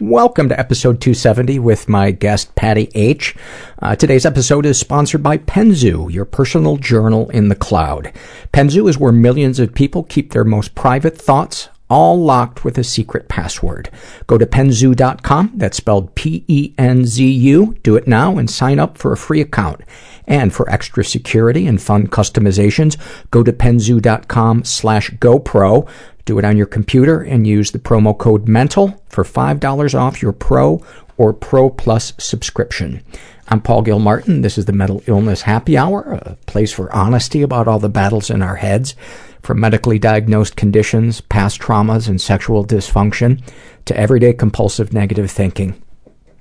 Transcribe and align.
Welcome 0.00 0.48
to 0.48 0.58
episode 0.58 1.02
270 1.02 1.58
with 1.58 1.86
my 1.86 2.10
guest, 2.10 2.54
Patti 2.54 2.90
H. 2.94 3.36
Uh, 3.82 3.94
today's 3.94 4.24
episode 4.24 4.64
is 4.64 4.80
sponsored 4.80 5.22
by 5.22 5.36
Penzu, 5.36 6.10
your 6.10 6.24
personal 6.24 6.78
journal 6.78 7.28
in 7.28 7.50
the 7.50 7.54
cloud. 7.54 8.10
Penzu 8.50 8.88
is 8.88 8.96
where 8.96 9.12
millions 9.12 9.60
of 9.60 9.74
people 9.74 10.04
keep 10.04 10.32
their 10.32 10.42
most 10.42 10.74
private 10.74 11.18
thoughts, 11.18 11.68
all 11.90 12.18
locked 12.18 12.64
with 12.64 12.78
a 12.78 12.84
secret 12.84 13.28
password. 13.28 13.90
Go 14.26 14.38
to 14.38 14.46
penzu.com, 14.46 15.52
that's 15.56 15.76
spelled 15.76 16.14
P-E-N-Z-U. 16.14 17.76
Do 17.82 17.96
it 17.96 18.06
now 18.06 18.38
and 18.38 18.48
sign 18.48 18.78
up 18.78 18.96
for 18.96 19.12
a 19.12 19.16
free 19.16 19.40
account. 19.40 19.82
And 20.26 20.54
for 20.54 20.70
extra 20.70 21.04
security 21.04 21.66
and 21.66 21.82
fun 21.82 22.06
customizations, 22.06 22.96
go 23.30 23.42
to 23.42 23.52
penzu.com 23.52 24.64
slash 24.64 25.10
GoPro. 25.10 25.88
Do 26.24 26.38
it 26.38 26.44
on 26.44 26.56
your 26.56 26.66
computer 26.66 27.20
and 27.20 27.46
use 27.46 27.72
the 27.72 27.80
promo 27.80 28.16
code 28.16 28.46
MENTAL 28.48 29.02
for 29.08 29.24
$5 29.24 29.98
off 29.98 30.22
your 30.22 30.32
Pro 30.32 30.80
or 31.16 31.32
Pro 31.32 31.68
Plus 31.68 32.12
subscription. 32.18 33.02
I'm 33.48 33.60
Paul 33.60 33.82
Gilmartin. 33.82 34.42
This 34.42 34.56
is 34.56 34.66
the 34.66 34.72
Mental 34.72 35.02
Illness 35.08 35.42
Happy 35.42 35.76
Hour, 35.76 36.12
a 36.12 36.36
place 36.46 36.72
for 36.72 36.94
honesty 36.94 37.42
about 37.42 37.66
all 37.66 37.80
the 37.80 37.88
battles 37.88 38.30
in 38.30 38.42
our 38.42 38.54
heads, 38.54 38.94
from 39.42 39.60
medically 39.60 39.98
diagnosed 39.98 40.56
conditions, 40.56 41.20
past 41.20 41.60
traumas, 41.60 42.08
and 42.08 42.20
sexual 42.20 42.64
dysfunction, 42.64 43.42
to 43.84 43.96
everyday 43.96 44.32
compulsive 44.32 44.92
negative 44.92 45.30
thinking. 45.30 45.80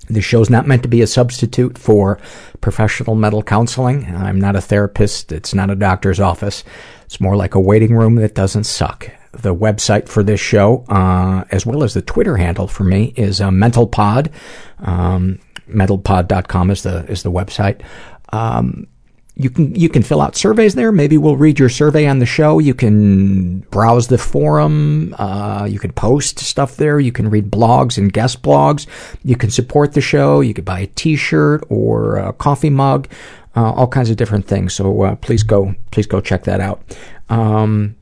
This 0.10 0.26
show's 0.26 0.50
not 0.50 0.68
meant 0.68 0.82
to 0.84 0.90
be 0.90 1.02
a 1.02 1.08
substitute 1.08 1.78
for 1.78 2.20
professional 2.62 3.16
mental 3.16 3.44
counseling. 3.44 4.06
I'm 4.06 4.40
not 4.40 4.56
a 4.56 4.62
therapist. 4.62 5.32
It's 5.32 5.54
not 5.54 5.70
a 5.70 5.76
doctor's 5.76 6.20
office. 6.20 6.64
It's 7.06 7.22
more 7.22 7.36
like 7.36 7.54
a 7.54 7.60
waiting 7.60 7.96
room 7.96 8.16
that 8.16 8.34
doesn't 8.34 8.64
suck. 8.64 9.10
The 9.34 9.54
website 9.54 10.10
for 10.10 10.24
this 10.24 10.40
show, 10.40 10.84
uh, 10.90 11.44
as 11.52 11.66
well 11.66 11.84
as 11.84 11.94
the 11.94 12.02
Twitter 12.02 12.38
handle 12.38 12.68
for 12.68 12.84
me, 12.84 13.14
is 13.16 13.40
uh, 13.40 13.50
MentalPod. 13.50 14.32
Um, 14.80 15.40
mentalpod.com 15.70 16.72
is 16.72 16.82
the 16.82 17.06
is 17.06 17.22
the 17.22 17.32
website. 17.32 17.82
Um, 18.30 18.88
you 19.40 19.50
can 19.50 19.74
you 19.74 19.88
can 19.88 20.04
fill 20.04 20.20
out 20.20 20.36
surveys 20.36 20.76
there. 20.76 20.92
Maybe 20.92 21.18
we'll 21.18 21.38
read 21.38 21.60
your 21.60 21.70
survey 21.70 22.06
on 22.06 22.20
the 22.20 22.26
show. 22.26 22.60
You 22.60 22.74
can 22.74 23.60
browse 23.72 24.10
the 24.10 24.18
forum. 24.18 25.16
Uh, 25.18 25.66
you 25.68 25.80
can 25.80 25.94
post 25.94 26.40
stuff 26.40 26.76
there. 26.76 27.00
You 27.00 27.14
can 27.14 27.30
read 27.30 27.50
blogs 27.50 27.98
and 27.98 28.12
guest 28.12 28.42
blogs. 28.42 28.86
You 29.24 29.38
can 29.38 29.50
support 29.50 29.94
the 29.94 30.02
show. 30.02 30.42
You 30.42 30.54
could 30.54 30.66
buy 30.66 30.82
a 30.82 30.88
T-shirt 30.88 31.64
or 31.70 32.18
a 32.18 32.34
coffee 32.34 32.70
mug. 32.70 33.08
Uh, 33.56 33.72
all 33.72 33.88
kinds 33.88 34.10
of 34.10 34.18
different 34.18 34.46
things. 34.46 34.74
So 34.74 35.04
uh, 35.04 35.16
please 35.16 35.44
go 35.44 35.74
please 35.92 36.06
go 36.06 36.20
check 36.20 36.44
that 36.44 36.60
out. 36.60 36.84
Um, 37.30 37.96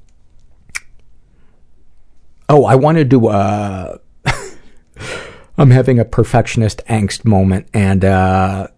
oh, 2.50 2.66
I 2.66 2.74
wanted 2.74 3.12
to. 3.12 3.28
Uh, 3.28 3.98
I'm 5.60 5.70
having 5.70 6.00
a 6.00 6.06
perfectionist 6.06 6.82
angst 6.88 7.26
moment, 7.26 7.68
and 7.76 8.04
uh, 8.04 8.70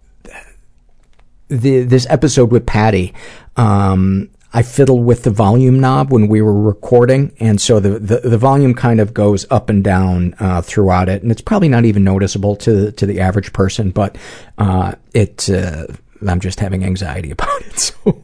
the 1.49 1.83
this 1.83 2.07
episode 2.09 2.51
with 2.51 2.65
Patti, 2.65 3.13
um, 3.57 4.29
I 4.53 4.63
fiddled 4.63 5.05
with 5.05 5.23
the 5.23 5.29
volume 5.29 5.79
knob 5.79 6.11
when 6.11 6.27
we 6.27 6.41
were 6.41 6.59
recording, 6.59 7.31
and 7.39 7.61
so 7.61 7.79
the, 7.79 7.99
the, 7.99 8.17
the 8.21 8.37
volume 8.37 8.73
kind 8.73 8.99
of 8.99 9.13
goes 9.13 9.45
up 9.51 9.69
and 9.69 9.83
down 9.83 10.35
uh, 10.39 10.61
throughout 10.61 11.07
it, 11.07 11.21
and 11.21 11.31
it's 11.31 11.41
probably 11.41 11.69
not 11.69 11.85
even 11.85 12.03
noticeable 12.03 12.55
to 12.57 12.91
to 12.93 13.05
the 13.05 13.19
average 13.19 13.53
person, 13.53 13.91
but 13.91 14.17
uh, 14.57 14.93
it 15.13 15.49
uh, 15.49 15.85
I'm 16.27 16.39
just 16.39 16.59
having 16.59 16.83
anxiety 16.83 17.31
about 17.37 17.61
it. 17.61 17.79
So, 17.79 18.23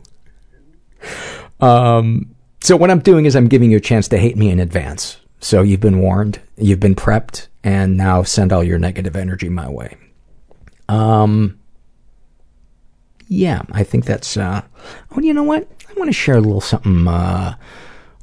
um, 1.60 2.36
so 2.62 2.76
what 2.76 2.90
I'm 2.90 3.00
doing 3.00 3.26
is 3.26 3.36
I'm 3.36 3.48
giving 3.48 3.70
you 3.70 3.78
a 3.78 3.82
chance 3.82 4.08
to 4.10 4.18
hate 4.18 4.38
me 4.38 4.50
in 4.50 4.60
advance. 4.60 5.18
So 5.40 5.62
you've 5.62 5.82
been 5.82 6.00
warned, 6.00 6.40
you've 6.58 6.80
been 6.80 6.96
prepped, 6.96 7.48
and 7.64 7.98
now 7.98 8.24
send 8.24 8.52
all 8.52 8.64
your 8.64 8.80
negative 8.80 9.16
energy 9.16 9.50
my 9.50 9.70
way. 9.70 9.96
Um, 10.90 11.60
yeah, 13.28 13.62
I 13.72 13.84
think 13.84 14.06
that's, 14.06 14.38
uh, 14.38 14.62
oh, 15.12 15.20
you 15.20 15.34
know 15.34 15.44
what? 15.44 15.68
I 15.90 15.94
want 15.94 16.10
to 16.10 16.14
share 16.14 16.36
a 16.36 16.42
little 16.42 16.62
something, 16.62 17.08
uh, 17.08 17.56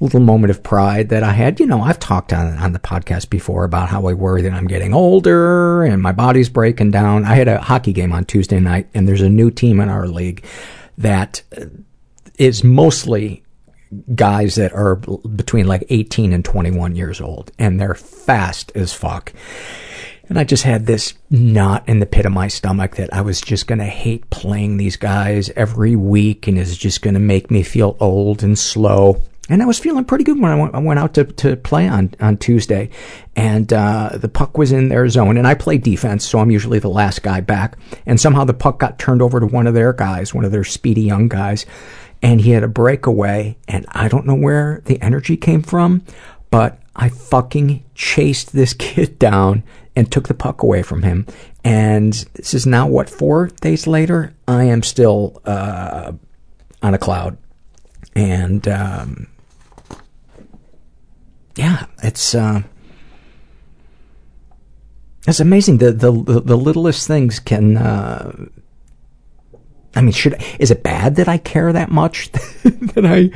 a 0.02 0.04
little 0.04 0.20
moment 0.20 0.50
of 0.50 0.62
pride 0.62 1.08
that 1.10 1.22
I 1.22 1.32
had. 1.32 1.60
You 1.60 1.66
know, 1.66 1.80
I've 1.80 1.98
talked 1.98 2.32
on, 2.32 2.56
on 2.58 2.72
the 2.72 2.78
podcast 2.78 3.30
before 3.30 3.64
about 3.64 3.88
how 3.88 4.06
I 4.06 4.14
worry 4.14 4.42
that 4.42 4.52
I'm 4.52 4.66
getting 4.66 4.92
older 4.92 5.84
and 5.84 6.02
my 6.02 6.12
body's 6.12 6.48
breaking 6.48 6.90
down. 6.90 7.24
I 7.24 7.34
had 7.34 7.48
a 7.48 7.60
hockey 7.60 7.92
game 7.92 8.12
on 8.12 8.24
Tuesday 8.24 8.60
night 8.60 8.88
and 8.94 9.08
there's 9.08 9.20
a 9.20 9.28
new 9.28 9.50
team 9.50 9.80
in 9.80 9.88
our 9.88 10.08
league 10.08 10.44
that 10.98 11.42
is 12.38 12.64
mostly 12.64 13.42
guys 14.14 14.54
that 14.56 14.72
are 14.72 14.96
between 14.96 15.66
like 15.66 15.84
18 15.88 16.32
and 16.32 16.44
21 16.44 16.96
years 16.96 17.20
old 17.20 17.52
and 17.58 17.80
they're 17.80 17.94
fast 17.94 18.72
as 18.74 18.92
fuck. 18.92 19.32
And 20.28 20.38
I 20.38 20.44
just 20.44 20.62
had 20.62 20.86
this 20.86 21.14
knot 21.30 21.88
in 21.88 22.00
the 22.00 22.06
pit 22.06 22.26
of 22.26 22.32
my 22.32 22.48
stomach 22.48 22.96
that 22.96 23.12
I 23.12 23.20
was 23.20 23.40
just 23.40 23.66
gonna 23.66 23.86
hate 23.86 24.28
playing 24.30 24.76
these 24.76 24.96
guys 24.96 25.50
every 25.50 25.96
week 25.96 26.46
and 26.46 26.58
is 26.58 26.78
just 26.78 27.02
gonna 27.02 27.18
make 27.18 27.50
me 27.50 27.62
feel 27.62 27.96
old 28.00 28.42
and 28.42 28.58
slow. 28.58 29.22
And 29.48 29.62
I 29.62 29.66
was 29.66 29.78
feeling 29.78 30.04
pretty 30.04 30.24
good 30.24 30.40
when 30.40 30.52
I 30.52 30.54
went, 30.54 30.74
I 30.74 30.78
went 30.78 31.00
out 31.00 31.14
to, 31.14 31.24
to 31.24 31.56
play 31.56 31.88
on, 31.88 32.14
on 32.20 32.36
Tuesday. 32.36 32.90
And 33.34 33.72
uh, 33.72 34.10
the 34.14 34.28
puck 34.28 34.56
was 34.56 34.70
in 34.70 34.88
their 34.88 35.08
zone. 35.08 35.36
And 35.36 35.46
I 35.46 35.54
play 35.54 35.78
defense, 35.78 36.24
so 36.24 36.38
I'm 36.38 36.50
usually 36.50 36.78
the 36.78 36.88
last 36.88 37.22
guy 37.22 37.40
back. 37.40 37.76
And 38.06 38.20
somehow 38.20 38.44
the 38.44 38.54
puck 38.54 38.78
got 38.78 39.00
turned 39.00 39.20
over 39.20 39.40
to 39.40 39.46
one 39.46 39.66
of 39.66 39.74
their 39.74 39.92
guys, 39.92 40.32
one 40.32 40.44
of 40.44 40.52
their 40.52 40.64
speedy 40.64 41.02
young 41.02 41.28
guys 41.28 41.66
and 42.22 42.40
he 42.40 42.52
had 42.52 42.62
a 42.62 42.68
breakaway, 42.68 43.56
and 43.66 43.84
I 43.90 44.08
don't 44.08 44.26
know 44.26 44.34
where 44.34 44.80
the 44.84 45.00
energy 45.02 45.36
came 45.36 45.62
from, 45.62 46.02
but 46.50 46.78
I 46.94 47.08
fucking 47.08 47.84
chased 47.94 48.52
this 48.52 48.72
kid 48.78 49.18
down 49.18 49.62
and 49.94 50.10
took 50.10 50.28
the 50.28 50.34
puck 50.34 50.62
away 50.62 50.82
from 50.82 51.02
him. 51.02 51.26
And 51.64 52.12
this 52.34 52.54
is 52.54 52.66
now, 52.66 52.88
what, 52.88 53.08
four 53.08 53.48
days 53.60 53.86
later? 53.86 54.34
I 54.48 54.64
am 54.64 54.82
still 54.82 55.40
uh, 55.44 56.12
on 56.82 56.94
a 56.94 56.98
cloud. 56.98 57.38
And 58.14 58.66
um, 58.68 59.28
yeah, 61.56 61.86
it's. 62.02 62.34
Uh, 62.34 62.62
it's 65.24 65.38
amazing. 65.38 65.78
The, 65.78 65.92
the 65.92 66.10
the 66.10 66.56
littlest 66.56 67.06
things 67.06 67.38
can 67.38 67.76
uh, 67.76 68.32
I 69.94 70.00
mean, 70.00 70.12
should 70.12 70.42
is 70.58 70.70
it 70.70 70.82
bad 70.82 71.16
that 71.16 71.28
I 71.28 71.38
care 71.38 71.72
that 71.72 71.90
much 71.90 72.32
that 72.62 73.04
I 73.04 73.30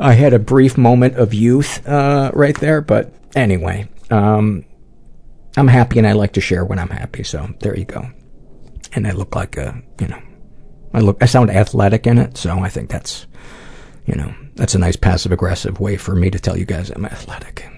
I 0.00 0.14
had 0.14 0.32
a 0.32 0.38
brief 0.38 0.76
moment 0.76 1.16
of 1.16 1.32
youth 1.32 1.86
uh, 1.86 2.30
right 2.34 2.58
there? 2.58 2.80
But 2.80 3.12
anyway, 3.34 3.88
um, 4.10 4.64
I'm 5.56 5.68
happy 5.68 5.98
and 5.98 6.06
I 6.06 6.12
like 6.12 6.32
to 6.32 6.40
share 6.40 6.64
when 6.64 6.78
I'm 6.78 6.90
happy. 6.90 7.22
So 7.22 7.48
there 7.60 7.76
you 7.76 7.84
go. 7.84 8.08
And 8.92 9.06
I 9.06 9.12
look 9.12 9.34
like 9.34 9.56
a 9.56 9.80
you 10.00 10.08
know, 10.08 10.20
I 10.92 11.00
look 11.00 11.22
I 11.22 11.26
sound 11.26 11.50
athletic 11.50 12.06
in 12.06 12.18
it. 12.18 12.36
So 12.36 12.58
I 12.58 12.68
think 12.68 12.90
that's 12.90 13.26
you 14.06 14.14
know 14.14 14.34
that's 14.54 14.74
a 14.74 14.78
nice 14.78 14.96
passive 14.96 15.32
aggressive 15.32 15.80
way 15.80 15.96
for 15.96 16.14
me 16.14 16.30
to 16.30 16.38
tell 16.38 16.56
you 16.56 16.64
guys 16.64 16.90
I'm 16.90 17.06
athletic. 17.06 17.68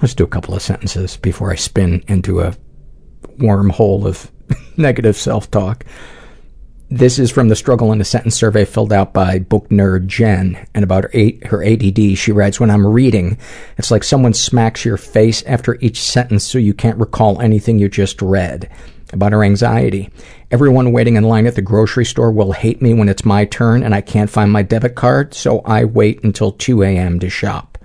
Let's 0.00 0.14
do 0.14 0.24
a 0.24 0.28
couple 0.28 0.54
of 0.54 0.62
sentences 0.62 1.18
before 1.18 1.52
I 1.52 1.56
spin 1.56 2.02
into 2.08 2.40
a 2.40 2.54
wormhole 3.36 4.06
of 4.06 4.30
negative 4.76 5.16
self 5.16 5.50
talk. 5.50 5.84
This 6.92 7.20
is 7.20 7.30
from 7.30 7.46
the 7.46 7.54
struggle 7.54 7.92
in 7.92 8.00
a 8.00 8.04
sentence 8.04 8.34
survey 8.34 8.64
filled 8.64 8.92
out 8.92 9.12
by 9.12 9.38
book 9.38 9.68
nerd 9.68 10.08
Jen. 10.08 10.66
And 10.74 10.82
about 10.82 11.04
her, 11.04 11.30
her 11.44 11.62
ADD, 11.62 12.18
she 12.18 12.32
writes, 12.32 12.58
When 12.58 12.68
I'm 12.68 12.84
reading, 12.84 13.38
it's 13.78 13.92
like 13.92 14.02
someone 14.02 14.34
smacks 14.34 14.84
your 14.84 14.96
face 14.96 15.44
after 15.44 15.78
each 15.80 16.02
sentence 16.02 16.42
so 16.42 16.58
you 16.58 16.74
can't 16.74 16.98
recall 16.98 17.40
anything 17.40 17.78
you 17.78 17.88
just 17.88 18.20
read. 18.20 18.68
About 19.12 19.30
her 19.30 19.44
anxiety. 19.44 20.10
Everyone 20.50 20.90
waiting 20.90 21.14
in 21.14 21.22
line 21.22 21.46
at 21.46 21.54
the 21.54 21.62
grocery 21.62 22.04
store 22.04 22.32
will 22.32 22.50
hate 22.50 22.82
me 22.82 22.92
when 22.92 23.08
it's 23.08 23.24
my 23.24 23.44
turn 23.44 23.84
and 23.84 23.94
I 23.94 24.00
can't 24.00 24.28
find 24.28 24.50
my 24.50 24.62
debit 24.62 24.96
card, 24.96 25.32
so 25.32 25.60
I 25.60 25.84
wait 25.84 26.24
until 26.24 26.50
2 26.50 26.82
a.m. 26.82 27.20
to 27.20 27.30
shop. 27.30 27.78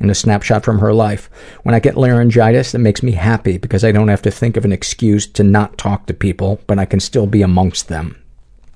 And 0.00 0.10
a 0.10 0.14
snapshot 0.14 0.64
from 0.64 0.78
her 0.78 0.94
life. 0.94 1.28
When 1.64 1.74
I 1.74 1.80
get 1.80 1.98
laryngitis, 1.98 2.74
it 2.74 2.78
makes 2.78 3.02
me 3.02 3.12
happy 3.12 3.58
because 3.58 3.84
I 3.84 3.92
don't 3.92 4.08
have 4.08 4.22
to 4.22 4.30
think 4.30 4.56
of 4.56 4.64
an 4.64 4.72
excuse 4.72 5.26
to 5.26 5.44
not 5.44 5.76
talk 5.76 6.06
to 6.06 6.14
people, 6.14 6.62
but 6.66 6.78
I 6.78 6.86
can 6.86 7.00
still 7.00 7.26
be 7.26 7.42
amongst 7.42 7.88
them. 7.88 8.16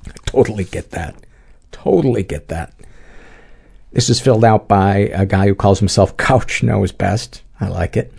I 0.06 0.12
totally 0.26 0.64
get 0.64 0.90
that. 0.90 1.14
Totally 1.70 2.22
get 2.22 2.49
that. 2.49 2.72
This 3.93 4.08
is 4.08 4.20
filled 4.20 4.44
out 4.44 4.69
by 4.69 4.96
a 4.96 5.26
guy 5.26 5.46
who 5.46 5.54
calls 5.54 5.78
himself 5.78 6.16
Couch 6.16 6.62
Knows 6.62 6.93
Best. 6.93 7.43
I 7.60 7.69
like 7.69 7.96
it. 7.96 8.12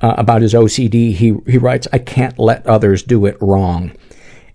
Uh, 0.00 0.14
about 0.16 0.40
his 0.40 0.54
OCD, 0.54 1.12
he, 1.12 1.36
he 1.46 1.58
writes, 1.58 1.86
I 1.92 1.98
can't 1.98 2.38
let 2.38 2.66
others 2.66 3.02
do 3.02 3.26
it 3.26 3.36
wrong. 3.40 3.92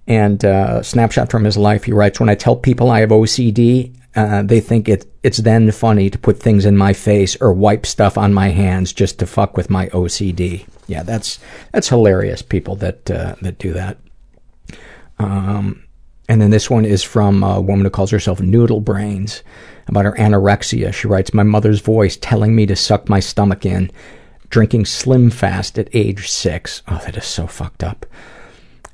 And 0.08 0.44
uh, 0.44 0.82
snapshot 0.82 1.30
from 1.30 1.44
his 1.44 1.58
life, 1.58 1.84
he 1.84 1.92
writes, 1.92 2.20
When 2.20 2.30
I 2.30 2.36
tell 2.36 2.56
people 2.56 2.90
I 2.90 3.02
have 3.02 3.10
OCD, 3.10 3.96
uh, 4.16 4.44
they 4.44 4.60
think 4.60 4.88
it, 4.88 5.06
it's 5.24 5.40
then 5.40 5.70
funny 5.72 6.10
to 6.10 6.18
put 6.18 6.40
things 6.40 6.66
in 6.66 6.78
my 6.78 6.94
face 6.94 7.36
or 7.42 7.54
wipe 7.54 7.86
stuff 7.86 8.18
on 8.18 8.34
my 8.34 8.50
hands 8.50 8.94
just 8.94 9.20
to 9.20 9.28
fuck 9.28 9.58
with 9.58 9.70
my 9.70 9.88
OCD. 9.88 10.66
Yeah, 10.88 11.04
that's 11.04 11.40
that's 11.72 11.90
hilarious. 11.90 12.42
People 12.42 12.76
that 12.78 13.10
uh, 13.10 13.36
that 13.42 13.58
do 13.58 13.74
that. 13.74 13.98
Um, 15.18 15.84
and 16.28 16.42
then 16.42 16.50
this 16.50 16.70
one 16.70 16.86
is 16.86 17.04
from 17.04 17.44
a 17.44 17.62
woman 17.62 17.86
who 17.86 17.90
calls 17.90 18.12
herself 18.12 18.40
Noodle 18.40 18.82
Brains 18.82 19.44
about 19.88 20.06
her 20.06 20.14
anorexia. 20.14 20.94
She 20.94 21.08
writes, 21.08 21.34
My 21.34 21.44
mother's 21.44 21.82
voice 21.82 22.18
telling 22.18 22.56
me 22.56 22.66
to 22.66 22.76
suck 22.76 23.08
my 23.08 23.20
stomach 23.20 23.66
in 23.66 23.92
drinking 24.50 24.86
Slim 24.86 25.30
Fast 25.30 25.78
at 25.78 25.90
age 25.94 26.30
six. 26.30 26.82
Oh, 26.88 27.00
that 27.06 27.18
is 27.18 27.26
so 27.26 27.46
fucked 27.46 27.84
up. 27.84 28.06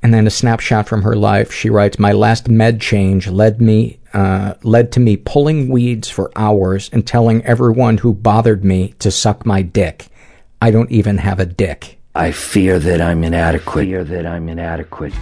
And 0.02 0.12
then 0.12 0.26
a 0.26 0.30
snapshot 0.30 0.88
from 0.88 1.02
her 1.02 1.14
life. 1.14 1.52
She 1.52 1.70
writes, 1.70 1.98
"My 1.98 2.12
last 2.12 2.48
med 2.48 2.80
change 2.80 3.28
led 3.28 3.62
me 3.62 4.00
uh, 4.12 4.54
led 4.62 4.90
to 4.92 5.00
me 5.00 5.16
pulling 5.16 5.68
weeds 5.68 6.08
for 6.08 6.32
hours 6.34 6.90
and 6.92 7.06
telling 7.06 7.44
everyone 7.44 7.98
who 7.98 8.12
bothered 8.12 8.64
me 8.64 8.94
to 8.98 9.10
suck 9.10 9.46
my 9.46 9.62
dick. 9.62 10.08
I 10.60 10.70
don't 10.72 10.90
even 10.90 11.18
have 11.18 11.38
a 11.38 11.46
dick." 11.46 11.98
I 12.14 12.32
fear 12.32 12.78
that 12.80 13.00
I'm 13.00 13.22
inadequate. 13.24 13.86
Fear 13.86 14.04
that 14.04 14.26
I'm 14.26 14.48
inadequate. 14.48 15.14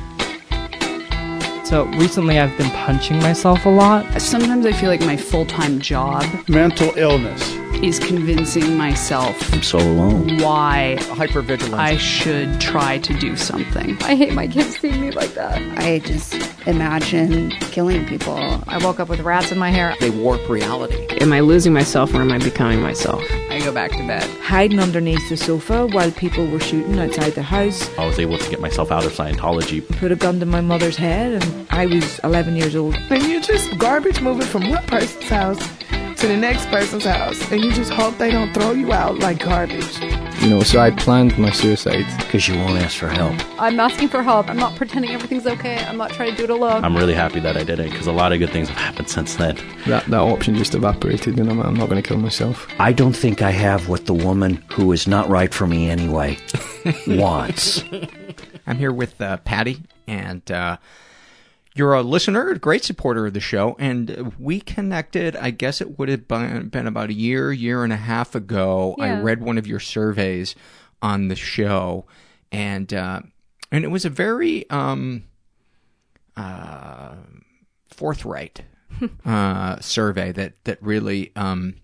So 1.70 1.84
recently 1.84 2.40
I've 2.40 2.58
been 2.58 2.68
punching 2.70 3.20
myself 3.20 3.64
a 3.64 3.68
lot. 3.68 4.20
Sometimes 4.20 4.66
I 4.66 4.72
feel 4.72 4.90
like 4.90 5.02
my 5.02 5.16
full 5.16 5.46
time 5.46 5.78
job 5.78 6.24
mental 6.48 6.92
illness 6.96 7.48
is 7.80 8.00
convincing 8.00 8.76
myself 8.76 9.54
I'm 9.54 9.62
so 9.62 9.78
alone. 9.78 10.38
why 10.38 10.96
hypervigilance. 10.98 11.74
I 11.74 11.96
should 11.96 12.60
try 12.60 12.98
to 12.98 13.14
do 13.20 13.36
something. 13.36 13.96
I 14.02 14.16
hate 14.16 14.34
my 14.34 14.48
kids 14.48 14.78
seeing 14.80 15.00
me 15.00 15.12
like 15.12 15.34
that. 15.34 15.62
I 15.78 16.00
just 16.00 16.34
imagine 16.66 17.50
killing 17.70 18.04
people. 18.04 18.36
I 18.66 18.78
woke 18.84 18.98
up 18.98 19.08
with 19.08 19.20
rats 19.20 19.52
in 19.52 19.58
my 19.58 19.70
hair. 19.70 19.94
they 20.00 20.10
warp 20.10 20.46
reality. 20.48 21.06
Am 21.20 21.32
I 21.32 21.38
losing 21.38 21.72
myself 21.72 22.12
or 22.12 22.20
am 22.20 22.32
I 22.32 22.38
becoming 22.38 22.82
myself? 22.82 23.22
I 23.48 23.60
go 23.60 23.72
back 23.72 23.92
to 23.92 24.06
bed. 24.06 24.28
hiding 24.40 24.80
underneath 24.80 25.26
the 25.28 25.36
sofa 25.36 25.86
while 25.86 26.10
people 26.10 26.46
were 26.48 26.60
shooting 26.60 26.98
outside 26.98 27.32
the 27.34 27.42
house. 27.42 27.88
I 27.96 28.06
was 28.06 28.18
able 28.18 28.38
to 28.38 28.50
get 28.50 28.60
myself 28.60 28.90
out 28.90 29.04
of 29.04 29.12
Scientology. 29.12 29.86
Put 29.98 30.12
a 30.12 30.16
gun 30.16 30.40
to 30.40 30.46
my 30.46 30.60
mother's 30.60 30.96
head, 30.96 31.42
and 31.42 31.59
I 31.70 31.86
was 31.86 32.18
11 32.20 32.56
years 32.56 32.74
old. 32.76 32.94
And 33.10 33.22
you're 33.24 33.40
just 33.40 33.76
garbage 33.78 34.20
moving 34.20 34.46
from 34.46 34.68
one 34.70 34.84
person's 34.86 35.28
house 35.28 35.58
to 36.20 36.26
the 36.28 36.36
next 36.36 36.66
person's 36.68 37.04
house, 37.04 37.50
and 37.50 37.64
you 37.64 37.72
just 37.72 37.90
hope 37.90 38.18
they 38.18 38.30
don't 38.30 38.52
throw 38.52 38.72
you 38.72 38.92
out 38.92 39.18
like 39.20 39.38
garbage. 39.38 39.98
You 40.42 40.50
know, 40.50 40.62
so 40.62 40.78
I 40.78 40.90
planned 40.90 41.36
my 41.38 41.50
suicide. 41.50 42.04
Because 42.18 42.46
you 42.46 42.56
won't 42.56 42.78
ask 42.82 42.98
for 42.98 43.08
help. 43.08 43.34
I'm 43.60 43.80
asking 43.80 44.08
for 44.08 44.22
help. 44.22 44.48
I'm 44.50 44.58
not 44.58 44.76
pretending 44.76 45.12
everything's 45.12 45.46
okay. 45.46 45.78
I'm 45.84 45.96
not 45.96 46.10
trying 46.12 46.32
to 46.32 46.36
do 46.36 46.44
it 46.44 46.50
alone. 46.50 46.84
I'm 46.84 46.94
really 46.96 47.14
happy 47.14 47.40
that 47.40 47.56
I 47.56 47.64
did 47.64 47.80
it 47.80 47.90
because 47.90 48.06
a 48.06 48.12
lot 48.12 48.32
of 48.32 48.38
good 48.38 48.50
things 48.50 48.68
have 48.68 48.76
happened 48.76 49.08
since 49.08 49.36
then. 49.36 49.56
That 49.86 50.04
that 50.06 50.20
option 50.20 50.56
just 50.56 50.74
evaporated, 50.74 51.38
and 51.38 51.50
I'm, 51.50 51.60
I'm 51.60 51.74
not 51.74 51.88
going 51.88 52.02
to 52.02 52.06
kill 52.06 52.18
myself. 52.18 52.66
I 52.78 52.92
don't 52.92 53.16
think 53.16 53.40
I 53.40 53.50
have 53.50 53.88
what 53.88 54.04
the 54.04 54.14
woman 54.14 54.62
who 54.72 54.92
is 54.92 55.06
not 55.06 55.28
right 55.28 55.52
for 55.52 55.66
me 55.66 55.88
anyway 55.88 56.36
wants. 57.06 57.82
I'm 58.66 58.76
here 58.76 58.92
with 58.92 59.18
uh, 59.20 59.38
Patti, 59.38 59.82
and 60.06 60.50
uh, 60.50 60.76
you're 61.80 61.94
a 61.94 62.02
listener, 62.02 62.50
a 62.50 62.58
great 62.58 62.84
supporter 62.84 63.24
of 63.24 63.32
the 63.32 63.40
show, 63.40 63.74
and 63.78 64.34
we 64.38 64.60
connected. 64.60 65.34
I 65.34 65.50
guess 65.50 65.80
it 65.80 65.98
would 65.98 66.10
have 66.10 66.28
been, 66.28 66.68
been 66.68 66.86
about 66.86 67.08
a 67.08 67.14
year, 67.14 67.52
year 67.52 67.84
and 67.84 67.90
a 67.90 67.96
half 67.96 68.34
ago. 68.34 68.94
I 69.00 69.18
read 69.18 69.42
one 69.42 69.56
of 69.56 69.66
your 69.66 69.80
surveys 69.80 70.54
on 71.00 71.28
the 71.28 71.36
show, 71.36 72.04
and 72.52 72.92
uh, 72.92 73.22
and 73.72 73.82
it 73.82 73.88
was 73.88 74.04
a 74.04 74.10
very 74.10 74.68
um, 74.68 75.24
uh, 76.36 77.14
forthright 77.88 78.60
uh, 79.24 79.80
survey 79.80 80.32
that 80.32 80.62
that 80.64 80.82
really 80.82 81.32
um, 81.34 81.76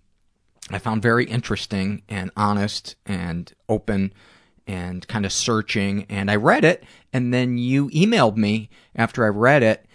I 0.70 0.78
found 0.78 1.00
very 1.00 1.24
interesting 1.24 2.02
and 2.06 2.30
honest 2.36 2.96
and 3.06 3.50
open 3.66 4.12
and 4.66 5.08
kind 5.08 5.24
of 5.24 5.32
searching. 5.32 6.04
And 6.10 6.30
I 6.30 6.36
read 6.36 6.66
it, 6.66 6.84
and 7.14 7.32
then 7.32 7.56
you 7.56 7.88
emailed 7.92 8.36
me 8.36 8.68
after 8.94 9.24
I 9.24 9.28
read 9.28 9.62
it. 9.62 9.85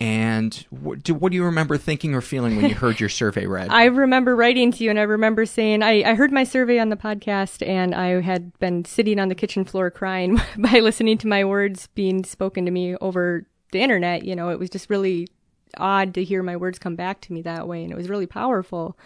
And 0.00 0.54
what 0.70 1.02
do, 1.02 1.12
what 1.12 1.30
do 1.30 1.36
you 1.36 1.44
remember 1.44 1.76
thinking 1.76 2.14
or 2.14 2.22
feeling 2.22 2.56
when 2.56 2.70
you 2.70 2.74
heard 2.74 2.98
your 2.98 3.10
survey 3.10 3.46
read? 3.46 3.68
I 3.70 3.84
remember 3.84 4.34
writing 4.34 4.72
to 4.72 4.82
you, 4.82 4.88
and 4.88 4.98
I 4.98 5.02
remember 5.02 5.44
saying, 5.44 5.82
I, 5.82 6.02
I 6.02 6.14
heard 6.14 6.32
my 6.32 6.42
survey 6.42 6.78
on 6.78 6.88
the 6.88 6.96
podcast, 6.96 7.66
and 7.66 7.94
I 7.94 8.22
had 8.22 8.58
been 8.58 8.86
sitting 8.86 9.20
on 9.20 9.28
the 9.28 9.34
kitchen 9.34 9.66
floor 9.66 9.90
crying 9.90 10.40
by 10.58 10.80
listening 10.80 11.18
to 11.18 11.26
my 11.26 11.44
words 11.44 11.88
being 11.88 12.24
spoken 12.24 12.64
to 12.64 12.70
me 12.70 12.96
over 12.96 13.46
the 13.72 13.80
internet. 13.80 14.24
You 14.24 14.34
know, 14.34 14.48
it 14.48 14.58
was 14.58 14.70
just 14.70 14.88
really 14.88 15.28
odd 15.76 16.14
to 16.14 16.24
hear 16.24 16.42
my 16.42 16.56
words 16.56 16.78
come 16.78 16.96
back 16.96 17.20
to 17.22 17.32
me 17.34 17.42
that 17.42 17.68
way, 17.68 17.82
and 17.82 17.92
it 17.92 17.96
was 17.96 18.08
really 18.08 18.26
powerful. 18.26 18.96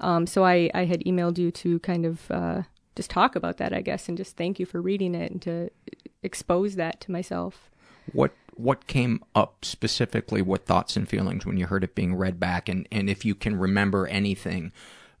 Um, 0.00 0.26
so 0.26 0.44
I, 0.44 0.68
I 0.74 0.86
had 0.86 1.04
emailed 1.04 1.38
you 1.38 1.52
to 1.52 1.78
kind 1.80 2.04
of 2.04 2.28
uh, 2.30 2.62
just 2.96 3.10
talk 3.10 3.36
about 3.36 3.58
that, 3.58 3.72
I 3.72 3.82
guess, 3.82 4.08
and 4.08 4.16
just 4.18 4.36
thank 4.36 4.58
you 4.58 4.66
for 4.66 4.82
reading 4.82 5.14
it 5.14 5.30
and 5.30 5.42
to 5.42 5.70
expose 6.22 6.74
that 6.74 7.00
to 7.02 7.12
myself. 7.12 7.70
what 8.12 8.32
what 8.54 8.86
came 8.86 9.22
up 9.34 9.64
specifically? 9.64 10.42
What 10.42 10.66
thoughts 10.66 10.96
and 10.96 11.08
feelings 11.08 11.46
when 11.46 11.56
you 11.56 11.66
heard 11.66 11.84
it 11.84 11.94
being 11.94 12.14
read 12.14 12.38
back, 12.40 12.68
and 12.68 12.86
and 12.90 13.08
if 13.10 13.24
you 13.24 13.34
can 13.34 13.56
remember 13.56 14.06
anything 14.06 14.72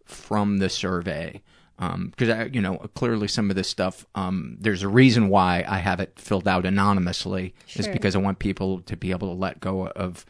from 0.04 0.58
the 0.58 0.68
survey? 0.68 1.42
Because 1.78 2.28
I, 2.28 2.44
you 2.44 2.60
know, 2.60 2.76
clearly 2.94 3.26
some 3.26 3.48
of 3.48 3.56
this 3.56 3.68
stuff. 3.68 4.04
Um, 4.14 4.58
there's 4.60 4.82
a 4.82 4.88
reason 4.88 5.30
why 5.30 5.64
I 5.66 5.78
have 5.78 5.98
it 5.98 6.18
filled 6.18 6.46
out 6.46 6.66
anonymously, 6.66 7.54
is 7.74 7.86
because 7.92 8.14
I 8.14 8.18
want 8.18 8.38
people 8.38 8.82
to 8.82 8.96
be 8.96 9.12
able 9.12 9.28
to 9.28 9.38
let 9.38 9.60
go 9.60 9.88
of 9.88 10.26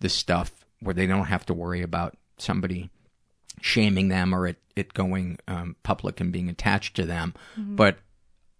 this 0.00 0.12
stuff 0.12 0.52
where 0.80 0.94
they 0.94 1.06
don't 1.06 1.24
have 1.26 1.46
to 1.46 1.54
worry 1.54 1.80
about 1.80 2.16
somebody 2.36 2.90
shaming 3.62 4.08
them 4.08 4.34
or 4.34 4.46
it, 4.46 4.56
it 4.76 4.94
going 4.94 5.38
um, 5.48 5.76
public 5.82 6.20
and 6.20 6.32
being 6.32 6.48
attached 6.48 6.96
to 6.96 7.04
them. 7.06 7.34
But 7.76 7.98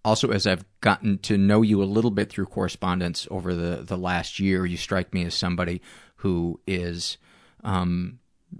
also, 0.05 0.31
as 0.31 0.47
I've 0.47 0.65
gotten 0.81 1.19
to 1.19 1.37
know 1.37 1.63
you 1.63 1.83
a 1.83 1.85
little 1.85 2.11
bit 2.11 2.31
through 2.31 2.47
correspondence 2.47 3.29
over 3.31 3.55
the, 3.55 3.83
the 3.83 3.99
last 3.99 4.39
year, 4.41 4.65
you 4.65 4.77
strike 4.77 5.13
me 5.13 5.25
as 5.25 5.35
somebody 5.35 5.83
who 6.17 6.61
is 6.67 7.19
um, 7.65 8.19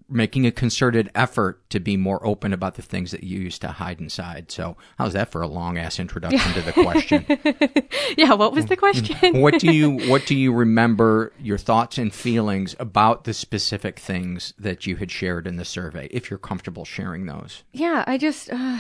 making 0.09 0.47
a 0.47 0.51
concerted 0.51 1.11
effort 1.15 1.69
to 1.71 1.81
be 1.81 1.97
more 1.97 2.25
open 2.27 2.53
about 2.53 2.75
the 2.75 2.83
things 2.83 3.11
that 3.11 3.25
you 3.25 3.41
used 3.41 3.61
to 3.63 3.69
hide 3.69 4.01
inside. 4.01 4.51
So, 4.51 4.77
how's 4.99 5.15
that 5.15 5.31
for 5.33 5.41
a 5.41 5.49
long 5.49 5.79
ass 5.79 5.99
introduction 5.99 6.53
to 6.53 6.63
the 6.63 6.73
question? 6.73 7.27
Yeah, 8.17 8.35
what 8.35 8.53
was 8.53 8.67
the 8.67 8.77
question? 8.77 9.41
what 9.41 9.61
do 9.61 9.73
you 9.73 9.93
what 10.09 10.27
do 10.27 10.35
you 10.35 10.53
remember 10.53 11.33
your 11.39 11.59
thoughts 11.59 11.97
and 11.97 12.13
feelings 12.13 12.75
about 12.81 13.25
the 13.25 13.33
specific 13.33 13.99
things 14.01 14.53
that 14.59 14.85
you 14.85 14.97
had 14.97 15.11
shared 15.11 15.47
in 15.47 15.57
the 15.57 15.65
survey 15.65 16.09
if 16.11 16.29
you're 16.29 16.39
comfortable 16.39 16.85
sharing 16.85 17.27
those 17.27 17.63
Yeah, 17.73 18.05
I 18.07 18.19
just, 18.19 18.51
uh, 18.53 18.79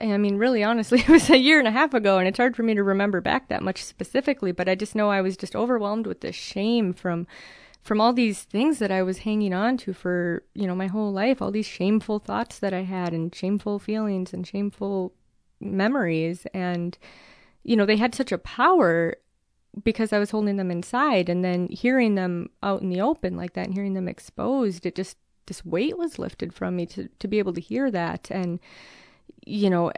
I 0.00 0.16
mean, 0.18 0.36
really, 0.36 0.62
honestly, 0.62 1.00
it 1.06 1.08
was 1.08 1.30
a 1.30 1.38
year 1.38 1.58
and 1.58 1.68
a 1.68 1.72
half 1.72 1.94
ago, 1.94 2.18
and 2.18 2.28
it's 2.28 2.38
hard 2.38 2.56
for 2.56 2.62
me 2.62 2.74
to 2.74 2.82
remember 2.82 3.20
back 3.20 3.48
that 3.48 3.62
much 3.62 3.82
specifically. 3.82 4.52
But 4.52 4.68
I 4.68 4.74
just 4.74 4.94
know 4.94 5.10
I 5.10 5.20
was 5.20 5.36
just 5.36 5.56
overwhelmed 5.56 6.06
with 6.06 6.20
the 6.20 6.32
shame 6.32 6.92
from, 6.92 7.26
from 7.82 8.00
all 8.00 8.12
these 8.12 8.42
things 8.42 8.78
that 8.78 8.90
I 8.90 9.02
was 9.02 9.18
hanging 9.18 9.54
on 9.54 9.76
to 9.78 9.92
for 9.92 10.44
you 10.54 10.66
know 10.66 10.74
my 10.74 10.86
whole 10.86 11.12
life, 11.12 11.40
all 11.40 11.50
these 11.50 11.66
shameful 11.66 12.18
thoughts 12.18 12.58
that 12.58 12.74
I 12.74 12.82
had, 12.82 13.12
and 13.12 13.34
shameful 13.34 13.78
feelings, 13.78 14.32
and 14.32 14.46
shameful 14.46 15.14
memories, 15.60 16.46
and 16.52 16.96
you 17.62 17.76
know 17.76 17.86
they 17.86 17.96
had 17.96 18.14
such 18.14 18.32
a 18.32 18.38
power 18.38 19.16
because 19.84 20.12
I 20.12 20.18
was 20.18 20.30
holding 20.30 20.56
them 20.56 20.70
inside, 20.70 21.28
and 21.28 21.44
then 21.44 21.68
hearing 21.68 22.16
them 22.16 22.50
out 22.62 22.82
in 22.82 22.90
the 22.90 23.00
open 23.00 23.36
like 23.36 23.54
that, 23.54 23.66
and 23.66 23.74
hearing 23.74 23.94
them 23.94 24.08
exposed, 24.08 24.84
it 24.84 24.94
just 24.94 25.16
this 25.46 25.64
weight 25.64 25.96
was 25.96 26.18
lifted 26.18 26.52
from 26.52 26.76
me 26.76 26.86
to 26.86 27.08
to 27.18 27.26
be 27.26 27.38
able 27.38 27.54
to 27.54 27.60
hear 27.60 27.90
that 27.90 28.30
and 28.30 28.60
you 29.46 29.70
know 29.70 29.90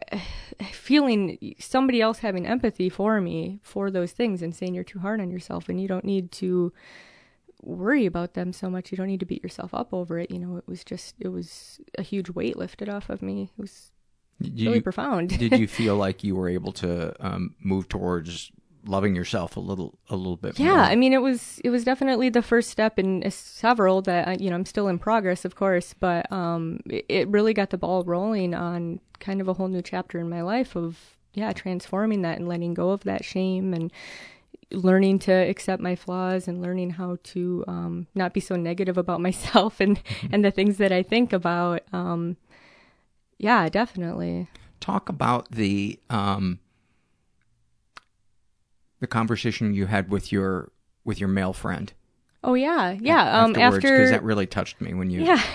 feeling 0.71 1.55
somebody 1.59 2.01
else 2.01 2.19
having 2.21 2.47
empathy 2.47 2.89
for 2.89 3.21
me 3.21 3.59
for 3.63 3.91
those 3.91 4.13
things 4.13 4.43
and 4.43 4.55
saying 4.55 4.75
you're 4.75 4.85
too 4.85 4.99
hard 5.01 5.21
on 5.21 5.31
yourself 5.31 5.69
and 5.69 5.81
you 5.81 5.89
don't 5.89 6.05
need 6.05 6.31
to 6.33 6.73
worry 7.63 8.07
about 8.07 8.35
them 8.35 8.53
so 8.53 8.69
much. 8.69 8.91
You 8.91 8.97
don't 8.97 9.07
need 9.07 9.21
to 9.21 9.27
beat 9.27 9.43
yourself 9.43 9.73
up 9.75 9.93
over 9.95 10.19
it. 10.19 10.31
You 10.31 10.39
know 10.39 10.57
it 10.57 10.65
was 10.67 10.85
just 10.85 11.15
it 11.21 11.29
was 11.29 11.81
a 11.99 12.03
huge 12.03 12.31
weight 12.31 12.57
lifted 12.57 12.89
off 12.89 13.09
of 13.11 13.23
me. 13.23 13.51
It 13.57 13.61
was 13.61 13.91
Did 14.41 14.61
really 14.61 14.77
you- 14.77 14.83
profound. 14.83 15.39
did 15.39 15.59
you 15.59 15.67
feel 15.79 15.97
like 15.97 16.25
you 16.25 16.35
were 16.37 16.49
able 16.49 16.73
to 16.75 17.15
um, 17.25 17.55
move 17.61 17.89
towards 17.89 18.51
loving 18.85 19.15
yourself 19.15 19.57
a 19.57 19.61
little 19.61 19.99
a 20.11 20.17
little 20.17 20.37
bit 20.37 20.59
yeah 20.59 20.71
more? 20.71 20.79
i 20.79 20.97
mean 20.97 21.13
it 21.13 21.23
was 21.23 21.61
it 21.65 21.71
was 21.71 21.85
definitely 21.85 22.29
the 22.29 22.43
first 22.43 22.69
step 22.71 22.99
in 22.99 23.23
uh, 23.25 23.31
several 23.31 24.03
that 24.03 24.27
I- 24.29 24.37
you 24.41 24.51
know 24.51 24.57
i'm 24.57 24.67
still 24.67 24.89
in 24.89 24.99
progress 24.99 25.45
of 25.45 25.55
course 25.55 25.95
but 25.99 26.31
um 26.33 26.81
it, 26.87 27.05
it 27.09 27.29
really 27.29 27.55
got 27.55 27.71
the 27.71 27.79
ball 27.79 28.03
rolling 28.05 28.55
on 28.55 29.01
kind 29.21 29.41
of 29.41 29.47
a 29.49 29.55
whole 29.55 29.69
new 29.69 29.83
chapter 29.83 30.19
in 30.19 30.29
my 30.29 30.43
life 30.43 30.75
of 30.77 30.99
yeah 31.35 31.53
transforming 31.53 32.23
that 32.23 32.39
and 32.39 32.49
letting 32.49 32.75
go 32.75 32.91
of 32.91 33.05
that 33.05 33.25
shame 33.25 33.73
and 33.73 33.93
learning 34.73 35.19
to 35.21 35.33
accept 35.33 35.83
my 35.83 35.95
flaws 35.95 36.49
and 36.49 36.61
learning 36.63 36.91
how 36.91 37.19
to 37.23 37.63
um 37.69 38.07
not 38.15 38.33
be 38.35 38.41
so 38.41 38.57
negative 38.57 38.99
about 38.99 39.21
myself 39.29 39.79
and 39.81 40.03
and 40.33 40.45
the 40.45 40.51
things 40.51 40.77
that 40.79 40.91
i 40.91 41.03
think 41.03 41.33
about 41.33 41.83
um 41.93 42.37
yeah 43.39 43.69
definitely 43.69 44.49
talk 44.81 45.09
about 45.09 45.51
the 45.51 45.99
um 46.11 46.59
the 49.03 49.07
conversation 49.09 49.75
you 49.75 49.87
had 49.87 50.11
with 50.11 50.31
your 50.31 50.71
with 51.05 51.19
your 51.19 51.29
male 51.29 51.53
friend 51.53 51.93
oh 52.45 52.55
yeah 52.55 52.93
yeah 53.01 53.41
um 53.41 53.51
afterwards, 53.51 53.77
after 53.77 53.97
because 53.99 54.11
that 54.11 54.23
really 54.23 54.47
touched 54.47 54.81
me 54.81 54.95
when 54.95 55.11
you 55.11 55.23
Yeah. 55.23 55.43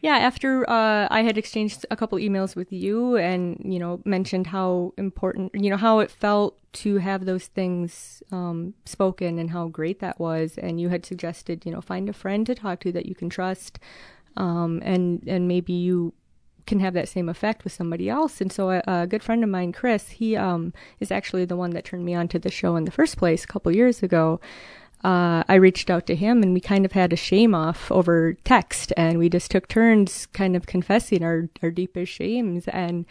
Yeah, 0.00 0.16
after 0.18 0.68
uh, 0.70 1.08
I 1.10 1.22
had 1.22 1.36
exchanged 1.36 1.84
a 1.90 1.96
couple 1.96 2.18
emails 2.18 2.54
with 2.54 2.72
you 2.72 3.16
and, 3.16 3.60
you 3.64 3.80
know, 3.80 4.00
mentioned 4.04 4.46
how 4.46 4.92
important, 4.96 5.50
you 5.56 5.70
know, 5.70 5.76
how 5.76 5.98
it 5.98 6.08
felt 6.08 6.56
to 6.84 6.98
have 6.98 7.24
those 7.24 7.48
things 7.48 8.22
um, 8.30 8.74
spoken 8.84 9.40
and 9.40 9.50
how 9.50 9.66
great 9.66 9.98
that 9.98 10.20
was. 10.20 10.56
And 10.56 10.80
you 10.80 10.88
had 10.88 11.04
suggested, 11.04 11.66
you 11.66 11.72
know, 11.72 11.80
find 11.80 12.08
a 12.08 12.12
friend 12.12 12.46
to 12.46 12.54
talk 12.54 12.78
to 12.80 12.92
that 12.92 13.06
you 13.06 13.16
can 13.16 13.28
trust. 13.28 13.80
Um, 14.36 14.80
and, 14.84 15.24
and 15.26 15.48
maybe 15.48 15.72
you 15.72 16.14
can 16.68 16.80
have 16.80 16.94
that 16.94 17.08
same 17.08 17.28
effect 17.28 17.64
with 17.64 17.72
somebody 17.72 18.08
else. 18.08 18.40
And 18.40 18.52
so 18.52 18.70
a, 18.70 18.82
a 18.86 19.06
good 19.06 19.24
friend 19.24 19.42
of 19.42 19.50
mine, 19.50 19.72
Chris, 19.72 20.10
he 20.10 20.36
um, 20.36 20.72
is 21.00 21.10
actually 21.10 21.44
the 21.44 21.56
one 21.56 21.70
that 21.70 21.84
turned 21.84 22.04
me 22.04 22.14
on 22.14 22.28
to 22.28 22.38
the 22.38 22.50
show 22.50 22.76
in 22.76 22.84
the 22.84 22.92
first 22.92 23.16
place 23.16 23.42
a 23.42 23.48
couple 23.48 23.74
years 23.74 24.02
ago. 24.02 24.40
Uh, 25.02 25.44
I 25.48 25.54
reached 25.54 25.90
out 25.90 26.06
to 26.06 26.16
him 26.16 26.42
and 26.42 26.52
we 26.52 26.60
kind 26.60 26.84
of 26.84 26.92
had 26.92 27.12
a 27.12 27.16
shame 27.16 27.54
off 27.54 27.90
over 27.90 28.34
text 28.44 28.92
and 28.96 29.18
we 29.18 29.28
just 29.28 29.50
took 29.50 29.68
turns 29.68 30.26
kind 30.26 30.56
of 30.56 30.66
confessing 30.66 31.22
our, 31.22 31.48
our 31.62 31.70
deepest 31.70 32.12
shames 32.12 32.66
and 32.68 33.06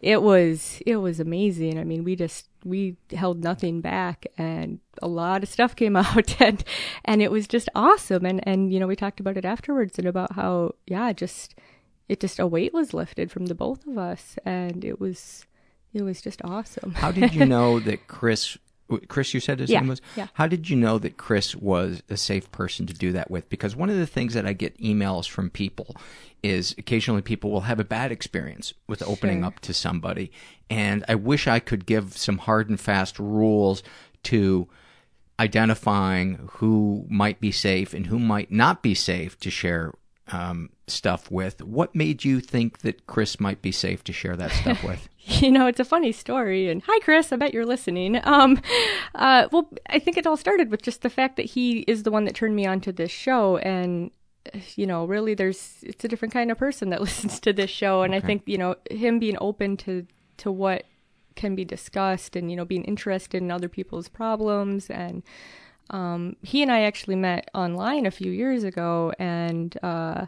it 0.00 0.22
was 0.22 0.80
it 0.86 0.96
was 0.96 1.18
amazing. 1.18 1.78
I 1.78 1.84
mean, 1.84 2.04
we 2.04 2.14
just 2.16 2.48
we 2.64 2.96
held 3.12 3.42
nothing 3.42 3.80
back 3.80 4.26
and 4.38 4.78
a 5.02 5.08
lot 5.08 5.42
of 5.42 5.48
stuff 5.48 5.74
came 5.74 5.96
out 6.04 6.40
and 6.40 6.62
and 7.04 7.20
it 7.20 7.30
was 7.30 7.48
just 7.48 7.68
awesome 7.74 8.24
and 8.24 8.46
and 8.46 8.72
you 8.72 8.78
know, 8.78 8.86
we 8.86 8.94
talked 8.94 9.20
about 9.20 9.36
it 9.36 9.44
afterwards 9.44 9.98
and 9.98 10.06
about 10.06 10.32
how 10.32 10.74
yeah, 10.86 11.12
just 11.12 11.56
it 12.08 12.20
just 12.20 12.38
a 12.38 12.46
weight 12.46 12.72
was 12.72 12.94
lifted 12.94 13.30
from 13.30 13.46
the 13.46 13.54
both 13.54 13.86
of 13.86 13.98
us 13.98 14.36
and 14.44 14.84
it 14.84 15.00
was 15.00 15.44
it 15.92 16.02
was 16.02 16.20
just 16.20 16.40
awesome. 16.44 16.92
How 16.92 17.10
did 17.12 17.34
you 17.34 17.46
know 17.56 17.80
that 17.80 18.06
Chris 18.08 18.58
Chris, 19.08 19.34
you 19.34 19.40
said 19.40 19.58
his 19.58 19.68
Yeah, 19.68 19.80
name 19.80 19.88
was. 19.88 20.00
yeah. 20.14 20.28
How 20.34 20.46
did 20.46 20.70
you 20.70 20.76
know 20.76 20.96
that 20.98 21.16
Chris 21.16 21.56
was 21.56 22.04
a 22.08 22.16
safe 22.16 22.52
person 22.52 22.86
to 22.86 22.94
do 22.94 23.10
that 23.12 23.28
with? 23.28 23.48
Because 23.48 23.74
one 23.74 23.90
of 23.90 23.96
the 23.96 24.06
things 24.06 24.32
that 24.34 24.46
I 24.46 24.52
get 24.52 24.78
emails 24.78 25.28
from 25.28 25.50
people 25.50 25.96
is 26.40 26.72
occasionally 26.78 27.20
people 27.22 27.50
will 27.50 27.62
have 27.62 27.80
a 27.80 27.84
bad 27.84 28.12
experience 28.12 28.74
with 28.86 29.02
opening 29.02 29.38
Sure. 29.40 29.46
up 29.46 29.58
to 29.60 29.74
somebody, 29.74 30.30
and 30.70 31.04
I 31.08 31.16
wish 31.16 31.48
I 31.48 31.58
could 31.58 31.84
give 31.84 32.16
some 32.16 32.38
hard 32.38 32.68
and 32.70 32.78
fast 32.78 33.18
rules 33.18 33.82
to 34.24 34.68
identifying 35.40 36.48
who 36.54 37.06
might 37.08 37.40
be 37.40 37.52
safe 37.52 37.92
and 37.92 38.06
who 38.06 38.18
might 38.18 38.50
not 38.50 38.82
be 38.82 38.94
safe 38.94 39.38
to 39.40 39.50
share 39.50 39.92
um, 40.32 40.70
stuff 40.86 41.30
with. 41.30 41.62
What 41.62 41.94
made 41.94 42.24
you 42.24 42.40
think 42.40 42.78
that 42.78 43.06
Chris 43.06 43.40
might 43.40 43.62
be 43.62 43.72
safe 43.72 44.04
to 44.04 44.12
share 44.12 44.36
that 44.36 44.52
stuff 44.52 44.82
with? 44.84 45.08
you 45.26 45.50
know, 45.50 45.66
it's 45.66 45.80
a 45.80 45.84
funny 45.84 46.12
story. 46.12 46.68
And 46.68 46.82
hi, 46.86 46.98
Chris. 47.00 47.32
I 47.32 47.36
bet 47.36 47.52
you're 47.52 47.66
listening. 47.66 48.20
Um, 48.24 48.60
uh, 49.14 49.48
well, 49.50 49.68
I 49.88 49.98
think 49.98 50.16
it 50.16 50.26
all 50.26 50.36
started 50.36 50.70
with 50.70 50.82
just 50.82 51.02
the 51.02 51.10
fact 51.10 51.36
that 51.36 51.46
he 51.46 51.80
is 51.80 52.04
the 52.04 52.10
one 52.10 52.24
that 52.24 52.34
turned 52.34 52.56
me 52.56 52.66
on 52.66 52.80
to 52.82 52.92
this 52.92 53.10
show, 53.10 53.56
and 53.58 54.10
you 54.76 54.86
know, 54.86 55.04
really, 55.04 55.34
there's 55.34 55.78
it's 55.82 56.04
a 56.04 56.08
different 56.08 56.32
kind 56.32 56.50
of 56.50 56.58
person 56.58 56.90
that 56.90 57.00
listens 57.06 57.40
to 57.40 57.52
this 57.52 57.70
show, 57.70 58.02
and 58.02 58.14
I 58.14 58.20
think 58.20 58.42
you 58.46 58.58
know 58.58 58.76
him 58.90 59.18
being 59.18 59.36
open 59.40 59.76
to 59.78 60.06
to 60.38 60.52
what 60.52 60.84
can 61.34 61.54
be 61.54 61.64
discussed, 61.64 62.36
and 62.36 62.50
you 62.50 62.56
know, 62.56 62.64
being 62.64 62.84
interested 62.84 63.42
in 63.42 63.50
other 63.50 63.68
people's 63.68 64.08
problems, 64.08 64.88
and 64.90 65.22
um, 65.90 66.36
he 66.42 66.62
and 66.62 66.70
I 66.70 66.82
actually 66.82 67.16
met 67.16 67.50
online 67.54 68.06
a 68.06 68.10
few 68.10 68.30
years 68.30 68.64
ago, 68.64 69.12
and 69.18 69.76
uh, 69.82 70.26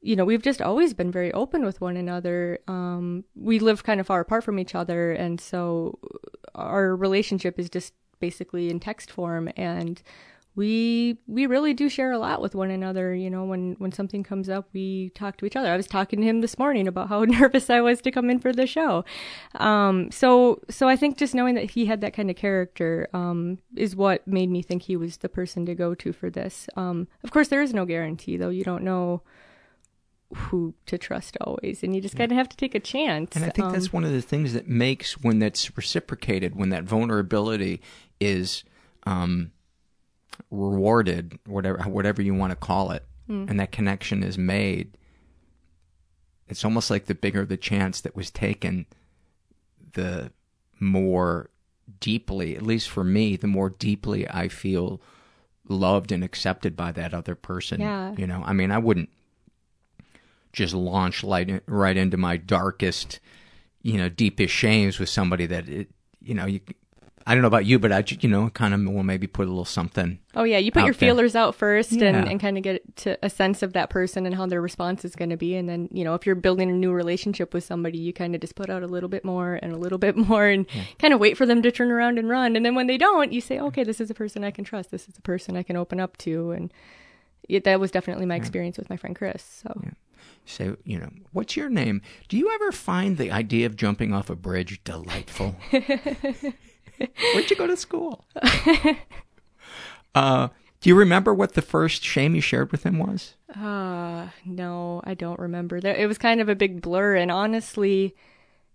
you 0.00 0.16
know, 0.16 0.24
we've 0.24 0.42
just 0.42 0.62
always 0.62 0.94
been 0.94 1.10
very 1.10 1.32
open 1.32 1.64
with 1.64 1.80
one 1.80 1.96
another. 1.96 2.58
Um, 2.68 3.24
we 3.34 3.58
live 3.58 3.84
kind 3.84 4.00
of 4.00 4.06
far 4.06 4.20
apart 4.20 4.44
from 4.44 4.58
each 4.58 4.74
other, 4.74 5.12
and 5.12 5.40
so 5.40 5.98
our 6.54 6.94
relationship 6.94 7.58
is 7.58 7.68
just 7.68 7.94
basically 8.20 8.70
in 8.70 8.80
text 8.80 9.10
form, 9.10 9.48
and 9.56 10.02
we 10.54 11.18
we 11.28 11.46
really 11.46 11.72
do 11.72 11.88
share 11.88 12.10
a 12.10 12.18
lot 12.18 12.42
with 12.42 12.54
one 12.54 12.70
another. 12.70 13.14
You 13.14 13.30
know, 13.30 13.44
when 13.44 13.76
when 13.78 13.92
something 13.92 14.22
comes 14.22 14.48
up, 14.48 14.68
we 14.72 15.10
talk 15.10 15.36
to 15.38 15.46
each 15.46 15.56
other. 15.56 15.70
I 15.72 15.76
was 15.76 15.86
talking 15.86 16.20
to 16.20 16.26
him 16.26 16.40
this 16.40 16.58
morning 16.58 16.88
about 16.88 17.08
how 17.08 17.24
nervous 17.24 17.70
I 17.70 17.80
was 17.80 18.00
to 18.02 18.10
come 18.10 18.28
in 18.28 18.40
for 18.40 18.52
the 18.52 18.66
show. 18.66 19.04
Um, 19.54 20.10
so 20.10 20.60
so 20.68 20.88
I 20.88 20.96
think 20.96 21.16
just 21.16 21.34
knowing 21.34 21.54
that 21.54 21.70
he 21.70 21.86
had 21.86 22.00
that 22.00 22.12
kind 22.12 22.28
of 22.28 22.36
character 22.36 23.08
um, 23.14 23.58
is 23.76 23.94
what 23.94 24.26
made 24.26 24.50
me 24.50 24.62
think 24.62 24.82
he 24.82 24.96
was 24.96 25.18
the 25.18 25.28
person 25.28 25.64
to 25.66 25.74
go 25.74 25.94
to 25.94 26.12
for 26.12 26.28
this. 26.28 26.68
Um, 26.76 27.08
of 27.22 27.30
course, 27.30 27.48
there 27.48 27.62
is 27.62 27.72
no 27.72 27.84
guarantee, 27.84 28.36
though. 28.36 28.50
You 28.50 28.64
don't 28.64 28.82
know 28.82 29.22
who 30.34 30.74
to 30.86 30.98
trust 30.98 31.36
always, 31.40 31.82
and 31.82 31.94
you 31.94 32.00
just 32.02 32.16
kind 32.16 32.30
of 32.30 32.36
have 32.36 32.48
to 32.50 32.56
take 32.56 32.74
a 32.74 32.80
chance. 32.80 33.34
And 33.34 33.44
I 33.44 33.48
think 33.48 33.72
that's 33.72 33.86
Um, 33.86 33.92
one 33.92 34.04
of 34.04 34.12
the 34.12 34.20
things 34.22 34.52
that 34.52 34.68
makes 34.68 35.18
when 35.20 35.38
that's 35.38 35.74
reciprocated, 35.76 36.54
when 36.54 36.68
that 36.70 36.84
vulnerability 36.84 37.80
is 38.20 38.62
um, 39.04 39.52
rewarded, 40.50 41.38
whatever 41.46 41.82
whatever 41.84 42.20
you 42.22 42.34
want 42.34 42.50
to 42.50 42.56
call 42.56 42.90
it, 42.90 43.04
Mm. 43.28 43.48
and 43.50 43.60
that 43.60 43.72
connection 43.72 44.22
is 44.22 44.36
made. 44.38 44.96
It's 46.48 46.64
almost 46.64 46.90
like 46.90 47.06
the 47.06 47.14
bigger 47.14 47.44
the 47.44 47.56
chance 47.58 48.00
that 48.00 48.16
was 48.16 48.30
taken, 48.30 48.86
the 49.92 50.32
more 50.80 51.50
deeply, 52.00 52.56
at 52.56 52.62
least 52.62 52.88
for 52.88 53.04
me, 53.04 53.36
the 53.36 53.46
more 53.46 53.68
deeply 53.70 54.28
I 54.28 54.48
feel 54.48 55.00
loved 55.68 56.10
and 56.12 56.24
accepted 56.24 56.74
by 56.76 56.92
that 56.92 57.12
other 57.12 57.34
person. 57.34 57.80
Yeah. 57.80 58.14
You 58.16 58.26
know, 58.26 58.42
I 58.46 58.52
mean, 58.54 58.70
I 58.70 58.78
wouldn't 58.78 59.10
just 60.52 60.74
launch 60.74 61.22
light, 61.24 61.62
right 61.66 61.96
into 61.96 62.16
my 62.16 62.36
darkest, 62.36 63.20
you 63.82 63.98
know, 63.98 64.08
deepest 64.08 64.52
shames 64.54 64.98
with 64.98 65.08
somebody 65.08 65.46
that 65.46 65.68
it, 65.68 65.88
you 66.20 66.34
know, 66.34 66.46
you, 66.46 66.60
I 67.26 67.34
don't 67.34 67.42
know 67.42 67.48
about 67.48 67.66
you, 67.66 67.78
but 67.78 67.92
I, 67.92 68.02
you 68.20 68.28
know, 68.28 68.48
kind 68.48 68.72
of 68.72 68.80
will 68.94 69.02
maybe 69.02 69.26
put 69.26 69.46
a 69.46 69.50
little 69.50 69.66
something. 69.66 70.18
Oh 70.34 70.44
yeah, 70.44 70.56
you 70.56 70.72
put 70.72 70.80
out 70.80 70.86
your 70.86 70.94
there. 70.94 71.10
feelers 71.10 71.36
out 71.36 71.54
first 71.54 71.92
Yeah. 71.92 72.06
and, 72.08 72.26
and 72.26 72.40
kind 72.40 72.56
of 72.56 72.62
get 72.62 72.96
to 72.96 73.18
a 73.22 73.28
sense 73.28 73.62
of 73.62 73.74
that 73.74 73.90
person 73.90 74.24
and 74.24 74.34
how 74.34 74.46
their 74.46 74.62
response 74.62 75.04
is 75.04 75.14
going 75.14 75.28
to 75.28 75.36
be, 75.36 75.54
and 75.54 75.68
then 75.68 75.90
you 75.92 76.04
know 76.04 76.14
if 76.14 76.24
you're 76.24 76.34
building 76.34 76.70
a 76.70 76.72
new 76.72 76.90
relationship 76.90 77.52
with 77.52 77.64
somebody, 77.64 77.98
you 77.98 78.14
kind 78.14 78.34
of 78.34 78.40
just 78.40 78.54
put 78.54 78.70
out 78.70 78.82
a 78.82 78.86
little 78.86 79.10
bit 79.10 79.26
more 79.26 79.58
and 79.62 79.74
a 79.74 79.76
little 79.76 79.98
bit 79.98 80.16
more, 80.28 80.46
and 80.46 80.64
kind 80.98 81.12
of 81.12 81.20
wait 81.20 81.36
for 81.36 81.44
them 81.44 81.60
to 81.60 81.70
turn 81.70 81.90
around 81.90 82.18
and 82.18 82.30
run, 82.30 82.56
and 82.56 82.64
then 82.64 82.74
when 82.74 82.86
they 82.86 82.96
don't, 82.96 83.30
you 83.30 83.42
say, 83.42 83.58
okay, 83.60 83.84
this 83.84 84.00
is 84.00 84.08
a 84.08 84.14
person 84.14 84.42
I 84.42 84.50
can 84.50 84.64
trust, 84.64 84.90
this 84.90 85.06
is 85.06 85.18
a 85.18 85.22
person 85.22 85.54
I 85.54 85.62
can 85.62 85.76
open 85.76 86.00
up 86.00 86.16
to, 86.18 86.52
and 86.52 86.72
it, 87.46 87.64
that 87.64 87.78
was 87.78 87.90
definitely 87.90 88.24
my 88.24 88.36
experience 88.36 88.78
with 88.78 88.88
my 88.88 88.96
friend 88.96 89.14
Chris. 89.14 89.42
So 89.62 89.82
Say, 90.44 90.74
you 90.84 90.98
know, 90.98 91.10
what's 91.32 91.56
your 91.56 91.68
name? 91.68 92.00
Do 92.28 92.38
you 92.38 92.50
ever 92.50 92.72
find 92.72 93.18
the 93.18 93.30
idea 93.30 93.66
of 93.66 93.76
jumping 93.76 94.14
off 94.14 94.30
a 94.30 94.36
bridge 94.36 94.82
delightful? 94.84 95.56
Where'd 95.70 97.50
you 97.50 97.56
go 97.56 97.66
to 97.66 97.76
school? 97.76 98.24
uh, 100.14 100.48
do 100.80 100.88
you 100.88 100.94
remember 100.94 101.34
what 101.34 101.54
the 101.54 101.62
first 101.62 102.02
shame 102.02 102.34
you 102.34 102.40
shared 102.40 102.72
with 102.72 102.84
him 102.84 102.98
was? 102.98 103.34
Uh, 103.54 104.28
no, 104.44 105.02
I 105.04 105.14
don't 105.14 105.38
remember. 105.38 105.76
It 105.76 106.06
was 106.06 106.18
kind 106.18 106.40
of 106.40 106.48
a 106.48 106.54
big 106.54 106.80
blur, 106.80 107.16
and 107.16 107.30
honestly, 107.30 108.14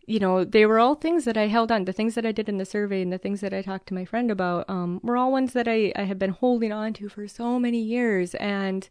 you 0.05 0.19
know, 0.19 0.43
they 0.43 0.65
were 0.65 0.79
all 0.79 0.95
things 0.95 1.25
that 1.25 1.37
I 1.37 1.47
held 1.47 1.71
on. 1.71 1.85
The 1.85 1.93
things 1.93 2.15
that 2.15 2.25
I 2.25 2.31
did 2.31 2.49
in 2.49 2.57
the 2.57 2.65
survey 2.65 3.01
and 3.01 3.11
the 3.11 3.17
things 3.17 3.39
that 3.41 3.53
I 3.53 3.61
talked 3.61 3.87
to 3.87 3.93
my 3.93 4.03
friend 4.03 4.29
about, 4.31 4.69
um, 4.69 4.99
were 5.01 5.15
all 5.15 5.31
ones 5.31 5.53
that 5.53 5.67
I 5.67 5.93
I 5.95 6.03
have 6.03 6.19
been 6.19 6.31
holding 6.31 6.73
on 6.73 6.93
to 6.93 7.07
for 7.07 7.27
so 7.27 7.57
many 7.57 7.79
years. 7.79 8.35
And 8.35 8.89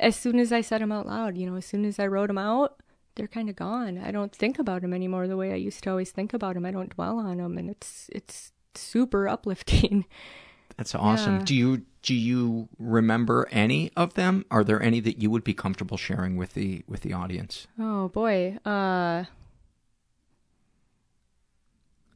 as 0.00 0.16
soon 0.16 0.38
as 0.40 0.52
I 0.52 0.60
said 0.62 0.80
them 0.80 0.90
out 0.90 1.06
loud, 1.06 1.36
you 1.36 1.48
know, 1.48 1.56
as 1.56 1.66
soon 1.66 1.84
as 1.84 1.98
I 1.98 2.06
wrote 2.06 2.26
them 2.28 2.38
out, 2.38 2.82
they're 3.14 3.28
kind 3.28 3.48
of 3.48 3.56
gone. 3.56 3.98
I 3.98 4.10
don't 4.10 4.34
think 4.34 4.58
about 4.58 4.82
them 4.82 4.92
anymore 4.94 5.28
the 5.28 5.36
way 5.36 5.52
I 5.52 5.56
used 5.56 5.84
to 5.84 5.90
always 5.90 6.10
think 6.10 6.32
about 6.34 6.54
them. 6.54 6.64
I 6.64 6.70
don't 6.70 6.94
dwell 6.94 7.18
on 7.18 7.36
them, 7.36 7.58
and 7.58 7.70
it's 7.70 8.08
it's 8.12 8.52
super 8.74 9.28
uplifting. 9.28 10.06
That's 10.76 10.94
awesome. 10.94 11.38
Yeah. 11.40 11.44
Do 11.44 11.54
you 11.54 11.82
do 12.02 12.14
you 12.14 12.68
remember 12.78 13.46
any 13.50 13.90
of 13.96 14.14
them? 14.14 14.46
Are 14.50 14.64
there 14.64 14.82
any 14.82 15.00
that 15.00 15.20
you 15.20 15.30
would 15.30 15.44
be 15.44 15.52
comfortable 15.52 15.98
sharing 15.98 16.36
with 16.36 16.54
the 16.54 16.82
with 16.88 17.02
the 17.02 17.12
audience? 17.12 17.66
Oh 17.78 18.08
boy. 18.08 18.56
Uh 18.64 19.24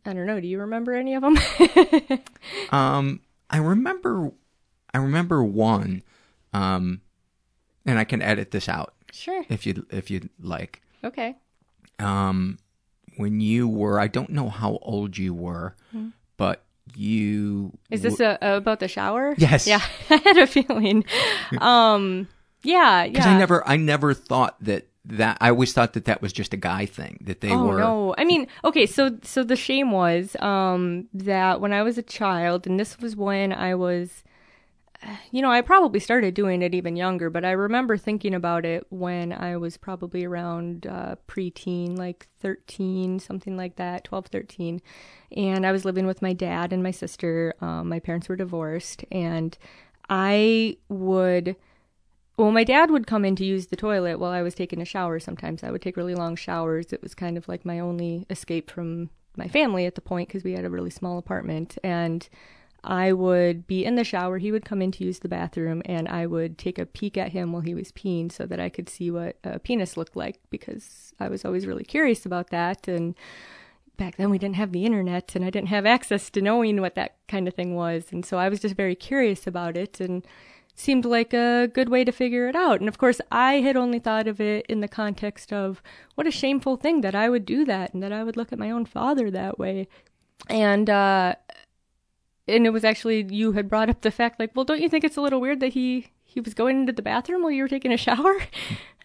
I 0.07 0.13
don't 0.13 0.27
know. 0.27 0.41
Do 0.41 0.47
you 0.47 0.61
remember 0.61 0.95
any 0.95 1.15
of 1.15 1.23
them? 1.23 1.39
Um, 2.71 3.21
I 3.49 3.59
remember, 3.59 4.33
I 4.93 4.99
remember 4.99 5.43
one, 5.43 6.03
um, 6.53 7.01
and 7.87 7.99
I 7.99 8.05
can 8.05 8.23
edit 8.23 8.51
this 8.51 8.69
out 8.69 8.95
sure. 9.13 9.45
if 9.49 9.67
you 9.67 9.87
if 9.91 10.11
you'd 10.11 10.31
like. 10.41 10.83
Okay. 11.03 11.37
Um, 11.99 12.59
when 13.17 13.41
you 13.41 13.69
were, 13.69 14.01
I 14.01 14.09
don't 14.09 14.31
know 14.31 14.49
how 14.49 14.79
old 14.83 15.17
you 15.17 15.33
were, 15.35 15.77
Hmm. 15.93 16.09
but 16.37 16.63
you 16.97 17.73
Is 17.91 18.03
this 18.03 18.19
w- 18.19 18.37
uh 18.43 18.57
about 18.57 18.81
the 18.81 18.89
shower? 18.89 19.35
Yes. 19.39 19.67
Yeah. 19.67 19.81
I 20.11 20.17
had 20.17 20.37
a 20.39 20.47
feeling. 20.47 21.05
Um 21.61 22.29
yeah, 22.63 23.07
Because 23.07 23.27
yeah. 23.27 23.35
I 23.35 23.39
never, 23.39 23.69
I 23.69 23.77
never 23.77 24.15
thought 24.15 24.57
that 24.65 24.87
that. 25.05 25.37
I 25.41 25.51
always 25.51 25.75
thought 25.75 25.93
that 25.93 26.07
that 26.07 26.23
was 26.23 26.33
just 26.33 26.55
a 26.55 26.57
guy 26.57 26.87
thing. 26.87 27.19
That 27.21 27.43
they 27.43 27.51
oh 27.53 27.67
were. 27.67 27.79
no! 27.79 28.15
I 28.17 28.25
mean, 28.25 28.47
okay, 28.65 28.87
so 28.87 29.19
so 29.23 29.45
the 29.45 29.55
shame 29.57 29.91
was 29.91 30.35
um, 30.41 31.07
that 31.13 31.61
when 31.61 31.75
I 31.75 31.83
was 31.83 31.99
a 31.99 32.03
child, 32.03 32.67
and 32.67 32.81
this 32.81 32.99
was 32.99 33.15
when 33.17 33.53
I 33.53 33.75
was, 33.75 34.25
you 35.31 35.43
know, 35.43 35.51
I 35.51 35.61
probably 35.61 36.01
started 36.01 36.35
doing 36.35 36.63
it 36.63 36.75
even 36.75 36.97
younger, 36.97 37.31
but 37.31 37.45
I 37.45 37.53
remember 37.53 37.97
thinking 37.97 38.35
about 38.35 38.65
it 38.65 38.87
when 38.91 39.33
I 39.33 39.57
was 39.57 39.77
probably 39.77 40.25
around 40.25 40.87
uh, 40.87 41.17
preteen, 41.29 41.97
like 41.97 42.29
13, 42.41 43.19
something 43.19 43.57
like 43.57 43.77
that, 43.77 44.05
12, 44.05 44.27
13. 44.27 44.83
And 45.37 45.67
I 45.67 45.73
was 45.73 45.85
living 45.85 46.07
with 46.07 46.23
my 46.23 46.33
dad 46.33 46.73
and 46.73 46.83
my 46.83 46.91
sister. 46.91 47.55
Um, 47.61 47.89
my 47.89 47.99
parents 48.01 48.29
were 48.29 48.37
divorced, 48.37 49.05
and 49.11 49.57
I 50.09 50.77
would 50.89 51.57
well, 52.37 52.51
my 52.51 52.65
dad 52.65 52.91
would 52.91 53.07
come 53.07 53.25
in 53.25 53.37
to 53.37 53.45
use 53.45 53.69
the 53.69 53.77
toilet 53.77 54.19
while 54.19 54.33
I 54.33 54.43
was 54.43 54.57
taking 54.57 54.83
a 54.83 54.85
shower 54.85 55.21
sometimes. 55.21 55.63
I 55.63 55.71
would 55.71 55.83
take 55.83 55.97
really 55.97 56.17
long 56.17 56.35
showers. 56.35 56.93
It 56.93 57.01
was 57.01 57.15
kind 57.15 57.39
of 57.39 57.47
like 57.47 57.65
my 57.65 57.79
only 57.79 58.27
escape 58.29 58.71
from 58.71 59.11
my 59.37 59.47
family 59.47 59.87
at 59.87 59.95
the 59.95 60.01
point 60.01 60.29
because 60.29 60.43
we 60.43 60.53
had 60.53 60.65
a 60.65 60.71
really 60.71 60.91
small 60.91 61.17
apartment. 61.17 61.79
And 61.85 62.29
I 62.85 63.13
would 63.13 63.67
be 63.67 63.85
in 63.85 63.95
the 63.95 64.05
shower. 64.05 64.39
He 64.39 64.53
would 64.53 64.65
come 64.65 64.83
in 64.83 64.93
to 64.93 65.05
use 65.05 65.19
the 65.21 65.29
bathroom, 65.29 65.83
and 65.87 66.07
I 66.09 66.27
would 66.27 66.59
take 66.59 66.79
a 66.79 66.87
peek 66.87 67.17
at 67.17 67.33
him 67.33 67.53
while 67.53 67.63
he 67.63 67.75
was 67.75 67.91
peeing 67.93 68.31
so 68.31 68.47
that 68.47 68.61
I 68.61 68.69
could 68.69 68.89
see 68.89 69.11
what 69.11 69.37
a 69.43 69.59
penis 69.59 69.97
looked 69.97 70.17
like 70.17 70.39
because 70.51 71.13
I 71.19 71.29
was 71.29 71.45
always 71.45 71.67
really 71.67 71.85
curious 71.85 72.27
about 72.27 72.51
that. 72.51 72.87
And 72.87 73.15
back 73.97 74.17
then 74.17 74.31
we 74.31 74.39
didn't 74.39 74.57
have 74.57 74.73
the 74.73 74.85
internet 74.85 75.35
and 75.35 75.45
I 75.45 75.51
didn't 75.51 75.69
have 75.69 75.87
access 75.87 76.29
to 76.31 76.43
knowing 76.43 76.81
what 76.81 76.95
that 76.97 77.17
kind 77.29 77.49
of 77.49 77.55
thing 77.55 77.75
was. 77.75 78.07
And 78.13 78.25
so 78.25 78.39
I 78.39 78.49
was 78.49 78.61
just 78.61 78.75
very 78.75 78.95
curious 78.95 79.47
about 79.47 79.77
it 79.77 80.01
and 80.01 80.27
seemed 80.75 81.05
like 81.05 81.33
a 81.33 81.69
good 81.73 81.89
way 81.89 82.05
to 82.05 82.13
figure 82.13 82.49
it 82.49 82.57
out. 82.57 82.81
And 82.81 82.89
of 82.89 82.99
course, 82.99 83.21
I 83.31 83.55
had 83.61 83.77
only 83.77 84.01
thought 84.01 84.27
of 84.27 84.41
it 84.41 84.67
in 84.69 84.81
the 84.81 84.89
context 84.89 85.53
of 85.53 85.81
what 86.17 86.27
a 86.27 86.33
shameful 86.33 86.77
thing 86.77 87.01
that 87.03 87.15
I 87.15 87.29
would 87.29 87.47
do 87.47 87.65
that 87.65 87.95
and 87.95 88.03
that 88.03 88.13
I 88.13 88.25
would 88.25 88.37
look 88.37 88.53
at 88.53 88.59
my 88.59 88.71
own 88.71 88.85
father 88.85 89.31
that 89.31 89.59
way. 89.59 89.89
And, 90.49 90.91
uh, 90.91 91.37
and 92.47 92.67
it 92.67 92.71
was 92.71 92.85
actually 92.85 93.27
you 93.31 93.53
had 93.53 93.69
brought 93.69 93.91
up 93.91 94.03
the 94.03 94.11
fact 94.11 94.39
like, 94.39 94.53
well, 94.55 94.65
don't 94.65 94.81
you 94.81 94.89
think 94.89 95.05
it's 95.05 95.17
a 95.17 95.21
little 95.21 95.41
weird 95.41 95.61
that 95.61 95.73
he 95.73 96.09
he 96.25 96.41
was 96.41 96.55
going 96.55 96.81
into 96.81 96.93
the 96.93 97.03
bathroom 97.03 97.43
while 97.43 97.53
you 97.53 97.63
were 97.63 97.69
taking 97.69 97.93
a 97.93 97.97
shower? 97.97 98.39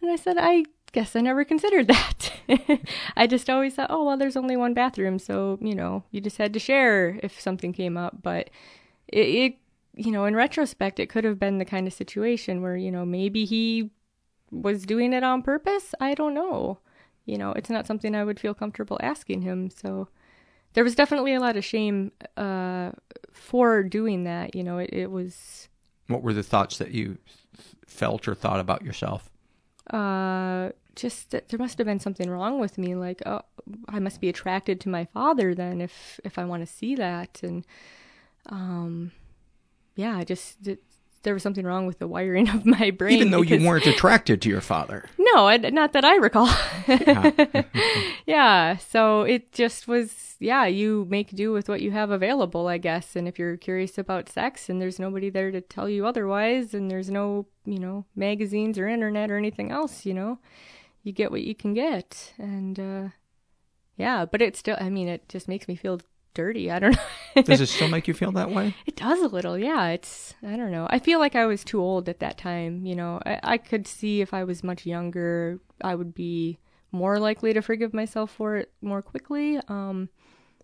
And 0.01 0.10
I 0.10 0.15
said, 0.15 0.38
I 0.39 0.63
guess 0.93 1.15
I 1.15 1.22
never 1.22 1.43
considered 1.43 1.88
that. 1.88 2.31
I 3.17 3.27
just 3.27 3.50
always 3.50 3.75
thought, 3.75 3.91
oh, 3.91 4.05
well, 4.05 4.17
there's 4.17 4.38
only 4.38 4.55
one 4.55 4.74
bathroom, 4.74 5.19
so, 5.19 5.58
you 5.62 5.75
know, 5.75 6.03
you 6.12 6.22
just 6.22 6.38
had 6.38 6.53
to 6.53 6.60
share 6.60 7.19
if 7.22 7.39
something 7.39 7.74
came 7.74 7.98
up. 7.98 8.22
But 8.22 8.50
it, 9.08 9.27
it, 9.27 9.58
you 9.96 10.12
know, 10.12 10.25
in 10.25 10.36
retrospect, 10.36 11.00
it 11.00 11.10
could 11.10 11.24
have 11.24 11.39
been 11.39 11.58
the 11.58 11.65
kind 11.65 11.86
of 11.86 11.93
situation 11.93 12.62
where, 12.62 12.77
you 12.77 12.91
know, 12.91 13.05
maybe 13.05 13.46
he 13.46 13.91
was 14.51 14.84
doing 14.84 15.13
it 15.13 15.24
on 15.24 15.41
purpose. 15.43 15.93
I 16.00 16.13
don't 16.13 16.34
know. 16.34 16.79
You 17.25 17.38
know, 17.38 17.51
it's 17.51 17.69
not 17.69 17.86
something 17.86 18.15
I 18.15 18.24
would 18.24 18.39
feel 18.39 18.53
comfortable 18.53 18.98
asking 19.01 19.41
him. 19.41 19.69
So 19.69 20.08
there 20.73 20.83
was 20.83 20.95
definitely 20.95 21.33
a 21.33 21.39
lot 21.39 21.57
of 21.57 21.65
shame 21.65 22.11
uh, 22.38 22.91
for 23.31 23.83
doing 23.83 24.23
that. 24.23 24.55
You 24.55 24.63
know, 24.63 24.77
it, 24.77 24.89
it 24.91 25.11
was. 25.11 25.67
What 26.07 26.23
were 26.23 26.33
the 26.33 26.43
thoughts 26.43 26.77
that 26.77 26.91
you 26.91 27.17
felt 27.85 28.27
or 28.27 28.35
thought 28.35 28.59
about 28.59 28.83
yourself? 28.83 29.29
uh 29.91 30.69
just 30.95 31.31
that 31.31 31.49
there 31.49 31.57
must 31.57 31.77
have 31.77 31.88
been 31.88 31.99
something 31.99 32.29
wrong 32.29 32.59
with 32.59 32.77
me 32.77 32.93
like 32.93 33.21
oh 33.25 33.41
i 33.88 33.99
must 33.99 34.21
be 34.21 34.29
attracted 34.29 34.79
to 34.79 34.89
my 34.89 35.05
father 35.05 35.55
then 35.55 35.81
if 35.81 36.19
if 36.23 36.38
i 36.38 36.45
want 36.45 36.65
to 36.65 36.71
see 36.71 36.95
that 36.95 37.39
and 37.41 37.65
um 38.47 39.11
yeah 39.95 40.17
i 40.17 40.23
just 40.23 40.67
it, 40.67 40.83
there 41.23 41.33
was 41.33 41.43
something 41.43 41.65
wrong 41.65 41.85
with 41.85 41.99
the 41.99 42.07
wiring 42.07 42.49
of 42.49 42.65
my 42.65 42.91
brain 42.91 43.13
even 43.13 43.31
though 43.31 43.41
because, 43.41 43.61
you 43.61 43.67
weren't 43.67 43.85
attracted 43.85 44.41
to 44.41 44.49
your 44.49 44.61
father 44.61 45.05
no 45.17 45.47
I, 45.47 45.57
not 45.57 45.93
that 45.93 46.05
i 46.05 46.15
recall 46.15 46.49
yeah. 46.88 47.63
yeah 48.25 48.77
so 48.77 49.23
it 49.23 49.51
just 49.51 49.88
was 49.88 50.35
yeah 50.39 50.65
you 50.65 51.05
make 51.09 51.29
do 51.29 51.51
with 51.51 51.69
what 51.69 51.81
you 51.81 51.91
have 51.91 52.11
available 52.11 52.67
i 52.67 52.77
guess 52.77 53.15
and 53.15 53.27
if 53.27 53.38
you're 53.38 53.57
curious 53.57 53.97
about 53.97 54.29
sex 54.29 54.69
and 54.69 54.81
there's 54.81 54.99
nobody 54.99 55.29
there 55.29 55.51
to 55.51 55.61
tell 55.61 55.89
you 55.89 56.05
otherwise 56.05 56.73
and 56.73 56.89
there's 56.89 57.09
no 57.09 57.45
you 57.65 57.79
know 57.79 58.05
magazines 58.15 58.77
or 58.77 58.88
internet 58.88 59.29
or 59.29 59.38
anything 59.38 59.71
else 59.71 60.05
you 60.05 60.13
know 60.13 60.39
you 61.03 61.11
get 61.11 61.31
what 61.31 61.41
you 61.41 61.55
can 61.55 61.73
get 61.73 62.33
and 62.38 62.79
uh 62.79 63.09
yeah 63.97 64.25
but 64.25 64.41
it 64.41 64.55
still 64.55 64.77
i 64.79 64.89
mean 64.89 65.07
it 65.07 65.27
just 65.29 65.47
makes 65.47 65.67
me 65.67 65.75
feel 65.75 65.99
dirty 66.33 66.71
i 66.71 66.79
don't 66.79 66.98
know 67.36 67.41
does 67.43 67.62
it 67.62 67.67
still 67.69 67.88
make 67.88 68.07
you 68.07 68.13
feel 68.13 68.31
that 68.31 68.51
way 68.51 68.75
it 68.86 68.95
does 68.95 69.19
a 69.21 69.27
little 69.27 69.57
yeah 69.57 69.88
it's 69.88 70.36
i 70.43 70.55
don't 70.55 70.71
know 70.71 70.88
i 70.89 71.00
feel 71.00 71.19
like 71.19 71.36
i 71.36 71.45
was 71.45 71.63
too 71.63 71.79
old 71.79 72.07
at 72.07 72.19
that 72.19 72.38
time 72.38 72.86
you 72.86 72.95
know 72.95 73.19
i, 73.25 73.39
I 73.43 73.57
could 73.57 73.88
see 73.88 74.21
if 74.21 74.33
i 74.33 74.43
was 74.43 74.63
much 74.63 74.86
younger 74.86 75.59
i 75.81 75.95
would 75.95 76.13
be 76.13 76.59
more 76.91 77.19
likely 77.19 77.53
to 77.53 77.62
forgive 77.62 77.93
myself 77.93 78.31
for 78.31 78.57
it 78.57 78.71
more 78.81 79.01
quickly 79.01 79.59
um 79.67 80.09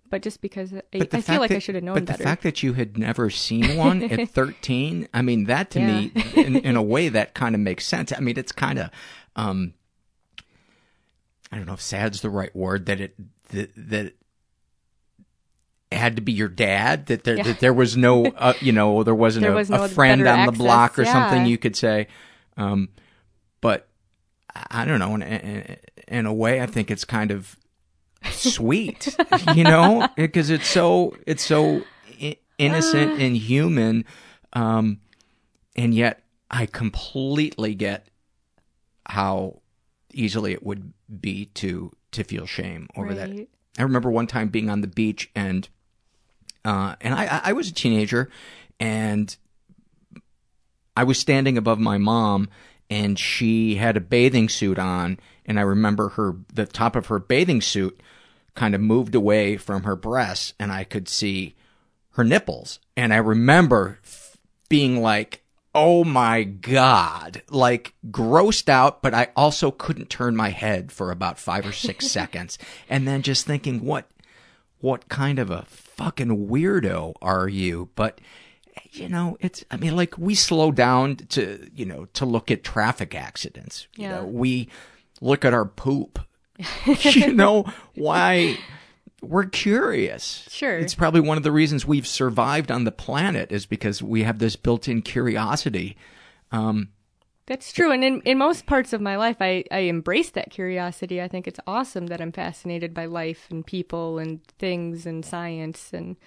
but 0.09 0.21
just 0.21 0.41
because 0.41 0.71
I, 0.73 0.81
I 0.93 1.21
feel 1.21 1.39
like 1.39 1.49
that, 1.49 1.55
I 1.55 1.59
should 1.59 1.75
have 1.75 1.83
known 1.83 1.95
but 1.95 2.05
better. 2.05 2.17
the 2.19 2.23
fact 2.23 2.43
that 2.43 2.61
you 2.61 2.73
had 2.73 2.97
never 2.97 3.29
seen 3.29 3.75
one 3.75 4.03
at 4.03 4.29
13, 4.33 5.07
I 5.13 5.21
mean, 5.21 5.45
that 5.45 5.71
to 5.71 5.79
yeah. 5.79 5.87
me, 5.87 6.11
in, 6.35 6.55
in, 6.57 6.75
a 6.75 6.81
way, 6.81 7.09
that 7.09 7.33
kind 7.33 7.55
of 7.55 7.61
makes 7.61 7.85
sense. 7.85 8.13
I 8.15 8.19
mean, 8.19 8.37
it's 8.37 8.51
kind 8.51 8.79
of, 8.79 8.91
um, 9.35 9.73
I 11.51 11.57
don't 11.57 11.65
know 11.65 11.73
if 11.73 11.81
sad's 11.81 12.21
the 12.21 12.29
right 12.29 12.55
word, 12.55 12.85
that 12.85 13.01
it, 13.01 13.15
that, 13.49 13.71
that 13.75 14.13
had 15.95 16.15
to 16.15 16.21
be 16.21 16.31
your 16.31 16.47
dad, 16.47 17.07
that 17.07 17.23
there, 17.23 17.37
yeah. 17.37 17.43
that 17.43 17.59
there 17.59 17.73
was 17.73 17.95
no, 17.95 18.25
uh, 18.25 18.53
you 18.61 18.71
know, 18.71 19.03
there 19.03 19.15
wasn't 19.15 19.43
there 19.43 19.53
a, 19.53 19.55
was 19.55 19.69
no 19.69 19.83
a 19.83 19.87
friend 19.87 20.27
on 20.27 20.45
the 20.45 20.51
block 20.51 20.97
or 20.99 21.03
yeah. 21.03 21.11
something 21.11 21.45
you 21.45 21.57
could 21.57 21.75
say. 21.75 22.07
Um, 22.57 22.89
but 23.61 23.87
I 24.69 24.85
don't 24.85 24.99
know, 24.99 25.15
in, 25.15 25.21
in, 25.23 25.77
in 26.07 26.25
a 26.25 26.33
way, 26.33 26.61
I 26.61 26.65
think 26.65 26.91
it's 26.91 27.05
kind 27.05 27.31
of, 27.31 27.57
sweet, 28.31 29.15
you 29.55 29.63
know, 29.63 30.07
because 30.15 30.49
it's 30.49 30.67
so 30.67 31.15
it's 31.25 31.43
so 31.43 31.83
innocent 32.57 33.21
and 33.21 33.35
human, 33.35 34.05
um, 34.53 34.99
and 35.75 35.93
yet 35.93 36.23
I 36.49 36.65
completely 36.65 37.75
get 37.75 38.07
how 39.05 39.61
easily 40.13 40.53
it 40.53 40.63
would 40.65 40.93
be 41.19 41.45
to 41.55 41.91
to 42.11 42.23
feel 42.23 42.45
shame 42.45 42.87
over 42.95 43.09
right. 43.09 43.17
that. 43.17 43.47
I 43.77 43.83
remember 43.83 44.09
one 44.09 44.27
time 44.27 44.49
being 44.49 44.69
on 44.69 44.81
the 44.81 44.87
beach 44.87 45.29
and 45.35 45.67
uh, 46.65 46.95
and 47.01 47.13
I 47.13 47.41
I 47.43 47.53
was 47.53 47.69
a 47.69 47.73
teenager 47.73 48.29
and 48.79 49.35
I 50.97 51.03
was 51.03 51.19
standing 51.19 51.57
above 51.57 51.79
my 51.79 51.97
mom 51.97 52.49
and 52.89 53.17
she 53.17 53.75
had 53.75 53.97
a 53.97 54.01
bathing 54.01 54.49
suit 54.49 54.79
on 54.79 55.19
and 55.45 55.59
I 55.59 55.63
remember 55.63 56.09
her 56.09 56.35
the 56.53 56.65
top 56.65 56.95
of 56.95 57.07
her 57.07 57.19
bathing 57.19 57.61
suit 57.61 58.01
kind 58.55 58.73
of 58.73 58.81
moved 58.81 59.15
away 59.15 59.57
from 59.57 59.83
her 59.83 59.95
breasts 59.95 60.53
and 60.59 60.71
I 60.71 60.83
could 60.83 61.07
see 61.07 61.55
her 62.11 62.23
nipples. 62.23 62.79
And 62.95 63.13
I 63.13 63.17
remember 63.17 63.99
f- 64.03 64.37
being 64.69 65.01
like, 65.01 65.43
oh 65.73 66.05
my 66.05 66.43
God, 66.43 67.41
like 67.49 67.93
grossed 68.09 68.69
out, 68.69 69.01
but 69.01 69.13
I 69.13 69.27
also 69.35 69.71
couldn't 69.71 70.09
turn 70.09 70.35
my 70.35 70.49
head 70.49 70.91
for 70.91 71.11
about 71.11 71.37
five 71.37 71.65
or 71.67 71.73
six 71.73 72.07
seconds. 72.11 72.57
And 72.89 73.05
then 73.05 73.21
just 73.21 73.45
thinking, 73.45 73.83
what, 73.83 74.09
what 74.79 75.09
kind 75.09 75.37
of 75.37 75.51
a 75.51 75.65
fucking 75.95 76.47
weirdo 76.47 77.13
are 77.21 77.47
you? 77.47 77.89
But, 77.95 78.19
you 78.91 79.09
know, 79.09 79.37
it's, 79.39 79.63
I 79.71 79.77
mean, 79.77 79.95
like 79.95 80.17
we 80.17 80.35
slow 80.35 80.71
down 80.71 81.15
to, 81.29 81.69
you 81.75 81.85
know, 81.85 82.05
to 82.13 82.25
look 82.25 82.51
at 82.51 82.63
traffic 82.63 83.15
accidents. 83.15 83.87
You 83.95 84.03
Yeah. 84.03 84.11
know, 84.21 84.25
we 84.25 84.69
look 85.21 85.45
at 85.45 85.53
our 85.53 85.65
poop 85.65 86.19
you 87.01 87.33
know 87.33 87.65
why 87.95 88.57
we're 89.21 89.45
curious. 89.45 90.47
Sure. 90.49 90.77
It's 90.77 90.93
probably 90.95 91.21
one 91.21 91.37
of 91.37 91.43
the 91.43 91.51
reasons 91.51 91.85
we've 91.85 92.07
survived 92.07 92.71
on 92.71 92.83
the 92.83 92.91
planet 92.91 93.51
is 93.51 93.65
because 93.65 94.01
we 94.01 94.23
have 94.23 94.39
this 94.39 94.55
built-in 94.55 95.01
curiosity. 95.01 95.97
Um, 96.51 96.89
That's 97.47 97.71
true. 97.71 97.91
And 97.91 98.03
in, 98.03 98.21
in 98.21 98.37
most 98.39 98.65
parts 98.65 98.91
of 98.91 99.01
my 99.01 99.17
life, 99.17 99.37
I, 99.39 99.63
I 99.69 99.79
embrace 99.79 100.31
that 100.31 100.49
curiosity. 100.49 101.21
I 101.21 101.27
think 101.27 101.47
it's 101.47 101.59
awesome 101.67 102.07
that 102.07 102.19
I'm 102.19 102.31
fascinated 102.31 102.93
by 102.93 103.05
life 103.05 103.47
and 103.51 103.65
people 103.65 104.17
and 104.17 104.43
things 104.57 105.05
and 105.05 105.23
science. 105.23 105.91
And 105.93 106.17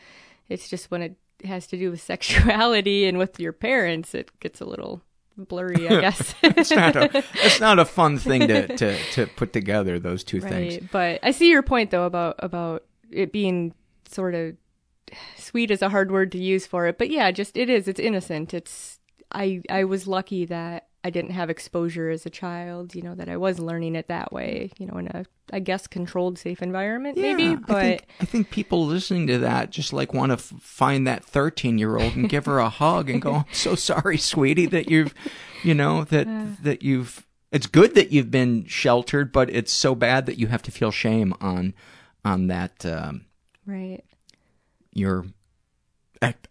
it's 0.49 0.69
just 0.69 0.91
when 0.91 1.03
it 1.03 1.17
has 1.45 1.67
to 1.69 1.77
do 1.77 1.91
with 1.91 2.01
sexuality 2.03 3.07
and 3.07 3.19
with 3.19 3.41
your 3.41 3.53
parents, 3.53 4.15
it 4.15 4.31
gets 4.39 4.61
a 4.61 4.65
little 4.65 5.03
blurry, 5.37 5.89
I 5.89 6.01
guess. 6.01 6.35
it's 6.43 6.71
not 6.71 6.97
a 6.97 7.25
it's 7.35 7.61
not 7.61 7.79
a 7.79 7.85
fun 7.85 8.19
thing 8.19 8.47
to 8.49 8.77
to, 8.77 8.97
to 9.13 9.27
put 9.27 9.53
together 9.53 9.99
those 9.99 10.23
two 10.23 10.41
right. 10.41 10.53
things. 10.53 10.89
But 10.93 11.21
I 11.23 11.31
see 11.33 11.49
your 11.49 11.63
point 11.63 11.91
though 11.91 12.05
about 12.05 12.37
about 12.39 12.85
it 13.11 13.33
being 13.33 13.75
sort 14.09 14.35
of 14.35 14.57
sweet 15.37 15.71
is 15.71 15.83
a 15.83 15.89
hard 15.89 16.11
word 16.11 16.33
to 16.33 16.39
use 16.39 16.67
for 16.67 16.87
it. 16.87 16.99
But 16.99 17.11
yeah, 17.11 17.31
just 17.31 17.57
it 17.57 17.71
is. 17.71 17.89
It's 17.89 18.01
innocent. 18.01 18.53
It's 18.53 18.99
I 19.33 19.63
I 19.71 19.85
was 19.85 20.07
lucky 20.07 20.45
that 20.47 20.88
I 21.05 21.11
didn't 21.11 21.31
have 21.31 21.49
exposure 21.49 22.11
as 22.11 22.27
a 22.27 22.31
child, 22.31 22.95
you 22.95 23.03
know, 23.03 23.15
that 23.15 23.29
I 23.29 23.37
was 23.37 23.59
learning 23.59 23.95
it 23.95 24.09
that 24.09 24.33
way, 24.33 24.73
you 24.79 24.87
know, 24.87 24.99
in 24.99 25.07
a 25.09 25.25
I 25.53 25.61
guess 25.61 25.87
controlled 25.87 26.39
safe 26.39 26.63
environment 26.63 27.17
Yeah, 27.17 27.35
maybe, 27.35 27.57
but 27.57 27.77
I 27.77 27.81
think, 27.81 28.07
I 28.21 28.25
think 28.25 28.51
people 28.51 28.87
listening 28.87 29.27
to 29.29 29.39
that 29.39 29.71
just 29.71 29.93
like 29.93 30.13
want 30.13 30.31
to 30.31 30.35
f- 30.35 30.53
find 30.61 31.07
that 31.07 31.25
13 31.25 31.79
year 31.79 31.97
old 31.97 32.17
and 32.17 32.29
give 32.29 32.47
her 32.47 32.59
a 32.59 32.69
hug 32.69 33.09
and 33.09 33.23
go, 33.23 33.35
I'm 33.35 33.45
so 33.53 33.75
sorry, 33.75 34.19
sweetie, 34.19 34.67
that 34.67 34.91
you've, 34.91 35.15
you 35.63 35.75
know, 35.75 36.05
that, 36.05 36.27
that 36.63 36.83
you've, 36.83 37.27
it's 37.51 37.67
good 37.67 37.95
that 37.95 38.13
you've 38.13 38.31
been 38.31 38.67
sheltered, 38.67 39.33
but 39.33 39.49
it's 39.51 39.73
so 39.73 39.95
bad 39.95 40.27
that 40.27 40.39
you 40.39 40.49
have 40.49 40.63
to 40.63 40.71
feel 40.71 40.91
shame 40.91 41.35
on, 41.41 41.75
on 42.25 42.49
that, 42.49 42.85
um, 42.85 43.25
right. 43.65 44.05
your 44.93 45.25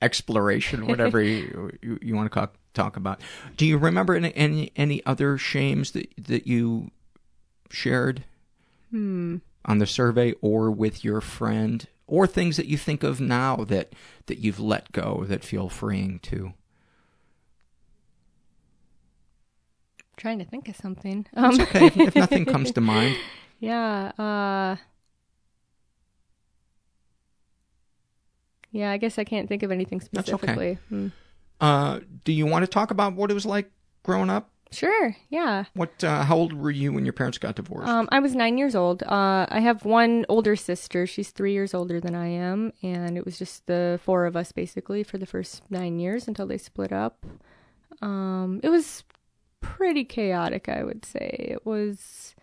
exploration, 0.02 0.88
whatever 0.88 1.22
you, 1.24 1.72
you, 1.82 2.00
you 2.02 2.16
want 2.16 2.32
to 2.32 2.40
talk, 2.40 2.56
talk 2.78 2.96
about. 2.96 3.20
Do 3.58 3.66
you 3.66 3.78
remember 3.78 4.16
any, 4.16 4.34
any, 4.36 4.72
any 4.76 5.06
other 5.06 5.38
shames 5.38 5.92
that, 5.92 6.08
that 6.18 6.48
you 6.48 6.92
shared? 7.70 8.24
Hmm. 8.92 9.38
on 9.66 9.80
the 9.80 9.86
survey 9.86 10.34
or 10.40 10.72
with 10.72 11.04
your 11.04 11.20
friend 11.20 11.86
or 12.08 12.26
things 12.26 12.56
that 12.56 12.68
you 12.68 12.78
think 12.78 13.04
of 13.04 13.20
now 13.20 13.58
that 13.66 13.92
that 14.28 14.38
you've 14.38 14.62
let 14.62 14.94
go 14.94 15.26
that 15.28 15.44
feel 15.44 15.68
freeing 15.68 16.20
too 16.20 16.54
trying 20.16 20.40
to 20.40 20.46
think 20.46 20.68
of 20.70 20.76
something. 20.76 21.28
It's 21.36 21.60
okay 21.60 21.88
if- 21.88 22.16
nothing 22.16 22.46
comes 22.46 22.72
to 22.72 22.82
mind. 22.82 23.18
Yeah, 23.60 24.12
uh 24.20 24.76
Yeah, 28.72 28.92
I 28.92 28.98
guess 28.98 29.18
I 29.18 29.24
can't 29.24 29.50
think 29.50 29.64
of 29.64 29.72
anything 29.72 29.98
That's 30.12 30.30
specifically. 30.30 30.72
okay. 30.72 30.80
Hmm. 30.90 31.08
Uh, 31.60 32.00
do 32.24 32.32
you 32.32 32.46
want 32.46 32.64
to 32.64 32.68
talk 32.68 32.92
about 32.92 33.14
what 33.14 33.32
it 33.32 33.34
was 33.34 33.46
like 33.46 33.72
growing 34.04 34.30
up? 34.30 34.52
Sure. 34.72 35.16
Yeah. 35.30 35.66
What? 35.74 36.04
Uh, 36.04 36.24
how 36.24 36.36
old 36.36 36.54
were 36.54 36.72
you 36.72 36.92
when 36.92 37.06
your 37.06 37.14
parents 37.14 37.38
got 37.38 37.56
divorced? 37.56 37.88
Um, 37.88 38.10
I 38.12 38.20
was 38.20 38.36
nine 38.36 38.58
years 38.58 38.76
old. 38.76 39.02
Uh, 39.04 39.46
I 39.50 39.60
have 39.62 39.86
one 39.86 40.26
older 40.28 40.56
sister. 40.56 41.08
She's 41.08 41.30
three 41.30 41.54
years 41.54 41.74
older 41.74 42.00
than 42.02 42.16
I 42.16 42.28
am, 42.28 42.74
and 42.84 43.18
it 43.18 43.24
was 43.24 43.40
just 43.40 43.66
the 43.68 44.00
four 44.04 44.26
of 44.26 44.36
us 44.36 44.52
basically 44.52 45.04
for 45.04 45.18
the 45.18 45.26
first 45.26 45.64
nine 45.70 46.00
years 46.00 46.28
until 46.28 46.48
they 46.48 46.58
split 46.58 46.92
up. 46.92 47.26
Um, 48.02 48.60
it 48.62 48.70
was 48.70 49.04
pretty 49.62 50.04
chaotic, 50.04 50.68
I 50.70 50.84
would 50.84 51.06
say. 51.06 51.48
It 51.50 51.66
was 51.66 52.36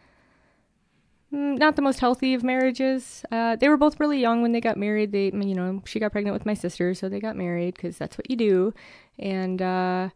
mm, 1.33 1.59
not 1.59 1.77
the 1.77 1.83
most 1.83 2.01
healthy 2.01 2.35
of 2.35 2.43
marriages. 2.43 3.25
Uh, 3.31 3.57
they 3.57 3.69
were 3.69 3.77
both 3.77 4.01
really 4.01 4.21
young 4.21 4.43
when 4.43 4.53
they 4.53 4.61
got 4.61 4.77
married. 4.77 5.13
They, 5.13 5.27
you 5.27 5.55
know, 5.55 5.83
she 5.85 6.01
got 6.01 6.13
pregnant 6.13 6.35
with 6.35 6.47
my 6.47 6.55
sister, 6.55 6.95
so 6.95 7.09
they 7.09 7.21
got 7.21 7.37
married 7.37 7.75
because 7.75 7.99
that's 7.99 8.17
what 8.17 8.31
you 8.31 8.37
do. 8.37 8.75
And 9.19 9.63
uh, 9.63 10.11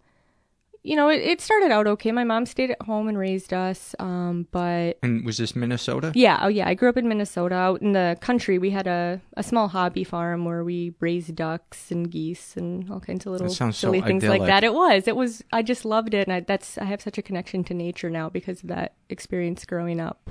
you 0.83 0.97
know, 0.97 1.09
it, 1.09 1.21
it 1.21 1.41
started 1.41 1.71
out 1.71 1.87
okay. 1.87 2.13
My 2.13 2.25
mom 2.25 2.47
stayed 2.47 2.71
at 2.71 2.81
home 2.83 3.09
and 3.09 3.19
raised 3.19 3.53
us, 3.53 3.95
um, 3.99 4.47
but 4.51 4.99
and 5.03 5.25
was 5.25 5.37
this 5.37 5.55
Minnesota? 5.55 6.13
yeah, 6.15 6.39
oh 6.43 6.49
yeah. 6.49 6.69
I 6.69 6.75
grew 6.75 6.89
up 6.89 6.97
in 6.97 7.09
Minnesota, 7.09 7.55
out 7.55 7.83
in 7.83 7.93
the 7.93 8.17
country. 8.21 8.59
We 8.59 8.71
had 8.71 8.87
a, 8.87 9.21
a 9.37 9.43
small 9.43 9.69
hobby 9.69 10.05
farm 10.05 10.45
where 10.45 10.65
we 10.65 10.95
raised 11.01 11.35
ducks 11.35 11.91
and 11.91 12.11
geese 12.11 12.57
and 12.57 12.91
all 12.91 13.01
kinds 13.01 13.27
of 13.27 13.33
little 13.33 13.49
sounds 13.51 13.77
so 13.77 13.89
silly 13.89 14.01
things 14.01 14.25
like 14.25 14.47
that. 14.47 14.65
It 14.65 14.73
was. 14.73 15.07
It 15.07 15.17
was. 15.17 15.43
I 15.53 15.63
just 15.63 15.85
loved 15.85 16.15
it, 16.15 16.27
and 16.27 16.33
I, 16.33 16.41
that's. 16.41 16.79
I 16.79 16.85
have 16.85 17.03
such 17.03 17.19
a 17.19 17.23
connection 17.23 17.65
to 17.65 17.75
nature 17.75 18.09
now 18.09 18.29
because 18.29 18.63
of 18.63 18.69
that 18.69 18.95
experience 19.09 19.65
growing 19.67 20.01
up. 20.01 20.31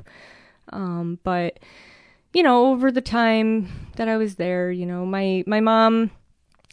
Um, 0.73 1.19
but 1.23 1.59
you 2.33 2.43
know, 2.43 2.71
over 2.71 2.91
the 2.91 3.01
time 3.01 3.69
that 3.97 4.07
I 4.07 4.17
was 4.17 4.35
there, 4.35 4.71
you 4.71 4.85
know, 4.85 5.05
my 5.05 5.43
my 5.45 5.59
mom 5.59 6.11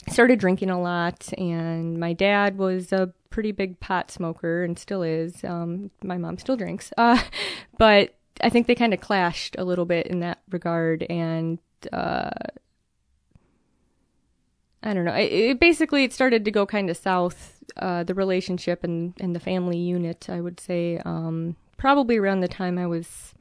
started 0.09 0.39
drinking 0.39 0.71
a 0.71 0.81
lot, 0.81 1.33
and 1.39 1.99
my 1.99 2.13
dad 2.13 2.59
was 2.59 2.93
a 2.93 3.13
pretty 3.31 3.53
big 3.53 3.81
pot 3.81 4.11
smoker 4.11 4.63
and 4.63 4.79
still 4.79 5.03
is. 5.03 5.43
Um, 5.45 5.91
my 6.03 6.17
mom 6.17 6.39
still 6.39 6.57
drinks, 6.57 6.93
uh, 6.97 7.21
but 7.79 8.15
I 8.41 8.51
think 8.51 8.67
they 8.67 8.75
kind 8.75 8.95
of 8.95 9.01
clashed 9.01 9.57
a 9.59 9.65
little 9.65 9.85
bit 9.85 10.07
in 10.07 10.21
that 10.21 10.41
regard, 10.51 11.05
and 11.05 11.59
uh, 11.93 12.31
I 14.83 14.95
don't 14.95 15.05
know. 15.05 15.15
It, 15.15 15.33
it 15.33 15.61
basically 15.61 16.05
it 16.05 16.13
started 16.13 16.45
to 16.45 16.51
go 16.51 16.67
kind 16.67 16.91
of 16.91 16.97
south. 16.97 17.51
Uh, 17.77 18.05
the 18.05 18.15
relationship 18.15 18.85
and 18.85 19.15
and 19.19 19.35
the 19.35 19.41
family 19.41 19.79
unit, 19.79 20.29
I 20.29 20.41
would 20.41 20.61
say, 20.61 21.01
um, 21.05 21.57
probably 21.77 22.19
around 22.19 22.41
the 22.41 22.49
time 22.49 22.79
I 22.79 22.87
was 22.87 23.35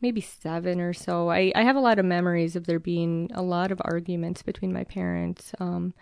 maybe 0.00 0.20
seven 0.20 0.80
or 0.80 0.92
so. 0.92 1.30
I, 1.30 1.52
I 1.54 1.62
have 1.62 1.76
a 1.76 1.80
lot 1.80 1.98
of 1.98 2.04
memories 2.04 2.56
of 2.56 2.66
there 2.66 2.78
being 2.78 3.30
a 3.34 3.42
lot 3.42 3.70
of 3.70 3.80
arguments 3.84 4.42
between 4.42 4.72
my 4.72 4.84
parents. 4.84 5.52
Um, 5.60 5.94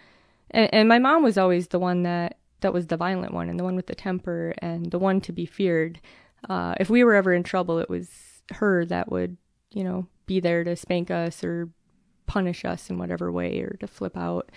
and, 0.51 0.73
and 0.73 0.89
my 0.89 0.99
mom 0.99 1.23
was 1.23 1.37
always 1.37 1.69
the 1.69 1.79
one 1.79 2.03
that, 2.05 2.39
that 2.61 2.73
was 2.73 2.87
the 2.87 2.97
violent 2.97 3.33
one 3.35 3.49
and 3.49 3.59
the 3.59 3.65
one 3.65 3.77
with 3.77 3.87
the 3.87 3.95
temper 3.95 4.55
and 4.59 4.91
the 4.91 4.99
one 4.99 5.21
to 5.23 5.33
be 5.33 5.47
feared. 5.47 6.01
Uh, 6.49 6.75
if 6.79 6.89
we 6.89 7.03
were 7.05 7.15
ever 7.15 7.33
in 7.33 7.43
trouble, 7.43 7.79
it 7.79 7.91
was 7.91 8.09
her 8.53 8.85
that 8.87 9.11
would, 9.11 9.37
you 9.71 9.85
know, 9.85 10.07
be 10.27 10.41
there 10.41 10.65
to 10.65 10.77
spank 10.77 11.11
us 11.11 11.43
or 11.43 11.69
punish 12.27 12.65
us 12.65 12.91
in 12.91 12.99
whatever 12.99 13.33
way 13.33 13.61
or 13.61 13.77
to 13.81 13.87
flip 13.87 14.17
out. 14.17 14.51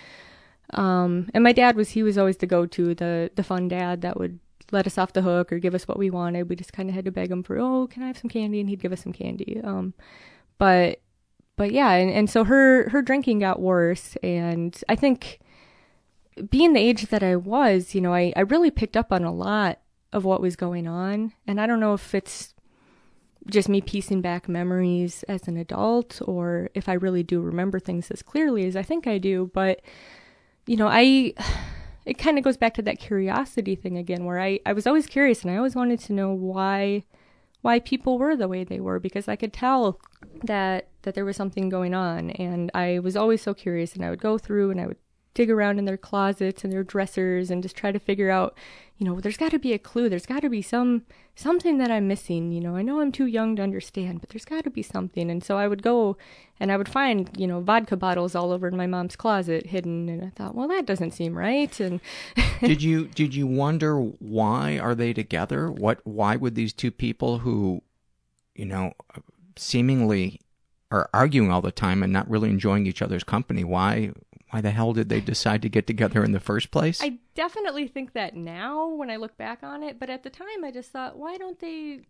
Um, 0.74 1.30
and 1.34 1.44
my 1.44 1.52
dad 1.52 1.76
was, 1.76 1.90
he 1.90 2.04
was 2.04 2.18
always 2.18 2.38
the 2.38 2.46
go-to, 2.46 2.96
the, 2.96 3.32
the 3.36 3.44
fun 3.44 3.68
dad 3.68 4.02
that 4.02 4.18
would 4.18 4.40
let 4.72 4.88
us 4.88 4.98
off 4.98 5.14
the 5.14 5.22
hook 5.22 5.52
or 5.52 5.60
give 5.60 5.76
us 5.76 5.88
what 5.88 6.00
we 6.00 6.10
wanted. 6.10 6.50
We 6.50 6.56
just 6.56 6.74
kind 6.74 6.90
of 6.90 6.96
had 6.96 7.06
to 7.06 7.12
beg 7.12 7.32
him 7.32 7.44
for, 7.44 7.58
oh, 7.60 7.88
can 7.88 8.04
I 8.04 8.08
have 8.08 8.18
some 8.18 8.30
candy? 8.30 8.60
And 8.60 8.70
he'd 8.70 8.82
give 8.82 8.94
us 8.94 9.02
some 9.02 9.14
candy. 9.14 9.60
Um, 9.64 9.94
but, 10.58 11.02
but 11.56 11.72
yeah, 11.72 11.92
and, 11.92 12.12
and 12.12 12.30
so 12.30 12.44
her, 12.44 12.90
her 12.90 13.02
drinking 13.02 13.40
got 13.40 13.60
worse. 13.60 14.16
And 14.24 14.82
I 14.88 14.96
think 14.96 15.40
being 16.50 16.74
the 16.74 16.80
age 16.80 17.08
that 17.08 17.24
I 17.24 17.36
was, 17.36 17.94
you 17.94 18.02
know, 18.02 18.14
I, 18.14 18.34
I 18.36 18.42
really 18.42 18.72
picked 18.72 18.98
up 18.98 19.12
on 19.12 19.24
a 19.24 19.34
lot 19.34 19.80
of 20.14 20.26
what 20.26 20.42
was 20.42 20.56
going 20.56 20.88
on. 20.88 21.34
And 21.46 21.60
I 21.60 21.68
don't 21.68 21.80
know 21.80 21.94
if 21.94 22.16
it's 22.16 22.54
just 23.48 23.70
me 23.70 23.82
piecing 23.82 24.22
back 24.22 24.48
memories 24.48 25.24
as 25.24 25.48
an 25.48 25.58
adult 25.58 26.22
or 26.26 26.70
if 26.76 26.88
I 26.88 26.94
really 26.94 27.24
do 27.24 27.42
remember 27.42 27.80
things 27.80 28.12
as 28.12 28.22
clearly 28.22 28.66
as 28.66 28.76
I 28.76 28.84
think 28.84 29.08
I 29.08 29.18
do. 29.18 29.50
But, 29.54 29.82
you 30.68 30.78
know, 30.78 30.88
I, 30.88 31.34
it 32.06 32.18
kind 32.18 32.38
of 32.38 32.44
goes 32.44 32.58
back 32.58 32.74
to 32.76 32.82
that 32.82 33.00
curiosity 33.00 33.76
thing 33.76 33.98
again 33.98 34.26
where 34.26 34.40
I, 34.40 34.60
I 34.66 34.74
was 34.74 34.88
always 34.88 35.08
curious 35.08 35.44
and 35.44 35.52
I 35.52 35.58
always 35.58 35.76
wanted 35.76 36.00
to 36.02 36.14
know 36.14 36.32
why 36.32 37.04
why 37.62 37.80
people 37.80 38.18
were 38.18 38.36
the 38.36 38.48
way 38.48 38.64
they 38.64 38.80
were 38.80 39.00
because 39.00 39.28
I 39.28 39.36
could 39.36 39.54
tell 39.54 40.00
that 40.44 40.88
that 41.04 41.14
there 41.14 41.26
was 41.26 41.38
something 41.38 41.70
going 41.70 41.94
on 41.94 42.32
and 42.32 42.72
I 42.74 43.00
was 43.00 43.16
always 43.16 43.42
so 43.42 43.54
curious 43.54 43.94
and 43.94 44.04
I 44.04 44.10
would 44.10 44.22
go 44.22 44.38
through 44.38 44.72
and 44.72 44.82
I 44.82 44.88
would 44.88 44.98
dig 45.34 45.50
around 45.50 45.80
in 45.80 45.86
their 45.86 45.98
closets 45.98 46.64
and 46.64 46.74
their 46.74 46.84
dressers 46.84 47.50
and 47.50 47.64
just 47.64 47.76
try 47.76 47.92
to 47.92 48.00
figure 48.00 48.30
out, 48.30 48.58
you 48.98 49.06
know, 49.06 49.20
there's 49.20 49.38
got 49.38 49.52
to 49.52 49.60
be 49.60 49.74
a 49.74 49.80
clue. 49.80 50.10
There's 50.10 50.26
got 50.26 50.42
to 50.42 50.50
be 50.50 50.62
some 50.62 51.04
something 51.36 51.78
that 51.78 51.90
I'm 51.90 52.08
missing, 52.08 52.52
you 52.52 52.60
know. 52.60 52.76
I 52.76 52.82
know 52.82 53.00
I'm 53.00 53.12
too 53.12 53.26
young 53.26 53.56
to 53.56 53.64
understand, 53.64 54.20
but 54.20 54.30
there's 54.30 54.46
got 54.46 54.64
to 54.66 54.70
be 54.70 54.84
something. 54.84 55.32
And 55.32 55.44
so 55.44 55.58
I 55.58 55.68
would 55.68 55.82
go 55.82 56.18
and 56.60 56.72
I 56.72 56.78
would 56.78 56.90
find, 56.90 57.30
you 57.36 57.48
know, 57.48 57.62
vodka 57.62 57.96
bottles 57.96 58.36
all 58.36 58.52
over 58.52 58.68
in 58.68 58.78
my 58.78 58.88
mom's 58.88 59.16
closet 59.16 59.68
hidden 59.68 60.10
and 60.10 60.24
I 60.24 60.30
thought, 60.30 60.54
well, 60.54 60.68
that 60.68 60.86
doesn't 60.86 61.12
seem 61.12 61.38
right 61.38 61.80
and 61.80 62.00
did 62.60 62.84
you 62.84 63.08
did 63.08 63.34
you 63.34 63.48
wonder 63.48 63.98
why 63.98 64.78
are 64.78 64.94
they 64.94 65.14
together? 65.14 65.72
What 65.72 66.00
why 66.04 66.36
would 66.36 66.56
these 66.56 66.74
two 66.74 66.92
people 66.92 67.40
who, 67.40 67.82
you 68.54 68.66
know, 68.66 68.94
seemingly 69.56 70.42
are 70.92 71.10
arguing 71.14 71.52
all 71.52 71.62
the 71.62 71.72
time 71.72 72.04
and 72.04 72.12
not 72.12 72.30
really 72.30 72.50
enjoying 72.50 72.86
each 72.86 73.02
other's 73.02 73.24
company? 73.24 73.64
Why 73.64 74.12
why 74.52 74.60
the 74.60 74.72
hell 74.72 74.92
did 74.92 75.08
they 75.08 75.22
decide 75.22 75.62
to 75.62 75.70
get 75.70 75.88
together 75.88 76.24
in 76.24 76.34
the 76.34 76.40
first 76.40 76.72
place? 76.72 77.02
I 77.02 77.20
definitely 77.36 77.88
think 77.88 78.14
that 78.14 78.36
now 78.36 78.88
when 78.90 79.10
I 79.10 79.16
look 79.16 79.38
back 79.38 79.64
on 79.64 79.82
it, 79.82 79.98
but 79.98 80.10
at 80.10 80.24
the 80.24 80.30
time 80.30 80.64
I 80.64 80.72
just 80.72 80.92
thought, 80.92 81.18
why 81.18 81.38
don't 81.38 81.60
they 81.60 82.02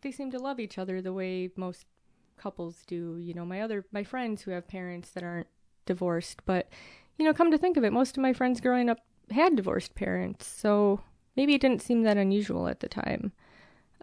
they 0.00 0.10
seem 0.10 0.30
to 0.30 0.38
love 0.38 0.58
each 0.58 0.78
other 0.78 1.02
the 1.02 1.12
way 1.12 1.50
most 1.56 1.84
couples 2.38 2.84
do, 2.86 3.18
you 3.18 3.34
know, 3.34 3.44
my 3.44 3.60
other 3.60 3.84
my 3.92 4.02
friends 4.02 4.42
who 4.42 4.50
have 4.50 4.66
parents 4.66 5.10
that 5.10 5.22
aren't 5.22 5.46
divorced, 5.84 6.40
but 6.46 6.68
you 7.18 7.24
know, 7.26 7.34
come 7.34 7.50
to 7.50 7.58
think 7.58 7.76
of 7.76 7.84
it, 7.84 7.92
most 7.92 8.16
of 8.16 8.22
my 8.22 8.32
friends 8.32 8.62
growing 8.62 8.88
up 8.88 9.00
had 9.30 9.54
divorced 9.54 9.94
parents. 9.94 10.46
So 10.46 11.00
maybe 11.36 11.54
it 11.54 11.60
didn't 11.60 11.82
seem 11.82 12.02
that 12.02 12.16
unusual 12.16 12.66
at 12.66 12.80
the 12.80 12.88
time. 12.88 13.32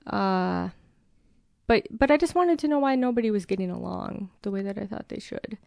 Uh 0.06 0.70
but 1.66 1.88
but 1.90 2.12
I 2.12 2.18
just 2.18 2.36
wanted 2.36 2.60
to 2.60 2.68
know 2.68 2.78
why 2.78 2.94
nobody 2.94 3.32
was 3.32 3.48
getting 3.48 3.72
along 3.72 4.30
the 4.44 4.52
way 4.52 4.62
that 4.62 4.78
I 4.78 4.86
thought 4.86 5.10
they 5.10 5.20
should. 5.20 5.58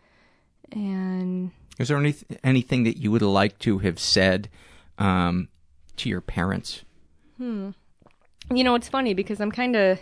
And 0.71 1.51
Is 1.81 1.89
there 1.89 1.97
any 1.97 2.15
anything 2.45 2.85
that 2.85 2.99
you 2.99 3.11
would 3.11 3.23
like 3.23 3.59
to 3.61 3.79
have 3.79 3.99
said 3.99 4.51
um, 4.99 5.49
to 5.97 6.11
your 6.11 6.21
parents? 6.21 6.85
Hmm. 7.39 7.71
You 8.53 8.65
know, 8.65 8.75
it's 8.75 8.89
funny 8.89 9.15
because 9.15 9.41
I'm 9.41 9.51
kind 9.51 9.75
of. 9.75 9.99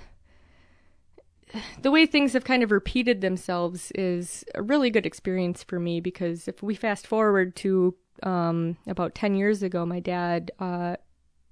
The 1.81 1.91
way 1.91 2.05
things 2.05 2.35
have 2.35 2.45
kind 2.45 2.63
of 2.63 2.71
repeated 2.73 3.21
themselves 3.23 3.91
is 3.93 4.45
a 4.55 4.61
really 4.61 4.91
good 4.91 5.07
experience 5.07 5.63
for 5.63 5.79
me 5.79 5.99
because 5.99 6.47
if 6.47 6.63
we 6.63 6.75
fast 6.75 7.07
forward 7.07 7.57
to 7.57 7.95
um, 8.23 8.77
about 8.87 9.15
10 9.15 9.35
years 9.35 9.63
ago, 9.63 9.87
my 9.87 10.01
dad 10.01 10.51
uh, 10.59 10.97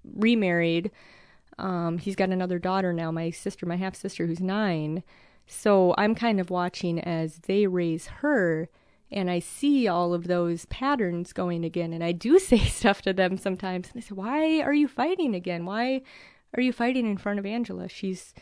remarried. 0.04 0.90
Um, 1.58 1.96
he's 1.96 2.16
got 2.16 2.28
another 2.28 2.58
daughter 2.58 2.92
now, 2.92 3.10
my 3.10 3.30
sister, 3.30 3.64
my 3.64 3.76
half 3.76 3.94
sister, 3.94 4.26
who's 4.26 4.40
nine. 4.40 5.02
So 5.46 5.94
I'm 5.96 6.14
kind 6.14 6.40
of 6.40 6.50
watching 6.50 7.00
as 7.00 7.38
they 7.46 7.66
raise 7.66 8.06
her 8.06 8.68
and 9.10 9.30
I 9.30 9.38
see 9.38 9.86
all 9.86 10.12
of 10.12 10.26
those 10.26 10.64
patterns 10.66 11.32
going 11.32 11.64
again. 11.64 11.92
And 11.92 12.02
I 12.02 12.12
do 12.12 12.38
say 12.40 12.58
stuff 12.58 13.02
to 13.02 13.12
them 13.12 13.38
sometimes. 13.38 13.90
And 13.92 14.02
I 14.02 14.06
say, 14.06 14.14
"Why 14.14 14.60
are 14.60 14.74
you 14.74 14.88
fighting 14.88 15.34
again? 15.34 15.64
Why 15.64 16.02
are 16.54 16.62
you 16.62 16.72
fighting 16.72 17.06
in 17.06 17.18
front 17.18 17.38
of 17.38 17.46
Angela? 17.46 17.88
She's 17.88 18.34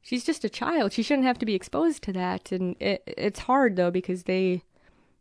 she's 0.00 0.24
just 0.24 0.44
a 0.44 0.48
child. 0.48 0.92
She 0.92 1.02
shouldn't 1.02 1.26
have 1.26 1.38
to 1.38 1.46
be 1.46 1.54
exposed 1.54 2.02
to 2.04 2.12
that." 2.12 2.52
And 2.52 2.76
it, 2.80 3.02
it's 3.06 3.40
hard 3.40 3.76
though 3.76 3.90
because 3.90 4.24
they, 4.24 4.62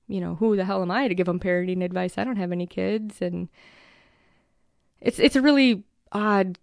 you 0.08 0.20
know, 0.20 0.36
who 0.36 0.56
the 0.56 0.66
hell 0.66 0.82
am 0.82 0.92
I 0.92 1.08
to 1.08 1.16
give 1.16 1.28
them 1.28 1.40
parenting 1.40 1.84
advice? 1.84 2.18
I 2.18 2.24
don't 2.24 2.38
have 2.38 2.52
any 2.52 2.68
kids, 2.68 3.22
and 3.22 3.50
it's 5.00 5.20
it's 5.20 5.36
a 5.36 5.42
really 5.42 5.84
odd 6.12 6.58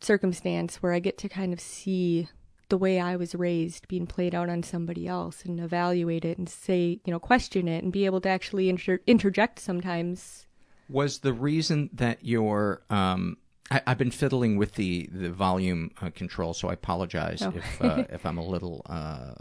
circumstance 0.00 0.76
where 0.76 0.92
I 0.92 0.98
get 0.98 1.18
to 1.18 1.28
kind 1.28 1.52
of 1.52 1.60
see 1.60 2.28
the 2.74 2.78
way 2.78 2.98
I 2.98 3.14
was 3.14 3.36
raised 3.36 3.86
being 3.86 4.04
played 4.04 4.34
out 4.34 4.48
on 4.48 4.64
somebody 4.64 5.06
else 5.06 5.44
and 5.44 5.60
evaluate 5.60 6.24
it 6.24 6.38
and 6.38 6.48
say, 6.48 6.98
you 7.04 7.12
know, 7.12 7.20
question 7.20 7.68
it 7.68 7.84
and 7.84 7.92
be 7.92 8.04
able 8.04 8.20
to 8.22 8.28
actually 8.28 8.68
inter- 8.68 8.98
interject 9.06 9.60
sometimes. 9.60 10.46
Was 10.88 11.20
the 11.20 11.32
reason 11.32 11.88
that 11.92 12.24
your 12.24 12.82
um, 12.90 13.36
I, 13.70 13.80
I've 13.86 13.96
been 13.98 14.10
fiddling 14.10 14.56
with 14.56 14.74
the 14.74 15.08
the 15.12 15.30
volume 15.30 15.92
uh, 16.02 16.10
control, 16.10 16.52
so 16.52 16.68
I 16.68 16.72
apologize 16.72 17.42
Oh. 17.42 17.52
if 17.54 17.80
uh, 17.82 18.04
if 18.10 18.26
I'm 18.26 18.38
a 18.38 18.44
little 18.44 18.82
uh, 18.86 19.34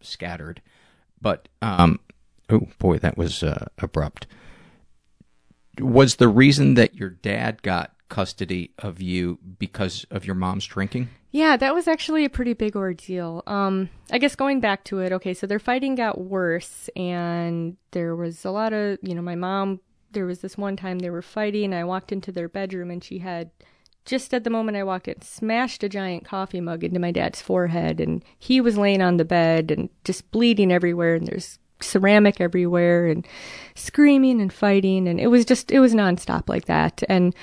scattered. 0.00 0.62
But 1.20 1.48
um, 1.60 2.00
oh 2.48 2.68
boy, 2.78 2.96
that 3.00 3.18
was 3.18 3.42
uh, 3.42 3.66
abrupt. 3.76 4.26
Was 5.78 6.16
the 6.16 6.28
reason 6.28 6.72
that 6.74 6.94
your 6.94 7.10
dad 7.10 7.62
got 7.62 7.92
custody 8.08 8.70
of 8.78 9.02
you 9.02 9.38
because 9.58 10.06
of 10.10 10.24
your 10.24 10.34
mom's 10.36 10.64
drinking? 10.64 11.10
Yeah, 11.30 11.58
that 11.58 11.74
was 11.74 11.86
actually 11.86 12.24
a 12.24 12.30
pretty 12.30 12.54
big 12.54 12.74
ordeal. 12.74 13.42
Um, 13.46 13.90
I 14.10 14.16
guess 14.16 14.34
going 14.34 14.60
back 14.60 14.84
to 14.84 15.00
it, 15.00 15.12
okay, 15.12 15.34
so 15.34 15.46
their 15.46 15.58
fighting 15.58 15.94
got 15.94 16.18
worse, 16.18 16.88
and 16.96 17.76
there 17.90 18.16
was 18.16 18.46
a 18.46 18.50
lot 18.50 18.72
of, 18.72 18.98
you 19.02 19.14
know, 19.14 19.20
my 19.20 19.34
mom, 19.34 19.80
there 20.12 20.24
was 20.24 20.40
this 20.40 20.56
one 20.56 20.74
time 20.74 21.00
they 21.00 21.10
were 21.10 21.20
fighting, 21.20 21.74
I 21.74 21.84
walked 21.84 22.12
into 22.12 22.32
their 22.32 22.48
bedroom, 22.48 22.90
and 22.90 23.04
she 23.04 23.18
had, 23.18 23.50
just 24.06 24.32
at 24.32 24.44
the 24.44 24.50
moment 24.50 24.78
I 24.78 24.84
walked 24.84 25.06
in, 25.06 25.20
smashed 25.20 25.84
a 25.84 25.88
giant 25.90 26.24
coffee 26.24 26.62
mug 26.62 26.82
into 26.82 26.98
my 26.98 27.10
dad's 27.10 27.42
forehead, 27.42 28.00
and 28.00 28.24
he 28.38 28.62
was 28.62 28.78
laying 28.78 29.02
on 29.02 29.18
the 29.18 29.24
bed 29.26 29.70
and 29.70 29.90
just 30.04 30.30
bleeding 30.30 30.72
everywhere, 30.72 31.14
and 31.14 31.26
there's 31.26 31.58
ceramic 31.82 32.40
everywhere, 32.40 33.06
and 33.06 33.28
screaming 33.74 34.40
and 34.40 34.50
fighting, 34.50 35.06
and 35.06 35.20
it 35.20 35.26
was 35.26 35.44
just, 35.44 35.70
it 35.70 35.80
was 35.80 35.92
nonstop 35.92 36.48
like 36.48 36.64
that. 36.64 37.02
And, 37.06 37.34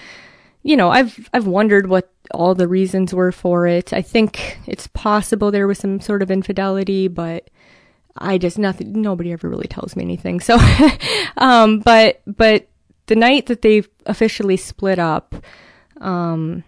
you 0.65 0.75
know, 0.75 0.89
I've 0.89 1.29
I've 1.31 1.45
wondered 1.45 1.87
what 1.87 2.11
all 2.31 2.55
the 2.55 2.67
reasons 2.67 3.13
were 3.13 3.31
for 3.31 3.67
it. 3.67 3.93
I 3.93 4.01
think 4.01 4.57
it's 4.65 4.87
possible 4.87 5.51
there 5.51 5.67
was 5.67 5.77
some 5.77 5.99
sort 5.99 6.23
of 6.23 6.31
infidelity, 6.31 7.07
but 7.07 7.51
I 8.17 8.39
just 8.39 8.57
nothing. 8.57 8.99
Nobody 8.99 9.31
ever 9.31 9.47
really 9.47 9.67
tells 9.67 9.95
me 9.95 10.03
anything. 10.03 10.39
So, 10.39 10.57
um, 11.37 11.81
but 11.81 12.23
but 12.25 12.67
the 13.05 13.15
night 13.15 13.45
that 13.45 13.61
they 13.61 13.83
officially 14.07 14.57
split 14.57 14.97
up, 14.97 15.35
um, 16.01 16.63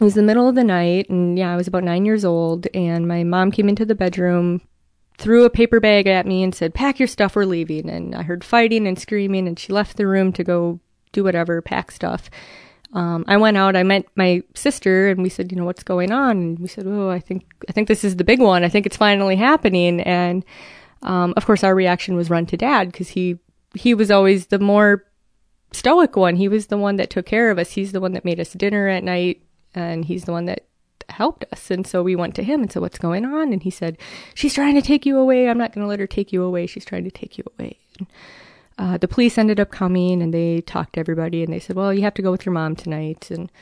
it 0.00 0.04
was 0.04 0.14
the 0.14 0.22
middle 0.22 0.48
of 0.48 0.54
the 0.54 0.64
night, 0.64 1.10
and 1.10 1.38
yeah, 1.38 1.52
I 1.52 1.56
was 1.56 1.68
about 1.68 1.84
nine 1.84 2.06
years 2.06 2.24
old, 2.24 2.68
and 2.72 3.06
my 3.06 3.22
mom 3.22 3.50
came 3.50 3.68
into 3.68 3.84
the 3.84 3.94
bedroom, 3.94 4.62
threw 5.18 5.44
a 5.44 5.50
paper 5.50 5.78
bag 5.78 6.06
at 6.06 6.26
me, 6.26 6.42
and 6.42 6.54
said, 6.54 6.72
"Pack 6.72 6.98
your 6.98 7.06
stuff, 7.06 7.36
we're 7.36 7.44
leaving." 7.44 7.90
And 7.90 8.14
I 8.14 8.22
heard 8.22 8.44
fighting 8.44 8.86
and 8.86 8.98
screaming, 8.98 9.46
and 9.46 9.58
she 9.58 9.74
left 9.74 9.98
the 9.98 10.06
room 10.06 10.32
to 10.32 10.42
go 10.42 10.80
do 11.12 11.22
whatever, 11.22 11.60
pack 11.60 11.90
stuff 11.90 12.30
um, 12.92 13.24
I 13.28 13.36
went 13.36 13.56
out. 13.56 13.76
I 13.76 13.82
met 13.82 14.06
my 14.16 14.42
sister, 14.54 15.08
and 15.08 15.22
we 15.22 15.28
said, 15.28 15.52
you 15.52 15.58
know, 15.58 15.64
what's 15.64 15.82
going 15.82 16.10
on? 16.10 16.36
And 16.38 16.58
we 16.58 16.68
said, 16.68 16.86
oh, 16.86 17.08
I 17.08 17.20
think 17.20 17.44
I 17.68 17.72
think 17.72 17.88
this 17.88 18.04
is 18.04 18.16
the 18.16 18.24
big 18.24 18.40
one. 18.40 18.64
I 18.64 18.68
think 18.68 18.86
it's 18.86 18.96
finally 18.96 19.36
happening. 19.36 20.00
And 20.00 20.44
um, 21.02 21.34
of 21.36 21.46
course, 21.46 21.62
our 21.64 21.74
reaction 21.74 22.16
was 22.16 22.30
run 22.30 22.46
to 22.46 22.56
dad 22.56 22.90
because 22.90 23.10
he 23.10 23.38
he 23.74 23.94
was 23.94 24.10
always 24.10 24.46
the 24.46 24.58
more 24.58 25.04
stoic 25.72 26.16
one. 26.16 26.36
He 26.36 26.48
was 26.48 26.66
the 26.66 26.78
one 26.78 26.96
that 26.96 27.10
took 27.10 27.26
care 27.26 27.50
of 27.50 27.58
us. 27.58 27.72
He's 27.72 27.92
the 27.92 28.00
one 28.00 28.12
that 28.12 28.24
made 28.24 28.40
us 28.40 28.52
dinner 28.52 28.88
at 28.88 29.04
night, 29.04 29.42
and 29.74 30.04
he's 30.04 30.24
the 30.24 30.32
one 30.32 30.46
that 30.46 30.66
helped 31.08 31.44
us. 31.52 31.70
And 31.70 31.86
so 31.86 32.02
we 32.02 32.16
went 32.16 32.34
to 32.36 32.42
him 32.42 32.62
and 32.62 32.70
said, 32.70 32.82
what's 32.82 32.98
going 32.98 33.24
on? 33.24 33.52
And 33.52 33.62
he 33.62 33.70
said, 33.70 33.98
she's 34.34 34.54
trying 34.54 34.74
to 34.74 34.82
take 34.82 35.04
you 35.06 35.18
away. 35.18 35.48
I'm 35.48 35.58
not 35.58 35.72
going 35.72 35.84
to 35.84 35.88
let 35.88 36.00
her 36.00 36.06
take 36.06 36.32
you 36.32 36.42
away. 36.42 36.66
She's 36.66 36.84
trying 36.84 37.04
to 37.04 37.10
take 37.10 37.38
you 37.38 37.44
away. 37.58 37.78
And, 37.98 38.06
uh, 38.80 38.96
the 38.96 39.06
police 39.06 39.36
ended 39.36 39.60
up 39.60 39.70
coming 39.70 40.22
and 40.22 40.32
they 40.32 40.62
talked 40.62 40.94
to 40.94 41.00
everybody 41.00 41.42
and 41.44 41.52
they 41.52 41.60
said, 41.60 41.76
well, 41.76 41.92
you 41.92 42.00
have 42.00 42.14
to 42.14 42.22
go 42.22 42.30
with 42.30 42.46
your 42.46 42.54
mom 42.54 42.74
tonight. 42.74 43.30
And 43.30 43.52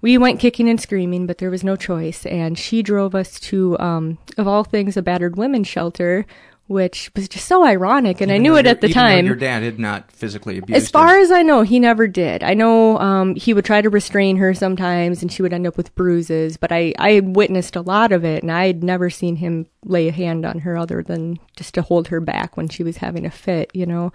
we 0.00 0.16
went 0.16 0.38
kicking 0.38 0.68
and 0.68 0.80
screaming, 0.80 1.26
but 1.26 1.38
there 1.38 1.50
was 1.50 1.64
no 1.64 1.74
choice. 1.74 2.24
And 2.24 2.56
she 2.56 2.80
drove 2.80 3.16
us 3.16 3.40
to, 3.40 3.76
um, 3.80 4.18
of 4.38 4.46
all 4.46 4.62
things, 4.62 4.96
a 4.96 5.02
battered 5.02 5.36
women's 5.36 5.66
shelter, 5.66 6.24
which 6.68 7.10
was 7.16 7.28
just 7.28 7.48
so 7.48 7.64
ironic. 7.64 8.20
And 8.20 8.30
Even 8.30 8.40
I 8.40 8.42
knew 8.44 8.56
it 8.56 8.64
at 8.64 8.80
the 8.80 8.88
time. 8.88 9.26
your 9.26 9.34
dad 9.34 9.64
had 9.64 9.80
not 9.80 10.12
physically 10.12 10.58
abused 10.58 10.76
As 10.76 10.88
far 10.88 11.18
as 11.18 11.32
I 11.32 11.42
know, 11.42 11.62
he 11.62 11.80
never 11.80 12.06
did. 12.06 12.44
I 12.44 12.54
know 12.54 12.96
um, 12.98 13.34
he 13.34 13.52
would 13.52 13.64
try 13.64 13.82
to 13.82 13.90
restrain 13.90 14.36
her 14.36 14.54
sometimes, 14.54 15.20
and 15.20 15.32
she 15.32 15.42
would 15.42 15.52
end 15.52 15.66
up 15.66 15.76
with 15.76 15.92
bruises. 15.96 16.56
But 16.56 16.70
I, 16.70 16.94
I 16.96 17.20
witnessed 17.24 17.74
a 17.74 17.80
lot 17.80 18.12
of 18.12 18.24
it, 18.24 18.44
and 18.44 18.52
I 18.52 18.68
had 18.68 18.84
never 18.84 19.10
seen 19.10 19.34
him 19.34 19.66
lay 19.84 20.06
a 20.06 20.12
hand 20.12 20.46
on 20.46 20.60
her 20.60 20.76
other 20.76 21.02
than 21.02 21.40
just 21.56 21.74
to 21.74 21.82
hold 21.82 22.06
her 22.06 22.20
back 22.20 22.56
when 22.56 22.68
she 22.68 22.84
was 22.84 22.98
having 22.98 23.26
a 23.26 23.32
fit. 23.32 23.72
You 23.74 23.86
know, 23.86 24.12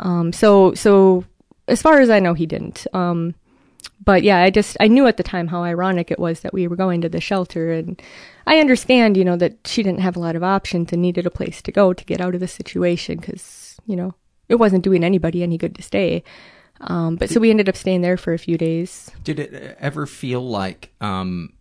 um, 0.00 0.32
so 0.32 0.74
so 0.74 1.24
as 1.68 1.80
far 1.80 2.00
as 2.00 2.10
I 2.10 2.18
know, 2.18 2.34
he 2.34 2.46
didn't. 2.46 2.86
Um, 2.92 3.34
but 4.04 4.22
yeah, 4.22 4.38
I 4.42 4.50
just 4.50 4.76
I 4.80 4.88
knew 4.88 5.06
at 5.06 5.16
the 5.16 5.22
time 5.22 5.46
how 5.46 5.62
ironic 5.62 6.10
it 6.10 6.18
was 6.18 6.40
that 6.40 6.52
we 6.52 6.66
were 6.66 6.76
going 6.76 7.00
to 7.02 7.08
the 7.08 7.20
shelter, 7.20 7.70
and 7.72 8.00
I 8.46 8.58
understand, 8.58 9.16
you 9.16 9.24
know, 9.24 9.36
that 9.36 9.58
she 9.66 9.82
didn't 9.82 10.00
have 10.00 10.16
a 10.16 10.20
lot 10.20 10.36
of 10.36 10.42
options 10.42 10.92
and 10.92 11.02
needed 11.02 11.26
a 11.26 11.30
place 11.30 11.62
to 11.62 11.72
go 11.72 11.92
to 11.92 12.04
get 12.04 12.20
out 12.20 12.34
of 12.34 12.40
the 12.40 12.48
situation 12.48 13.18
because 13.18 13.78
you 13.86 13.96
know 13.96 14.14
it 14.48 14.56
wasn't 14.56 14.84
doing 14.84 15.04
anybody 15.04 15.42
any 15.42 15.58
good 15.58 15.74
to 15.76 15.82
stay. 15.82 16.24
Um, 16.82 17.16
but 17.16 17.28
so 17.28 17.40
we 17.40 17.50
ended 17.50 17.68
up 17.68 17.76
staying 17.76 18.00
there 18.00 18.16
for 18.16 18.32
a 18.32 18.38
few 18.38 18.56
days. 18.56 19.10
Did 19.22 19.38
it 19.38 19.76
ever 19.78 20.06
feel 20.06 20.46
like 20.46 20.92
um 21.00 21.52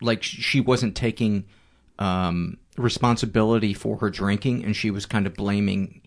like 0.00 0.22
she 0.22 0.60
wasn't 0.60 0.96
taking 0.96 1.44
um 1.98 2.58
responsibility 2.78 3.74
for 3.74 3.98
her 3.98 4.10
drinking 4.10 4.64
and 4.64 4.74
she 4.74 4.90
was 4.90 5.06
kind 5.06 5.26
of 5.26 5.34
blaming 5.34 6.00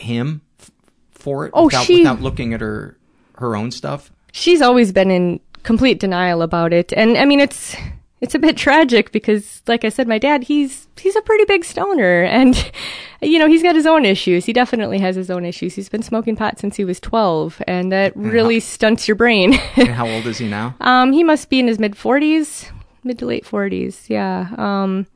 him 0.00 0.40
f- 0.60 0.70
for 1.10 1.46
it 1.46 1.50
Oh, 1.54 1.64
without, 1.66 1.84
she- 1.84 1.98
without 1.98 2.20
looking 2.22 2.54
at 2.54 2.60
her 2.60 2.96
her 3.36 3.54
own 3.56 3.70
stuff? 3.70 4.10
she's 4.32 4.60
always 4.62 4.92
been 4.92 5.10
in 5.10 5.40
complete 5.62 5.98
denial 6.00 6.42
about 6.42 6.72
it. 6.72 6.92
And 6.96 7.16
i 7.18 7.24
mean 7.24 7.40
it's 7.40 7.74
it's 8.20 8.34
a 8.34 8.38
bit 8.38 8.56
tragic 8.56 9.12
because 9.12 9.62
like 9.68 9.84
i 9.84 9.88
said 9.88 10.08
my 10.08 10.18
dad 10.18 10.42
he's 10.44 10.88
he's 10.98 11.14
a 11.16 11.22
pretty 11.22 11.44
big 11.44 11.64
stoner. 11.64 12.22
And 12.24 12.54
you 13.22 13.38
know 13.38 13.46
he's 13.48 13.62
got 13.62 13.74
his 13.76 13.86
own 13.86 14.04
issues. 14.04 14.44
He 14.46 14.52
definitely 14.52 14.98
has 14.98 15.14
his 15.16 15.30
own 15.30 15.44
issues. 15.44 15.74
He's 15.74 15.88
been 15.88 16.02
smoking 16.02 16.36
pot 16.36 16.58
since 16.58 16.76
he 16.76 16.84
was 16.84 16.98
12 17.00 17.62
and 17.66 17.90
that 17.92 18.12
really 18.16 18.60
stunts 18.60 19.06
your 19.08 19.14
brain. 19.16 19.54
And 19.76 19.88
how 19.90 20.08
old 20.08 20.26
is 20.26 20.38
he 20.38 20.48
now? 20.48 20.74
um 20.80 21.12
he 21.12 21.22
must 21.24 21.48
be 21.50 21.58
in 21.60 21.66
his 21.68 21.78
mid 21.78 21.94
40s 21.94 22.70
mid 23.04 23.18
to 23.20 23.26
late 23.26 23.44
40s 23.44 24.08
yeah. 24.08 24.48
Um 24.56 25.06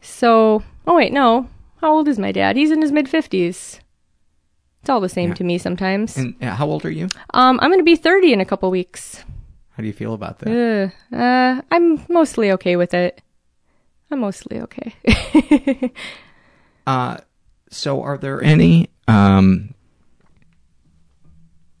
so 0.00 0.62
oh 0.86 0.96
wait 0.96 1.12
no. 1.12 1.48
How 1.80 1.92
old 1.94 2.08
is 2.08 2.18
my 2.18 2.32
dad? 2.32 2.56
He's 2.56 2.70
in 2.72 2.82
his 2.82 2.92
mid 2.92 3.06
50s 3.06 3.78
it's 4.80 4.88
all 4.90 5.00
the 5.00 5.08
same 5.08 5.30
Yeah. 5.30 5.34
to 5.34 5.44
me 5.44 5.58
sometimes 5.58 6.16
And 6.16 6.34
uh, 6.42 6.54
how 6.54 6.66
old 6.66 6.84
are 6.84 6.90
you? 6.90 7.08
um 7.34 7.58
i'm 7.62 7.70
gonna 7.70 7.82
be 7.82 7.96
30 7.96 8.32
in 8.32 8.40
a 8.40 8.44
couple 8.44 8.70
weeks 8.70 9.24
How 9.76 9.82
do 9.82 9.86
you 9.86 9.92
feel 9.94 10.14
about 10.14 10.38
that? 10.40 10.48
Ugh. 10.50 10.90
Uh, 11.12 11.62
I'm 11.70 12.02
mostly 12.08 12.50
okay 12.52 12.74
with 12.76 12.94
it. 12.94 13.22
I'm 14.10 14.18
mostly 14.20 14.58
okay. 14.60 14.90
Uh, 16.86 17.18
so 17.70 18.02
are 18.02 18.16
there 18.18 18.42
any 18.42 18.88
um, 19.06 19.74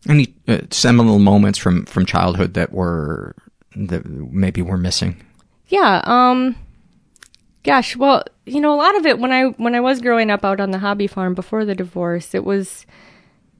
any 0.08 0.34
uh, 0.46 0.58
seminal 0.70 1.18
moments 1.18 1.58
from 1.58 1.86
from 1.86 2.04
childhood 2.06 2.54
that 2.54 2.72
were 2.72 3.34
that 3.74 4.04
maybe 4.06 4.60
we're 4.62 4.76
missing? 4.76 5.16
yeah. 5.68 6.02
Um. 6.04 6.56
Gosh. 7.62 7.96
Well, 7.96 8.24
you 8.46 8.60
know, 8.60 8.74
a 8.74 8.76
lot 8.76 8.96
of 8.96 9.06
it 9.06 9.18
when 9.18 9.32
I 9.32 9.46
when 9.46 9.74
I 9.74 9.80
was 9.80 10.00
growing 10.00 10.30
up 10.30 10.44
out 10.44 10.60
on 10.60 10.70
the 10.70 10.78
hobby 10.78 11.06
farm 11.06 11.34
before 11.34 11.64
the 11.64 11.74
divorce, 11.74 12.34
it 12.34 12.44
was 12.44 12.86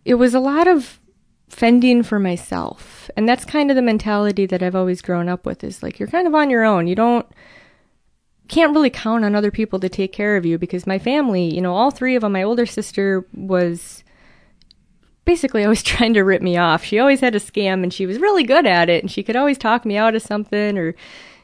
it 0.04 0.14
was 0.14 0.34
a 0.34 0.40
lot 0.40 0.66
of 0.66 1.00
fending 1.48 2.02
for 2.02 2.18
myself, 2.18 3.11
and 3.16 3.28
that's 3.28 3.44
kind 3.44 3.70
of 3.70 3.74
the 3.74 3.82
mentality 3.82 4.46
that 4.46 4.62
I've 4.62 4.76
always 4.76 5.02
grown 5.02 5.28
up 5.28 5.44
with. 5.44 5.64
Is 5.64 5.82
like 5.82 5.98
you're 5.98 6.08
kind 6.08 6.26
of 6.26 6.34
on 6.34 6.50
your 6.50 6.64
own. 6.64 6.87
You 6.87 6.94
don't 6.94 7.26
can't 8.48 8.72
really 8.72 8.90
count 8.90 9.24
on 9.24 9.34
other 9.34 9.50
people 9.50 9.78
to 9.78 9.88
take 9.88 10.12
care 10.12 10.37
of 10.37 10.46
you 10.46 10.58
because 10.58 10.87
my 10.87 10.98
family, 10.98 11.54
you 11.54 11.61
know, 11.61 11.74
all 11.74 11.90
three 11.90 12.16
of 12.16 12.22
them, 12.22 12.32
my 12.32 12.42
older 12.42 12.66
sister 12.66 13.26
was 13.34 14.02
basically 15.24 15.62
always 15.62 15.82
trying 15.84 16.14
to 16.14 16.22
rip 16.22 16.42
me 16.42 16.56
off. 16.56 16.82
She 16.82 16.98
always 16.98 17.20
had 17.20 17.34
a 17.34 17.40
scam 17.40 17.82
and 17.82 17.92
she 17.92 18.06
was 18.06 18.18
really 18.18 18.44
good 18.44 18.66
at 18.66 18.88
it 18.88 19.04
and 19.04 19.11
she 19.11 19.22
could 19.22 19.37
always 19.37 19.58
talk 19.58 19.84
me 19.84 19.96
out 19.96 20.14
of 20.14 20.22
something 20.22 20.78
or 20.78 20.94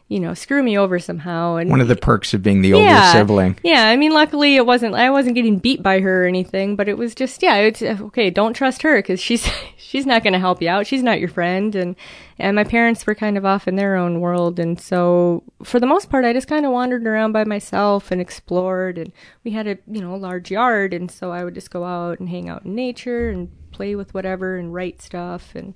you 0.09 0.21
know, 0.21 0.35
screw 0.35 0.63
me 0.63 0.77
over 0.77 0.99
somehow 0.99 1.57
and 1.57 1.71
One 1.71 1.81
of 1.81 1.89
the 1.89 1.97
perks 1.97 2.35
of 2.35 2.43
being 2.43 2.61
the 2.61 2.75
older 2.75 2.87
yeah, 2.87 3.13
sibling. 3.13 3.59
Yeah, 3.63 3.89
I 3.89 3.97
mean, 3.97 4.13
luckily 4.13 4.57
it 4.57 4.67
wasn't. 4.67 4.95
I 4.95 5.09
wasn't 5.09 5.35
getting 5.35 5.59
beat 5.59 5.83
by 5.83 6.01
her 6.01 6.25
or 6.25 6.27
anything, 6.27 6.77
but 6.77 6.89
it 6.89 6.99
was 6.99 7.15
just, 7.15 7.43
yeah, 7.43 7.57
it's 7.57 7.83
okay. 7.83 8.29
Don't 8.29 8.53
trust 8.53 8.83
her 8.83 8.99
because 8.99 9.19
she's 9.19 9.49
she's 9.77 10.05
not 10.05 10.23
going 10.23 10.35
to 10.35 10.39
help 10.39 10.61
you 10.61 10.69
out. 10.69 10.87
She's 10.87 11.03
not 11.03 11.21
your 11.21 11.31
friend, 11.31 11.75
and 11.75 11.97
and 12.39 12.55
my 12.55 12.65
parents 12.65 13.07
were 13.07 13.15
kind 13.15 13.39
of 13.39 13.47
off 13.47 13.67
in 13.67 13.77
their 13.77 13.97
own 13.97 14.21
world, 14.21 14.59
and 14.59 14.79
so 14.79 15.43
for 15.63 15.81
the 15.81 15.87
most 15.87 16.11
part, 16.11 16.27
I 16.27 16.35
just 16.35 16.49
kind 16.49 16.67
of 16.67 16.73
wandered 16.73 17.07
around 17.07 17.33
by 17.33 17.45
myself 17.45 18.11
and 18.11 18.21
explored. 18.21 18.99
And 18.99 19.11
we 19.43 19.53
had 19.53 19.67
a 19.67 19.79
you 19.91 20.03
know 20.03 20.15
a 20.15 20.17
large 20.17 20.51
yard, 20.51 20.93
and 20.93 21.11
so 21.11 21.33
I 21.33 21.45
would 21.45 21.55
just 21.55 21.71
go 21.71 21.85
out 21.85 22.21
and 22.21 22.29
hang 22.29 22.51
out 22.51 22.67
in 22.67 22.75
nature 22.75 23.31
and 23.31 23.51
play 23.73 23.97
with 23.97 24.13
whatever 24.13 24.59
and 24.59 24.75
write 24.75 25.01
stuff 25.01 25.55
and 25.55 25.75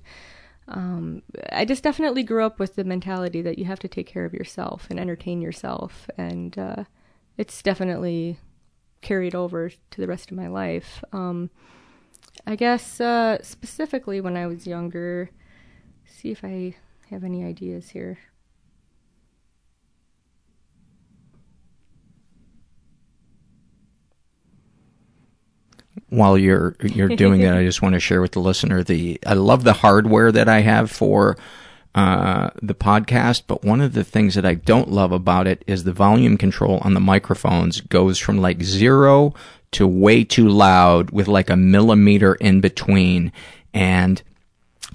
um, 0.69 1.23
I 1.51 1.65
just 1.65 1.83
definitely 1.83 2.23
grew 2.23 2.43
up 2.45 2.59
with 2.59 2.75
the 2.75 2.83
mentality 2.83 3.41
that 3.41 3.57
you 3.57 3.65
have 3.65 3.79
to 3.79 3.87
take 3.87 4.07
care 4.07 4.25
of 4.25 4.33
yourself 4.33 4.87
and 4.89 4.99
entertain 4.99 5.41
yourself, 5.41 6.09
and 6.17 6.57
uh, 6.57 6.83
it's 7.37 7.61
definitely 7.61 8.39
carried 9.01 9.33
over 9.33 9.69
to 9.69 10.01
the 10.01 10.07
rest 10.07 10.29
of 10.29 10.37
my 10.37 10.47
life. 10.47 11.03
Um, 11.11 11.49
I 12.45 12.55
guess 12.55 13.01
uh, 13.01 13.39
specifically 13.41 14.21
when 14.21 14.37
I 14.37 14.47
was 14.47 14.67
younger, 14.67 15.31
see 16.05 16.31
if 16.31 16.43
I 16.43 16.75
have 17.09 17.23
any 17.23 17.43
ideas 17.43 17.89
here. 17.89 18.19
While 26.09 26.37
you're 26.37 26.75
you're 26.81 27.09
doing 27.09 27.41
it, 27.41 27.53
I 27.53 27.63
just 27.63 27.81
want 27.81 27.93
to 27.93 27.99
share 27.99 28.21
with 28.21 28.31
the 28.31 28.39
listener 28.39 28.83
the 28.83 29.19
I 29.25 29.33
love 29.33 29.63
the 29.63 29.73
hardware 29.73 30.31
that 30.31 30.49
I 30.49 30.61
have 30.61 30.89
for 30.89 31.37
uh, 31.95 32.49
the 32.61 32.75
podcast, 32.75 33.43
but 33.47 33.63
one 33.63 33.81
of 33.81 33.93
the 33.93 34.03
things 34.03 34.35
that 34.35 34.45
I 34.45 34.53
don't 34.53 34.91
love 34.91 35.11
about 35.11 35.47
it 35.47 35.63
is 35.67 35.83
the 35.83 35.93
volume 35.93 36.37
control 36.37 36.79
on 36.83 36.93
the 36.93 36.99
microphones 36.99 37.81
goes 37.81 38.19
from 38.19 38.39
like 38.39 38.61
zero 38.61 39.33
to 39.71 39.87
way 39.87 40.23
too 40.23 40.47
loud 40.47 41.11
with 41.11 41.27
like 41.27 41.49
a 41.49 41.55
millimeter 41.55 42.35
in 42.35 42.61
between. 42.61 43.31
And 43.73 44.21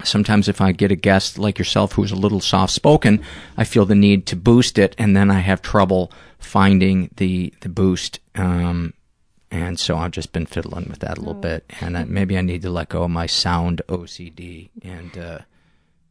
sometimes 0.03 0.47
if 0.47 0.61
I 0.61 0.71
get 0.71 0.91
a 0.91 0.95
guest 0.95 1.37
like 1.37 1.59
yourself 1.59 1.93
who's 1.93 2.11
a 2.11 2.15
little 2.15 2.41
soft 2.41 2.73
spoken, 2.73 3.21
I 3.57 3.63
feel 3.63 3.85
the 3.85 3.95
need 3.95 4.25
to 4.27 4.35
boost 4.35 4.77
it, 4.77 4.95
and 4.97 5.15
then 5.15 5.31
I 5.31 5.39
have 5.39 5.61
trouble 5.61 6.11
finding 6.39 7.09
the 7.17 7.53
the 7.61 7.69
boost. 7.69 8.19
Um, 8.35 8.93
and 9.55 9.79
so 9.79 9.95
I've 9.95 10.11
just 10.11 10.33
been 10.33 10.45
fiddling 10.45 10.89
with 10.89 10.99
that 10.99 11.17
a 11.17 11.21
little 11.21 11.33
bit, 11.33 11.71
and 11.79 11.97
I, 11.97 12.03
maybe 12.03 12.37
I 12.37 12.41
need 12.41 12.61
to 12.63 12.69
let 12.69 12.89
go 12.89 13.03
of 13.03 13.11
my 13.11 13.25
sound 13.25 13.81
OCD 13.87 14.69
and 14.83 15.17
uh, 15.17 15.39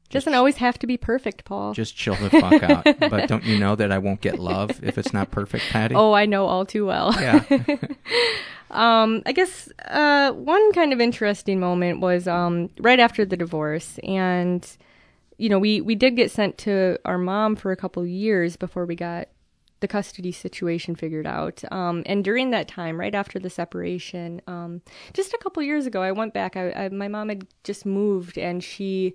Doesn't 0.08 0.32
always 0.32 0.56
have 0.56 0.78
to 0.78 0.86
be 0.86 0.96
perfect, 0.96 1.44
Paul. 1.44 1.74
just 1.74 1.94
chill 1.94 2.14
the 2.14 2.30
fuck 2.30 2.62
out. 2.62 2.84
but 3.10 3.28
don't 3.28 3.44
you 3.44 3.58
know 3.58 3.76
that 3.76 3.92
I 3.92 3.98
won't 3.98 4.22
get 4.22 4.38
love 4.38 4.82
if 4.82 4.96
it's 4.96 5.12
not 5.12 5.30
perfect, 5.30 5.64
Patti? 5.70 5.94
Oh, 5.94 6.14
I 6.14 6.24
know 6.24 6.46
all 6.46 6.64
too 6.64 6.86
well. 6.86 7.12
Yeah. 7.20 7.42
um, 8.70 9.22
I 9.26 9.32
guess 9.32 9.68
uh, 9.88 10.32
one 10.32 10.72
kind 10.72 10.94
of 10.94 11.00
interesting 11.00 11.60
moment 11.60 12.00
was 12.00 12.26
um, 12.26 12.70
right 12.78 12.98
after 12.98 13.26
the 13.26 13.36
divorce, 13.36 13.98
and 14.02 14.66
you 15.36 15.50
know, 15.50 15.58
we 15.58 15.82
we 15.82 15.94
did 15.96 16.16
get 16.16 16.30
sent 16.30 16.56
to 16.58 16.98
our 17.04 17.18
mom 17.18 17.56
for 17.56 17.72
a 17.72 17.76
couple 17.76 18.06
years 18.06 18.56
before 18.56 18.86
we 18.86 18.94
got 18.94 19.28
the 19.84 19.88
custody 19.88 20.32
situation 20.32 20.94
figured 20.94 21.26
out. 21.26 21.62
Um, 21.70 22.04
and 22.06 22.24
during 22.24 22.52
that 22.52 22.68
time, 22.68 22.98
right 22.98 23.14
after 23.14 23.38
the 23.38 23.50
separation, 23.50 24.40
um, 24.46 24.80
just 25.12 25.34
a 25.34 25.38
couple 25.38 25.62
years 25.62 25.84
ago, 25.84 26.00
I 26.00 26.10
went 26.10 26.32
back. 26.32 26.56
I, 26.56 26.70
I 26.70 26.88
my 26.88 27.06
mom 27.06 27.28
had 27.28 27.46
just 27.64 27.84
moved, 27.84 28.38
and 28.38 28.64
she 28.64 29.14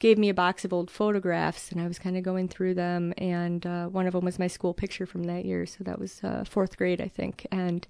gave 0.00 0.18
me 0.18 0.28
a 0.28 0.34
box 0.34 0.66
of 0.66 0.72
old 0.72 0.90
photographs 0.90 1.70
and 1.70 1.80
I 1.80 1.86
was 1.86 1.98
kind 1.98 2.16
of 2.16 2.24
going 2.24 2.48
through 2.48 2.74
them 2.74 3.14
and 3.18 3.64
uh, 3.64 3.86
one 3.86 4.08
of 4.08 4.14
them 4.14 4.24
was 4.24 4.36
my 4.36 4.48
school 4.48 4.74
picture 4.74 5.06
from 5.06 5.22
that 5.24 5.44
year 5.44 5.64
so 5.64 5.84
that 5.84 6.00
was 6.00 6.20
uh, 6.24 6.42
fourth 6.44 6.76
grade 6.76 7.00
I 7.00 7.06
think 7.06 7.46
and 7.52 7.86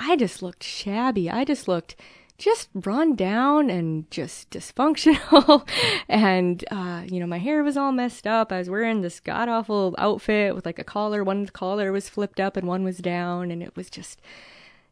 I 0.00 0.16
just 0.16 0.40
looked 0.40 0.62
shabby 0.62 1.28
I 1.28 1.44
just 1.44 1.68
looked 1.68 1.94
just 2.42 2.68
run 2.74 3.14
down 3.14 3.70
and 3.70 4.10
just 4.10 4.50
dysfunctional. 4.50 5.66
And 6.08 6.64
uh, 6.70 7.04
you 7.06 7.20
know 7.20 7.26
my 7.26 7.38
hair 7.38 7.62
was 7.62 7.76
all 7.76 7.92
messed 7.92 8.26
up. 8.26 8.52
I 8.52 8.58
was 8.58 8.68
wearing 8.68 9.00
this 9.00 9.20
god 9.20 9.48
awful 9.48 9.94
outfit 9.96 10.54
with 10.54 10.66
like 10.66 10.78
a 10.78 10.84
collar. 10.84 11.24
One 11.24 11.46
collar 11.46 11.92
was 11.92 12.08
flipped 12.08 12.40
up 12.40 12.56
and 12.56 12.66
one 12.66 12.84
was 12.84 12.98
down 12.98 13.50
and 13.50 13.62
it 13.62 13.74
was 13.76 13.88
just 13.88 14.20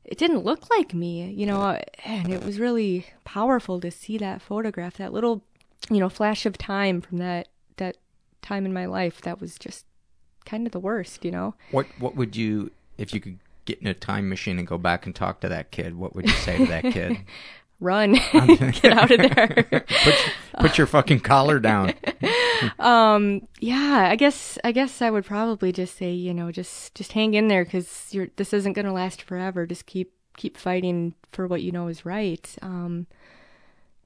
it 0.05 0.17
didn't 0.17 0.45
look 0.45 0.71
like 0.71 0.95
me, 0.95 1.31
you 1.31 1.45
know, 1.45 1.79
and 2.05 2.33
it 2.33 2.43
was 2.43 2.59
really 2.59 3.07
powerful 3.25 3.81
to 3.81 3.91
see 3.91 4.17
that 4.19 4.41
photograph, 4.41 4.97
that 4.97 5.13
little 5.13 5.43
you 5.91 5.99
know 5.99 6.09
flash 6.09 6.47
of 6.47 6.57
time 6.57 7.01
from 7.01 7.19
that 7.19 7.49
that 7.77 7.97
time 8.41 8.65
in 8.65 8.73
my 8.73 8.87
life 8.87 9.21
that 9.23 9.41
was 9.41 9.57
just 9.57 9.85
kind 10.47 10.67
of 10.67 10.73
the 10.73 10.81
worst 10.81 11.25
you 11.25 11.31
know? 11.31 11.55
What 11.71 11.87
What 11.99 12.17
would 12.17 12.37
you, 12.37 12.71
if 12.97 13.13
you 13.13 13.21
could 13.21 13.39
get 13.65 13.81
in 13.81 13.87
a 13.87 13.95
time 13.95 14.29
machine 14.29 14.59
and 14.59 14.67
go 14.67 14.79
back 14.79 15.07
and 15.07 15.15
talk 15.15 15.41
to 15.41 15.49
that 15.49 15.71
kid? 15.71 15.97
What 15.97 16.15
would 16.15 16.27
you 16.27 16.35
say 16.35 16.59
to 16.59 16.67
that 16.67 16.85
kid? 16.85 17.19
run 17.81 18.13
get 18.33 18.93
out 18.93 19.11
of 19.11 19.19
there 19.19 19.85
put, 20.05 20.15
put 20.59 20.79
your 20.79 20.87
fucking 20.87 21.19
collar 21.19 21.59
down. 21.59 21.95
um 22.79 23.47
yeah 23.59 24.09
i 24.11 24.17
guess 24.17 24.59
i 24.65 24.71
guess 24.71 25.01
i 25.01 25.09
would 25.09 25.25
probably 25.25 25.73
just 25.73 25.97
say 25.97 26.13
you 26.13 26.35
know 26.35 26.53
just 26.53 26.95
just 26.95 27.13
hang 27.13 27.33
in 27.33 27.49
there 27.49 27.65
because 27.65 28.09
you're 28.11 28.29
this 28.37 28.53
isn't 28.53 28.75
going 28.75 28.85
to 28.85 28.93
last 28.93 29.23
forever 29.23 29.67
just 29.67 29.87
keep 29.87 30.13
keep 30.37 30.59
fighting 30.59 31.15
for 31.33 31.47
what 31.47 31.63
you 31.63 31.73
know 31.73 31.89
is 31.89 32.05
right 32.05 32.55
um 32.61 33.07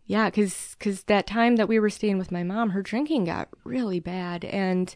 yeah 0.06 0.30
because 0.30 0.76
because 0.78 1.02
that 1.04 1.26
time 1.26 1.56
that 1.56 1.68
we 1.68 1.80
were 1.80 1.90
staying 1.90 2.16
with 2.16 2.30
my 2.30 2.44
mom 2.44 2.70
her 2.70 2.82
drinking 2.82 3.24
got 3.24 3.48
really 3.64 3.98
bad 3.98 4.44
and 4.44 4.94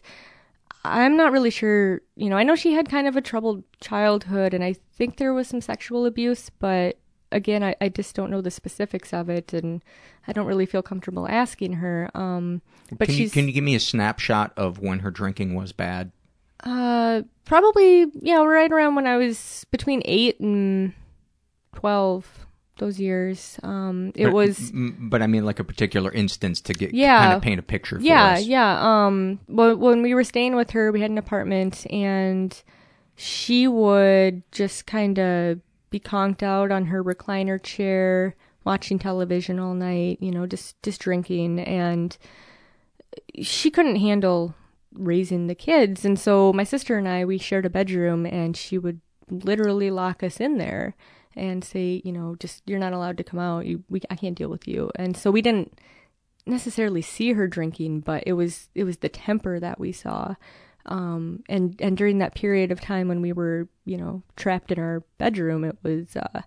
i'm 0.85 1.17
not 1.17 1.31
really 1.31 1.49
sure 1.49 2.01
you 2.15 2.29
know 2.29 2.37
i 2.37 2.43
know 2.43 2.55
she 2.55 2.73
had 2.73 2.89
kind 2.89 3.07
of 3.07 3.15
a 3.15 3.21
troubled 3.21 3.63
childhood 3.81 4.53
and 4.53 4.63
i 4.63 4.73
think 4.93 5.17
there 5.17 5.33
was 5.33 5.47
some 5.47 5.61
sexual 5.61 6.05
abuse 6.05 6.49
but 6.59 6.97
again 7.31 7.63
i, 7.63 7.75
I 7.81 7.89
just 7.89 8.15
don't 8.15 8.31
know 8.31 8.41
the 8.41 8.51
specifics 8.51 9.13
of 9.13 9.29
it 9.29 9.53
and 9.53 9.83
i 10.27 10.31
don't 10.31 10.47
really 10.47 10.65
feel 10.65 10.81
comfortable 10.81 11.27
asking 11.27 11.73
her 11.73 12.09
um 12.15 12.61
but 12.97 13.07
can 13.07 13.17
you, 13.17 13.29
can 13.29 13.47
you 13.47 13.53
give 13.53 13.63
me 13.63 13.75
a 13.75 13.79
snapshot 13.79 14.53
of 14.57 14.79
when 14.79 14.99
her 14.99 15.11
drinking 15.11 15.53
was 15.53 15.71
bad? 15.71 16.11
uh 16.63 17.21
probably 17.45 18.07
yeah 18.15 18.43
right 18.43 18.71
around 18.71 18.95
when 18.95 19.07
i 19.07 19.15
was 19.15 19.65
between 19.71 20.01
8 20.05 20.39
and 20.39 20.93
12 21.75 22.47
those 22.79 22.99
years. 22.99 23.59
Um 23.63 24.11
it 24.15 24.25
But- 24.25 24.33
was 24.33 24.71
but 24.73 25.21
I 25.21 25.27
mean 25.27 25.45
like 25.45 25.59
a 25.59 25.63
particular 25.63 26.11
instance 26.11 26.59
to 26.61 26.73
get 26.73 26.93
yeah. 26.93 27.19
kind 27.19 27.33
of 27.33 27.41
paint 27.41 27.59
a 27.59 27.63
picture 27.63 27.97
for 27.97 28.01
yeah 28.05 28.33
us. 28.33 28.45
yeah 28.45 28.79
um 29.05 29.39
well, 29.47 29.75
when 29.77 30.01
we 30.01 30.13
were 30.15 30.23
staying 30.23 30.55
with 30.55 30.71
her 30.71 30.91
we 30.91 31.01
had 31.01 31.11
an 31.11 31.17
apartment 31.17 31.85
and 31.91 32.61
she 33.15 33.67
would 33.67 34.41
just 34.51 34.85
kind 34.85 35.19
of 35.19 35.59
be 35.91 35.99
conked 35.99 36.41
out 36.43 36.71
on 36.71 36.85
her 36.85 37.03
recliner 37.03 37.61
chair 37.61 38.35
watching 38.65 38.99
television 38.99 39.59
all 39.59 39.73
night 39.73 40.17
you 40.21 40.31
know 40.31 40.45
just 40.45 40.81
just 40.83 41.01
drinking 41.01 41.59
and 41.59 42.17
she 43.41 43.69
couldn't 43.71 43.95
handle 43.97 44.53
raising 44.93 45.47
the 45.47 45.55
kids 45.55 46.03
and 46.05 46.19
so 46.19 46.51
my 46.53 46.63
sister 46.63 46.97
and 46.97 47.07
I 47.07 47.25
we 47.25 47.37
shared 47.37 47.65
a 47.65 47.69
bedroom 47.69 48.25
and 48.25 48.55
she 48.57 48.77
would 48.77 49.01
literally 49.29 49.91
lock 49.91 50.23
us 50.23 50.39
in 50.39 50.57
there 50.57 50.95
and 51.35 51.63
say 51.63 52.01
you 52.03 52.11
know 52.11 52.35
just 52.39 52.63
you're 52.65 52.79
not 52.79 52.93
allowed 52.93 53.17
to 53.17 53.23
come 53.23 53.39
out. 53.39 53.65
You 53.65 53.83
we 53.89 54.01
I 54.09 54.15
can't 54.15 54.37
deal 54.37 54.49
with 54.49 54.67
you. 54.67 54.91
And 54.95 55.15
so 55.15 55.31
we 55.31 55.41
didn't 55.41 55.79
necessarily 56.45 57.01
see 57.01 57.33
her 57.33 57.47
drinking 57.47 57.99
but 57.99 58.23
it 58.25 58.33
was 58.33 58.69
it 58.73 58.83
was 58.83 58.97
the 58.97 59.09
temper 59.09 59.59
that 59.59 59.79
we 59.79 59.91
saw. 59.91 60.35
Um 60.85 61.43
and 61.49 61.79
and 61.79 61.97
during 61.97 62.19
that 62.19 62.35
period 62.35 62.71
of 62.71 62.81
time 62.81 63.07
when 63.07 63.21
we 63.21 63.33
were 63.33 63.67
you 63.85 63.97
know 63.97 64.23
trapped 64.35 64.71
in 64.71 64.79
our 64.79 65.03
bedroom 65.17 65.63
it 65.63 65.77
was 65.83 66.15
uh 66.15 66.41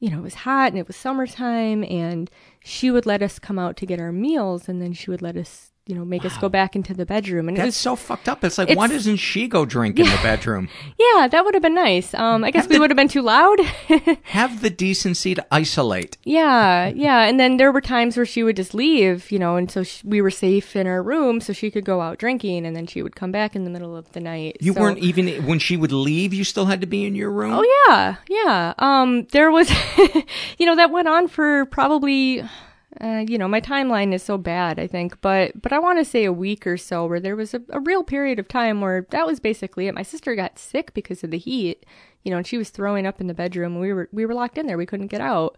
you 0.00 0.08
know, 0.08 0.18
it 0.18 0.22
was 0.22 0.34
hot 0.34 0.72
and 0.72 0.78
it 0.78 0.86
was 0.86 0.96
summertime 0.96 1.84
and 1.84 2.30
she 2.64 2.90
would 2.90 3.04
let 3.04 3.22
us 3.22 3.38
come 3.38 3.58
out 3.58 3.76
to 3.76 3.86
get 3.86 4.00
our 4.00 4.10
meals 4.10 4.68
and 4.68 4.80
then 4.80 4.94
she 4.94 5.10
would 5.10 5.20
let 5.20 5.36
us, 5.36 5.69
you 5.90 5.96
know, 5.96 6.04
make 6.04 6.24
us 6.24 6.36
go 6.38 6.48
back 6.48 6.76
into 6.76 6.94
the 6.94 7.04
bedroom 7.04 7.48
and 7.48 7.56
it 7.56 7.60
That's 7.60 7.66
was 7.68 7.76
so 7.76 7.96
fucked 7.96 8.28
up. 8.28 8.44
It's 8.44 8.56
like, 8.58 8.70
why 8.76 8.86
doesn't 8.86 9.16
she 9.16 9.48
go 9.48 9.64
drink 9.66 9.98
in 9.98 10.06
the 10.06 10.20
bedroom? 10.22 10.68
Yeah, 10.98 11.26
that 11.28 11.44
would 11.44 11.54
have 11.54 11.62
been 11.62 11.74
nice. 11.74 12.14
Um 12.14 12.44
I 12.44 12.50
guess 12.50 12.68
we 12.68 12.78
would 12.78 12.90
have 12.90 12.96
been 12.96 13.08
too 13.08 13.22
loud. 13.22 13.58
Have 14.24 14.60
the 14.62 14.70
decency 14.70 15.34
to 15.34 15.44
isolate. 15.50 16.16
yeah, 16.24 16.86
yeah, 16.88 17.22
and 17.28 17.38
then 17.40 17.56
there 17.56 17.72
were 17.72 17.80
times 17.80 18.16
where 18.16 18.26
she 18.26 18.42
would 18.42 18.56
just 18.56 18.72
leave, 18.74 19.30
you 19.32 19.38
know, 19.38 19.56
and 19.56 19.70
so 19.70 19.82
she, 19.82 20.06
we 20.06 20.22
were 20.22 20.30
safe 20.30 20.76
in 20.76 20.86
our 20.86 21.02
room 21.02 21.40
so 21.40 21.52
she 21.52 21.70
could 21.70 21.84
go 21.84 22.00
out 22.00 22.18
drinking 22.18 22.64
and 22.66 22.76
then 22.76 22.86
she 22.86 23.02
would 23.02 23.16
come 23.16 23.32
back 23.32 23.56
in 23.56 23.64
the 23.64 23.70
middle 23.70 23.96
of 23.96 24.10
the 24.12 24.20
night. 24.20 24.56
You 24.60 24.72
So- 24.72 24.80
weren't 24.80 24.98
even 24.98 25.46
when 25.46 25.58
she 25.58 25.76
would 25.76 25.92
leave. 25.92 26.32
You 26.32 26.44
still 26.44 26.66
had 26.66 26.80
to 26.82 26.86
be 26.86 27.04
in 27.04 27.14
your 27.16 27.30
room. 27.30 27.52
Oh 27.54 27.86
yeah, 27.88 28.16
yeah. 28.28 28.74
Um, 28.78 29.26
there 29.32 29.50
was, 29.50 29.68
you 30.58 30.66
know, 30.66 30.76
that 30.76 30.90
went 30.92 31.08
on 31.08 31.26
for 31.28 31.64
probably, 31.66 32.42
uh, 33.00 33.24
you 33.26 33.38
know, 33.38 33.48
my 33.48 33.60
timeline 33.60 34.12
is 34.12 34.22
so 34.22 34.36
bad, 34.36 34.78
I 34.78 34.86
think, 34.86 35.20
but 35.20 35.60
but 35.60 35.72
I 35.72 35.78
want 35.78 35.98
to 35.98 36.04
say 36.04 36.24
a 36.24 36.32
week 36.32 36.66
or 36.66 36.76
so 36.76 37.06
where 37.06 37.20
there 37.20 37.36
was 37.36 37.54
a, 37.54 37.62
a 37.70 37.80
real 37.80 38.02
period 38.04 38.38
of 38.38 38.46
time 38.48 38.80
where 38.80 39.06
that 39.10 39.26
was 39.26 39.40
basically 39.40 39.86
it. 39.86 39.94
My 39.94 40.02
sister 40.02 40.34
got 40.34 40.58
sick 40.58 40.92
because 40.92 41.24
of 41.24 41.30
the 41.30 41.38
heat, 41.38 41.86
you 42.24 42.30
know, 42.30 42.36
and 42.36 42.46
she 42.46 42.58
was 42.58 42.70
throwing 42.70 43.06
up 43.06 43.20
in 43.20 43.26
the 43.26 43.34
bedroom. 43.34 43.78
We 43.78 43.92
were 43.92 44.08
we 44.12 44.26
were 44.26 44.34
locked 44.34 44.58
in 44.58 44.66
there. 44.66 44.76
We 44.78 44.86
couldn't 44.86 45.06
get 45.08 45.20
out. 45.20 45.56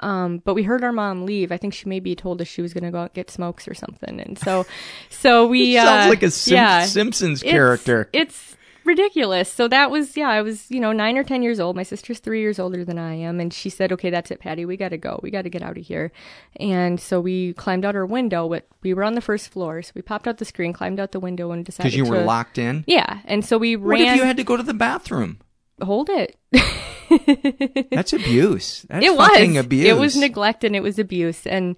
Um, 0.00 0.38
but 0.38 0.54
we 0.54 0.64
heard 0.64 0.82
our 0.82 0.92
mom 0.92 1.24
leave. 1.24 1.52
I 1.52 1.56
think 1.56 1.72
she 1.72 1.88
maybe 1.88 2.16
told 2.16 2.40
us 2.40 2.48
she 2.48 2.62
was 2.62 2.74
going 2.74 2.82
to 2.84 2.90
go 2.90 2.98
out 2.98 3.10
and 3.10 3.14
get 3.14 3.30
smokes 3.30 3.68
or 3.68 3.74
something, 3.74 4.20
and 4.20 4.38
so 4.38 4.66
so 5.08 5.46
we 5.46 5.74
Sounds 5.76 6.06
uh, 6.06 6.08
like 6.10 6.22
a 6.22 6.30
Sim- 6.30 6.54
yeah, 6.54 6.84
Simpsons 6.84 7.42
It's- 7.42 7.52
character. 7.52 8.08
It's 8.12 8.56
ridiculous. 8.86 9.52
So 9.52 9.68
that 9.68 9.90
was 9.90 10.16
yeah, 10.16 10.28
I 10.28 10.42
was, 10.42 10.70
you 10.70 10.80
know, 10.80 10.92
9 10.92 11.18
or 11.18 11.24
10 11.24 11.42
years 11.42 11.60
old. 11.60 11.76
My 11.76 11.82
sister's 11.82 12.18
3 12.18 12.40
years 12.40 12.58
older 12.58 12.84
than 12.84 12.98
I 12.98 13.14
am 13.14 13.40
and 13.40 13.52
she 13.52 13.70
said, 13.70 13.92
"Okay, 13.92 14.10
that's 14.10 14.30
it, 14.30 14.40
Patti. 14.40 14.64
We 14.64 14.76
got 14.76 14.90
to 14.90 14.98
go. 14.98 15.20
We 15.22 15.30
got 15.30 15.42
to 15.42 15.50
get 15.50 15.62
out 15.62 15.76
of 15.78 15.84
here." 15.84 16.12
And 16.56 17.00
so 17.00 17.20
we 17.20 17.52
climbed 17.54 17.84
out 17.84 17.96
our 17.96 18.06
window. 18.06 18.48
But 18.48 18.66
we 18.82 18.94
were 18.94 19.04
on 19.04 19.14
the 19.14 19.20
first 19.20 19.48
floor. 19.48 19.82
So 19.82 19.92
we 19.94 20.02
popped 20.02 20.28
out 20.28 20.38
the 20.38 20.44
screen, 20.44 20.72
climbed 20.72 21.00
out 21.00 21.12
the 21.12 21.20
window 21.20 21.50
and 21.52 21.64
decided 21.64 21.92
Because 21.92 21.96
you 21.96 22.04
were 22.12 22.20
to- 22.20 22.24
locked 22.26 22.58
in. 22.58 22.84
Yeah. 22.86 23.20
And 23.24 23.44
so 23.44 23.58
we 23.58 23.76
ran. 23.76 24.00
What 24.00 24.08
if 24.12 24.16
you 24.16 24.24
had 24.24 24.36
to 24.36 24.44
go 24.44 24.56
to 24.56 24.62
the 24.62 24.74
bathroom? 24.74 25.38
Hold 25.82 26.08
it. 26.10 26.36
That's 27.90 28.12
abuse. 28.12 28.86
That's 28.88 29.04
it 29.04 29.16
fucking 29.16 29.54
was 29.54 29.64
abuse. 29.64 29.86
it 29.86 29.96
was 29.96 30.16
neglect 30.16 30.64
and 30.64 30.74
it 30.76 30.82
was 30.82 30.98
abuse 30.98 31.46
and 31.46 31.76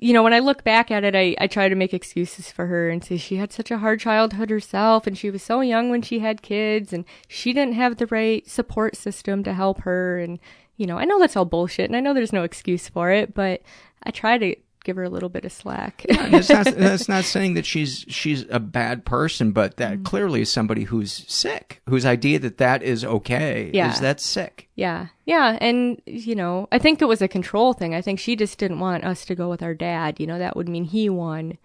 you 0.00 0.12
know 0.12 0.22
when 0.22 0.32
i 0.34 0.38
look 0.38 0.64
back 0.64 0.90
at 0.90 1.04
it 1.04 1.14
I, 1.14 1.36
I 1.38 1.46
try 1.46 1.68
to 1.68 1.74
make 1.74 1.94
excuses 1.94 2.50
for 2.50 2.66
her 2.66 2.88
and 2.90 3.04
say 3.04 3.16
she 3.16 3.36
had 3.36 3.52
such 3.52 3.70
a 3.70 3.78
hard 3.78 4.00
childhood 4.00 4.50
herself 4.50 5.06
and 5.06 5.16
she 5.16 5.30
was 5.30 5.42
so 5.42 5.60
young 5.60 5.90
when 5.90 6.02
she 6.02 6.18
had 6.18 6.42
kids 6.42 6.92
and 6.92 7.04
she 7.28 7.52
didn't 7.52 7.74
have 7.74 7.96
the 7.96 8.06
right 8.06 8.48
support 8.48 8.96
system 8.96 9.44
to 9.44 9.52
help 9.52 9.82
her. 9.82 10.18
And 10.18 10.40
you 10.80 10.86
know 10.86 10.98
i 10.98 11.04
know 11.04 11.18
that's 11.20 11.36
all 11.36 11.44
bullshit 11.44 11.84
and 11.84 11.94
i 11.94 12.00
know 12.00 12.14
there's 12.14 12.32
no 12.32 12.42
excuse 12.42 12.88
for 12.88 13.10
it 13.10 13.34
but 13.34 13.60
i 14.02 14.10
try 14.10 14.38
to 14.38 14.56
give 14.90 14.96
her 14.96 15.04
a 15.04 15.08
little 15.08 15.28
bit 15.28 15.44
of 15.44 15.52
slack 15.52 16.04
that's, 16.08 16.48
not, 16.50 16.64
that's 16.76 17.08
not 17.08 17.22
saying 17.24 17.54
that 17.54 17.64
she's 17.64 18.04
she's 18.08 18.44
a 18.50 18.58
bad 18.58 19.04
person, 19.04 19.52
but 19.52 19.76
that 19.76 19.98
Mm. 19.98 20.04
clearly 20.04 20.40
is 20.40 20.50
somebody 20.50 20.82
who's 20.84 21.24
sick, 21.28 21.80
whose 21.88 22.04
idea 22.04 22.38
that 22.40 22.58
that 22.58 22.82
is 22.82 23.04
okay 23.04 23.70
Yeah. 23.72 23.92
is 23.92 24.00
that 24.00 24.20
sick. 24.20 24.68
Yeah. 24.74 25.06
Yeah. 25.26 25.56
And, 25.60 26.02
you 26.06 26.34
know, 26.34 26.66
I 26.72 26.78
think 26.78 27.00
it 27.00 27.04
was 27.06 27.22
a 27.22 27.28
control 27.28 27.72
thing. 27.72 27.94
I 27.94 28.02
think 28.02 28.18
she 28.18 28.34
just 28.34 28.58
didn't 28.58 28.80
want 28.80 29.04
us 29.04 29.24
to 29.26 29.34
go 29.36 29.48
with 29.48 29.62
our 29.62 29.74
dad. 29.74 30.18
You 30.18 30.26
know, 30.26 30.38
that 30.40 30.56
would 30.56 30.68
mean 30.68 30.84
he 30.84 31.08
won. 31.08 31.56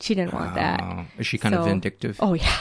She 0.00 0.14
didn't 0.14 0.32
want 0.32 0.54
that. 0.54 0.80
Oh, 0.82 1.04
is 1.18 1.26
she 1.26 1.36
kind 1.38 1.54
of 1.54 1.64
vindictive? 1.66 2.16
Oh, 2.20 2.34
yeah. 2.34 2.56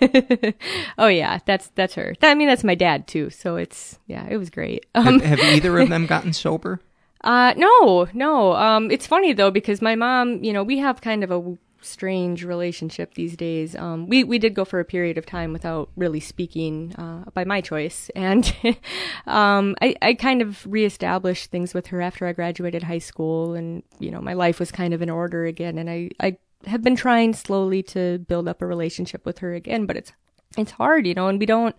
oh, 0.98 1.06
yeah. 1.08 1.38
That's, 1.46 1.68
that's 1.74 1.94
her. 1.94 2.14
I 2.22 2.34
mean, 2.34 2.48
that's 2.48 2.64
my 2.64 2.74
dad, 2.74 3.06
too. 3.06 3.30
So 3.30 3.56
it's, 3.56 3.98
yeah, 4.06 4.26
it 4.28 4.36
was 4.36 4.50
great. 4.50 4.84
Um, 4.94 5.20
have, 5.20 5.38
have 5.40 5.54
either 5.56 5.78
of 5.78 5.88
them 5.88 6.06
gotten 6.14 6.32
sober? 6.32 6.80
Uh, 7.26 7.52
no, 7.56 8.06
no. 8.14 8.52
Um, 8.52 8.88
it's 8.90 9.06
funny 9.06 9.32
though 9.32 9.50
because 9.50 9.82
my 9.82 9.96
mom, 9.96 10.44
you 10.44 10.52
know, 10.52 10.62
we 10.62 10.78
have 10.78 11.00
kind 11.00 11.24
of 11.24 11.32
a 11.32 11.58
strange 11.80 12.44
relationship 12.44 13.14
these 13.14 13.36
days. 13.36 13.74
Um, 13.74 14.06
we 14.06 14.22
we 14.22 14.38
did 14.38 14.54
go 14.54 14.64
for 14.64 14.78
a 14.78 14.84
period 14.84 15.18
of 15.18 15.26
time 15.26 15.52
without 15.52 15.90
really 15.96 16.20
speaking 16.20 16.94
uh, 16.94 17.24
by 17.34 17.44
my 17.44 17.60
choice, 17.60 18.10
and 18.14 18.54
um, 19.26 19.74
I 19.82 19.96
I 20.00 20.14
kind 20.14 20.40
of 20.40 20.64
reestablished 20.66 21.50
things 21.50 21.74
with 21.74 21.88
her 21.88 22.00
after 22.00 22.28
I 22.28 22.32
graduated 22.32 22.84
high 22.84 22.98
school, 22.98 23.54
and 23.54 23.82
you 23.98 24.12
know, 24.12 24.20
my 24.20 24.34
life 24.34 24.60
was 24.60 24.70
kind 24.70 24.94
of 24.94 25.02
in 25.02 25.10
order 25.10 25.46
again, 25.46 25.78
and 25.78 25.90
I 25.90 26.10
I 26.20 26.38
have 26.66 26.82
been 26.82 26.96
trying 26.96 27.34
slowly 27.34 27.82
to 27.82 28.18
build 28.18 28.46
up 28.46 28.62
a 28.62 28.66
relationship 28.66 29.26
with 29.26 29.38
her 29.38 29.52
again, 29.52 29.86
but 29.86 29.96
it's 29.96 30.12
it's 30.56 30.70
hard, 30.70 31.08
you 31.08 31.14
know, 31.14 31.26
and 31.26 31.40
we 31.40 31.46
don't 31.46 31.74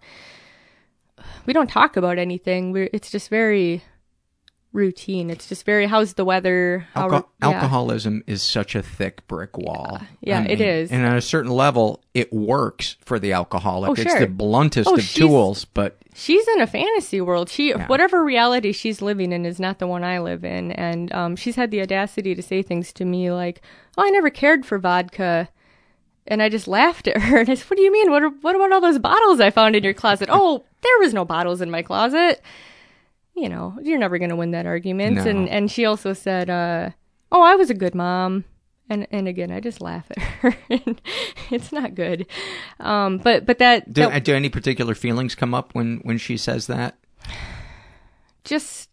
we 1.46 1.54
don't 1.54 1.70
talk 1.70 1.96
about 1.96 2.18
anything. 2.18 2.74
We're 2.74 2.90
it's 2.92 3.10
just 3.10 3.30
very 3.30 3.82
routine. 4.74 5.30
It's 5.30 5.48
just 5.50 5.66
very 5.66 5.86
how's 5.88 6.14
the 6.14 6.26
weather? 6.26 6.88
How 6.94 7.10
Alco- 7.10 7.26
yeah. 7.42 7.48
Alcoholism 7.50 8.24
is 8.28 8.44
such 8.44 8.76
a 8.76 8.84
thick 8.84 9.26
brick 9.28 9.58
wall. 9.58 10.00
Yeah, 10.22 10.44
it 10.44 10.62
is. 10.62 10.92
And 10.92 11.06
on 11.06 11.16
a 11.16 11.22
certain 11.22 11.52
level, 11.52 12.04
it 12.14 12.32
works 12.32 12.98
for 13.04 13.18
the 13.20 13.34
alcoholic. 13.34 13.90
Oh, 13.90 13.94
It's 13.94 14.04
sure. 14.04 14.20
the 14.20 14.28
bluntest 14.28 14.90
Oh, 14.90 14.96
of 14.96 15.04
tools, 15.10 15.66
but 15.66 15.98
She's 16.14 16.48
in 16.48 16.62
a 16.62 16.68
fantasy 16.68 17.22
world. 17.22 17.48
She 17.50 17.70
Yeah. 17.70 17.86
whatever 17.88 18.24
reality 18.24 18.72
she's 18.72 19.02
living 19.02 19.32
in 19.32 19.46
is 19.46 19.60
not 19.60 19.78
the 19.80 19.86
one 19.88 20.04
I 20.04 20.20
live 20.20 20.44
in, 20.44 20.72
and 20.72 21.14
um, 21.14 21.36
she's 21.36 21.56
had 21.56 21.70
the 21.72 21.82
audacity 21.82 22.34
to 22.36 22.42
say 22.42 22.62
things 22.64 22.92
to 22.94 23.06
me 23.06 23.32
like, 23.32 23.62
"Oh, 23.98 24.04
I 24.06 24.10
never 24.10 24.30
cared 24.30 24.66
for 24.66 24.80
vodka." 24.80 25.50
And 26.30 26.42
I 26.42 26.50
just 26.50 26.68
laughed 26.68 27.08
at 27.08 27.22
her 27.22 27.38
and 27.42 27.50
I 27.50 27.54
said, 27.54 27.70
What 27.70 27.78
do 27.78 27.84
you 27.84 27.92
mean? 27.92 28.12
What, 28.12 28.22
are, 28.22 28.30
what 28.42 28.54
about 28.56 28.74
all 28.74 28.82
those 28.82 29.00
bottles 29.00 29.40
I 29.40 29.50
found 29.50 29.78
in 29.78 29.84
your 29.86 29.94
closet? 29.94 30.28
oh, 30.30 30.66
there 30.82 31.00
was 31.00 31.14
no 31.14 31.24
bottles 31.24 31.62
in 31.62 31.72
my 31.72 31.82
closet. 31.82 32.42
You 33.38 33.50
know, 33.50 33.78
you're 33.82 34.00
never 34.00 34.18
going 34.18 34.32
to 34.32 34.36
win 34.36 34.52
that 34.52 34.66
argument. 34.66 35.18
No. 35.18 35.24
And 35.26 35.48
and 35.50 35.72
she 35.72 35.86
also 35.86 36.14
said, 36.14 36.50
uh, 36.50 36.90
Oh, 37.32 37.42
I 37.42 37.56
was 37.56 37.70
a 37.70 37.76
good 37.76 37.96
mom. 37.96 38.46
And 38.90 39.08
and 39.12 39.28
again, 39.28 39.52
I 39.52 39.60
just 39.60 39.82
laugh 39.82 40.06
at 40.12 40.20
her. 40.20 40.56
it's 41.52 41.72
not 41.72 41.94
good. 41.94 42.26
Um, 42.80 43.18
but 43.18 43.46
but 43.46 43.60
that, 43.60 43.92
do, 43.94 44.02
that 44.02 44.24
do 44.24 44.34
any 44.34 44.50
particular 44.50 44.96
feelings 44.96 45.36
come 45.36 45.54
up 45.54 45.76
when, 45.76 45.98
when 46.04 46.18
she 46.18 46.38
says 46.38 46.68
that? 46.68 46.98
just 48.48 48.90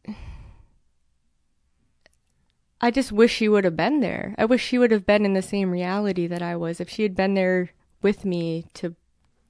I 2.80 2.90
just 2.90 3.12
wish 3.12 3.32
she 3.32 3.48
would 3.48 3.64
have 3.64 3.76
been 3.76 4.00
there. 4.00 4.34
I 4.36 4.44
wish 4.44 4.62
she 4.62 4.78
would 4.78 4.90
have 4.90 5.06
been 5.06 5.24
in 5.24 5.32
the 5.32 5.40
same 5.40 5.70
reality 5.70 6.26
that 6.26 6.42
I 6.42 6.56
was. 6.56 6.80
If 6.80 6.90
she 6.90 7.02
had 7.02 7.14
been 7.14 7.34
there 7.34 7.70
with 8.02 8.26
me 8.26 8.66
to 8.74 8.94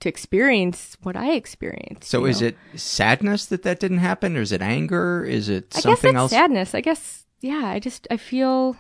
to 0.00 0.08
experience 0.08 0.96
what 1.02 1.16
I 1.16 1.32
experienced. 1.32 2.04
So 2.10 2.24
is 2.24 2.40
know? 2.40 2.48
it 2.48 2.56
sadness 2.76 3.46
that 3.46 3.62
that 3.62 3.80
didn't 3.80 3.98
happen, 3.98 4.36
or 4.36 4.40
is 4.40 4.52
it 4.52 4.62
anger? 4.62 5.24
Is 5.24 5.48
it 5.48 5.72
I 5.72 5.76
guess 5.76 5.82
something 5.82 6.16
else? 6.16 6.30
sadness. 6.30 6.74
I 6.74 6.80
guess 6.80 7.24
yeah, 7.40 7.66
I 7.66 7.78
just 7.78 8.06
I 8.10 8.16
feel 8.16 8.76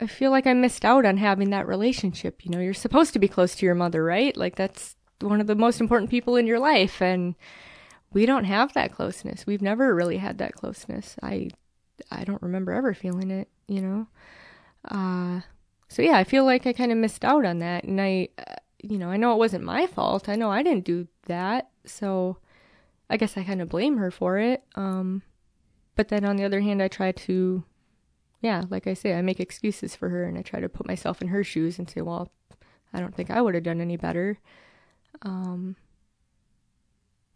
I 0.00 0.06
feel 0.06 0.30
like 0.30 0.46
I 0.46 0.54
missed 0.54 0.84
out 0.84 1.04
on 1.04 1.16
having 1.16 1.50
that 1.50 1.66
relationship. 1.66 2.44
You 2.44 2.50
know, 2.50 2.60
you're 2.60 2.74
supposed 2.74 3.12
to 3.14 3.18
be 3.18 3.28
close 3.28 3.54
to 3.56 3.66
your 3.66 3.74
mother, 3.74 4.04
right? 4.04 4.36
Like 4.36 4.56
that's 4.56 4.96
one 5.20 5.40
of 5.40 5.46
the 5.46 5.54
most 5.54 5.80
important 5.80 6.10
people 6.10 6.36
in 6.36 6.46
your 6.46 6.60
life 6.60 7.02
and 7.02 7.34
we 8.12 8.24
don't 8.24 8.44
have 8.44 8.72
that 8.74 8.92
closeness. 8.92 9.46
We've 9.46 9.62
never 9.62 9.94
really 9.94 10.18
had 10.18 10.38
that 10.38 10.54
closeness. 10.54 11.16
I 11.22 11.50
I 12.10 12.24
don't 12.24 12.42
remember 12.42 12.72
ever 12.72 12.94
feeling 12.94 13.30
it, 13.30 13.48
you 13.66 13.82
know. 13.82 14.06
Uh 14.88 15.40
so 15.88 16.02
yeah, 16.02 16.16
I 16.16 16.24
feel 16.24 16.44
like 16.44 16.66
I 16.66 16.72
kind 16.72 16.92
of 16.92 16.98
missed 16.98 17.24
out 17.24 17.44
on 17.44 17.58
that 17.58 17.84
and 17.84 18.00
I 18.00 18.28
uh, 18.38 18.54
you 18.82 18.98
know, 18.98 19.10
I 19.10 19.16
know 19.16 19.32
it 19.32 19.38
wasn't 19.38 19.64
my 19.64 19.86
fault. 19.86 20.28
I 20.28 20.36
know 20.36 20.50
I 20.50 20.62
didn't 20.62 20.84
do 20.84 21.08
that. 21.26 21.70
So 21.84 22.38
I 23.10 23.16
guess 23.16 23.36
I 23.36 23.44
kind 23.44 23.62
of 23.62 23.68
blame 23.68 23.96
her 23.98 24.10
for 24.10 24.38
it. 24.38 24.62
Um 24.74 25.22
but 25.96 26.08
then 26.08 26.24
on 26.24 26.36
the 26.36 26.44
other 26.44 26.60
hand, 26.60 26.82
I 26.82 26.88
try 26.88 27.12
to 27.12 27.64
yeah, 28.40 28.62
like 28.70 28.86
I 28.86 28.94
say, 28.94 29.14
I 29.14 29.22
make 29.22 29.40
excuses 29.40 29.96
for 29.96 30.08
her 30.10 30.24
and 30.24 30.38
I 30.38 30.42
try 30.42 30.60
to 30.60 30.68
put 30.68 30.86
myself 30.86 31.20
in 31.20 31.28
her 31.28 31.42
shoes 31.42 31.78
and 31.78 31.90
say, 31.90 32.02
well, 32.02 32.30
I 32.92 33.00
don't 33.00 33.14
think 33.14 33.30
I 33.30 33.42
would 33.42 33.54
have 33.54 33.64
done 33.64 33.80
any 33.80 33.96
better. 33.96 34.38
Um 35.22 35.76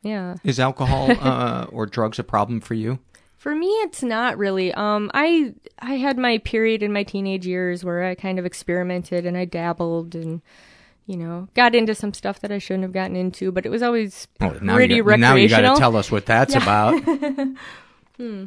yeah. 0.03 0.37
Is 0.45 0.61
alcohol 0.61 1.11
uh, 1.21 1.67
or 1.71 1.87
drugs 1.87 2.19
a 2.19 2.25
problem 2.25 2.61
for 2.61 2.75
you? 2.75 2.99
For 3.37 3.57
me, 3.57 3.67
it's 3.67 4.05
not 4.05 4.39
really. 4.39 4.73
Um, 4.75 5.11
I 5.15 5.55
I 5.81 5.95
had 5.95 6.17
my 6.17 6.39
period 6.39 6.83
in 6.83 6.93
my 6.93 7.03
teenage 7.03 7.45
years 7.45 7.85
where 7.85 8.05
I 8.05 8.15
kind 8.15 8.39
of 8.39 8.47
experimented 8.47 9.27
and 9.27 9.37
I 9.37 9.47
dabbled 9.47 10.15
and 10.15 10.43
you 11.07 11.17
know 11.17 11.49
got 11.55 11.75
into 11.75 11.95
some 11.95 12.15
stuff 12.15 12.41
that 12.41 12.53
I 12.53 12.59
shouldn't 12.59 12.85
have 12.85 12.93
gotten 12.93 13.17
into, 13.17 13.51
but 13.53 13.67
it 13.67 13.71
was 13.71 13.83
always 13.83 14.29
Oh, 14.41 14.51
now 14.63 14.75
pretty 14.75 14.95
you 14.97 15.03
got, 15.03 15.09
recreational. 15.09 15.31
now 15.31 15.35
you 15.37 15.49
got 15.49 15.75
to 15.75 15.79
tell 15.81 15.97
us 15.97 16.11
what 16.11 16.27
that's 16.27 16.55
Yeah. 16.55 16.63
about. 16.63 17.03
hmm. 18.17 18.45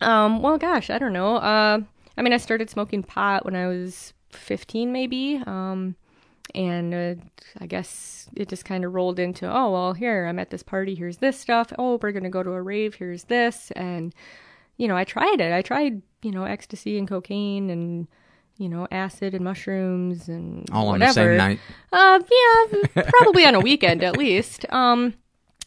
Um. 0.00 0.42
Well, 0.42 0.58
gosh, 0.58 0.90
I 0.90 0.98
don't 0.98 1.12
know. 1.12 1.36
Uh, 1.36 1.80
I 2.16 2.22
mean, 2.22 2.32
I 2.32 2.36
started 2.38 2.68
smoking 2.70 3.02
pot 3.02 3.44
when 3.44 3.54
I 3.56 3.66
was 3.66 4.12
fifteen, 4.30 4.92
maybe. 4.92 5.40
Um, 5.46 5.96
and 6.54 6.94
uh, 6.94 7.14
I 7.60 7.66
guess 7.66 8.28
it 8.36 8.48
just 8.48 8.64
kind 8.64 8.84
of 8.84 8.92
rolled 8.92 9.18
into, 9.18 9.46
oh 9.50 9.70
well, 9.72 9.92
here 9.94 10.26
I'm 10.26 10.38
at 10.38 10.50
this 10.50 10.62
party. 10.62 10.94
Here's 10.94 11.18
this 11.18 11.38
stuff. 11.38 11.72
Oh, 11.78 11.98
we're 12.02 12.12
gonna 12.12 12.30
go 12.30 12.42
to 12.42 12.50
a 12.52 12.62
rave. 12.62 12.94
Here's 12.96 13.24
this, 13.24 13.70
and 13.76 14.14
you 14.76 14.88
know, 14.88 14.96
I 14.96 15.04
tried 15.04 15.40
it. 15.40 15.52
I 15.52 15.62
tried, 15.62 16.02
you 16.22 16.32
know, 16.32 16.44
ecstasy 16.44 16.98
and 16.98 17.06
cocaine 17.08 17.70
and 17.70 18.08
you 18.56 18.68
know, 18.68 18.86
acid 18.90 19.34
and 19.34 19.44
mushrooms 19.44 20.28
and 20.28 20.68
All 20.70 20.88
on 20.88 20.98
the 21.00 21.06
whatever. 21.06 21.12
same 21.30 21.36
night. 21.36 21.60
Uh, 21.92 22.20
yeah, 22.30 23.02
probably 23.20 23.44
on 23.44 23.54
a 23.54 23.60
weekend 23.60 24.02
at 24.02 24.16
least. 24.16 24.64
Um, 24.72 25.14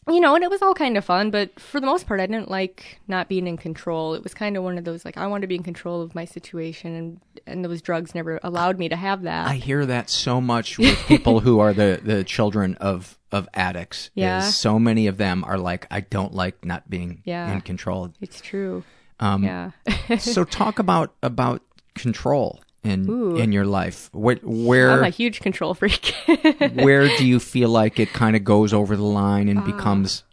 you 0.09 0.21
know, 0.21 0.35
and 0.35 0.43
it 0.45 0.49
was 0.49 0.61
all 0.61 0.73
kind 0.73 0.95
of 0.97 1.03
fun, 1.03 1.31
but 1.31 1.59
for 1.59 1.81
the 1.81 1.85
most 1.85 2.07
part, 2.07 2.21
I 2.21 2.27
didn't 2.27 2.49
like 2.49 3.01
not 3.09 3.27
being 3.27 3.45
in 3.45 3.57
control. 3.57 4.13
It 4.13 4.23
was 4.23 4.33
kind 4.33 4.55
of 4.55 4.63
one 4.63 4.77
of 4.77 4.85
those 4.85 5.03
like 5.03 5.17
I 5.17 5.27
want 5.27 5.41
to 5.41 5.47
be 5.47 5.55
in 5.55 5.63
control 5.63 6.01
of 6.01 6.15
my 6.15 6.23
situation, 6.23 6.95
and 6.95 7.19
and 7.45 7.65
those 7.65 7.81
drugs 7.81 8.15
never 8.15 8.39
allowed 8.41 8.79
me 8.79 8.87
to 8.87 8.95
have 8.95 9.23
that. 9.23 9.47
I 9.49 9.55
hear 9.55 9.85
that 9.85 10.09
so 10.09 10.39
much 10.39 10.77
with 10.79 10.97
people 11.07 11.41
who 11.41 11.59
are 11.59 11.73
the, 11.73 11.99
the 12.01 12.23
children 12.23 12.75
of, 12.75 13.17
of 13.33 13.49
addicts. 13.53 14.09
Yeah. 14.15 14.39
So 14.41 14.79
many 14.79 15.07
of 15.07 15.17
them 15.17 15.43
are 15.43 15.57
like, 15.57 15.87
I 15.91 15.99
don't 16.01 16.33
like 16.33 16.63
not 16.63 16.89
being 16.89 17.21
Yeah. 17.25 17.51
in 17.51 17.59
control. 17.61 18.13
It's 18.21 18.39
true. 18.39 18.83
Um, 19.19 19.43
yeah. 19.43 19.71
so 20.19 20.45
talk 20.45 20.79
about 20.79 21.13
about 21.21 21.61
control 21.95 22.61
in 22.83 23.09
Ooh. 23.09 23.35
in 23.37 23.51
your 23.51 23.65
life. 23.65 24.09
What 24.13 24.43
where 24.43 24.91
I'm 24.91 25.03
a 25.03 25.09
huge 25.09 25.39
control 25.41 25.73
freak. 25.73 26.13
where 26.73 27.07
do 27.17 27.25
you 27.25 27.39
feel 27.39 27.69
like 27.69 27.99
it 27.99 28.13
kind 28.13 28.35
of 28.35 28.43
goes 28.43 28.73
over 28.73 28.95
the 28.95 29.03
line 29.03 29.47
Uh. 29.47 29.51
and 29.51 29.65
becomes 29.65 30.23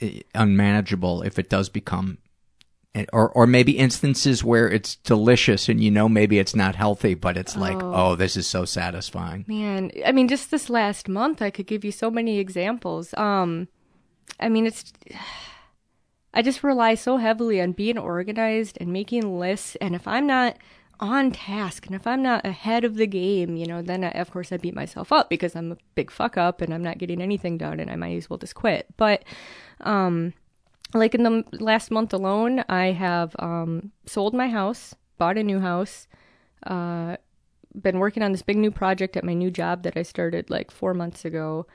eh, 0.00 0.20
unmanageable 0.34 1.22
if 1.22 1.38
it 1.38 1.48
does 1.50 1.68
become 1.68 2.18
eh, 2.94 3.04
or 3.12 3.30
or 3.30 3.46
maybe 3.46 3.72
instances 3.78 4.42
where 4.44 4.68
it's 4.70 4.96
delicious 4.96 5.68
and 5.68 5.82
you 5.82 5.90
know 5.90 6.08
maybe 6.08 6.38
it's 6.38 6.54
not 6.54 6.74
healthy 6.76 7.14
but 7.14 7.36
it's 7.36 7.56
like 7.56 7.82
Oh. 7.82 7.92
oh 8.12 8.14
this 8.16 8.36
is 8.36 8.46
so 8.46 8.64
satisfying 8.64 9.44
Man, 9.48 9.90
I 10.06 10.12
mean, 10.12 10.28
just 10.28 10.50
this 10.50 10.70
last 10.70 11.08
month, 11.08 11.42
I 11.42 11.50
could 11.50 11.66
give 11.66 11.84
you 11.84 11.92
so 11.92 12.10
many 12.10 12.38
examples. 12.38 13.12
Um, 13.14 13.68
I 14.40 14.48
mean, 14.48 14.66
it's. 14.66 14.92
I 16.34 16.42
just 16.42 16.62
rely 16.62 16.94
so 16.94 17.16
heavily 17.16 17.60
on 17.60 17.72
being 17.72 17.98
organized 17.98 18.76
and 18.80 18.92
making 18.92 19.40
lists, 19.40 19.76
and 19.80 19.94
if 19.94 20.06
I'm 20.06 20.26
not 20.26 20.56
on 21.00 21.30
task 21.30 21.86
and 21.86 21.94
if 21.94 22.06
I'm 22.06 22.22
not 22.22 22.44
ahead 22.46 22.84
of 22.84 22.96
the 22.96 23.06
game, 23.06 23.56
you 23.56 23.66
know, 23.66 23.82
then 23.82 24.04
I, 24.04 24.10
of 24.10 24.30
course 24.30 24.52
I 24.52 24.56
beat 24.56 24.74
myself 24.74 25.12
up 25.12 25.30
because 25.30 25.54
I'm 25.54 25.72
a 25.72 25.76
big 25.94 26.10
fuck 26.10 26.36
up 26.36 26.60
and 26.60 26.74
I'm 26.74 26.82
not 26.82 26.98
getting 26.98 27.22
anything 27.22 27.58
done, 27.58 27.80
and 27.80 27.90
I 27.90 27.96
might 27.96 28.16
as 28.16 28.28
well 28.28 28.38
just 28.38 28.54
quit. 28.54 28.86
But, 28.96 29.24
um, 29.80 30.34
like 30.94 31.14
in 31.14 31.22
the 31.22 31.44
last 31.52 31.90
month 31.90 32.12
alone, 32.12 32.64
I 32.68 32.86
have 32.92 33.36
um 33.38 33.92
sold 34.06 34.34
my 34.34 34.48
house, 34.48 34.94
bought 35.18 35.38
a 35.38 35.42
new 35.42 35.60
house, 35.60 36.08
uh 36.66 37.16
been 37.80 37.98
working 37.98 38.22
on 38.22 38.32
this 38.32 38.42
big 38.42 38.56
new 38.56 38.70
project 38.70 39.16
at 39.16 39.24
my 39.24 39.34
new 39.34 39.50
job 39.50 39.82
that 39.82 39.96
I 39.96 40.02
started 40.02 40.50
like 40.50 40.70
four 40.70 40.94
months 40.94 41.24
ago. 41.24 41.66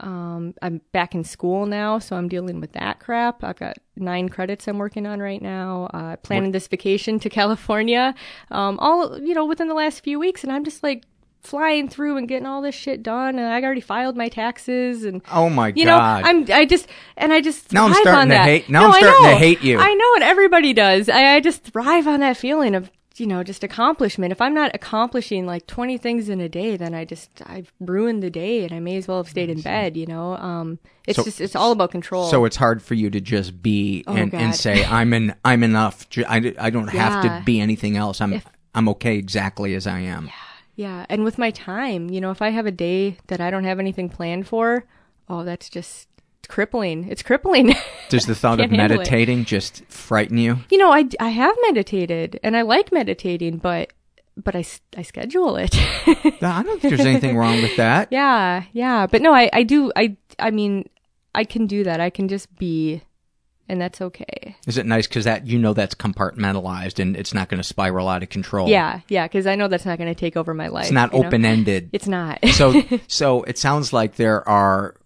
Um, 0.00 0.54
I'm 0.62 0.80
back 0.92 1.14
in 1.14 1.24
school 1.24 1.66
now, 1.66 1.98
so 1.98 2.16
I'm 2.16 2.28
dealing 2.28 2.60
with 2.60 2.72
that 2.72 3.00
crap. 3.00 3.42
I've 3.44 3.56
got 3.56 3.76
nine 3.96 4.28
credits 4.28 4.66
I'm 4.68 4.78
working 4.78 5.06
on 5.06 5.20
right 5.20 5.40
now. 5.40 5.88
Uh, 5.94 6.16
planning 6.16 6.52
this 6.52 6.66
vacation 6.66 7.18
to 7.20 7.30
California, 7.40 8.14
um, 8.50 8.78
all 8.80 9.18
you 9.20 9.34
know 9.34 9.44
within 9.46 9.68
the 9.68 9.74
last 9.74 10.02
few 10.02 10.18
weeks, 10.18 10.42
and 10.42 10.52
I'm 10.52 10.64
just 10.64 10.82
like 10.82 11.04
flying 11.42 11.88
through 11.88 12.16
and 12.16 12.26
getting 12.26 12.46
all 12.46 12.62
this 12.62 12.74
shit 12.74 13.02
done. 13.02 13.38
And 13.38 13.46
I 13.46 13.62
already 13.62 13.80
filed 13.82 14.16
my 14.16 14.28
taxes, 14.28 15.04
and 15.04 15.22
oh 15.30 15.48
my 15.48 15.72
you 15.76 15.84
know 15.84 15.98
god 15.98 16.22
I'm 16.24 16.46
I 16.52 16.64
just 16.64 16.88
and 17.16 17.32
I 17.32 17.40
just 17.40 17.72
Now 17.72 17.86
I'm 17.86 17.94
starting 17.94 18.30
to 18.30 18.34
that. 18.34 18.44
hate- 18.46 18.68
now 18.68 18.88
No, 18.88 18.92
I'm 18.92 19.02
starting 19.02 19.30
to 19.30 19.36
hate 19.36 19.62
you. 19.62 19.78
I 19.78 19.94
know 19.94 20.14
it. 20.16 20.22
Everybody 20.22 20.72
does. 20.72 21.08
I, 21.08 21.34
I 21.36 21.40
just 21.40 21.62
thrive 21.64 22.06
on 22.08 22.20
that 22.20 22.36
feeling 22.36 22.74
of 22.74 22.90
you 23.16 23.26
know 23.26 23.42
just 23.42 23.62
accomplishment. 23.64 24.32
If 24.32 24.40
I'm 24.40 24.54
not 24.54 24.72
accomplishing 24.74 25.46
like 25.46 25.66
20 25.66 25.98
things 25.98 26.28
in 26.28 26.40
a 26.40 26.48
day, 26.48 26.76
then 26.76 26.94
I 26.94 27.04
just 27.04 27.30
I've 27.46 27.72
ruined 27.80 28.22
the 28.22 28.30
day, 28.30 28.64
and 28.64 28.72
I 28.72 28.80
may 28.80 28.96
as 28.96 29.06
well 29.08 29.18
have 29.18 29.28
stayed 29.28 29.50
in 29.50 29.60
bed. 29.60 29.96
You 29.96 30.06
know, 30.06 30.34
um, 30.36 30.78
it's 31.06 31.16
So- 31.16 31.24
just 31.24 31.40
it's 31.40 31.54
all 31.56 31.72
about 31.72 31.90
control. 31.90 32.28
so 32.28 32.44
it's 32.44 32.56
hard 32.56 32.82
for 32.82 32.94
you 32.94 33.10
to 33.10 33.20
just 33.20 33.62
be 33.62 34.04
Oh, 34.06 34.14
and, 34.14 34.32
and 34.34 34.54
say 34.54 34.84
i'm 34.84 35.12
in 35.12 35.34
i'm 35.44 35.62
enough 35.62 36.06
I, 36.26 36.54
I 36.58 36.70
don't 36.70 36.88
have 36.88 37.22
to 37.22 37.42
be 37.44 37.60
anything 37.60 37.96
else 37.96 38.20
i'm 38.22 38.32
If- 38.32 38.46
i'm 38.74 38.88
okay 38.90 39.16
exactly 39.18 39.74
as 39.74 39.86
i 39.86 39.98
am 40.00 40.26
Yeah. 40.26 40.32
Yeah, 40.76 41.06
and 41.08 41.22
with 41.22 41.38
my 41.38 41.52
time, 41.52 42.10
you 42.10 42.20
know, 42.20 42.32
if 42.32 42.42
I 42.42 42.48
have 42.50 42.66
a 42.66 42.72
day 42.72 43.18
that 43.28 43.40
I 43.40 43.48
don't 43.52 43.62
have 43.62 43.78
anything 43.78 44.08
planned 44.08 44.48
for, 44.48 44.84
oh, 45.28 45.44
that's 45.44 45.68
just 45.70 46.08
crippling. 46.46 47.08
It's 47.08 47.22
crippling. 47.22 47.74
Does 48.08 48.26
the 48.26 48.34
thought 48.34 48.60
of 48.60 48.70
Can't 48.70 48.74
it. 48.74 48.76
meditating 48.76 49.44
just 49.44 49.84
frighten 49.86 50.38
you? 50.38 50.58
You 50.70 50.78
know, 50.78 50.92
I, 50.92 51.08
I 51.20 51.28
have 51.28 51.56
meditated 51.62 52.40
and 52.42 52.56
I 52.56 52.62
like 52.62 52.92
meditating, 52.92 53.58
but 53.58 53.92
but 54.36 54.56
I, 54.56 54.64
I 54.96 55.02
schedule 55.02 55.56
it. 55.56 55.74
I 56.06 56.62
don't 56.62 56.80
think 56.80 56.96
there's 56.96 57.06
anything 57.06 57.36
wrong 57.36 57.62
with 57.62 57.76
that. 57.76 58.08
yeah, 58.10 58.64
yeah. 58.72 59.06
But 59.06 59.22
no, 59.22 59.32
I, 59.32 59.48
I 59.52 59.62
do. 59.62 59.92
I 59.94 60.16
I 60.38 60.50
mean, 60.50 60.88
I 61.34 61.44
can 61.44 61.66
do 61.66 61.84
that. 61.84 62.00
I 62.00 62.10
can 62.10 62.28
just 62.28 62.54
be, 62.56 63.02
and 63.68 63.80
that's 63.80 64.00
okay. 64.00 64.56
Is 64.66 64.76
it 64.76 64.86
nice 64.86 65.06
because 65.06 65.24
that 65.24 65.46
you 65.46 65.58
know 65.58 65.72
that's 65.72 65.94
compartmentalized 65.94 66.98
and 66.98 67.16
it's 67.16 67.32
not 67.32 67.48
going 67.48 67.58
to 67.58 67.64
spiral 67.64 68.08
out 68.08 68.22
of 68.22 68.28
control? 68.28 68.68
Yeah, 68.68 69.00
yeah. 69.08 69.26
Because 69.26 69.46
I 69.46 69.54
know 69.54 69.68
that's 69.68 69.86
not 69.86 69.98
going 69.98 70.12
to 70.12 70.18
take 70.18 70.36
over 70.36 70.52
my 70.52 70.68
life. 70.68 70.84
it's 70.84 70.92
not 70.92 71.14
open 71.14 71.44
ended. 71.44 71.90
It's 71.92 72.08
not. 72.08 72.40
so 72.48 72.82
so 73.06 73.42
it 73.44 73.58
sounds 73.58 73.92
like 73.92 74.16
there 74.16 74.46
are. 74.48 74.96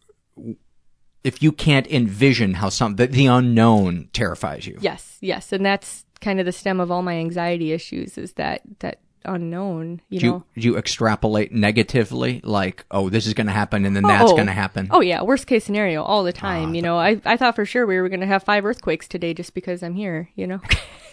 If 1.24 1.42
you 1.42 1.52
can't 1.52 1.86
envision 1.88 2.54
how 2.54 2.68
some 2.68 2.96
the, 2.96 3.06
the 3.06 3.26
unknown 3.26 4.08
terrifies 4.12 4.66
you, 4.66 4.78
Yes, 4.80 5.18
yes, 5.20 5.52
and 5.52 5.64
that's 5.66 6.04
kind 6.20 6.40
of 6.40 6.46
the 6.46 6.52
stem 6.52 6.80
of 6.80 6.90
all 6.90 7.02
my 7.02 7.14
anxiety 7.16 7.72
issues 7.72 8.16
is 8.18 8.32
that 8.34 8.62
that 8.80 9.00
unknown. 9.24 10.00
You 10.08 10.20
do 10.20 10.26
know. 10.30 10.44
do 10.54 10.60
you 10.60 10.76
extrapolate 10.78 11.52
negatively, 11.52 12.40
like, 12.44 12.84
oh, 12.90 13.08
this 13.10 13.26
is 13.26 13.34
going 13.34 13.48
to 13.48 13.52
happen 13.52 13.84
and 13.84 13.94
then 13.94 14.04
that's 14.04 14.30
Oh. 14.30 14.34
going 14.34 14.46
to 14.46 14.52
happen? 14.52 14.88
Oh 14.90 15.00
yeah, 15.00 15.22
worst 15.22 15.46
case 15.46 15.64
scenario 15.64 16.02
all 16.02 16.22
the 16.24 16.32
time. 16.32 16.70
Ah, 16.70 16.72
you 16.72 16.82
know, 16.82 16.96
I 16.98 17.20
I 17.24 17.36
thought 17.36 17.56
for 17.56 17.66
sure 17.66 17.84
we 17.86 18.00
were 18.00 18.08
going 18.08 18.20
to 18.20 18.26
have 18.26 18.42
five 18.44 18.64
earthquakes 18.64 19.06
today 19.08 19.34
just 19.34 19.54
because 19.54 19.82
I'm 19.82 19.94
here. 19.94 20.30
You 20.36 20.46
know. 20.46 20.60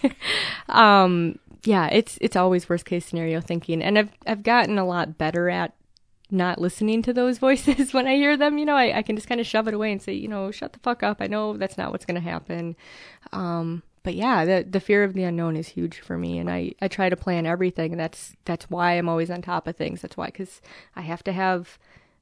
um. 0.69 1.39
Yeah, 1.63 1.87
it's 1.87 2.19
it's 2.21 2.35
always 2.35 2.69
worst 2.69 2.85
case 2.85 3.07
scenario 3.07 3.41
thinking, 3.41 3.81
and 3.81 3.97
I've 3.97 4.11
I've 4.27 4.43
gotten 4.43 4.77
a 4.77 4.85
lot 4.85 5.17
better 5.17 5.49
at 5.49 5.73
not 6.31 6.59
listening 6.59 7.01
to 7.03 7.13
those 7.13 7.37
voices 7.39 7.93
when 7.93 8.07
I 8.07 8.15
hear 8.15 8.37
them. 8.37 8.57
You 8.57 8.65
know, 8.65 8.75
I, 8.75 8.97
I 8.97 9.01
can 9.01 9.15
just 9.15 9.27
kind 9.27 9.41
of 9.41 9.47
shove 9.47 9.67
it 9.67 9.73
away 9.73 9.91
and 9.91 10.01
say, 10.01 10.13
you 10.13 10.27
know, 10.27 10.51
shut 10.51 10.73
the 10.73 10.79
fuck 10.79 11.03
up. 11.03 11.17
I 11.19 11.27
know 11.27 11.57
that's 11.57 11.77
not 11.77 11.91
what's 11.91 12.05
going 12.05 12.21
to 12.21 12.29
happen. 12.29 12.75
Um, 13.31 13.83
but 14.03 14.15
yeah, 14.15 14.45
the 14.45 14.65
the 14.69 14.79
fear 14.79 15.03
of 15.03 15.13
the 15.13 15.23
unknown 15.23 15.55
is 15.55 15.69
huge 15.69 15.99
for 15.99 16.15
me, 16.15 16.37
and 16.37 16.49
I, 16.49 16.73
I 16.79 16.87
try 16.87 17.09
to 17.09 17.15
plan 17.15 17.47
everything. 17.47 17.91
And 17.91 17.99
that's 17.99 18.35
that's 18.45 18.69
why 18.69 18.93
I'm 18.93 19.09
always 19.09 19.31
on 19.31 19.41
top 19.41 19.67
of 19.67 19.75
things. 19.75 20.01
That's 20.01 20.15
why 20.15 20.27
because 20.27 20.61
I 20.95 21.01
have 21.01 21.23
to 21.23 21.33
have 21.33 21.79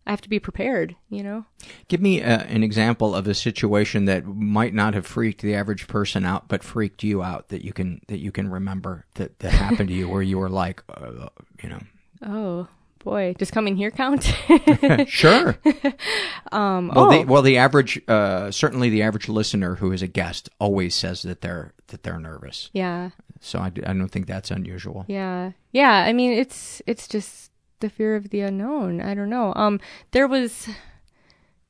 I 0.08 0.12
have 0.12 0.22
to 0.22 0.30
be 0.30 0.40
prepared. 0.40 0.96
You 1.10 1.24
know. 1.24 1.46
Give 1.90 2.00
me 2.00 2.24
uh, 2.24 2.44
an 2.44 2.64
example 2.64 3.14
of 3.14 3.28
a 3.28 3.34
situation 3.34 4.06
that 4.06 4.26
might 4.26 4.74
not 4.74 4.94
have 4.94 5.06
freaked 5.06 5.42
the 5.42 5.56
average 5.56 5.88
person 5.90 6.26
out, 6.26 6.48
but 6.48 6.64
freaked 6.64 7.04
you 7.04 7.22
out 7.22 7.50
that 7.50 7.66
you 7.66 7.74
can 7.74 8.00
that 8.08 8.20
you 8.20 8.32
can 8.32 8.50
remember 8.50 9.06
that 9.16 9.40
that 9.40 9.52
happened 9.52 9.90
to 9.90 9.96
you, 9.96 10.08
where 10.08 10.22
you 10.22 10.38
were 10.38 10.50
like, 10.50 10.84
uh, 10.88 11.28
you 11.62 11.68
know, 11.68 11.82
Oh 12.26 12.70
boy, 13.04 13.36
does 13.38 13.52
coming 13.52 13.76
here 13.76 13.92
count? 13.92 14.24
sure. 15.08 15.58
um. 16.52 16.92
Well, 16.94 17.06
oh. 17.06 17.12
the, 17.12 17.24
well, 17.26 17.42
the 17.42 17.58
average, 17.58 18.02
uh, 18.08 18.52
certainly 18.52 18.90
the 18.90 19.02
average 19.02 19.30
listener 19.30 19.76
who 19.76 19.92
is 19.92 20.02
a 20.02 20.08
guest 20.08 20.50
always 20.60 20.96
says 20.96 21.22
that 21.24 21.42
they're 21.42 21.74
that 21.88 22.04
they're 22.04 22.20
nervous. 22.20 22.70
yeah. 22.74 23.12
So 23.40 23.60
I, 23.60 23.66
I 23.66 23.94
don't 23.94 24.08
think 24.08 24.28
that's 24.28 24.52
unusual. 24.52 25.04
Yeah. 25.10 25.52
Yeah. 25.74 25.92
I 25.92 26.14
mean, 26.14 26.32
it's 26.32 26.82
it's 26.88 27.08
just 27.10 27.52
the 27.82 27.90
fear 27.90 28.16
of 28.16 28.30
the 28.30 28.40
unknown. 28.42 29.02
I 29.02 29.14
don't 29.14 29.30
know. 29.30 29.54
Um, 29.56 29.80
there 30.12 30.28
was. 30.28 30.70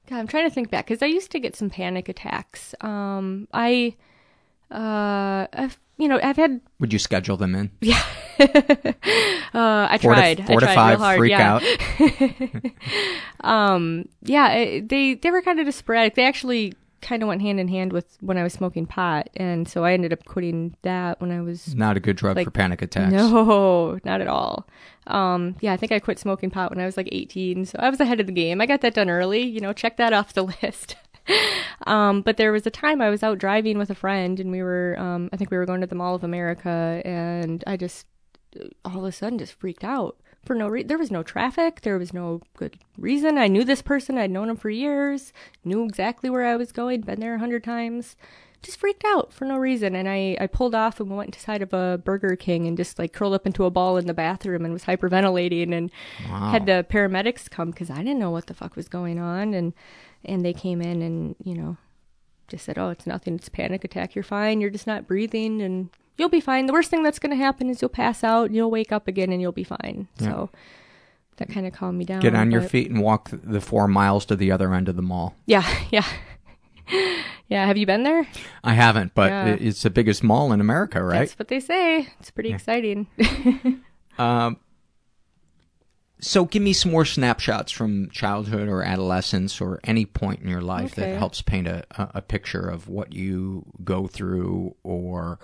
God, 0.07 0.19
I'm 0.19 0.27
trying 0.27 0.47
to 0.47 0.53
think 0.53 0.69
back 0.69 0.85
because 0.85 1.01
I 1.01 1.07
used 1.07 1.31
to 1.31 1.39
get 1.39 1.55
some 1.55 1.69
panic 1.69 2.09
attacks. 2.09 2.75
Um, 2.81 3.47
I, 3.53 3.95
uh, 4.69 5.47
you 5.97 6.07
know, 6.07 6.19
I've 6.23 6.37
had. 6.37 6.59
Would 6.79 6.91
you 6.93 6.99
schedule 6.99 7.37
them 7.37 7.55
in? 7.55 7.71
Yeah. 7.81 8.01
uh, 8.39 8.45
I 9.53 9.97
Four 10.01 10.15
to- 10.15 10.19
tried. 10.19 10.47
four 10.47 10.57
I 10.57 10.59
to 10.59 10.65
tried 10.65 10.75
five 10.75 11.19
real 11.19 11.37
hard. 11.37 11.61
freak 11.61 12.21
yeah. 12.21 12.69
um. 13.41 14.07
Yeah. 14.23 14.51
it- 14.53 14.89
They 14.89 15.15
they 15.15 15.31
were 15.31 15.41
kind 15.41 15.59
of 15.59 15.73
sporadic. 15.73 16.15
They 16.15 16.25
actually 16.25 16.73
kind 17.01 17.21
of 17.21 17.27
went 17.27 17.41
hand 17.41 17.59
in 17.59 17.67
hand 17.67 17.91
with 17.91 18.17
when 18.21 18.37
I 18.37 18.43
was 18.43 18.53
smoking 18.53 18.85
pot, 18.85 19.29
and 19.35 19.67
so 19.67 19.83
I 19.83 19.91
ended 19.93 20.13
up 20.13 20.23
quitting 20.25 20.75
that 20.83 21.19
when 21.19 21.31
I 21.31 21.41
was 21.41 21.75
Not 21.75 21.97
a 21.97 21.99
good 21.99 22.15
drug 22.15 22.37
like, 22.37 22.45
for 22.45 22.51
panic 22.51 22.81
attacks. 22.81 23.11
No, 23.11 23.99
not 24.05 24.21
at 24.21 24.27
all. 24.27 24.65
Um, 25.07 25.55
yeah, 25.59 25.73
I 25.73 25.77
think 25.77 25.91
I 25.91 25.99
quit 25.99 26.17
smoking 26.17 26.49
pot 26.49 26.69
when 26.69 26.79
I 26.79 26.85
was 26.85 26.95
like 26.95 27.09
18, 27.11 27.65
so 27.65 27.77
I 27.77 27.89
was 27.89 27.99
ahead 27.99 28.21
of 28.21 28.25
the 28.27 28.31
game. 28.31 28.61
I 28.61 28.65
got 28.65 28.79
that 28.81 28.93
done 28.93 29.09
early, 29.09 29.41
you 29.41 29.59
know, 29.59 29.73
check 29.73 29.97
that 29.97 30.13
off 30.13 30.31
the 30.33 30.43
list. 30.63 30.95
um, 31.87 32.21
but 32.21 32.37
there 32.37 32.51
was 32.51 32.65
a 32.65 32.71
time 32.71 33.01
I 33.01 33.09
was 33.09 33.23
out 33.23 33.37
driving 33.37 33.77
with 33.77 33.89
a 33.89 33.95
friend, 33.95 34.39
and 34.39 34.51
we 34.51 34.61
were, 34.63 34.95
um, 34.99 35.29
I 35.31 35.37
think 35.37 35.51
we 35.51 35.57
were 35.57 35.65
going 35.65 35.81
to 35.81 35.87
the 35.87 35.95
Mall 35.95 36.15
of 36.15 36.23
America, 36.23 37.01
and 37.05 37.63
I 37.67 37.77
just 37.77 38.05
all 38.85 38.99
of 38.99 39.05
a 39.05 39.11
sudden 39.11 39.39
just 39.39 39.53
freaked 39.53 39.83
out 39.83 40.17
for 40.45 40.55
no 40.55 40.67
reason. 40.67 40.87
There 40.87 40.97
was 40.97 41.09
no 41.11 41.23
traffic. 41.23 41.81
There 41.81 41.97
was 41.97 42.13
no 42.13 42.41
good 42.55 42.77
reason. 42.97 43.37
I 43.37 43.47
knew 43.47 43.63
this 43.63 43.81
person. 43.81 44.17
I'd 44.17 44.29
known 44.31 44.49
him 44.49 44.57
for 44.57 44.69
years. 44.69 45.33
Knew 45.63 45.83
exactly 45.85 46.29
where 46.29 46.45
I 46.45 46.55
was 46.55 46.71
going. 46.71 47.01
Been 47.01 47.19
there 47.19 47.35
a 47.35 47.39
hundred 47.39 47.63
times. 47.63 48.15
Just 48.61 48.79
freaked 48.79 49.03
out 49.05 49.33
for 49.33 49.45
no 49.45 49.57
reason. 49.57 49.95
And 49.95 50.07
I, 50.07 50.37
I 50.39 50.47
pulled 50.47 50.75
off 50.75 50.99
and 50.99 51.17
went 51.17 51.35
inside 51.35 51.61
of 51.61 51.73
a 51.73 51.97
Burger 52.03 52.35
King 52.35 52.67
and 52.67 52.77
just 52.77 52.99
like 52.99 53.11
curled 53.11 53.33
up 53.33 53.45
into 53.47 53.65
a 53.65 53.71
ball 53.71 53.97
in 53.97 54.05
the 54.05 54.13
bathroom 54.13 54.63
and 54.63 54.73
was 54.73 54.83
hyperventilating 54.85 55.73
and 55.73 55.91
Wow. 56.29 56.51
had 56.51 56.65
the 56.67 56.85
paramedics 56.89 57.49
come 57.49 57.71
because 57.71 57.89
I 57.89 57.97
didn't 57.97 58.19
know 58.19 58.31
what 58.31 58.45
the 58.47 58.53
fuck 58.53 58.75
was 58.75 58.87
going 58.87 59.19
on. 59.19 59.53
And, 59.53 59.73
and 60.25 60.43
they 60.43 60.53
came 60.53 60.81
in 60.81 61.01
and, 61.01 61.35
you 61.43 61.53
know, 61.55 61.77
just 62.47 62.65
said, 62.65 62.77
"Oh, 62.77 62.89
it's 62.89 63.07
nothing. 63.07 63.35
It's 63.35 63.47
a 63.47 63.51
panic 63.51 63.83
attack. 63.83 64.15
You're 64.15 64.23
fine. 64.23 64.61
You're 64.61 64.69
just 64.69 64.87
not 64.87 65.07
breathing, 65.07 65.61
and 65.61 65.89
you'll 66.17 66.29
be 66.29 66.39
fine. 66.41 66.65
The 66.67 66.73
worst 66.73 66.89
thing 66.89 67.03
that's 67.03 67.19
going 67.19 67.31
to 67.31 67.35
happen 67.43 67.69
is 67.69 67.81
you'll 67.81 67.89
pass 67.89 68.23
out, 68.23 68.47
and 68.47 68.55
you'll 68.55 68.69
wake 68.71 68.91
up 68.91 69.07
again, 69.07 69.31
and 69.31 69.41
you'll 69.41 69.51
be 69.51 69.63
fine." 69.63 70.07
Yeah. 70.19 70.27
So 70.29 70.49
that 71.37 71.49
kind 71.49 71.65
of 71.65 71.73
calmed 71.73 71.97
me 71.97 72.05
down. 72.05 72.19
Get 72.21 72.35
on 72.35 72.51
your 72.51 72.61
feet 72.61 72.91
and 72.91 73.01
walk 73.01 73.29
the 73.31 73.61
four 73.61 73.87
miles 73.87 74.25
to 74.25 74.35
the 74.35 74.51
other 74.51 74.73
end 74.73 74.89
of 74.89 74.95
the 74.95 75.01
mall. 75.01 75.35
Yeah, 75.45 75.63
yeah, 75.91 76.05
yeah. 77.47 77.65
Have 77.65 77.77
you 77.77 77.85
been 77.85 78.03
there? 78.03 78.27
I 78.63 78.73
haven't, 78.73 79.13
but 79.15 79.29
Yeah. 79.31 79.45
it's 79.59 79.81
the 79.83 79.89
biggest 79.89 80.23
mall 80.23 80.51
in 80.53 80.61
America, 80.61 81.03
right? 81.03 81.19
That's 81.19 81.39
what 81.39 81.47
they 81.47 81.59
say. 81.59 82.09
It's 82.19 82.31
pretty 82.31 82.51
exciting. 82.53 83.07
Um, 84.19 84.57
so 86.23 86.45
give 86.45 86.63
me 86.63 86.73
some 86.73 86.91
more 86.91 87.05
snapshots 87.05 87.71
from 87.71 88.09
childhood 88.09 88.69
or 88.69 88.81
adolescence 88.81 89.59
or 89.59 89.79
any 89.83 90.05
point 90.05 90.41
in 90.41 90.47
your 90.47 90.61
life 90.61 90.93
Okay. 90.93 91.11
that 91.11 91.17
helps 91.17 91.41
paint 91.41 91.67
a, 91.67 91.83
a, 91.97 92.21
picture 92.21 92.67
of 92.67 92.87
what 92.87 93.13
you 93.13 93.65
go 93.83 94.07
through 94.07 94.75
or 94.83 95.37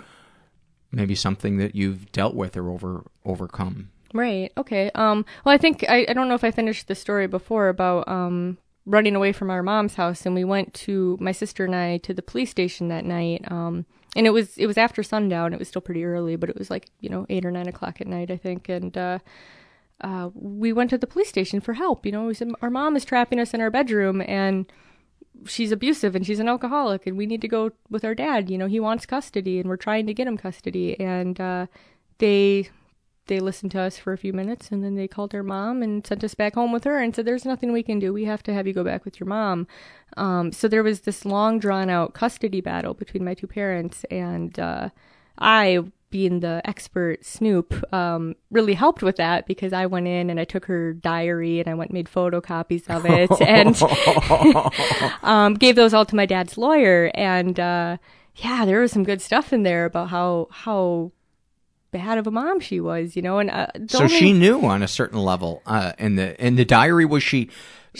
maybe 0.91 1.15
something 1.15 1.57
that 1.57 1.75
you've 1.75 2.11
dealt 2.11 2.33
with 2.33 2.55
or 2.55 2.69
over 2.69 3.05
overcome. 3.25 3.91
Right. 4.13 4.51
Okay. 4.57 4.89
Um. 4.95 5.25
Well, 5.45 5.53
I 5.53 5.57
think 5.57 5.85
I, 5.87 6.05
I 6.07 6.13
don't 6.13 6.29
know 6.29 6.35
if 6.35 6.43
I 6.43 6.51
finished 6.51 6.87
the 6.87 6.95
story 6.95 7.27
before 7.27 7.67
about 7.67 8.07
um 8.07 8.57
running 8.85 9.15
away 9.15 9.31
from 9.33 9.51
our 9.51 9.61
mom's 9.61 9.95
house, 9.95 10.25
and 10.25 10.33
we 10.33 10.43
went 10.43 10.73
to 10.73 11.17
my 11.19 11.31
sister 11.31 11.65
and 11.65 11.75
I 11.75 11.97
to 11.97 12.13
the 12.13 12.23
police 12.23 12.49
station 12.49 12.87
that 12.87 13.05
night. 13.05 13.43
Um. 13.51 13.85
And 14.15 14.25
it 14.25 14.31
was 14.31 14.57
it 14.57 14.65
was 14.65 14.77
after 14.77 15.03
sundown. 15.03 15.53
It 15.53 15.59
was 15.59 15.67
still 15.67 15.83
pretty 15.83 16.03
early, 16.03 16.35
but 16.37 16.49
it 16.49 16.57
was 16.57 16.71
like 16.71 16.89
you 17.01 17.09
know 17.09 17.27
eight 17.29 17.45
or 17.45 17.51
nine 17.51 17.67
o'clock 17.67 18.01
at 18.01 18.07
night, 18.07 18.31
I 18.31 18.37
think. 18.37 18.67
And 18.67 18.97
uh, 18.97 19.19
uh, 20.01 20.29
we 20.33 20.71
went 20.73 20.89
to 20.91 20.97
the 20.97 21.07
police 21.07 21.29
station 21.29 21.59
for 21.59 21.73
help. 21.73 22.05
You 22.05 22.11
know, 22.11 22.25
we 22.25 22.33
said 22.33 22.51
our 22.61 22.69
mom 22.69 22.95
is 22.95 23.05
trapping 23.05 23.39
us 23.39 23.53
in 23.53 23.61
our 23.61 23.69
bedroom, 23.69 24.21
and 24.21 24.71
she's 25.45 25.71
abusive 25.71 26.15
and 26.15 26.25
she's 26.25 26.39
an 26.39 26.49
alcoholic 26.49 27.05
and 27.07 27.17
we 27.17 27.25
need 27.25 27.41
to 27.41 27.47
go 27.47 27.71
with 27.89 28.03
our 28.03 28.15
dad. 28.15 28.49
You 28.49 28.57
know 28.57 28.67
he 28.67 28.79
wants 28.79 29.05
custody 29.05 29.59
and 29.59 29.69
we're 29.69 29.77
trying 29.77 30.07
to 30.07 30.13
get 30.13 30.27
him 30.27 30.37
custody. 30.37 30.99
And 30.99 31.39
uh, 31.39 31.67
they 32.17 32.69
they 33.27 33.39
listened 33.39 33.71
to 33.71 33.79
us 33.79 33.97
for 33.97 34.11
a 34.11 34.17
few 34.17 34.33
minutes 34.33 34.69
and 34.71 34.83
then 34.83 34.95
they 34.95 35.07
called 35.07 35.35
our 35.35 35.43
mom 35.43 35.83
and 35.83 36.05
sent 36.05 36.23
us 36.23 36.33
back 36.33 36.55
home 36.55 36.71
with 36.71 36.83
her 36.83 36.99
and 36.99 37.15
said 37.15 37.25
there's 37.25 37.45
nothing 37.45 37.71
we 37.71 37.83
can 37.83 37.99
do. 37.99 38.11
We 38.11 38.25
have 38.25 38.41
to 38.43 38.53
have 38.53 38.65
you 38.65 38.73
go 38.73 38.83
back 38.83 39.05
with 39.05 39.19
your 39.19 39.27
mom. 39.27 39.67
Um, 40.17 40.51
so 40.51 40.67
there 40.67 40.83
was 40.83 41.01
this 41.01 41.25
long 41.25 41.59
drawn 41.59 41.89
out 41.89 42.13
custody 42.13 42.59
battle 42.59 42.93
between 42.93 43.23
my 43.23 43.35
two 43.35 43.47
parents 43.47 44.03
and 44.09 44.59
uh, 44.59 44.89
i 45.37 45.79
being 46.09 46.39
the 46.39 46.61
expert 46.65 47.23
snoop 47.23 47.73
um, 47.93 48.35
really 48.51 48.73
helped 48.73 49.03
with 49.03 49.17
that 49.17 49.45
because 49.45 49.73
i 49.73 49.85
went 49.85 50.07
in 50.07 50.29
and 50.29 50.39
i 50.39 50.43
took 50.43 50.65
her 50.65 50.93
diary 50.93 51.59
and 51.59 51.69
i 51.69 51.73
went 51.73 51.89
and 51.91 51.93
made 51.95 52.07
photocopies 52.07 52.89
of 52.89 53.05
it 53.05 53.29
and 53.41 53.75
um, 55.23 55.53
gave 55.53 55.75
those 55.75 55.93
all 55.93 56.05
to 56.05 56.15
my 56.15 56.25
dad's 56.25 56.57
lawyer, 56.57 57.11
and 57.13 57.59
uh, 57.59 57.97
yeah, 58.35 58.65
there 58.65 58.81
was 58.81 58.91
some 58.91 59.03
good 59.03 59.21
stuff 59.21 59.51
in 59.53 59.63
there 59.63 59.85
about 59.85 60.09
how 60.09 60.47
how 60.51 61.11
bad 61.91 62.17
of 62.17 62.27
a 62.27 62.31
mom 62.31 62.59
she 62.59 62.79
was, 62.79 63.15
you 63.15 63.21
know. 63.21 63.39
And 63.39 63.49
uh, 63.49 63.67
So 63.87 64.03
only- 64.03 64.15
she 64.17 64.33
knew 64.33 64.61
on 64.65 64.83
a 64.83 64.87
certain 64.87 65.19
level. 65.19 65.61
Uh, 65.65 65.93
in 65.97 66.15
the 66.15 66.41
in 66.43 66.55
the 66.55 66.65
diary, 66.65 67.05
was 67.05 67.23
she? 67.23 67.49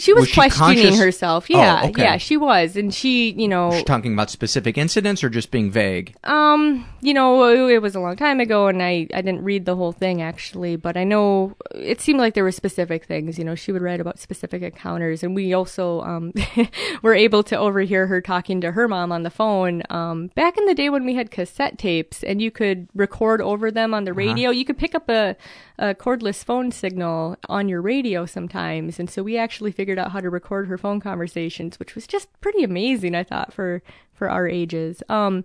She 0.00 0.12
was, 0.12 0.32
questioning 0.32 0.76
conscious- 0.78 0.98
herself. 0.98 1.46
Oh, 1.50 1.58
Yeah, 1.58 1.82
okay. 1.86 2.02
yeah, 2.02 2.16
she 2.16 2.36
was, 2.36 2.76
and 2.76 2.92
she, 2.92 3.30
you 3.32 3.48
know, 3.48 3.68
Was 3.68 3.78
she 3.78 3.84
talking 3.84 4.12
about 4.12 4.30
specific 4.30 4.76
incidents 4.78 5.22
or 5.22 5.28
just 5.30 5.50
being 5.50 5.70
vague? 5.70 6.14
Um, 6.24 6.86
you 7.00 7.14
know, 7.14 7.68
it 7.68 7.80
was 7.80 7.94
a 7.94 8.00
long 8.00 8.16
time 8.16 8.40
ago, 8.40 8.66
and 8.68 8.82
I 8.82 9.06
I 9.14 9.20
didn't 9.22 9.42
read 9.42 9.64
the 9.64 9.76
whole 9.76 9.92
thing 9.92 10.20
actually, 10.22 10.76
but 10.76 10.96
I 10.96 11.04
know 11.04 11.56
it 11.74 12.00
seemed 12.00 12.18
like 12.18 12.34
there 12.34 12.44
were 12.44 12.52
specific 12.52 13.04
things. 13.04 13.38
You 13.38 13.44
know, 13.44 13.54
she 13.54 13.72
would 13.72 13.82
write 13.82 14.00
about 14.00 14.18
specific 14.18 14.62
encounters, 14.62 15.22
and 15.22 15.34
we 15.34 15.52
also 15.54 16.00
um 16.02 16.32
were 17.02 17.14
able 17.14 17.42
to 17.44 17.56
overhear 17.58 18.06
her 18.06 18.20
talking 18.20 18.60
to 18.60 18.72
her 18.72 18.88
mom 18.88 19.12
on 19.12 19.22
the 19.22 19.30
phone. 19.30 19.82
Um, 19.90 20.28
back 20.34 20.56
in 20.58 20.66
the 20.66 20.74
day 20.74 20.90
when 20.90 21.04
we 21.04 21.14
had 21.14 21.30
cassette 21.30 21.78
tapes, 21.78 22.22
and 22.22 22.40
you 22.42 22.50
could 22.50 22.88
record 22.94 23.40
over 23.40 23.70
them 23.70 23.94
on 23.94 24.04
the 24.04 24.12
radio, 24.12 24.50
you 24.50 24.64
could 24.64 24.78
pick 24.78 24.94
up 24.94 25.08
a 25.08 25.36
a 25.78 25.94
cordless 25.94 26.44
phone 26.44 26.70
signal 26.70 27.36
on 27.48 27.68
your 27.68 27.80
radio 27.80 28.26
sometimes, 28.26 28.98
and 29.00 29.08
so 29.08 29.22
we 29.22 29.38
actually 29.38 29.72
figured 29.72 29.89
out 29.98 30.12
how 30.12 30.20
to 30.20 30.30
record 30.30 30.68
her 30.68 30.78
phone 30.78 31.00
conversations, 31.00 31.78
which 31.78 31.94
was 31.94 32.06
just 32.06 32.28
pretty 32.40 32.62
amazing. 32.64 33.14
I 33.14 33.24
thought 33.24 33.52
for 33.52 33.82
for 34.14 34.28
our 34.30 34.46
ages. 34.48 35.02
Um, 35.08 35.44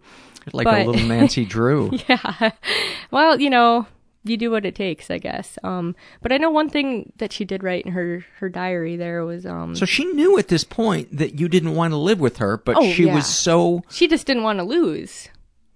like 0.54 0.66
but- 0.66 0.82
a 0.82 0.92
little 0.92 1.08
Nancy 1.08 1.46
Drew. 1.56 1.92
yeah. 2.08 2.52
Well, 3.12 3.40
you 3.40 3.50
know, 3.50 3.88
you 4.24 4.38
do 4.38 4.50
what 4.52 4.66
it 4.66 4.76
takes, 4.76 5.10
I 5.12 5.18
guess. 5.20 5.58
Um, 5.64 5.96
but 6.22 6.32
I 6.32 6.38
know 6.38 6.50
one 6.50 6.70
thing 6.70 7.12
that 7.18 7.32
she 7.32 7.46
did 7.46 7.64
write 7.64 7.86
in 7.86 7.92
her 7.94 8.26
her 8.40 8.50
diary 8.50 8.96
there 8.98 9.24
was 9.26 9.46
um. 9.46 9.76
So 9.76 9.86
she 9.86 10.06
knew 10.06 10.38
at 10.38 10.48
this 10.50 10.64
point 10.64 11.16
that 11.18 11.40
you 11.40 11.48
didn't 11.48 11.76
want 11.76 11.92
to 11.92 11.98
live 11.98 12.20
with 12.20 12.38
her, 12.38 12.58
but 12.58 12.76
Oh, 12.78 12.92
she 12.92 13.06
yeah. 13.06 13.16
was 13.16 13.28
so 13.28 13.84
she 13.90 14.08
just 14.08 14.26
didn't 14.28 14.44
want 14.44 14.60
to 14.60 14.64
lose. 14.64 15.30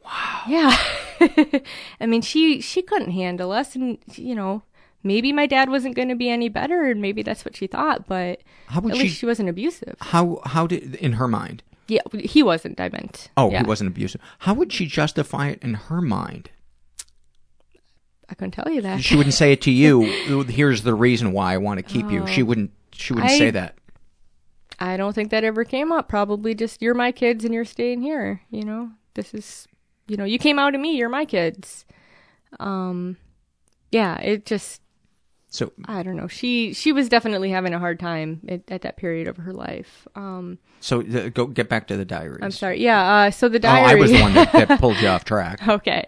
Wow. 0.04 0.42
Yeah. 0.48 0.76
I 2.02 2.06
mean, 2.08 2.22
she 2.22 2.62
she 2.62 2.82
couldn't 2.82 3.12
handle 3.12 3.52
us, 3.52 3.76
and 3.76 3.98
you 4.16 4.34
know, 4.34 4.64
maybe 5.04 5.32
my 5.34 5.46
dad 5.46 5.70
wasn't 5.70 5.96
going 5.96 6.10
to 6.10 6.16
be 6.16 6.30
any 6.30 6.50
better, 6.50 6.84
and 6.84 7.02
maybe 7.02 7.22
that's 7.24 7.46
what 7.46 7.56
she 7.56 7.68
thought. 7.68 8.08
But 8.08 8.42
at 8.70 8.84
she- 8.84 8.90
least 8.92 9.18
she 9.20 9.26
wasn't 9.26 9.50
abusive. 9.50 9.96
how 10.02 10.42
how 10.46 10.68
did 10.68 10.96
in 10.96 11.14
her 11.14 11.28
mind. 11.28 11.64
Yeah, 11.88 12.02
he 12.14 12.44
wasn't. 12.44 12.80
I 12.80 12.90
meant. 12.90 13.30
Oh, 13.36 13.50
Yeah. 13.50 13.62
he 13.64 13.68
wasn't 13.68 13.88
abusive. 13.90 14.22
How 14.40 14.54
would 14.54 14.72
she 14.72 14.86
justify 14.86 15.48
it 15.48 15.60
in 15.64 15.74
her 15.74 16.02
mind? 16.02 16.52
I 18.30 18.36
couldn't 18.36 18.52
tell 18.52 18.72
you 18.72 18.82
that. 18.82 19.02
She 19.04 19.16
wouldn't 19.16 19.34
say 19.34 19.52
it 19.54 19.62
to 19.64 19.72
you. 19.72 20.02
Here's 20.44 20.84
the 20.84 20.94
reason 20.94 21.32
why 21.32 21.54
I 21.54 21.58
want 21.58 21.80
to 21.80 21.84
keep 21.84 22.12
you. 22.12 22.28
She 22.28 22.44
wouldn't. 22.44 22.72
She 22.92 23.14
wouldn't 23.14 23.32
I- 23.32 23.38
say 23.38 23.50
that. 23.52 23.76
I 24.82 24.96
don't 24.96 25.14
think 25.14 25.32
that 25.32 25.44
ever 25.44 25.66
came 25.66 25.92
up. 25.92 26.08
Probably 26.08 26.54
just 26.56 26.82
you're 26.82 26.94
my 26.94 27.12
kids 27.12 27.44
and 27.44 27.54
you're 27.54 27.66
staying 27.66 28.02
here. 28.02 28.42
You 28.50 28.64
know, 28.64 28.92
this 29.16 29.34
is, 29.34 29.68
you 30.08 30.16
know, 30.16 30.24
you 30.24 30.38
came 30.40 30.58
out 30.58 30.74
of 30.74 30.80
me. 30.80 30.96
You're 30.96 31.10
my 31.10 31.26
kids. 31.26 31.86
Um, 32.62 33.18
yeah, 33.92 34.18
it 34.20 34.46
just. 34.46 34.82
So 35.50 35.72
I 35.86 36.04
don't 36.04 36.16
know. 36.16 36.28
She 36.28 36.74
she 36.74 36.92
was 36.92 37.10
definitely 37.10 37.50
having 37.50 37.74
a 37.74 37.80
hard 37.80 38.00
time 38.00 38.40
at, 38.48 38.62
at 38.70 38.82
that 38.84 38.98
period 38.98 39.28
of 39.28 39.38
her 39.38 39.52
life. 39.52 40.08
Um, 40.16 40.60
So 40.80 41.02
uh, 41.02 41.30
go 41.30 41.48
get 41.48 41.70
back 41.70 41.88
to 41.88 41.98
the 41.98 42.06
diaries. 42.06 42.40
I'm 42.44 42.52
sorry. 42.52 42.80
Yeah. 42.82 43.02
Uh, 43.28 43.32
so 43.32 43.50
the 43.50 43.60
diary. 43.60 43.86
Oh. 43.86 43.90
I 43.90 43.96
was 43.96 44.12
the 44.12 44.22
one 44.22 44.34
that, 44.36 44.52
that 44.52 44.80
pulled 44.80 44.98
you 44.98 45.08
off 45.08 45.26
track. 45.26 45.68
okay. 45.68 46.06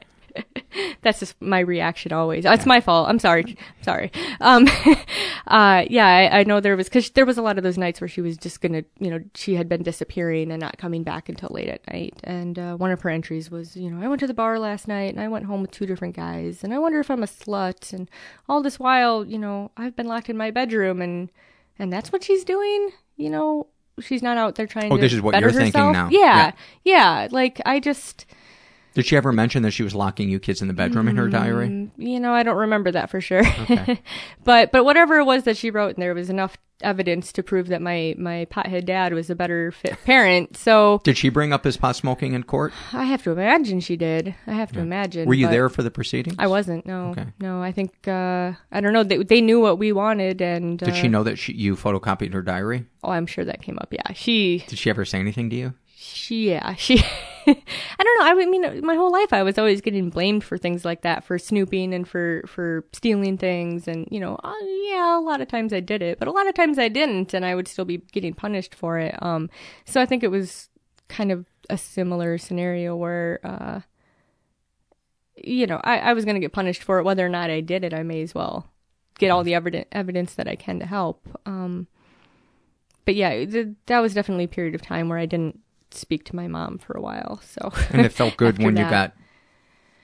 That's 1.02 1.20
just 1.20 1.42
my 1.42 1.60
reaction 1.60 2.12
always. 2.14 2.46
It's 2.46 2.66
my 2.66 2.80
fault. 2.82 3.10
I'm 3.10 3.20
sorry. 3.20 3.58
Sorry. 3.82 4.12
Um, 4.40 4.68
uh, 5.48 5.86
yeah, 5.90 6.06
I, 6.06 6.40
I 6.40 6.44
know 6.44 6.60
there 6.60 6.78
was, 6.78 6.88
cause 6.88 7.10
there 7.12 7.26
was 7.26 7.38
a 7.38 7.42
lot 7.42 7.58
of 7.58 7.64
those 7.64 7.78
nights 7.78 8.00
where 8.00 8.08
she 8.08 8.22
was 8.22 8.38
just 8.38 8.62
gonna, 8.62 8.84
you 9.00 9.10
know, 9.10 9.24
she 9.34 9.56
had 9.56 9.68
been 9.68 9.82
disappearing 9.82 10.52
and 10.52 10.60
not 10.62 10.78
coming 10.78 11.02
back 11.04 11.30
until 11.30 11.50
late 11.52 11.68
at 11.68 11.86
night. 11.92 12.20
And, 12.24 12.60
uh, 12.60 12.76
one 12.76 12.92
of 12.92 13.02
her 13.02 13.10
entries 13.10 13.50
was, 13.50 13.76
you 13.76 13.90
know, 13.90 14.04
I 14.04 14.08
went 14.08 14.20
to 14.20 14.28
the 14.28 14.34
bar 14.36 14.60
last 14.60 14.88
night 14.88 15.12
and 15.14 15.20
I 15.20 15.28
went 15.28 15.46
home 15.46 15.62
with 15.62 15.72
two 15.72 15.86
different 15.88 16.16
guys 16.16 16.64
and 16.64 16.74
I 16.74 16.80
wonder 16.80 17.00
if 17.00 17.10
I'm 17.10 17.24
a 17.24 17.28
slut. 17.28 17.92
And 17.92 18.08
all 18.48 18.62
this 18.62 18.80
while, 18.80 19.26
you 19.26 19.40
know, 19.40 19.72
I've 19.78 19.96
been 19.96 20.08
locked 20.08 20.30
in 20.30 20.38
my 20.38 20.52
bedroom 20.52 21.02
and, 21.02 21.30
and 21.80 21.92
that's 21.92 22.12
what 22.12 22.24
she's 22.24 22.44
doing, 22.44 22.92
you 23.18 23.30
know, 23.32 23.66
she's 24.00 24.22
not 24.22 24.38
out 24.38 24.56
there 24.56 24.68
trying 24.68 24.92
Oh, 24.92 24.96
to 24.98 25.02
this 25.02 25.14
is 25.14 25.22
what 25.22 25.40
you're 25.40 25.52
thinking 25.52 25.82
herself. 25.82 25.94
now. 25.94 26.10
Yeah, 26.12 26.52
yeah. 26.84 27.28
Like 27.32 27.62
I 27.66 27.80
just, 27.80 28.26
Did 28.94 29.06
she 29.06 29.16
ever 29.16 29.32
mention 29.32 29.64
that 29.64 29.72
she 29.72 29.84
was 29.84 29.96
locking 29.96 30.30
you 30.30 30.40
kids 30.40 30.62
in 30.62 30.68
the 30.68 30.74
bedroom 30.74 31.08
in 31.08 31.16
her 31.16 31.30
diary? 31.30 31.68
Mm, 31.70 31.92
You 31.98 32.20
know, 32.20 32.34
I 32.34 32.44
don't 32.44 32.58
remember 32.58 32.92
that 32.92 33.10
for 33.10 33.22
sure. 33.22 33.46
Okay. 33.46 34.02
but 34.44 34.72
but 34.72 34.84
whatever 34.84 35.18
it 35.20 35.24
was 35.26 35.44
that 35.44 35.56
she 35.58 35.70
wrote, 35.72 35.96
and 35.96 36.02
there 36.04 36.14
was 36.14 36.30
enough 36.30 36.58
evidence 36.82 37.32
to 37.32 37.44
prove 37.44 37.68
that 37.68 37.82
my 37.82 38.16
my 38.18 38.46
pothead 38.52 38.86
dad 38.86 39.14
was 39.14 39.30
a 39.30 39.36
better 39.36 39.72
fit 39.72 39.98
parent. 40.04 40.58
So 40.58 41.00
Did 41.04 41.18
she 41.18 41.30
bring 41.30 41.54
up 41.54 41.64
his 41.64 41.78
pot 41.78 41.96
smoking 41.96 42.34
in 42.34 42.44
court? 42.44 42.74
I 42.92 43.04
have 43.06 43.24
to 43.24 43.32
imagine 43.32 43.80
she 43.80 43.96
did. 43.96 44.36
I 44.48 44.54
have 44.54 44.72
to 44.74 44.80
imagine. 44.80 45.28
Were 45.28 45.36
you 45.36 45.46
but 45.46 45.52
there 45.52 45.70
for 45.70 45.84
the 45.84 45.92
proceedings? 45.92 46.36
I 46.40 46.48
wasn't. 46.48 46.86
No, 46.86 47.12
Okay. 47.12 47.28
no. 47.40 47.62
I 47.62 47.72
think 47.72 47.94
uh, 48.08 48.54
I 48.72 48.82
don't 48.82 48.94
know. 48.94 49.04
They 49.04 49.18
they 49.24 49.40
knew 49.42 49.62
what 49.62 49.78
we 49.80 49.92
wanted, 49.94 50.42
and 50.42 50.80
Did 50.80 50.90
uh, 50.90 50.94
she 50.94 51.08
know 51.08 51.24
that 51.24 51.38
she, 51.38 51.54
you 51.54 51.76
photocopied 51.78 52.34
her 52.34 52.42
diary? 52.42 52.86
Oh, 53.04 53.12
I'm 53.12 53.26
sure 53.28 53.46
that 53.46 53.62
came 53.62 53.78
up. 53.80 53.94
Yeah, 53.94 54.12
she 54.14 54.66
Did 54.68 54.80
she 54.80 54.90
ever 54.90 55.06
say 55.06 55.20
anything 55.20 55.50
to 55.52 55.56
you? 55.56 55.74
she 56.04 56.50
yeah 56.50 56.74
she 56.74 57.04
i 57.48 58.04
don't 58.04 58.20
know. 58.20 58.26
I 58.26 58.46
mean 58.46 58.86
my 58.86 58.96
whole 58.96 59.12
life 59.12 59.34
i 59.34 59.44
was 59.44 59.58
always 59.58 59.82
getting 59.82 60.10
blamed 60.10 60.44
for 60.44 60.58
things 60.58 60.86
like 60.86 61.02
that 61.02 61.24
for 61.24 61.38
snooping 61.38 61.94
and 61.94 62.08
for 62.08 62.44
for 62.48 62.86
stealing 62.94 63.38
things. 63.38 63.88
And 63.88 64.08
you 64.12 64.20
know 64.20 64.36
uh, 64.44 64.54
yeah 64.84 65.18
a 65.18 65.22
lot 65.22 65.42
of 65.42 65.48
times 65.48 65.74
i 65.74 65.80
did 65.80 66.02
it 66.02 66.20
but 66.20 66.28
a 66.28 66.32
lot 66.32 66.48
of 66.48 66.54
times 66.54 66.78
i 66.78 66.88
didn't 66.88 67.34
and 67.34 67.46
i 67.46 67.56
would 67.56 67.68
still 67.68 67.86
be 67.86 67.98
getting 68.12 68.34
punished 68.34 68.76
for 68.76 68.98
it. 69.00 69.16
Um 69.22 69.50
so 69.86 70.02
i 70.02 70.06
think 70.06 70.24
it 70.24 70.32
was 70.32 70.70
kind 71.08 71.32
of 71.32 71.46
a 71.70 71.78
similar 71.78 72.38
scenario 72.38 72.96
where 72.96 73.40
uh 73.44 73.82
you 75.36 75.68
know 75.68 75.80
i, 75.84 76.00
I 76.00 76.14
was 76.14 76.26
going 76.26 76.36
to 76.36 76.42
get 76.42 76.54
punished 76.54 76.84
for 76.84 77.00
it. 77.00 77.04
Whether 77.04 77.26
or 77.26 77.30
not 77.30 77.50
i 77.50 77.62
did 77.62 77.84
it 77.84 77.94
i 77.94 78.04
may 78.04 78.22
as 78.22 78.36
well 78.36 78.68
get 79.20 79.30
all 79.30 79.44
the 79.44 79.56
evidence 79.56 79.88
evidence 79.92 80.34
that 80.36 80.48
i 80.48 80.56
can 80.56 80.80
to 80.80 80.86
help. 80.86 81.28
Um 81.46 81.88
but 83.06 83.16
yeah, 83.16 83.46
th- 83.46 83.70
that 83.88 84.00
was 84.00 84.14
definitely 84.14 84.46
a 84.46 84.50
period 84.50 84.76
of 84.76 84.82
time 84.82 85.10
where 85.10 85.18
I 85.18 85.26
didn't 85.26 85.60
speak 85.94 86.26
to 86.26 86.36
my 86.36 86.48
mom 86.48 86.78
for 86.78 86.94
a 86.98 87.02
while. 87.02 87.42
So 87.44 87.72
And 87.92 88.06
it 88.06 88.12
felt 88.12 88.38
good 88.38 88.58
when 88.62 88.78
you 88.78 88.84
got 88.84 89.14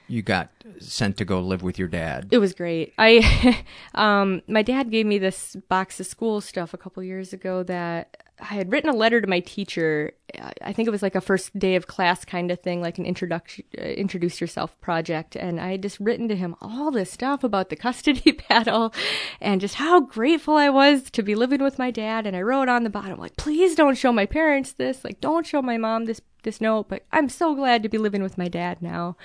you 0.08 0.22
got 0.22 0.50
sent 0.80 1.18
to 1.18 1.26
go 1.26 1.40
live 1.42 1.62
with 1.62 1.78
your 1.78 1.88
dad. 1.88 2.30
It 2.32 2.38
was 2.38 2.54
great. 2.54 2.94
I, 2.98 3.64
um, 3.96 4.42
my 4.48 4.62
dad 4.62 4.90
gave 4.90 5.06
me 5.06 5.18
this 5.18 5.56
box 5.68 6.00
of 6.00 6.06
school 6.06 6.40
stuff 6.42 6.74
a 6.74 6.78
couple 6.78 7.04
years 7.04 7.34
ago 7.34 7.64
that 7.64 8.24
I 8.40 8.54
had 8.54 8.72
written 8.72 8.90
a 8.90 8.96
letter 8.96 9.20
to 9.20 9.28
my 9.28 9.40
teacher. 9.40 10.14
I- 10.40 10.54
I 10.62 10.74
think 10.74 10.88
it 10.88 10.92
was 10.92 11.02
like 11.02 11.16
a 11.16 11.22
first 11.22 11.58
day 11.58 11.76
of 11.76 11.88
class 11.88 12.24
kind 12.24 12.52
of 12.52 12.60
thing, 12.60 12.82
like 12.82 13.00
an 13.00 13.06
introduction, 13.06 13.66
uh, 13.78 13.82
introduce 13.82 14.40
yourself 14.40 14.80
project. 14.80 15.36
And 15.36 15.60
I 15.60 15.72
had 15.72 15.82
just 15.82 16.00
written 16.00 16.28
to 16.28 16.36
him 16.36 16.56
all 16.62 16.92
this 16.92 17.12
stuff 17.12 17.44
about 17.44 17.70
the 17.70 17.76
custody 17.76 18.32
battle 18.50 18.94
and 19.42 19.60
just 19.60 19.76
how 19.76 20.02
grateful 20.02 20.56
I 20.56 20.70
was 20.70 21.10
to 21.12 21.24
be 21.24 21.34
living 21.34 21.64
with 21.64 21.80
my 21.80 21.90
dad. 21.90 22.28
And 22.28 22.36
I 22.36 22.42
wrote 22.42 22.70
on 22.70 22.84
the 22.84 22.90
bottom, 22.92 23.20
like, 23.20 23.38
please 23.38 23.74
don't 23.74 23.98
show 23.98 24.12
my 24.12 24.26
parents 24.28 24.72
this. 24.74 25.04
Like, 25.04 25.20
don't 25.20 25.46
show 25.48 25.62
my 25.64 25.78
mom 25.78 26.06
this, 26.06 26.22
this 26.44 26.62
note, 26.62 26.90
but 26.90 27.06
I'm 27.12 27.30
so 27.30 27.56
glad 27.56 27.82
to 27.84 27.90
be 27.90 27.98
living 27.98 28.22
with 28.22 28.38
my 28.38 28.48
dad 28.48 28.82
now. 28.82 29.18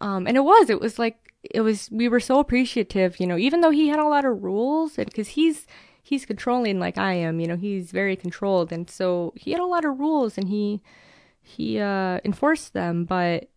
Um, 0.00 0.26
and 0.26 0.36
it 0.38 0.44
was, 0.44 0.70
it 0.70 0.80
was 0.80 0.98
like, 0.98 1.18
it 1.42 1.60
was, 1.60 1.90
we 1.92 2.08
were 2.08 2.20
so 2.20 2.38
appreciative, 2.38 3.20
you 3.20 3.26
know, 3.26 3.36
even 3.36 3.60
though 3.60 3.70
he 3.70 3.88
had 3.88 3.98
a 3.98 4.08
lot 4.08 4.24
of 4.24 4.42
rules 4.42 4.96
and 4.96 5.12
cause 5.12 5.28
he's, 5.28 5.66
he's 6.06 6.26
controlling 6.26 6.78
like 6.78 6.98
I 6.98 7.14
am, 7.14 7.40
you 7.40 7.46
know, 7.46 7.56
he's 7.56 7.90
very 7.90 8.14
controlled. 8.14 8.70
And 8.72 8.88
so 8.90 9.32
he 9.36 9.52
had 9.52 9.60
a 9.60 9.64
lot 9.64 9.86
of 9.86 9.98
rules 9.98 10.36
and 10.36 10.46
he, 10.48 10.82
he, 11.40 11.78
uh, 11.80 12.20
enforced 12.26 12.74
them, 12.74 13.06
but, 13.06 13.48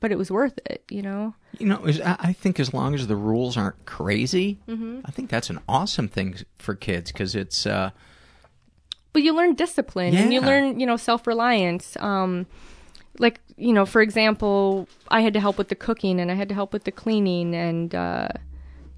but 0.00 0.10
it 0.10 0.16
was 0.16 0.30
worth 0.30 0.58
it, 0.64 0.82
you 0.90 1.02
know? 1.02 1.34
You 1.58 1.66
know, 1.66 1.82
I 1.86 2.32
think 2.32 2.58
as 2.58 2.72
long 2.72 2.94
as 2.94 3.06
the 3.06 3.16
rules 3.16 3.58
aren't 3.58 3.84
crazy, 3.84 4.60
Mhm. 4.66 5.02
I 5.04 5.10
think 5.10 5.28
that's 5.28 5.50
an 5.50 5.60
awesome 5.68 6.08
thing 6.08 6.36
for 6.58 6.74
kids 6.74 7.12
because 7.12 7.34
it's 7.34 7.66
uh, 7.66 7.90
But 9.12 9.22
you 9.22 9.34
learn 9.34 9.54
discipline 9.54 10.14
and 10.22 10.32
you 10.32 10.40
learn, 10.40 10.80
you 10.80 10.86
know, 10.86 10.96
self 10.96 11.26
reliance. 11.26 11.98
Um, 12.00 12.46
like, 13.18 13.40
you 13.58 13.74
know, 13.74 13.84
for 13.84 14.00
example, 14.00 14.88
I 15.08 15.20
had 15.20 15.34
to 15.34 15.40
help 15.40 15.58
with 15.58 15.68
the 15.68 15.74
cooking 15.74 16.18
and 16.18 16.30
I 16.30 16.34
had 16.34 16.48
to 16.48 16.54
help 16.54 16.72
with 16.72 16.84
the 16.84 16.92
cleaning 16.92 17.54
and, 17.54 17.94
uh, 17.94 18.28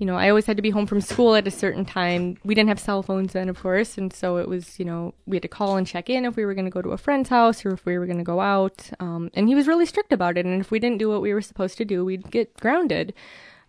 you 0.03 0.07
know, 0.07 0.16
I 0.16 0.30
always 0.30 0.46
had 0.46 0.57
to 0.57 0.62
be 0.64 0.70
home 0.70 0.88
from 0.88 1.00
school 1.00 1.36
at 1.36 1.46
a 1.46 1.50
certain 1.53 1.84
time. 1.84 2.36
We 2.42 2.57
didn't 2.57 2.70
have 2.70 2.80
cell 2.80 3.05
phones 3.05 3.34
then, 3.34 3.48
of 3.48 3.61
course, 3.61 3.96
and 3.96 4.12
so 4.12 4.38
it 4.38 4.48
was, 4.48 4.80
you 4.80 4.84
know, 4.84 5.14
we 5.26 5.36
had 5.36 5.42
to 5.42 5.48
call 5.48 5.76
and 5.76 5.86
check 5.86 6.11
in 6.11 6.24
if 6.24 6.34
we 6.34 6.44
were 6.44 6.55
going 6.55 6.64
to 6.64 6.72
go 6.72 6.82
to 6.82 6.88
a 6.88 6.98
friend's 6.98 7.28
house 7.28 7.64
or 7.64 7.70
if 7.70 7.86
we 7.86 7.96
were 7.96 8.07
going 8.07 8.18
to 8.18 8.24
go 8.24 8.40
out. 8.40 8.90
Um, 8.98 9.30
and 9.34 9.46
he 9.46 9.55
was 9.55 9.68
really 9.68 9.86
strict 9.86 10.12
about 10.12 10.36
it. 10.36 10.44
And 10.44 10.61
if 10.61 10.72
we 10.72 10.80
didn't 10.80 10.98
do 10.98 11.09
what 11.09 11.22
we 11.22 11.32
were 11.32 11.40
supposed 11.40 11.78
to 11.78 11.84
do, 11.84 12.05
we'd 12.05 12.32
get 12.32 12.53
grounded. 12.59 13.14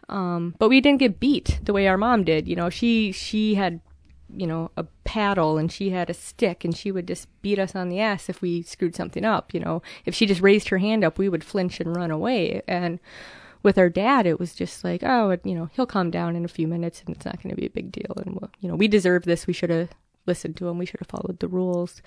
Um, 0.10 0.56
but 0.58 0.70
we 0.70 0.82
didn't 0.82 1.02
get 1.02 1.20
beat 1.20 1.60
the 1.62 1.72
way 1.72 1.88
our 1.88 1.98
mom 1.98 2.24
did. 2.24 2.48
You 2.48 2.56
know, 2.56 2.72
she 2.72 3.12
she 3.12 3.54
had, 3.54 3.80
you 4.36 4.48
know, 4.48 4.72
a 4.76 4.86
paddle 5.04 5.60
and 5.60 5.72
she 5.72 5.92
had 5.92 6.10
a 6.10 6.16
stick 6.16 6.66
and 6.66 6.76
she 6.76 6.92
would 6.92 7.08
just 7.08 7.28
beat 7.44 7.60
us 7.60 7.76
on 7.76 7.90
the 7.90 8.00
ass 8.00 8.28
if 8.28 8.42
we 8.42 8.64
screwed 8.64 8.96
something 8.96 9.24
up. 9.24 9.54
You 9.54 9.60
know, 9.60 9.84
if 10.04 10.16
she 10.16 10.26
just 10.26 10.42
raised 10.42 10.70
her 10.70 10.80
hand 10.80 11.04
up, 11.04 11.20
we 11.20 11.30
would 11.30 11.44
flinch 11.44 11.80
and 11.80 11.96
run 11.96 12.10
away. 12.10 12.64
And 12.68 13.00
with 13.64 13.78
our 13.78 13.90
dad, 13.90 14.26
it 14.26 14.40
was 14.40 14.54
just 14.54 14.84
like, 14.84 15.02
oh, 15.04 15.38
you 15.44 15.56
know, 15.56 15.70
he'll 15.74 15.86
calm 15.86 16.12
down 16.12 16.36
in 16.36 16.46
a 16.46 16.50
few 16.50 16.68
minutes 16.68 17.02
and 17.06 17.16
it's 17.16 17.26
not 17.26 17.42
going 17.42 17.50
to 17.56 17.60
be 17.60 17.66
a 17.66 17.72
big 17.72 17.92
deal. 17.92 18.14
And 18.18 18.36
we'll, 18.36 18.52
you 18.60 18.70
know, 18.70 18.76
we 18.76 18.88
deserve 18.88 19.24
this. 19.24 19.48
We 19.48 19.54
should 19.54 19.70
have 19.70 19.90
listened 20.26 20.58
to 20.58 20.68
him. 20.68 20.78
We 20.78 20.86
should 20.86 21.00
have 21.00 21.08
followed 21.08 21.40
the 21.40 21.48
rules. 21.48 22.02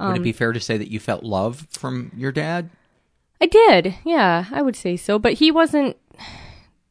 would 0.00 0.06
Um, 0.06 0.16
it 0.16 0.22
be 0.22 0.32
fair 0.32 0.52
to 0.52 0.60
say 0.60 0.76
that 0.76 0.90
you 0.90 1.00
felt 1.00 1.22
love 1.22 1.66
from 1.70 2.10
your 2.16 2.32
dad? 2.32 2.70
I 3.40 3.46
did, 3.46 3.94
yeah, 4.04 4.46
I 4.50 4.62
would 4.62 4.76
say 4.76 4.96
so. 4.96 5.18
But 5.18 5.34
he 5.34 5.50
wasn't 5.50 5.96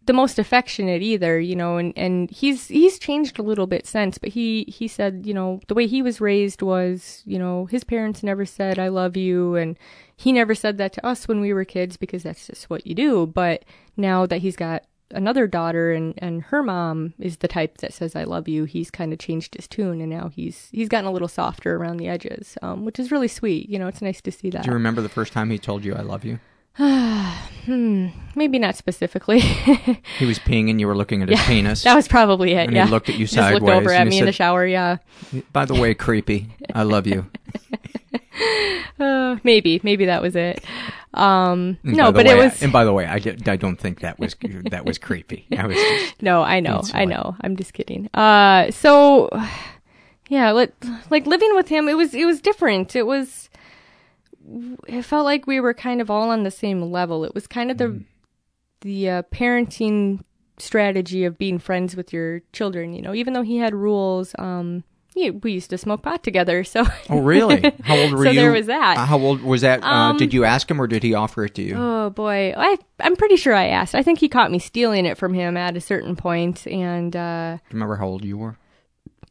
the 0.06 0.14
most 0.14 0.38
affectionate 0.38 1.02
either, 1.02 1.40
you 1.40 1.56
know, 1.56 1.78
and, 1.78 1.94
and 1.96 2.30
he's 2.30 2.68
he's 2.68 3.00
changed 3.00 3.40
a 3.40 3.44
little 3.44 3.68
bit 3.68 3.88
since, 3.88 4.18
but 4.18 4.30
he 4.30 4.66
he 4.68 4.88
said, 4.88 5.24
you 5.26 5.34
know, 5.34 5.60
the 5.68 5.74
way 5.74 5.88
he 5.88 6.02
was 6.02 6.22
raised 6.22 6.62
was, 6.62 7.24
you 7.26 7.40
know, 7.40 7.66
his 7.66 7.84
parents 7.84 8.22
never 8.24 8.46
said 8.46 8.78
I 8.78 8.90
love 8.90 9.18
you 9.18 9.56
and 9.56 9.78
he 10.16 10.32
never 10.32 10.56
said 10.56 10.78
that 10.78 10.94
to 10.94 11.06
us 11.06 11.28
when 11.28 11.40
we 11.40 11.54
were 11.54 11.66
kids 11.66 11.98
because 11.98 12.24
that's 12.24 12.48
just 12.48 12.70
what 12.70 12.86
you 12.86 12.94
do. 12.94 13.26
But 13.26 13.66
now 13.98 14.26
that 14.26 14.40
he's 14.40 14.56
got 14.56 14.84
another 15.12 15.48
daughter 15.48 15.92
and 15.92 16.14
and 16.20 16.44
her 16.44 16.62
mom 16.62 17.14
is 17.20 17.38
the 17.38 17.48
type 17.48 17.78
that 17.80 17.94
says 17.94 18.16
I 18.16 18.26
love 18.26 18.48
you, 18.48 18.66
he's 18.66 18.92
kind 18.92 19.12
of 19.12 19.20
changed 19.20 19.56
his 19.56 19.68
tune 19.68 20.02
and 20.02 20.10
now 20.10 20.30
he's 20.30 20.70
he's 20.72 20.90
gotten 20.90 21.08
a 21.08 21.12
little 21.12 21.28
softer 21.28 21.76
around 21.76 21.98
the 21.98 22.08
edges, 22.08 22.58
um, 22.62 22.86
which 22.86 23.00
is 23.00 23.12
really 23.12 23.28
sweet. 23.28 23.70
You 23.70 23.80
know, 23.80 23.88
it's 23.88 24.02
nice 24.02 24.22
to 24.22 24.32
see 24.32 24.52
that. 24.52 24.64
Do 24.64 24.70
you 24.70 24.74
remember 24.74 25.02
the 25.02 25.10
first 25.10 25.34
time 25.34 25.50
he 25.50 25.58
told 25.58 25.84
you 25.84 25.96
"I 25.96 26.02
love 26.02 26.24
you"? 26.24 26.40
hmm, 27.66 28.08
maybe 28.36 28.60
not 28.60 28.76
specifically. 28.76 29.40
He 30.20 30.26
was 30.26 30.40
peeing 30.40 30.70
and 30.70 30.80
you 30.80 30.88
were 30.88 30.96
looking 30.96 31.22
at 31.22 31.30
his 31.30 31.40
Yeah, 31.40 31.48
penis. 31.48 31.84
That 31.84 31.96
was 31.96 32.08
probably 32.08 32.54
it. 32.54 32.68
And 32.68 32.74
yeah. 32.76 32.86
he 32.86 32.92
looked 32.92 33.10
at 33.10 33.16
you 33.16 33.26
Just 33.26 33.36
sideways. 33.36 33.62
looked 33.62 33.76
over 33.76 33.92
at 33.92 34.08
me 34.08 34.16
he 34.16 34.20
in 34.20 34.26
the 34.26 34.32
shower. 34.32 34.66
Yeah. 34.66 34.98
By 35.52 35.66
the 35.66 35.74
way, 35.76 35.94
creepy. 35.94 36.48
I 36.74 36.84
love 36.84 37.08
you. 37.08 37.30
Uh, 39.00 39.38
maybe, 39.44 39.82
maybe 39.84 40.06
that 40.06 40.22
was 40.22 40.36
it. 40.36 40.64
Um, 41.14 41.78
no, 41.84 42.12
but 42.12 42.26
way, 42.26 42.32
it 42.32 42.38
was. 42.38 42.62
And 42.64 42.72
by 42.72 42.86
the 42.86 42.94
way, 42.94 43.06
I, 43.06 43.20
did, 43.20 43.48
I 43.48 43.56
don't 43.56 43.78
think 43.78 44.02
that 44.02 44.20
was 44.20 44.36
that 44.70 44.86
was 44.86 44.98
creepy. 44.98 45.46
I 45.58 45.68
was 45.68 45.76
just, 45.76 46.22
no, 46.22 46.42
I 46.44 46.60
know, 46.60 46.82
I 46.94 47.06
know. 47.06 47.36
I'm 47.42 47.56
just 47.58 47.74
kidding. 47.74 48.08
Uh, 48.14 48.72
so 48.72 49.30
yeah, 50.30 50.52
like, 50.52 50.74
like 51.10 51.26
living 51.26 51.56
with 51.56 51.68
him, 51.68 51.90
it 51.90 51.96
was 51.96 52.14
it 52.14 52.26
was 52.26 52.42
different. 52.42 52.96
It 52.96 53.06
was. 53.06 53.50
It 54.88 55.02
felt 55.04 55.26
like 55.26 55.48
we 55.48 55.60
were 55.60 55.74
kind 55.74 56.02
of 56.02 56.10
all 56.12 56.30
on 56.30 56.44
the 56.44 56.52
same 56.52 56.82
level. 56.82 57.24
It 57.26 57.34
was 57.34 57.48
kind 57.48 57.72
of 57.72 57.78
the 57.78 58.04
the 58.82 59.10
uh, 59.10 59.22
parenting 59.32 60.22
strategy 60.58 61.26
of 61.26 61.38
being 61.38 61.60
friends 61.60 61.96
with 61.96 62.14
your 62.14 62.42
children. 62.54 62.94
You 62.94 63.02
know, 63.02 63.14
even 63.14 63.34
though 63.34 63.42
he 63.42 63.58
had 63.58 63.74
rules, 63.74 64.36
um, 64.38 64.84
yeah, 65.16 65.32
we 65.32 65.54
used 65.54 65.70
to 65.72 65.78
smoke 65.78 66.04
pot 66.04 66.24
together. 66.24 66.64
So 66.64 66.86
Oh, 67.10 67.20
really? 67.20 67.62
How 67.84 67.98
old 67.98 68.12
were 68.14 68.24
so 68.26 68.30
you? 68.32 68.36
So 68.36 68.42
there 68.42 68.52
was 68.52 68.68
that. 68.68 68.98
Uh, 68.98 69.06
how 69.06 69.18
old 69.20 69.42
was 69.42 69.62
that? 69.62 69.84
uh, 69.84 69.88
Um, 69.88 70.18
did 70.18 70.34
you 70.34 70.44
ask 70.46 70.70
him 70.70 70.80
or 70.80 70.88
did 70.88 71.04
he 71.04 71.14
offer 71.14 71.46
it 71.46 71.56
to 71.56 71.62
you? 71.64 71.76
Oh 71.78 72.10
boy, 72.12 72.54
I 72.56 72.78
I'm 73.00 73.16
pretty 73.16 73.38
sure 73.38 73.54
I 73.54 73.68
asked. 73.68 73.96
I 73.96 74.04
think 74.04 74.20
he 74.20 74.30
caught 74.30 74.52
me 74.52 74.60
stealing 74.60 75.06
it 75.06 75.18
from 75.18 75.34
him 75.34 75.58
at 75.58 75.76
a 75.76 75.82
certain 75.82 76.16
point, 76.16 76.68
and 76.68 77.16
uh, 77.16 77.56
Do 77.58 77.62
you 77.70 77.74
remember 77.74 77.96
how 77.96 78.08
old 78.08 78.24
you 78.24 78.38
were? 78.38 78.58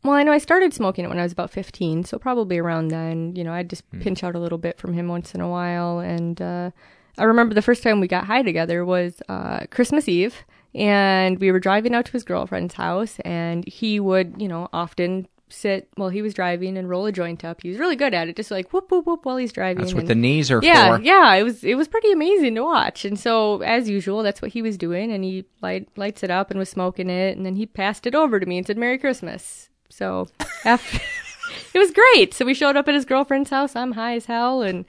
Well, 0.05 0.13
I 0.13 0.23
know 0.23 0.33
I 0.33 0.39
started 0.39 0.75
smoking 0.75 1.05
it 1.05 1.09
when 1.09 1.19
I 1.19 1.23
was 1.23 1.33
about 1.33 1.51
15, 1.51 2.05
so 2.05 2.19
probably 2.19 2.59
around 2.59 2.89
then. 2.89 3.35
You 3.35 3.43
know, 3.43 3.53
I'd 3.53 3.71
just 3.71 3.91
pinch 4.01 4.23
out 4.23 4.35
a 4.35 4.39
little 4.39 4.59
bit 4.59 4.79
from 4.79 4.93
him 4.93 5.09
once 5.09 5.35
in 5.35 5.41
a 5.41 5.49
while, 5.49 5.99
and 5.99 6.41
uh, 6.41 6.71
I 7.19 7.25
remember 7.25 7.55
the 7.55 7.63
first 7.63 7.83
time 7.83 8.01
we 8.01 8.09
got 8.09 8.25
high 8.25 8.43
together 8.43 8.85
was 8.85 9.23
uh, 9.29 9.61
Christmas 9.71 10.09
Eve, 10.09 10.45
and 10.75 11.39
we 11.41 11.51
were 11.51 11.61
driving 11.61 11.95
out 11.95 12.05
to 12.07 12.13
his 12.13 12.23
girlfriend's 12.23 12.75
house, 12.75 13.19
and 13.25 13.67
he 13.67 13.99
would, 13.99 14.35
you 14.39 14.47
know, 14.47 14.69
often 14.73 15.27
sit 15.49 15.89
while 15.95 16.09
he 16.09 16.21
was 16.21 16.35
driving 16.35 16.77
and 16.77 16.89
roll 16.89 17.07
a 17.07 17.13
joint 17.13 17.45
up. 17.45 17.63
He 17.63 17.69
was 17.69 17.79
really 17.79 17.97
good 17.97 18.13
at 18.13 18.29
it, 18.29 18.37
just 18.37 18.51
like 18.51 18.73
whoop 18.73 18.91
whoop 18.91 19.07
whoop 19.07 19.25
while 19.25 19.37
he's 19.37 19.53
driving. 19.53 19.83
That's 19.83 19.95
what 19.95 20.01
and- 20.01 20.09
the 20.11 20.15
knees 20.15 20.51
are 20.51 20.61
yeah, 20.63 20.97
for. 20.97 21.03
yeah, 21.03 21.33
it 21.35 21.45
was 21.45 21.65
it 21.65 21.77
was 21.77 21.89
pretty 21.89 22.13
amazing 22.13 22.57
to 22.57 22.63
watch. 22.65 23.05
And 23.05 23.19
so, 23.19 23.63
as 23.63 23.89
usual, 23.89 24.23
that's 24.23 24.43
what 24.43 24.51
he 24.53 24.61
was 24.61 24.77
doing, 24.77 25.13
and 25.13 25.25
he 25.25 25.45
light 25.63 25.89
lights 25.97 26.23
it 26.23 26.31
up 26.31 26.51
and 26.51 26.59
was 26.59 26.69
smoking 26.69 27.09
it, 27.09 27.37
and 27.37 27.47
then 27.47 27.57
he 27.57 27.65
passed 27.67 28.07
it 28.07 28.15
over 28.15 28.39
to 28.39 28.47
me 28.47 28.59
and 28.59 28.67
said 28.67 28.77
"Merry 28.77 28.99
Christmas." 28.99 29.71
So 29.95 30.27
after 30.65 30.99
it 31.75 31.79
was 31.79 31.93
great. 31.93 32.35
So 32.35 32.45
we 32.45 32.53
showed 32.55 32.77
up 32.77 32.89
at 32.89 32.95
his 32.95 33.05
girlfriend's 33.05 33.51
house. 33.51 33.77
I'm 33.77 33.93
high 33.93 34.17
as 34.17 34.27
hell, 34.27 34.61
and 34.61 34.85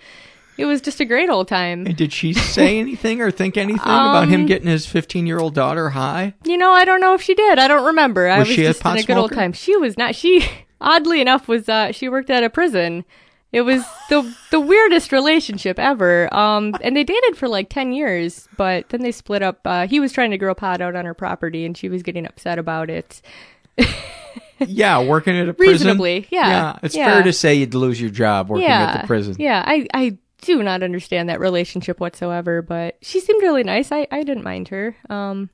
it 0.57 0.65
was 0.65 0.81
just 0.81 0.99
a 0.99 1.05
great 1.05 1.29
old 1.29 1.47
time. 1.47 1.85
And 1.85 1.95
did 1.95 2.11
she 2.11 2.33
say 2.33 2.79
anything 2.79 3.21
or 3.21 3.29
think 3.29 3.55
anything 3.55 3.81
about 3.81 4.29
him 4.29 4.41
Um, 4.41 4.45
getting 4.47 4.67
his 4.67 4.87
15 4.87 5.27
year 5.27 5.39
old 5.39 5.53
daughter 5.53 5.91
high? 5.91 6.33
You 6.43 6.57
know, 6.57 6.71
I 6.71 6.85
don't 6.85 7.01
know 7.01 7.13
if 7.13 7.21
she 7.21 7.35
did. 7.35 7.59
I 7.59 7.67
don't 7.67 7.85
remember. 7.85 8.27
I 8.27 8.39
Was 8.39 8.47
was 8.47 8.55
she 8.55 8.65
a 8.65 8.69
just 8.69 8.81
pot 8.81 8.97
in 8.97 9.03
a 9.03 9.05
good 9.05 9.17
old 9.17 9.31
time. 9.31 9.53
She 9.53 9.77
was 9.77 9.95
not. 9.97 10.15
She 10.15 10.47
oddly 10.81 11.21
enough 11.21 11.47
was. 11.47 11.69
Uh, 11.69 11.91
she 11.91 12.09
worked 12.09 12.31
at 12.31 12.43
a 12.43 12.49
prison. 12.49 13.05
It 13.51 13.61
was 13.61 13.83
the 14.09 14.35
the 14.49 14.59
weirdest 14.59 15.11
relationship 15.11 15.77
ever. 15.77 16.33
Um, 16.33 16.75
and 16.81 16.97
they 16.97 17.03
dated 17.03 17.37
for 17.37 17.47
like 17.47 17.69
ten 17.69 17.91
years, 17.93 18.49
but 18.57 18.89
then 18.89 19.01
they 19.01 19.11
split 19.11 19.43
up. 19.43 19.59
Uh, 19.65 19.85
he 19.85 19.99
was 19.99 20.11
trying 20.11 20.31
to 20.31 20.37
grow 20.39 20.55
pot 20.55 20.81
out 20.81 20.95
on 20.95 21.05
her 21.05 21.13
property, 21.13 21.63
and 21.63 21.77
she 21.77 21.89
was 21.89 22.01
getting 22.01 22.25
upset 22.25 22.57
about 22.57 22.89
it. 22.89 23.21
Yeah, 24.67 25.03
working 25.03 25.35
at 25.37 25.49
a 25.49 25.53
prison. 25.53 25.73
Reasonably, 25.87 26.27
yeah, 26.31 26.47
Yeah, 26.49 26.79
it's 26.81 26.95
yeah. 26.95 27.13
fair 27.13 27.23
to 27.23 27.33
say 27.33 27.55
you'd 27.55 27.73
lose 27.73 27.99
your 27.99 28.09
job 28.09 28.49
working 28.49 28.63
yeah, 28.67 28.83
at 28.93 29.01
the 29.01 29.07
prison. 29.07 29.35
Yeah, 29.37 29.61
I 29.65 29.85
I 29.93 30.17
do 30.41 30.63
not 30.63 30.81
understand 30.83 31.27
that 31.29 31.39
relationship 31.39 31.99
whatsoever. 31.99 32.61
But 32.61 32.97
she 33.01 33.19
seemed 33.19 33.41
really 33.43 33.63
nice. 33.63 33.91
I 33.91 34.07
I 34.11 34.23
didn't 34.23 34.43
mind 34.43 34.69
her. 34.69 34.95
Um, 35.09 35.49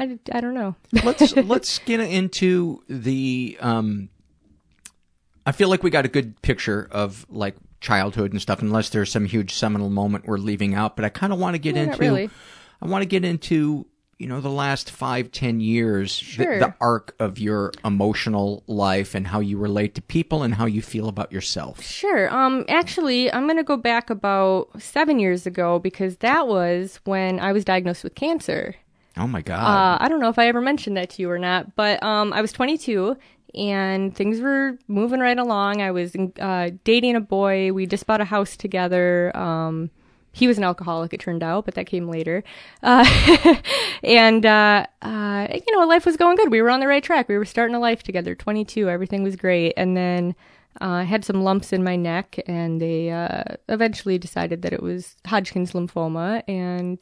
I 0.00 0.18
I 0.32 0.40
don't 0.40 0.54
know. 0.54 0.74
let's 1.04 1.34
let's 1.36 1.78
get 1.80 2.00
into 2.00 2.82
the 2.88 3.56
um 3.60 4.08
I 5.46 5.52
feel 5.52 5.68
like 5.68 5.82
we 5.82 5.90
got 5.90 6.04
a 6.04 6.08
good 6.08 6.40
picture 6.42 6.88
of 6.90 7.24
like 7.30 7.54
childhood 7.80 8.32
and 8.32 8.42
stuff 8.42 8.60
unless 8.62 8.90
there's 8.90 9.10
some 9.10 9.24
huge 9.24 9.54
seminal 9.54 9.88
moment 9.88 10.26
we're 10.26 10.36
leaving 10.36 10.74
out 10.74 10.96
but 10.96 11.04
I 11.04 11.08
kind 11.08 11.32
of 11.32 11.38
want 11.38 11.54
to 11.54 11.58
get 11.58 11.76
No, 11.76 11.82
into 11.82 11.96
really. 11.98 12.28
I 12.82 12.86
want 12.86 13.00
to 13.02 13.06
get 13.06 13.24
into 13.24 13.86
you 14.20 14.26
know 14.28 14.40
the 14.40 14.50
last 14.50 14.90
five 14.90 15.32
ten 15.32 15.60
years 15.60 16.20
the- 16.36 16.44
the, 16.44 16.74
arc 16.80 17.14
of 17.18 17.38
your 17.38 17.72
emotional 17.84 18.62
life 18.66 19.14
and 19.14 19.26
how 19.28 19.40
you 19.40 19.56
relate 19.58 19.94
to 19.94 20.02
people 20.02 20.42
and 20.42 20.54
how 20.54 20.66
you 20.66 20.82
feel 20.82 21.08
about 21.08 21.32
yourself 21.32 21.82
Sure. 21.82 22.32
Um, 22.32 22.64
actually, 22.68 23.32
I'm 23.32 23.44
going 23.46 23.56
to 23.56 23.64
go 23.64 23.76
back 23.76 24.10
about 24.10 24.68
seven 24.80 25.18
years 25.18 25.46
ago 25.46 25.78
because 25.78 26.16
that 26.18 26.46
was 26.46 27.00
when 27.04 27.40
I 27.40 27.52
was 27.52 27.64
diagnosed 27.64 28.04
with 28.04 28.14
cancer. 28.14 28.74
oh 29.16 29.26
my 29.26 29.40
god 29.42 29.60
Uh, 29.64 29.96
I 30.04 30.08
don't 30.08 30.20
know 30.20 30.28
if 30.28 30.38
I 30.38 30.46
ever 30.48 30.60
mentioned 30.60 30.96
that 30.98 31.10
to 31.10 31.22
you 31.22 31.30
or 31.30 31.38
not, 31.38 31.74
but 31.74 32.02
um, 32.02 32.32
I 32.32 32.40
was 32.42 32.52
22 32.52 33.16
and 33.54 34.14
things 34.14 34.40
were 34.40 34.78
moving 34.86 35.20
right 35.20 35.38
along. 35.38 35.82
I 35.82 35.90
was 35.90 36.14
uh, 36.38 36.70
dating 36.84 37.16
a 37.16 37.20
boy. 37.20 37.72
We 37.72 37.86
just 37.86 38.06
bought 38.06 38.20
a 38.20 38.24
house 38.24 38.56
together. 38.56 39.36
Um, 39.36 39.90
he 40.32 40.46
was 40.46 40.58
an 40.58 40.64
alcoholic, 40.64 41.12
it 41.12 41.20
turned 41.20 41.42
out, 41.42 41.64
but 41.64 41.74
that 41.74 41.86
came 41.86 42.08
later. 42.08 42.44
Uh, 42.82 43.04
and, 44.02 44.46
uh, 44.46 44.86
uh, 45.02 45.48
you 45.50 45.76
know, 45.76 45.86
life 45.86 46.06
was 46.06 46.16
going 46.16 46.36
good. 46.36 46.50
We 46.50 46.62
were 46.62 46.70
on 46.70 46.80
the 46.80 46.86
right 46.86 47.02
track. 47.02 47.28
We 47.28 47.36
were 47.36 47.44
starting 47.44 47.74
a 47.74 47.80
life 47.80 48.02
together. 48.02 48.34
22, 48.34 48.88
everything 48.88 49.22
was 49.22 49.36
great. 49.36 49.74
And 49.76 49.96
then 49.96 50.34
uh, 50.80 50.88
I 50.88 51.02
had 51.02 51.24
some 51.24 51.42
lumps 51.42 51.72
in 51.72 51.82
my 51.82 51.96
neck, 51.96 52.38
and 52.46 52.80
they 52.80 53.10
uh, 53.10 53.42
eventually 53.68 54.18
decided 54.18 54.62
that 54.62 54.72
it 54.72 54.82
was 54.82 55.16
Hodgkin's 55.26 55.72
lymphoma. 55.72 56.42
And 56.46 56.98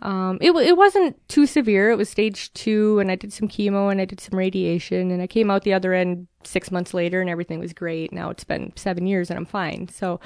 um, 0.00 0.38
it 0.40 0.50
it 0.52 0.76
wasn't 0.76 1.16
too 1.28 1.46
severe. 1.46 1.90
It 1.90 1.96
was 1.96 2.08
stage 2.08 2.52
two, 2.52 2.98
and 2.98 3.10
I 3.10 3.16
did 3.16 3.32
some 3.32 3.48
chemo 3.48 3.90
and 3.90 4.00
I 4.00 4.04
did 4.04 4.20
some 4.20 4.38
radiation, 4.38 5.10
and 5.10 5.22
I 5.22 5.26
came 5.26 5.50
out 5.50 5.62
the 5.62 5.72
other 5.72 5.94
end 5.94 6.26
six 6.44 6.70
months 6.70 6.92
later, 6.92 7.20
and 7.20 7.30
everything 7.30 7.58
was 7.58 7.72
great. 7.72 8.12
Now 8.12 8.30
it's 8.30 8.44
been 8.44 8.72
seven 8.76 9.06
years, 9.06 9.30
and 9.30 9.38
I'm 9.38 9.46
fine. 9.46 9.88
So 9.88 10.20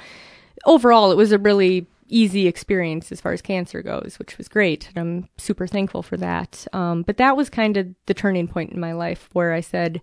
overall, 0.65 1.11
it 1.11 1.17
was 1.17 1.31
a 1.31 1.37
really 1.37 1.87
easy 2.11 2.47
experience 2.47 3.11
as 3.11 3.21
far 3.21 3.31
as 3.31 3.41
cancer 3.41 3.81
goes, 3.81 4.17
which 4.19 4.37
was 4.37 4.47
great, 4.47 4.89
and 4.89 4.97
I'm 4.97 5.29
super 5.37 5.65
thankful 5.65 6.03
for 6.03 6.17
that. 6.17 6.67
Um, 6.73 7.03
but 7.03 7.17
that 7.17 7.37
was 7.37 7.49
kind 7.49 7.77
of 7.77 7.87
the 8.05 8.13
turning 8.13 8.47
point 8.47 8.71
in 8.71 8.79
my 8.79 8.93
life 8.93 9.29
where 9.33 9.53
I 9.53 9.61
said, 9.61 10.01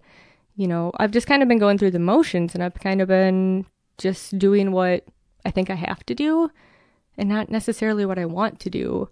you 0.56 0.66
know, 0.66 0.90
I've 0.96 1.12
just 1.12 1.26
kind 1.26 1.42
of 1.42 1.48
been 1.48 1.58
going 1.58 1.78
through 1.78 1.92
the 1.92 1.98
motions, 1.98 2.54
and 2.54 2.64
I've 2.64 2.74
kind 2.74 3.00
of 3.00 3.08
been 3.08 3.66
just 3.98 4.38
doing 4.38 4.72
what 4.72 5.04
I 5.44 5.50
think 5.50 5.70
I 5.70 5.74
have 5.74 6.04
to 6.06 6.14
do, 6.14 6.50
and 7.16 7.28
not 7.28 7.50
necessarily 7.50 8.06
what 8.06 8.18
I 8.18 8.24
want 8.24 8.58
to 8.60 8.70
do. 8.70 9.08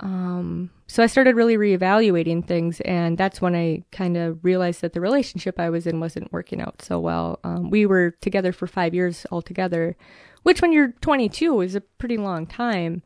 Um, 0.00 0.70
so 0.86 1.02
I 1.02 1.06
started 1.06 1.36
really 1.36 1.56
reevaluating 1.56 2.46
things, 2.46 2.80
and 2.80 3.18
that's 3.18 3.40
when 3.40 3.54
I 3.54 3.84
kind 3.92 4.16
of 4.16 4.42
realized 4.42 4.80
that 4.80 4.94
the 4.94 5.00
relationship 5.00 5.60
I 5.60 5.70
was 5.70 5.86
in 5.86 6.00
wasn't 6.00 6.32
working 6.32 6.60
out 6.60 6.82
so 6.82 6.98
well. 6.98 7.38
Um, 7.44 7.70
we 7.70 7.84
were 7.84 8.12
together 8.22 8.52
for 8.52 8.66
five 8.66 8.94
years 8.94 9.26
altogether, 9.30 9.96
which 10.42 10.62
when 10.62 10.72
you're 10.72 10.92
22 11.00 11.60
is 11.60 11.74
a 11.74 11.80
pretty 11.80 12.16
long 12.16 12.46
time. 12.46 13.02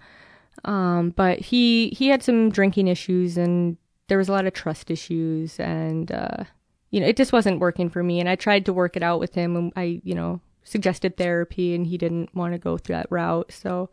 Um, 0.64 1.10
but 1.10 1.38
he 1.38 1.90
he 1.90 2.08
had 2.08 2.22
some 2.22 2.50
drinking 2.50 2.88
issues, 2.88 3.36
and 3.36 3.76
there 4.08 4.18
was 4.18 4.28
a 4.28 4.32
lot 4.32 4.46
of 4.46 4.52
trust 4.52 4.90
issues, 4.90 5.60
and 5.60 6.10
uh, 6.10 6.44
you 6.90 7.00
know 7.00 7.06
it 7.06 7.16
just 7.16 7.32
wasn't 7.32 7.60
working 7.60 7.90
for 7.90 8.02
me. 8.02 8.20
And 8.20 8.28
I 8.28 8.36
tried 8.36 8.64
to 8.66 8.72
work 8.72 8.96
it 8.96 9.02
out 9.02 9.20
with 9.20 9.34
him, 9.34 9.56
and 9.56 9.72
I 9.76 10.00
you 10.02 10.14
know 10.14 10.40
suggested 10.64 11.16
therapy, 11.16 11.74
and 11.74 11.86
he 11.86 11.98
didn't 11.98 12.34
want 12.34 12.54
to 12.54 12.58
go 12.58 12.78
through 12.78 12.96
that 12.96 13.10
route, 13.10 13.52
so. 13.52 13.90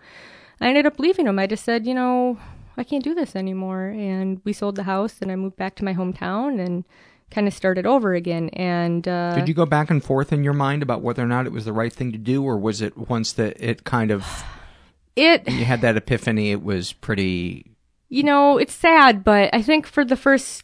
I 0.62 0.68
ended 0.68 0.86
up 0.86 0.98
leaving 0.98 1.28
him. 1.28 1.40
I 1.40 1.48
just 1.48 1.66
said, 1.66 1.86
you 1.86 1.94
know, 1.94 2.38
I 2.78 2.84
can't 2.84 3.04
do 3.04 3.14
this 3.14 3.36
anymore. 3.36 3.88
And 3.88 4.42
we 4.44 4.54
sold 4.54 4.76
the 4.76 4.84
house 4.84 5.18
and 5.22 5.32
I 5.32 5.36
moved 5.36 5.58
back 5.58 5.76
to 5.76 5.86
my 5.86 5.94
hometown 5.94 6.60
and 6.64 6.86
kind 7.34 7.48
of 7.48 7.54
started 7.54 7.86
over 7.86 8.14
again. 8.14 8.50
And 8.50 9.08
uh, 9.08 9.36
Did 9.36 9.48
you 9.48 9.54
go 9.54 9.66
back 9.66 9.90
and 9.90 10.04
forth 10.04 10.32
in 10.32 10.44
your 10.44 10.54
mind 10.54 10.84
about 10.84 11.02
whether 11.02 11.24
or 11.24 11.28
not 11.28 11.46
it 11.46 11.52
was 11.52 11.66
the 11.66 11.74
right 11.74 11.92
thing 11.92 12.12
to 12.12 12.18
do, 12.18 12.44
or 12.44 12.58
was 12.58 12.82
it 12.82 12.98
once 12.98 13.34
that 13.34 13.58
it 13.60 13.84
kind 13.84 14.12
of 14.12 14.44
it 15.16 15.50
you 15.50 15.66
had 15.66 15.82
that 15.82 15.98
epiphany, 15.98 16.52
it 16.52 16.64
was 16.64 16.94
pretty? 16.94 17.74
you 18.14 18.22
know, 18.22 18.60
it's 18.60 18.76
sad, 18.76 19.24
but 19.24 19.50
I 19.54 19.64
think 19.64 19.88
for 19.88 20.06
the 20.06 20.16
first 20.16 20.64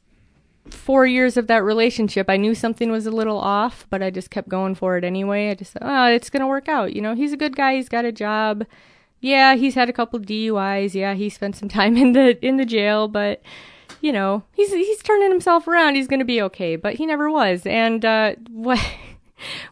four 0.69 1.07
years 1.07 1.35
of 1.35 1.47
that 1.47 1.63
relationship, 1.63 2.29
I 2.29 2.37
knew 2.37 2.53
something 2.53 2.91
was 2.91 3.07
a 3.07 3.11
little 3.11 3.39
off, 3.39 3.87
but 3.89 4.03
I 4.03 4.11
just 4.11 4.29
kept 4.29 4.49
going 4.49 4.75
for 4.75 4.97
it 4.97 5.03
anyway. 5.03 5.49
I 5.49 5.55
just 5.55 5.73
thought, 5.73 5.81
oh, 5.83 6.13
it's 6.13 6.29
going 6.29 6.41
to 6.41 6.47
work 6.47 6.69
out. 6.69 6.93
You 6.93 7.01
know, 7.01 7.15
he's 7.15 7.33
a 7.33 7.37
good 7.37 7.55
guy. 7.55 7.73
He's 7.73 7.89
got 7.89 8.05
a 8.05 8.11
job. 8.11 8.67
Yeah, 9.19 9.55
he's 9.55 9.73
had 9.73 9.89
a 9.89 9.93
couple 9.93 10.19
DUIs. 10.19 10.93
Yeah, 10.93 11.15
he 11.15 11.27
spent 11.27 11.55
some 11.55 11.69
time 11.69 11.97
in 12.03 12.11
the 12.11 12.37
in 12.45 12.57
the 12.57 12.65
jail, 12.65 13.07
but 13.07 13.41
you 14.01 14.11
know, 14.11 14.43
he's 14.53 14.71
he's 14.71 15.01
turning 15.01 15.29
himself 15.29 15.67
around. 15.67 15.95
He's 15.95 16.07
going 16.07 16.19
to 16.19 16.25
be 16.25 16.41
okay, 16.43 16.75
but 16.75 16.95
he 16.95 17.05
never 17.05 17.29
was. 17.29 17.65
And 17.65 18.03
uh, 18.03 18.35
what 18.49 18.79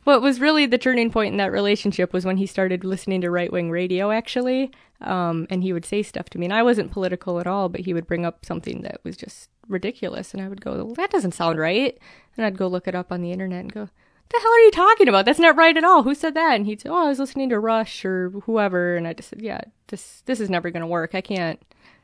what 0.04 0.22
was 0.22 0.40
really 0.40 0.66
the 0.66 0.78
turning 0.78 1.12
point 1.12 1.32
in 1.32 1.38
that 1.38 1.52
relationship 1.52 2.14
was 2.14 2.26
when 2.26 2.38
he 2.38 2.46
started 2.46 2.84
listening 2.84 3.22
to 3.22 3.32
right 3.32 3.52
wing 3.52 3.72
radio, 3.72 4.12
actually. 4.12 4.72
Um, 5.00 5.46
and 5.52 5.62
he 5.62 5.74
would 5.74 5.86
say 5.86 6.02
stuff 6.02 6.28
to 6.32 6.40
me, 6.40 6.48
and 6.48 6.54
I 6.54 6.64
wasn't 6.64 6.92
political 6.92 7.40
at 7.40 7.46
all, 7.46 7.70
but 7.70 7.82
he 7.82 7.94
would 7.94 8.08
bring 8.08 8.26
up 8.26 8.44
something 8.44 8.82
that 8.82 9.00
was 9.04 9.16
just 9.16 9.50
ridiculous, 9.68 10.34
and 10.34 10.42
I 10.42 10.48
would 10.48 10.62
go, 10.62 10.96
"That 10.96 11.12
doesn't 11.12 11.34
sound 11.34 11.60
right," 11.60 11.98
and 12.36 12.46
I'd 12.46 12.58
go 12.58 12.68
look 12.68 12.88
it 12.88 12.96
up 12.96 13.12
on 13.12 13.22
the 13.22 13.32
internet 13.32 13.62
and 13.62 13.72
go, 13.72 13.90
the 14.30 14.40
hell 14.42 14.52
are 14.52 14.60
you 14.60 14.72
talking 14.72 15.08
about? 15.08 15.26
That's 15.26 15.40
not 15.40 15.56
right 15.56 15.76
at 15.78 15.84
all. 15.84 16.04
Who 16.04 16.14
said 16.14 16.34
that? 16.34 16.56
And 16.56 16.66
he'd 16.66 16.82
say, 16.82 16.90
oh, 16.90 17.06
I 17.06 17.10
was 17.10 17.20
listening 17.20 17.50
to 17.50 17.60
Rush 17.60 18.04
or 18.04 18.30
whoever. 18.44 18.96
And 18.96 19.08
I 19.08 19.14
just 19.14 19.30
said, 19.30 19.42
yeah, 19.42 19.62
this, 19.88 20.22
this 20.26 20.40
is 20.40 20.50
never 20.50 20.70
going 20.70 20.82
to 20.82 20.88
work. 20.88 21.16
I 21.16 21.22
can't, 21.22 21.62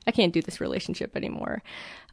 I 0.07 0.11
can't 0.11 0.33
do 0.33 0.41
this 0.41 0.61
relationship 0.61 1.15
anymore. 1.15 1.63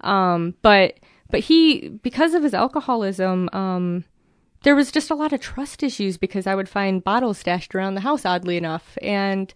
Um, 0.03 0.55
but, 0.63 0.99
but 1.31 1.41
he, 1.41 1.89
because 1.89 2.35
of 2.35 2.43
his 2.43 2.55
alcoholism, 2.55 3.49
um, 3.53 4.05
there 4.63 4.77
was 4.77 4.93
just 4.93 5.11
a 5.11 5.15
lot 5.15 5.33
of 5.33 5.41
trust 5.41 5.83
issues 5.83 6.17
because 6.17 6.47
I 6.47 6.55
would 6.55 6.69
find 6.69 7.03
bottles 7.03 7.39
stashed 7.39 7.75
around 7.75 7.95
the 7.95 8.03
house, 8.03 8.27
oddly 8.27 8.57
enough. 8.57 8.99
And, 9.01 9.53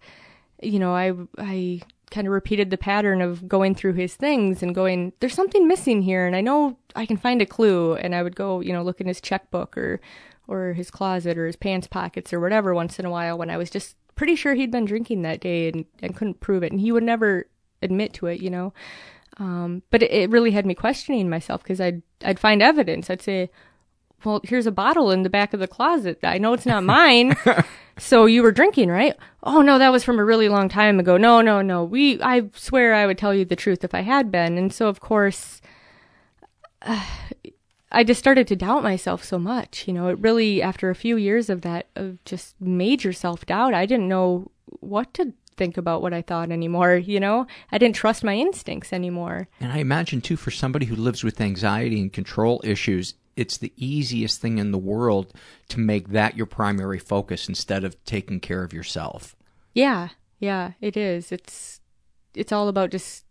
you 0.62 0.78
know, 0.78 0.94
I, 0.94 1.12
I 1.38 1.82
kind 2.10 2.26
of 2.26 2.32
repeated 2.32 2.70
the 2.70 2.78
pattern 2.78 3.20
of 3.20 3.46
going 3.48 3.74
through 3.74 3.94
his 3.94 4.14
things 4.14 4.62
and 4.62 4.74
going, 4.74 5.12
there's 5.20 5.34
something 5.34 5.68
missing 5.68 6.02
here. 6.02 6.26
And 6.26 6.34
I 6.34 6.40
know 6.40 6.78
I 6.96 7.06
can 7.06 7.16
find 7.16 7.42
a 7.42 7.46
clue. 7.46 7.94
And 7.94 8.14
I 8.14 8.22
would 8.22 8.36
go, 8.36 8.60
you 8.60 8.72
know, 8.72 8.82
look 8.82 9.00
in 9.00 9.08
his 9.08 9.20
checkbook 9.20 9.76
or, 9.76 10.00
or 10.48 10.72
his 10.72 10.90
closet 10.90 11.36
or 11.36 11.46
his 11.46 11.56
pants 11.56 11.86
pockets 11.86 12.32
or 12.32 12.40
whatever 12.40 12.74
once 12.74 12.98
in 12.98 13.04
a 13.04 13.10
while 13.10 13.36
when 13.36 13.50
I 13.50 13.56
was 13.56 13.68
just 13.68 13.96
pretty 14.14 14.36
sure 14.36 14.54
he'd 14.54 14.70
been 14.70 14.84
drinking 14.84 15.22
that 15.22 15.40
day 15.40 15.68
and, 15.68 15.84
and 16.00 16.16
couldn't 16.16 16.40
prove 16.40 16.62
it. 16.62 16.72
And 16.72 16.80
he 16.80 16.92
would 16.92 17.02
never 17.02 17.46
admit 17.84 18.12
to 18.14 18.26
it, 18.26 18.40
you 18.40 18.50
know. 18.50 18.72
Um, 19.38 19.82
but 19.90 20.02
it, 20.02 20.10
it 20.10 20.30
really 20.30 20.52
had 20.52 20.66
me 20.66 20.74
questioning 20.74 21.28
myself 21.28 21.62
because 21.62 21.80
I'd, 21.80 22.02
I'd 22.24 22.38
find 22.38 22.62
evidence. 22.62 23.10
I'd 23.10 23.22
say, 23.22 23.50
well, 24.24 24.40
here's 24.44 24.66
a 24.66 24.72
bottle 24.72 25.10
in 25.10 25.22
the 25.22 25.30
back 25.30 25.52
of 25.52 25.60
the 25.60 25.68
closet. 25.68 26.18
I 26.22 26.38
know 26.38 26.52
it's 26.52 26.66
not 26.66 26.84
mine. 26.84 27.36
so 27.98 28.26
you 28.26 28.42
were 28.42 28.52
drinking, 28.52 28.88
right? 28.88 29.14
Oh 29.42 29.62
no, 29.62 29.78
that 29.78 29.92
was 29.92 30.04
from 30.04 30.18
a 30.18 30.24
really 30.24 30.48
long 30.48 30.68
time 30.68 30.98
ago. 30.98 31.16
No, 31.16 31.40
no, 31.40 31.62
no. 31.62 31.84
We, 31.84 32.20
I 32.22 32.48
swear 32.54 32.94
I 32.94 33.06
would 33.06 33.18
tell 33.18 33.34
you 33.34 33.44
the 33.44 33.56
truth 33.56 33.84
if 33.84 33.94
I 33.94 34.00
had 34.00 34.30
been. 34.30 34.56
And 34.58 34.72
so 34.72 34.88
of 34.88 35.00
course, 35.00 35.60
uh, 36.82 37.04
I 37.92 38.02
just 38.02 38.18
started 38.18 38.48
to 38.48 38.56
doubt 38.56 38.82
myself 38.82 39.22
so 39.22 39.38
much. 39.38 39.86
You 39.86 39.94
know, 39.94 40.08
it 40.08 40.18
really, 40.18 40.60
after 40.60 40.90
a 40.90 40.96
few 40.96 41.16
years 41.16 41.48
of 41.48 41.60
that, 41.60 41.86
of 41.94 42.22
just 42.24 42.60
major 42.60 43.12
self 43.12 43.46
doubt, 43.46 43.72
I 43.72 43.86
didn't 43.86 44.08
know 44.08 44.50
what 44.80 45.14
to 45.14 45.32
think 45.56 45.76
about 45.76 46.02
what 46.02 46.12
I 46.12 46.22
thought 46.22 46.50
anymore, 46.50 46.96
you 46.96 47.20
know? 47.20 47.46
I 47.70 47.78
didn't 47.78 47.96
trust 47.96 48.24
my 48.24 48.34
instincts 48.34 48.92
anymore. 48.92 49.48
And 49.60 49.72
I 49.72 49.78
imagine, 49.78 50.20
too, 50.20 50.36
for 50.36 50.50
somebody 50.50 50.86
who 50.86 50.96
lives 50.96 51.24
with 51.24 51.40
anxiety 51.40 52.00
and 52.00 52.12
control 52.12 52.60
issues, 52.64 53.14
it's 53.36 53.58
the 53.58 53.72
easiest 53.76 54.40
thing 54.40 54.58
in 54.58 54.70
the 54.70 54.78
world 54.78 55.32
to 55.68 55.80
make 55.80 56.08
that 56.08 56.36
your 56.36 56.46
primary 56.46 56.98
focus 56.98 57.48
instead 57.48 57.84
of 57.84 58.02
taking 58.04 58.40
care 58.40 58.62
of 58.62 58.72
yourself. 58.72 59.34
Yeah, 59.72 60.10
yeah, 60.38 60.72
it 60.80 60.96
is. 60.96 61.32
It's 61.32 61.80
it's 62.34 62.52
all 62.52 62.68
about 62.68 62.90
just 62.90 63.24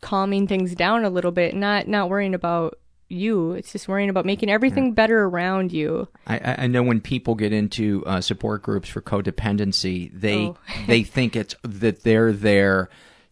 calming 0.00 0.46
things 0.46 0.74
down 0.74 1.04
a 1.04 1.10
little 1.10 1.32
bit, 1.32 1.54
not 1.54 1.88
not 1.88 2.08
worrying 2.08 2.34
about 2.34 2.78
you. 3.12 3.52
It's 3.52 3.72
just 3.72 3.88
worrying 3.88 4.10
about 4.10 4.26
making 4.26 4.50
everything 4.50 4.86
yeah. 4.86 4.92
better 4.92 5.24
around 5.24 5.72
you. 5.72 6.08
I, 6.26 6.56
I 6.58 6.66
know 6.66 6.82
when 6.82 7.00
people 7.00 7.34
get 7.34 7.52
into 7.52 8.02
uh, 8.06 8.20
support 8.20 8.62
groups 8.62 8.88
for 8.88 9.00
codependency, 9.00 10.10
they 10.12 10.46
oh. 10.46 10.56
they 10.86 11.02
think 11.02 11.36
it's 11.36 11.54
that 11.62 12.02
they're 12.02 12.32
there 12.32 12.88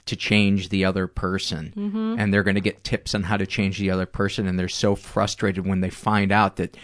to 0.07 0.16
change 0.16 0.70
the 0.70 0.85
other 0.85 1.07
person 1.07 1.72
mm-hmm. 1.76 2.16
and 2.18 2.33
they're 2.33 2.43
going 2.43 2.57
to 2.57 2.61
get 2.61 2.83
tips 2.83 3.14
on 3.14 3.22
how 3.22 3.37
to 3.37 3.47
change 3.47 3.78
the 3.78 3.91
other 3.91 4.07
person 4.07 4.49
and 4.49 4.59
they're 4.59 4.68
so 4.68 4.97
frustrated 4.97 5.66
when 5.66 5.83
they 5.83 5.91
find 5.91 6.33
out 6.33 6.57
that 6.57 6.76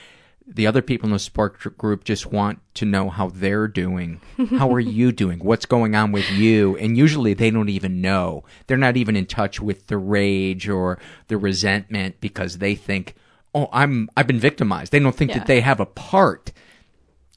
the 0.46 0.66
other 0.66 0.82
people 0.82 1.08
in 1.08 1.12
the 1.12 1.18
support 1.18 1.76
group 1.76 2.04
just 2.04 2.26
want 2.26 2.60
to 2.74 2.84
know 2.84 3.10
how 3.10 3.28
they're 3.28 3.66
doing. 3.66 4.20
How 4.50 4.72
are 4.72 4.80
you 4.80 5.10
doing? 5.10 5.40
What's 5.40 5.66
going 5.66 5.94
on 5.94 6.12
with 6.12 6.30
you? 6.30 6.76
And 6.76 6.96
usually 6.96 7.34
they 7.34 7.50
don't 7.50 7.68
even 7.68 8.00
know. 8.00 8.44
They're 8.66 8.76
not 8.76 8.96
even 8.96 9.16
in 9.16 9.26
touch 9.26 9.60
with 9.60 9.88
the 9.88 9.98
rage 9.98 10.68
or 10.68 10.98
the 11.28 11.36
resentment 11.36 12.20
because 12.20 12.58
they 12.58 12.74
think, 12.74 13.14
"Oh, 13.54 13.68
I'm 13.72 14.08
I've 14.16 14.28
been 14.28 14.38
victimized." 14.38 14.92
They 14.92 15.00
don't 15.00 15.16
think 15.16 15.32
yeah. 15.32 15.38
that 15.38 15.46
they 15.46 15.60
have 15.62 15.80
a 15.80 15.86
part 15.86 16.52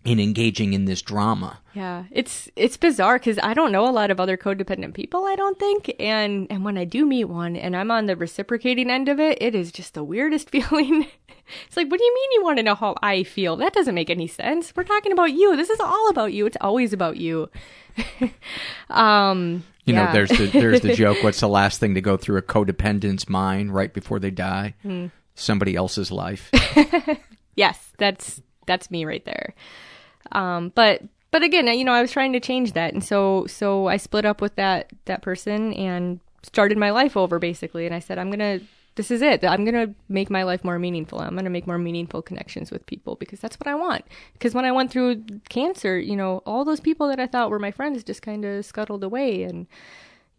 in 0.06 0.20
engaging 0.20 0.74
in 0.74 0.86
this 0.86 1.02
drama. 1.02 1.60
Yeah, 1.74 2.06
it's 2.12 2.50
it's 2.56 2.78
bizarre 2.78 3.20
because 3.20 3.38
I 3.44 3.54
don't 3.54 3.72
know 3.72 3.88
a 3.88 3.92
lot 3.92 4.12
of 4.12 4.20
other 4.20 4.38
codependent 4.38 4.94
people. 4.94 5.26
I 5.26 5.36
don't 5.36 5.60
think, 5.60 5.94
and 6.00 6.48
and 6.50 6.64
when 6.64 6.78
I 6.78 6.86
do 6.86 7.06
meet 7.06 7.26
one, 7.26 7.56
and 7.56 7.76
I'm 7.76 7.92
on 7.92 8.06
the 8.06 8.16
reciprocating 8.16 8.90
end 8.90 9.10
of 9.10 9.20
it, 9.20 9.38
it 9.42 9.56
is 9.56 9.72
just 9.72 9.94
the 9.94 10.04
weirdest 10.04 10.50
feeling. 10.52 11.08
it's 11.68 11.78
like, 11.78 11.90
what 11.90 12.00
do 12.00 12.04
you 12.04 12.16
mean 12.16 12.32
you 12.34 12.44
want 12.44 12.58
to 12.58 12.64
know 12.64 12.76
how 12.76 12.96
I 13.02 13.24
feel? 13.24 13.58
That 13.58 13.74
doesn't 13.74 13.96
make 13.96 14.10
any 14.10 14.28
sense. 14.28 14.74
We're 14.76 14.84
talking 14.84 15.12
about 15.12 15.34
you. 15.34 15.56
This 15.56 15.70
is 15.70 15.80
all 15.80 16.10
about 16.10 16.34
you. 16.34 16.46
It's 16.46 16.58
always 16.62 16.94
about 16.94 17.18
you. 17.18 17.50
um, 18.90 19.64
you 19.84 19.94
yeah. 19.94 20.06
know, 20.06 20.14
there's 20.14 20.30
the 20.30 20.48
there's 20.48 20.82
the 20.82 20.96
joke. 20.96 21.18
What's 21.24 21.42
the 21.42 21.50
last 21.50 21.80
thing 21.80 21.94
to 21.96 22.02
go 22.02 22.16
through 22.16 22.38
a 22.38 22.42
codependent's 22.42 23.28
mind 23.28 23.74
right 23.74 23.94
before 23.94 24.20
they 24.20 24.32
die? 24.32 24.76
Mm. 24.86 25.12
Somebody 25.36 25.76
else's 25.76 26.10
life. 26.10 26.50
yes, 27.56 27.92
that's 27.98 28.42
that's 28.66 28.90
me 28.90 29.04
right 29.04 29.26
there. 29.26 29.54
Um, 30.32 30.72
but 30.76 31.02
but 31.32 31.44
again, 31.44 31.68
you 31.68 31.86
know, 31.86 31.94
I 31.94 32.02
was 32.02 32.12
trying 32.12 32.34
to 32.34 32.40
change 32.40 32.74
that, 32.74 32.94
and 32.94 33.04
so 33.04 33.46
so 33.48 33.88
I 33.88 33.98
split 33.98 34.26
up 34.26 34.42
with 34.42 34.56
that 34.56 34.92
that 35.06 35.22
person 35.22 35.74
and 35.74 36.20
started 36.44 36.78
my 36.78 36.92
life 36.92 37.18
over 37.18 37.40
basically. 37.40 37.86
And 37.86 37.94
I 37.94 38.00
said, 38.00 38.18
I'm 38.18 38.32
gonna 38.32 38.62
this 39.00 39.12
is 39.12 39.22
it. 39.22 39.46
I'm 39.46 39.64
to 39.66 39.96
make 40.10 40.30
my 40.30 40.44
life 40.44 40.66
more 40.66 40.78
meaningful. 40.78 41.22
I'm 41.22 41.38
to 41.38 41.50
make 41.50 41.66
more 41.66 41.78
meaningful 41.78 42.22
connections 42.22 42.70
with 42.70 42.86
people 42.86 43.16
because 43.16 43.40
that's 43.40 43.58
what 43.58 43.68
I 43.68 43.74
want. 43.74 44.04
Because 44.34 44.54
when 44.54 44.66
I 44.66 44.74
went 44.74 44.92
through 44.92 45.24
cancer, 45.48 45.98
you 45.98 46.18
know, 46.18 46.44
all 46.46 46.66
those 46.66 46.82
people 46.82 47.08
that 47.08 47.18
I 47.18 47.26
thought 47.26 47.50
were 47.50 47.60
my 47.60 47.72
friends 47.72 48.04
just 48.04 48.22
kind 48.22 48.44
of 48.44 48.66
scuttled 48.66 49.06
away. 49.06 49.44
And 49.44 49.68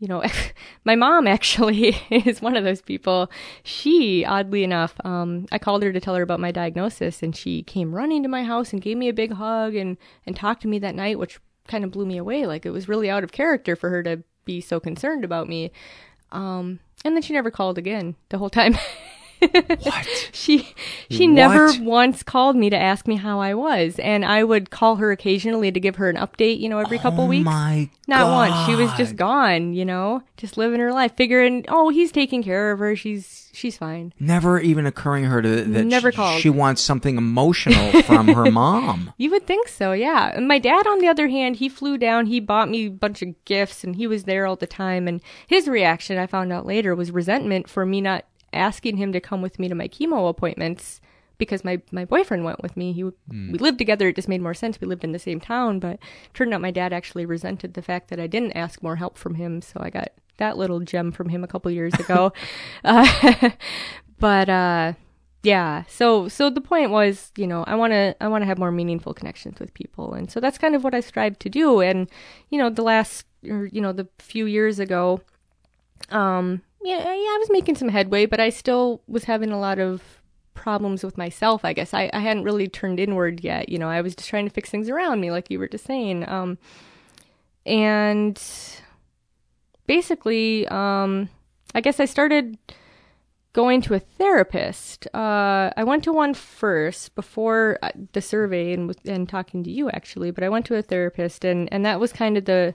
you 0.01 0.09
know, 0.09 0.25
my 0.85 0.97
mom 0.97 1.29
actually 1.29 1.97
is 2.11 2.43
one 2.43 2.57
of 2.57 2.65
those 2.65 2.83
people. 2.83 3.31
She, 3.63 4.25
oddly 4.25 4.65
enough, 4.65 4.95
um, 5.05 5.47
I 5.53 5.59
called 5.59 5.83
her 5.83 5.93
to 5.93 6.01
tell 6.01 6.17
her 6.17 6.23
about 6.23 6.41
my 6.41 6.51
diagnosis, 6.51 7.23
and 7.23 7.37
she 7.37 7.63
came 7.63 7.95
running 7.95 8.23
to 8.25 8.29
my 8.29 8.43
house 8.43 8.73
and 8.73 8.83
gave 8.83 8.97
me 8.97 9.09
a 9.09 9.15
big 9.15 9.35
hug 9.35 9.77
and 9.77 9.97
and 10.27 10.35
talked 10.35 10.63
to 10.63 10.69
me 10.69 10.79
that 10.81 10.95
night, 10.97 11.19
which 11.19 11.39
kind 11.69 11.85
of 11.85 11.93
blew 11.93 12.07
me 12.07 12.17
away. 12.17 12.47
Like 12.47 12.67
it 12.67 12.71
was 12.71 12.89
really 12.89 13.09
out 13.09 13.23
of 13.23 13.31
character 13.31 13.77
for 13.77 13.91
her 13.91 14.03
to 14.03 14.25
be 14.45 14.61
so 14.61 14.81
concerned 14.81 15.25
about 15.25 15.49
me. 15.49 15.71
Um, 16.33 16.81
and 17.05 17.15
then 17.15 17.23
she 17.23 17.33
never 17.33 17.51
called 17.51 17.79
again 17.79 18.17
the 18.31 18.39
whole 18.39 18.51
time. 18.51 18.77
what? 19.41 20.07
She 20.33 20.69
she 21.11 21.27
what? 21.27 21.35
never 21.35 21.73
once 21.81 22.23
called 22.23 22.57
me 22.57 22.71
to 22.71 22.77
ask 22.77 23.07
me 23.07 23.17
how 23.17 23.41
I 23.41 23.55
was, 23.55 23.99
and 23.99 24.25
I 24.25 24.45
would 24.45 24.71
call 24.71 24.97
her 24.97 25.11
occasionally 25.11 25.73
to 25.73 25.81
give 25.81 25.97
her 25.97 26.09
an 26.09 26.17
update. 26.17 26.61
You 26.61 26.69
know, 26.69 26.79
every 26.79 26.99
couple 26.99 27.25
oh 27.25 27.27
weeks. 27.27 27.45
My 27.45 27.91
Not 28.07 28.23
God. 28.23 28.51
once. 28.51 28.67
She 28.67 28.75
was 28.75 28.93
just 28.95 29.17
gone. 29.17 29.73
You 29.75 29.85
know, 29.85 30.23
just 30.37 30.57
living 30.57 30.81
her 30.81 30.93
life, 30.93 31.13
figuring, 31.17 31.65
oh, 31.69 31.89
he's 31.91 32.13
taking 32.13 32.43
care 32.43 32.73
of 32.73 32.79
her. 32.79 32.97
She's 32.97 33.51
she's 33.53 33.77
fine. 33.77 34.13
Never 34.19 34.61
even 34.61 34.87
occurring 34.87 35.25
to 35.25 35.31
her 35.31 35.43
to, 35.43 35.65
that 35.65 35.85
never 35.85 36.11
she, 36.11 36.17
called. 36.17 36.41
she 36.41 36.51
wants 36.51 36.81
something 36.83 37.17
emotional 37.17 38.03
from 38.03 38.29
her 38.29 38.51
mom. 38.51 39.13
You 39.17 39.31
would 39.31 39.47
think 39.47 39.69
so, 39.69 39.93
yeah. 39.93 40.33
And 40.35 40.49
my 40.49 40.59
dad, 40.59 40.87
on 40.87 40.99
the 41.01 41.09
other 41.09 41.29
hand, 41.29 41.57
he 41.57 41.69
flew 41.69 41.99
down. 41.99 42.27
He 42.27 42.41
bought 42.41 42.71
me 42.71 42.87
a 42.87 42.91
bunch 42.91 43.23
of 43.23 43.45
gifts, 43.45 43.85
and 43.85 43.97
he 43.97 44.07
was 44.07 44.25
there 44.25 44.47
all 44.47 44.57
the 44.57 44.67
time. 44.67 45.09
And 45.09 45.21
his 45.47 45.69
reaction, 45.69 46.19
I 46.19 46.27
found 46.27 46.53
out 46.53 46.67
later, 46.67 46.95
was 46.95 47.11
resentment 47.11 47.69
for 47.69 47.85
me 47.85 48.01
not 48.01 48.25
asking 48.53 48.97
him 48.97 49.13
to 49.13 49.21
come 49.21 49.43
with 49.43 49.59
me 49.59 49.69
to 49.69 49.75
my 49.75 49.89
chemo 49.89 50.29
appointments 50.29 51.01
because 51.39 51.65
my, 51.65 51.81
my 51.91 52.05
boyfriend 52.05 52.45
went 52.45 52.63
with 52.63 52.77
me. 52.77 52.93
He 52.93 53.03
mm. 53.03 53.13
we 53.53 53.59
lived 53.59 53.79
together. 53.79 54.09
It 54.09 54.17
just 54.17 54.29
made 54.29 54.43
more 54.43 54.55
sense. 54.55 54.81
We 54.81 54.87
lived 54.87 55.03
in 55.03 55.13
the 55.13 55.19
same 55.19 55.41
town, 55.41 55.81
but 55.81 55.99
turned 56.35 56.55
out 56.55 56.61
my 56.61 56.71
dad 56.71 56.93
actually 56.93 57.27
resented 57.27 57.75
the 57.75 57.83
fact 57.83 58.09
that 58.09 58.21
I 58.21 58.27
didn't 58.27 58.53
ask 58.53 58.83
more 58.83 58.97
help 58.97 59.19
from 59.19 59.35
him. 59.35 59.63
So 59.63 59.81
I 59.81 59.91
got 59.91 60.11
that 60.37 60.57
little 60.57 60.81
gem 60.81 61.11
from 61.11 61.31
him 61.31 61.43
a 61.43 61.49
couple 61.49 61.71
years 61.71 61.95
ago. 61.95 62.33
uh, 62.85 63.51
but 64.19 64.49
uh, 64.49 64.93
yeah, 65.43 65.85
so 65.89 66.29
so 66.29 66.51
the 66.51 66.61
point 66.61 66.91
was, 66.91 67.33
you 67.37 67.47
know, 67.47 67.65
I 67.67 67.75
want 67.75 67.93
to 67.93 68.15
I 68.21 68.29
want 68.29 68.43
to 68.43 68.47
have 68.47 68.59
more 68.59 68.73
meaningful 68.73 69.15
connections 69.15 69.59
with 69.59 69.73
people, 69.73 70.13
and 70.13 70.31
so 70.31 70.39
that's 70.39 70.59
kind 70.59 70.75
of 70.75 70.85
what 70.85 70.95
I 70.95 71.01
strive 71.01 71.39
to 71.41 71.49
do. 71.49 71.81
And 71.81 72.11
you 72.51 72.59
know, 72.59 72.69
the 72.69 72.83
last 72.83 73.25
or 73.49 73.67
you 73.67 73.81
know 73.81 73.93
the 73.93 74.07
few 74.19 74.45
years 74.45 74.79
ago, 74.79 75.23
um, 76.11 76.61
yeah, 76.83 76.99
yeah, 76.99 77.13
I 77.13 77.37
was 77.39 77.51
making 77.51 77.77
some 77.77 77.89
headway, 77.89 78.27
but 78.27 78.41
I 78.41 78.51
still 78.51 79.03
was 79.07 79.25
having 79.25 79.53
a 79.53 79.59
lot 79.59 79.79
of 79.79 80.03
problems 80.55 81.03
with 81.03 81.17
myself, 81.17 81.65
I 81.65 81.73
guess. 81.73 81.95
I, 81.95 82.11
I 82.13 82.21
hadn't 82.21 82.45
really 82.45 82.69
turned 82.69 83.01
inward 83.01 83.43
yet. 83.43 83.69
You 83.69 83.79
know, 83.79 83.89
I 83.89 84.01
was 84.01 84.15
just 84.15 84.29
trying 84.29 84.47
to 84.47 84.53
fix 84.53 84.71
things 84.71 84.89
around 84.89 85.21
me, 85.21 85.31
like 85.31 85.51
you 85.51 85.59
were 85.59 85.69
just 85.69 85.85
saying. 85.85 86.29
Um, 86.29 86.59
and 87.67 88.41
basically, 89.87 90.67
um, 90.69 91.29
I 91.75 91.81
guess 91.81 92.01
I 92.01 92.05
started 92.05 92.59
going 93.53 93.83
to 93.83 93.95
a 93.95 93.99
therapist. 93.99 95.07
Uh, 95.15 95.71
I 95.77 95.85
went 95.85 96.05
to 96.05 96.13
one 96.13 96.35
first 96.35 97.15
before 97.15 97.79
uh, 97.83 97.91
the 98.13 98.21
survey 98.21 98.73
and, 98.73 98.95
and 99.05 99.29
talking 99.29 99.65
to 99.65 99.71
you, 99.71 99.91
actually, 99.91 100.31
but 100.31 100.45
I 100.45 100.49
went 100.49 100.67
to 100.67 100.77
a 100.77 100.83
therapist, 100.83 101.45
and, 101.45 101.73
and 101.73 101.85
that 101.85 102.01
was 102.01 102.13
kind 102.13 102.37
of 102.37 102.45
the 102.45 102.75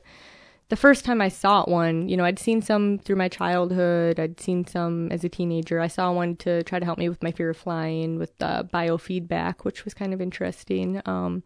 the 0.70 0.76
first 0.76 1.06
time 1.06 1.22
I 1.22 1.30
saw 1.30 1.64
one, 1.66 2.10
you 2.10 2.18
know, 2.18 2.26
I'd 2.26 2.40
seen 2.40 2.62
some 2.62 2.98
through 2.98 3.18
my 3.18 3.28
childhood. 3.28 4.20
I'd 4.20 4.40
seen 4.40 4.66
some 4.66 5.12
as 5.12 5.24
a 5.24 5.30
teenager. 5.30 5.80
I 5.80 5.88
saw 5.88 6.12
one 6.12 6.36
to 6.38 6.64
try 6.64 6.80
to 6.80 6.86
help 6.86 6.98
me 6.98 7.08
with 7.08 7.22
my 7.22 7.32
fear 7.32 7.52
of 7.52 7.58
flying 7.58 8.18
with 8.18 8.38
biofeedback, 8.40 9.64
which 9.64 9.86
was 9.86 9.94
kind 9.94 10.14
of 10.14 10.22
interesting. 10.22 11.02
Um, 11.06 11.44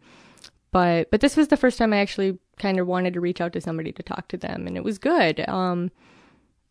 but 0.72 1.10
but 1.10 1.20
this 1.20 1.36
was 1.36 1.48
the 1.48 1.56
first 1.56 1.78
time 1.78 1.92
I 1.92 1.98
actually 1.98 2.38
kind 2.58 2.78
of 2.78 2.86
wanted 2.86 3.14
to 3.14 3.20
reach 3.20 3.40
out 3.40 3.52
to 3.54 3.60
somebody 3.60 3.92
to 3.92 4.02
talk 4.02 4.28
to 4.28 4.36
them, 4.36 4.66
and 4.66 4.76
it 4.76 4.84
was 4.84 4.98
good. 4.98 5.46
Um, 5.48 5.90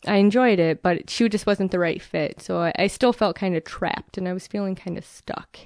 I 0.08 0.16
enjoyed 0.16 0.60
it, 0.60 0.82
but 0.82 1.10
she 1.10 1.28
just 1.28 1.46
wasn't 1.46 1.72
the 1.72 1.80
right 1.80 2.02
fit. 2.02 2.42
So 2.42 2.62
I, 2.62 2.74
I 2.80 2.88
still 2.88 3.14
felt 3.14 3.36
kind 3.36 3.56
of 3.56 3.64
trapped, 3.64 4.18
and 4.18 4.28
I 4.28 4.34
was 4.34 4.48
feeling 4.48 4.76
kind 4.76 4.98
of 4.98 5.06
stuck. 5.06 5.60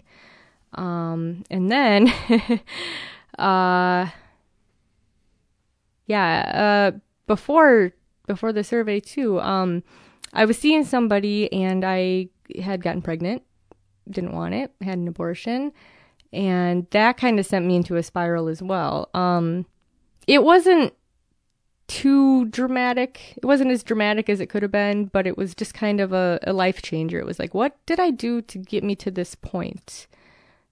Um, 0.74 1.44
and 1.52 1.72
then, 1.72 2.12
uh, 3.38 4.10
yeah, 6.08 6.92
uh, 6.94 6.98
before 7.28 7.94
before 8.28 8.54
the 8.54 8.64
survey 8.64 9.00
too, 9.00 9.40
um, 9.42 9.84
I 10.34 10.46
was 10.46 10.58
seeing 10.58 10.84
somebody 10.84 11.52
and 11.52 11.84
I 11.86 12.30
had 12.62 12.82
gotten 12.82 13.02
pregnant, 13.02 13.44
didn't 14.10 14.34
want 14.34 14.54
it, 14.54 14.72
had 14.82 14.98
an 14.98 15.08
abortion, 15.08 15.72
and 16.32 16.88
that 16.92 17.18
kind 17.18 17.40
of 17.40 17.46
sent 17.46 17.66
me 17.66 17.76
into 17.76 17.96
a 17.96 18.04
spiral 18.04 18.48
as 18.48 18.62
well. 18.62 19.10
Um, 19.14 19.66
it 20.28 20.44
wasn't 20.44 20.94
too 21.88 22.46
dramatic. 22.46 23.34
It 23.38 23.46
wasn't 23.46 23.72
as 23.72 23.84
dramatic 23.84 24.30
as 24.30 24.40
it 24.40 24.48
could 24.48 24.64
have 24.64 24.72
been, 24.72 25.06
but 25.06 25.28
it 25.28 25.38
was 25.38 25.54
just 25.54 25.74
kind 25.74 26.00
of 26.00 26.14
a, 26.14 26.40
a 26.44 26.54
life 26.54 26.82
changer. 26.82 27.20
It 27.20 27.26
was 27.26 27.40
like, 27.40 27.54
what 27.54 27.78
did 27.86 28.00
I 28.00 28.10
do 28.10 28.42
to 28.42 28.58
get 28.58 28.84
me 28.84 28.96
to 28.96 29.12
this 29.12 29.36
point? 29.36 30.08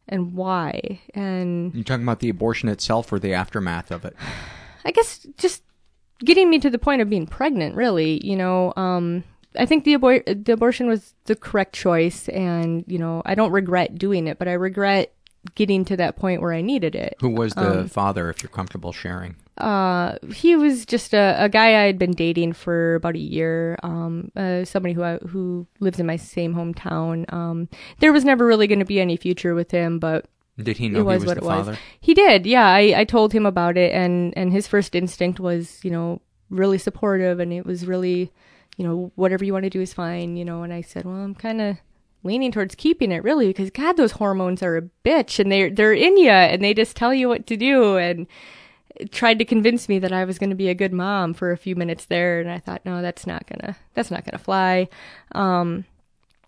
And 0.07 0.33
why? 0.33 1.01
And 1.13 1.73
you're 1.75 1.83
talking 1.83 2.03
about 2.03 2.19
the 2.19 2.29
abortion 2.29 2.69
itself 2.69 3.11
or 3.11 3.19
the 3.19 3.33
aftermath 3.33 3.91
of 3.91 4.03
it? 4.05 4.15
I 4.85 4.91
guess 4.91 5.25
just 5.37 5.63
getting 6.23 6.49
me 6.49 6.59
to 6.59 6.69
the 6.69 6.77
point 6.79 7.01
of 7.01 7.09
being 7.09 7.27
pregnant, 7.27 7.75
really, 7.75 8.25
you 8.25 8.35
know, 8.35 8.73
um, 8.75 9.23
I 9.57 9.65
think 9.65 9.83
the, 9.83 9.95
abor- 9.97 10.45
the 10.45 10.53
abortion 10.53 10.87
was 10.87 11.13
the 11.25 11.35
correct 11.35 11.73
choice. 11.73 12.29
And, 12.29 12.83
you 12.87 12.97
know, 12.97 13.21
I 13.25 13.35
don't 13.35 13.51
regret 13.51 13.97
doing 13.97 14.27
it, 14.27 14.37
but 14.39 14.47
I 14.47 14.53
regret 14.53 15.13
getting 15.55 15.83
to 15.85 15.97
that 15.97 16.15
point 16.17 16.41
where 16.41 16.53
I 16.53 16.61
needed 16.61 16.95
it. 16.95 17.15
Who 17.19 17.29
was 17.29 17.53
the 17.53 17.81
Um, 17.81 17.87
father, 17.87 18.29
if 18.29 18.43
you're 18.43 18.49
comfortable 18.49 18.91
sharing? 18.91 19.35
uh, 19.57 20.15
he 20.33 20.55
was 20.55 20.85
just 20.85 21.13
a, 21.13 21.35
a 21.37 21.49
guy 21.49 21.69
I 21.81 21.85
had 21.85 21.99
been 21.99 22.11
dating 22.13 22.53
for 22.53 22.95
about 22.95 23.15
a 23.15 23.19
year. 23.19 23.77
Um, 23.83 24.31
uh, 24.35 24.65
somebody 24.65 24.93
who 24.93 25.03
I, 25.03 25.17
who 25.17 25.67
lives 25.79 25.99
in 25.99 26.05
my 26.05 26.15
same 26.15 26.55
hometown. 26.55 27.31
Um, 27.33 27.69
there 27.99 28.13
was 28.13 28.23
never 28.25 28.45
really 28.45 28.67
going 28.67 28.79
to 28.79 28.85
be 28.85 28.99
any 29.01 29.17
future 29.17 29.53
with 29.53 29.69
him, 29.71 29.99
but 29.99 30.25
Did 30.57 30.77
he 30.77 30.89
know 30.89 30.99
it 30.99 31.03
was 31.03 31.23
he 31.23 31.27
was 31.27 31.35
what 31.35 31.37
the 31.39 31.43
it 31.43 31.47
was. 31.47 31.65
father? 31.65 31.79
He 31.99 32.13
did. 32.13 32.45
Yeah, 32.45 32.67
I, 32.67 32.93
I 32.97 33.03
told 33.05 33.33
him 33.33 33.45
about 33.45 33.77
it, 33.77 33.91
and 33.93 34.37
and 34.37 34.51
his 34.51 34.67
first 34.67 34.95
instinct 34.95 35.39
was, 35.39 35.83
you 35.83 35.91
know, 35.91 36.21
really 36.49 36.77
supportive, 36.77 37.39
and 37.39 37.53
it 37.53 37.65
was 37.65 37.85
really, 37.85 38.31
you 38.77 38.85
know, 38.85 39.11
whatever 39.15 39.45
you 39.45 39.53
want 39.53 39.63
to 39.63 39.69
do 39.69 39.81
is 39.81 39.93
fine, 39.93 40.35
you 40.37 40.45
know. 40.45 40.63
And 40.63 40.73
I 40.73 40.81
said, 40.81 41.05
well, 41.05 41.15
I'm 41.15 41.35
kind 41.35 41.61
of 41.61 41.77
leaning 42.23 42.51
towards 42.51 42.75
keeping 42.75 43.11
it, 43.11 43.23
really, 43.23 43.47
because 43.47 43.71
God, 43.71 43.97
those 43.97 44.13
hormones 44.13 44.61
are 44.61 44.77
a 44.77 44.83
bitch, 45.05 45.39
and 45.39 45.51
they're 45.51 45.69
they're 45.69 45.93
in 45.93 46.17
you, 46.17 46.29
and 46.29 46.63
they 46.63 46.73
just 46.73 46.95
tell 46.95 47.13
you 47.13 47.27
what 47.29 47.47
to 47.47 47.57
do, 47.57 47.97
and 47.97 48.27
tried 49.09 49.39
to 49.39 49.45
convince 49.45 49.87
me 49.87 49.99
that 49.99 50.11
I 50.11 50.25
was 50.25 50.37
going 50.37 50.49
to 50.49 50.55
be 50.55 50.69
a 50.69 50.75
good 50.75 50.93
mom 50.93 51.33
for 51.33 51.51
a 51.51 51.57
few 51.57 51.75
minutes 51.75 52.05
there, 52.05 52.39
and 52.39 52.51
I 52.51 52.59
thought, 52.59 52.85
no, 52.85 53.01
that's 53.01 53.25
not 53.25 53.47
gonna 53.47 53.77
that's 53.93 54.11
not 54.11 54.25
gonna 54.25 54.37
fly. 54.37 54.89
Um, 55.31 55.85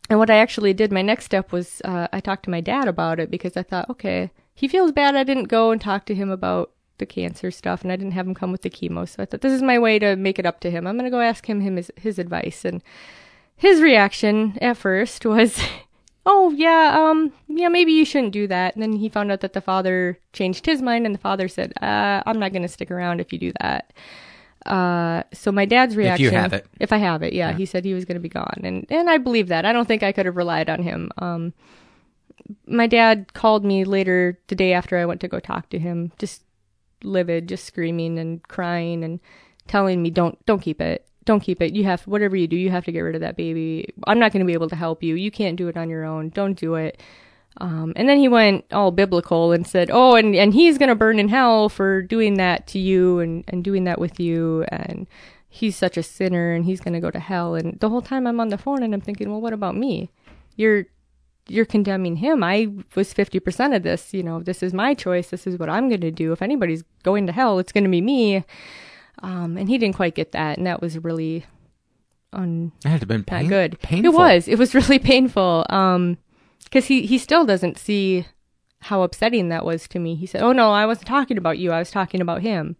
and 0.09 0.19
what 0.19 0.29
I 0.29 0.37
actually 0.37 0.73
did, 0.73 0.91
my 0.91 1.01
next 1.01 1.25
step 1.25 1.51
was 1.51 1.81
uh, 1.85 2.07
I 2.11 2.19
talked 2.19 2.43
to 2.43 2.49
my 2.49 2.61
dad 2.61 2.87
about 2.87 3.19
it 3.19 3.31
because 3.31 3.55
I 3.55 3.63
thought, 3.63 3.89
okay, 3.89 4.31
he 4.53 4.67
feels 4.67 4.91
bad 4.91 5.15
I 5.15 5.23
didn't 5.23 5.45
go 5.45 5.71
and 5.71 5.79
talk 5.79 6.05
to 6.05 6.15
him 6.15 6.29
about 6.29 6.71
the 6.97 7.05
cancer 7.05 7.51
stuff, 7.51 7.81
and 7.81 7.91
I 7.91 7.95
didn't 7.95 8.13
have 8.13 8.27
him 8.27 8.35
come 8.35 8.51
with 8.51 8.61
the 8.61 8.69
chemo. 8.69 9.07
So 9.07 9.23
I 9.23 9.25
thought 9.25 9.41
this 9.41 9.53
is 9.53 9.61
my 9.61 9.79
way 9.79 9.99
to 9.99 10.15
make 10.15 10.39
it 10.39 10.45
up 10.45 10.59
to 10.61 10.71
him. 10.71 10.85
I'm 10.85 10.97
gonna 10.97 11.09
go 11.09 11.21
ask 11.21 11.49
him 11.49 11.61
his, 11.61 11.91
his 11.95 12.19
advice, 12.19 12.65
and 12.65 12.83
his 13.55 13.81
reaction 13.81 14.57
at 14.61 14.77
first 14.77 15.25
was, 15.25 15.59
"Oh 16.25 16.51
yeah, 16.51 16.95
um, 16.99 17.33
yeah, 17.47 17.69
maybe 17.69 17.93
you 17.93 18.05
shouldn't 18.05 18.33
do 18.33 18.47
that." 18.47 18.75
And 18.75 18.83
then 18.83 18.93
he 18.93 19.09
found 19.09 19.31
out 19.31 19.41
that 19.41 19.53
the 19.53 19.61
father 19.61 20.19
changed 20.33 20.65
his 20.65 20.81
mind, 20.81 21.05
and 21.05 21.15
the 21.15 21.19
father 21.19 21.47
said, 21.47 21.73
uh, 21.81 22.21
"I'm 22.25 22.39
not 22.39 22.53
gonna 22.53 22.67
stick 22.67 22.91
around 22.91 23.21
if 23.21 23.33
you 23.33 23.39
do 23.39 23.53
that." 23.61 23.91
Uh, 24.65 25.23
so 25.33 25.51
my 25.51 25.65
dad's 25.65 25.95
reaction, 25.97 26.27
If 26.27 26.31
you 26.31 26.37
have 26.37 26.53
it. 26.53 26.65
if 26.79 26.93
I 26.93 26.97
have 26.97 27.21
it, 27.23 27.33
yeah, 27.33 27.49
Yeah. 27.49 27.57
he 27.57 27.65
said 27.65 27.83
he 27.83 27.93
was 27.93 28.05
going 28.05 28.15
to 28.15 28.21
be 28.21 28.29
gone, 28.29 28.61
and 28.63 28.85
and 28.89 29.09
I 29.09 29.17
believe 29.17 29.47
that. 29.49 29.65
I 29.65 29.73
don't 29.73 29.87
think 29.87 30.03
I 30.03 30.11
could 30.11 30.25
have 30.25 30.37
relied 30.37 30.69
on 30.69 30.81
him. 30.83 31.11
Um, 31.17 31.53
my 32.67 32.87
dad 32.87 33.33
called 33.33 33.63
me 33.65 33.83
later 33.85 34.39
the 34.47 34.55
day 34.55 34.73
after 34.73 34.97
I 34.97 35.05
went 35.05 35.21
to 35.21 35.27
go 35.27 35.39
talk 35.39 35.69
to 35.69 35.79
him, 35.79 36.11
just 36.17 36.43
livid, 37.03 37.47
just 37.49 37.65
screaming 37.65 38.17
and 38.19 38.41
crying 38.47 39.03
and 39.03 39.19
telling 39.67 40.01
me, 40.01 40.09
"Don't 40.09 40.43
don't 40.45 40.61
keep 40.61 40.79
it, 40.81 41.05
don't 41.25 41.41
keep 41.41 41.61
it. 41.61 41.73
You 41.75 41.83
have 41.85 42.01
whatever 42.03 42.35
you 42.35 42.47
do, 42.47 42.55
you 42.55 42.69
have 42.69 42.85
to 42.85 42.91
get 42.91 43.01
rid 43.01 43.15
of 43.15 43.21
that 43.21 43.35
baby. 43.37 43.87
I'm 44.07 44.19
not 44.19 44.31
going 44.31 44.45
to 44.45 44.47
be 44.47 44.53
able 44.53 44.69
to 44.69 44.75
help 44.75 45.03
you. 45.03 45.15
You 45.15 45.31
can't 45.31 45.57
do 45.57 45.67
it 45.67 45.77
on 45.77 45.89
your 45.89 46.03
own. 46.05 46.29
Don't 46.29 46.57
do 46.57 46.75
it." 46.75 47.01
Um, 47.61 47.93
and 47.95 48.09
then 48.09 48.17
he 48.17 48.27
went 48.27 48.65
all 48.71 48.91
biblical 48.91 49.51
and 49.51 49.65
said, 49.67 49.89
"Oh, 49.91 50.15
and 50.15 50.35
and 50.35 50.53
he's 50.53 50.77
going 50.77 50.89
to 50.89 50.95
burn 50.95 51.19
in 51.19 51.29
hell 51.29 51.69
for 51.69 52.01
doing 52.01 52.35
that 52.35 52.65
to 52.67 52.79
you 52.79 53.19
and 53.19 53.43
and 53.47 53.63
doing 53.63 53.83
that 53.85 53.99
with 53.99 54.19
you 54.19 54.63
and." 54.69 55.07
He's 55.55 55.75
such 55.75 55.97
a 55.97 56.01
sinner 56.01 56.51
and 56.51 56.65
he's 56.65 56.81
going 56.81 56.95
to 56.95 56.99
go 56.99 57.11
to 57.11 57.19
hell. 57.19 57.53
And 57.53 57.79
the 57.79 57.87
whole 57.87 58.01
time 58.01 58.25
I'm 58.25 58.39
on 58.39 58.47
the 58.47 58.57
phone 58.57 58.81
and 58.81 58.91
I'm 58.91 59.01
thinking, 59.01 59.29
well, 59.29 59.39
what 59.39 59.53
about 59.53 59.75
me? 59.75 60.09
You're 60.55 60.87
you're 61.47 61.63
condemning 61.63 62.15
him. 62.15 62.43
I 62.43 62.69
was 62.95 63.13
50% 63.13 63.75
of 63.75 63.83
this. 63.83 64.15
You 64.15 64.23
know, 64.23 64.41
this 64.41 64.63
is 64.63 64.73
my 64.73 64.95
choice. 64.95 65.29
This 65.29 65.45
is 65.45 65.59
what 65.59 65.69
I'm 65.69 65.89
going 65.89 66.01
to 66.01 66.09
do. 66.09 66.31
If 66.31 66.41
anybody's 66.41 66.83
going 67.03 67.27
to 67.27 67.33
hell, 67.33 67.59
it's 67.59 67.71
going 67.71 67.83
to 67.83 67.89
be 67.91 68.01
me. 68.01 68.43
Um, 69.21 69.55
and 69.55 69.69
he 69.69 69.77
didn't 69.77 69.95
quite 69.95 70.15
get 70.15 70.31
that. 70.31 70.57
And 70.57 70.65
that 70.65 70.81
was 70.81 70.97
really 70.97 71.45
un- 72.31 72.71
That 72.81 72.89
had 73.01 73.07
been 73.07 73.23
pain- 73.23 73.47
good. 73.47 73.79
painful. 73.79 74.11
It 74.11 74.17
was. 74.17 74.47
It 74.47 74.57
was 74.57 74.73
really 74.79 74.97
painful. 74.97 75.67
Um, 75.69 76.17
cause 76.71 76.85
he, 76.85 77.05
he 77.05 77.17
still 77.17 77.45
doesn't 77.45 77.77
see 77.77 78.25
how 78.81 79.01
upsetting 79.03 79.49
that 79.49 79.65
was 79.65 79.87
to 79.89 79.99
me. 79.99 80.15
He 80.15 80.25
said, 80.25 80.41
Oh 80.41 80.51
no, 80.51 80.71
I 80.71 80.85
wasn't 80.85 81.07
talking 81.07 81.37
about 81.37 81.57
you. 81.57 81.71
I 81.71 81.79
was 81.79 81.91
talking 81.91 82.21
about 82.21 82.41
him. 82.41 82.75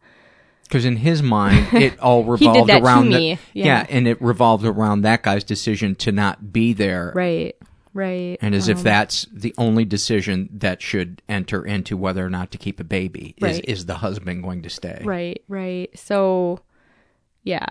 Because 0.63 0.85
in 0.85 0.97
his 0.97 1.21
mind, 1.21 1.67
it 1.73 1.99
all 1.99 2.23
revolved 2.23 2.69
around 2.71 3.09
the- 3.09 3.17
me, 3.17 3.39
yeah. 3.53 3.85
and 3.89 4.07
it 4.07 4.21
revolved 4.21 4.65
around 4.65 5.01
that 5.01 5.21
guy's 5.23 5.43
decision 5.43 5.95
to 5.95 6.11
not 6.11 6.51
be 6.53 6.73
there. 6.73 7.11
Right. 7.15 7.55
Right. 7.95 8.39
And 8.41 8.55
as 8.55 8.69
if 8.69 8.77
Um, 8.77 8.83
that's 8.83 9.27
the 9.31 9.53
only 9.59 9.85
decision 9.85 10.49
that 10.53 10.81
should 10.81 11.21
enter 11.29 11.63
into 11.63 11.95
whether 11.95 12.25
or 12.25 12.29
not 12.29 12.49
to 12.51 12.57
keep 12.57 12.79
a 12.79 12.83
baby 12.83 13.35
is, 13.37 13.43
Right. 13.43 13.65
is 13.67 13.85
the 13.85 13.93
husband 13.95 14.41
going 14.41 14.63
to 14.63 14.69
stay? 14.71 14.99
Right, 15.05 15.43
right. 15.47 15.91
So, 15.97 16.61
yeah, 17.43 17.63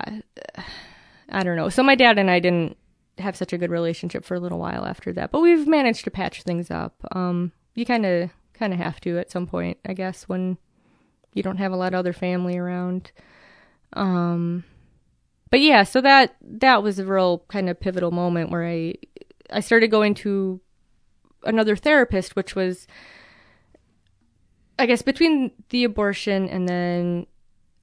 I 1.28 1.42
don't 1.42 1.56
know. 1.56 1.70
So 1.70 1.82
my 1.82 1.96
dad 1.96 2.18
and 2.18 2.30
I 2.30 2.38
didn't 2.38 2.76
have 3.22 3.36
such 3.36 3.52
a 3.52 3.58
good 3.58 3.70
relationship 3.70 4.24
for 4.24 4.34
a 4.34 4.40
little 4.40 4.58
while 4.58 4.84
after 4.84 5.12
that, 5.14 5.30
but 5.30 5.40
we've 5.40 5.66
managed 5.66 6.04
to 6.04 6.10
patch 6.10 6.42
things 6.42 6.70
up. 6.70 6.94
Um, 7.12 7.52
you 7.74 7.86
kind 7.86 8.04
of, 8.04 8.30
kind 8.54 8.72
of 8.72 8.78
have 8.78 9.00
to 9.00 9.18
at 9.18 9.30
some 9.30 9.46
point, 9.46 9.78
I 9.86 9.94
guess, 9.94 10.24
when 10.24 10.58
you 11.34 11.42
don't 11.42 11.56
have 11.56 11.72
a 11.72 11.76
lot 11.76 11.94
of 11.94 11.98
other 11.98 12.12
family 12.12 12.58
around. 12.58 13.12
Um, 13.94 14.64
but 15.50 15.60
yeah, 15.60 15.82
so 15.82 16.00
that 16.00 16.36
that 16.40 16.82
was 16.82 16.98
a 16.98 17.04
real 17.04 17.44
kind 17.48 17.68
of 17.68 17.78
pivotal 17.78 18.10
moment 18.10 18.50
where 18.50 18.66
I 18.66 18.94
I 19.50 19.60
started 19.60 19.88
going 19.88 20.14
to 20.14 20.60
another 21.44 21.76
therapist, 21.76 22.36
which 22.36 22.54
was 22.54 22.86
I 24.78 24.86
guess 24.86 25.02
between 25.02 25.52
the 25.68 25.84
abortion 25.84 26.48
and 26.48 26.68
then 26.68 27.26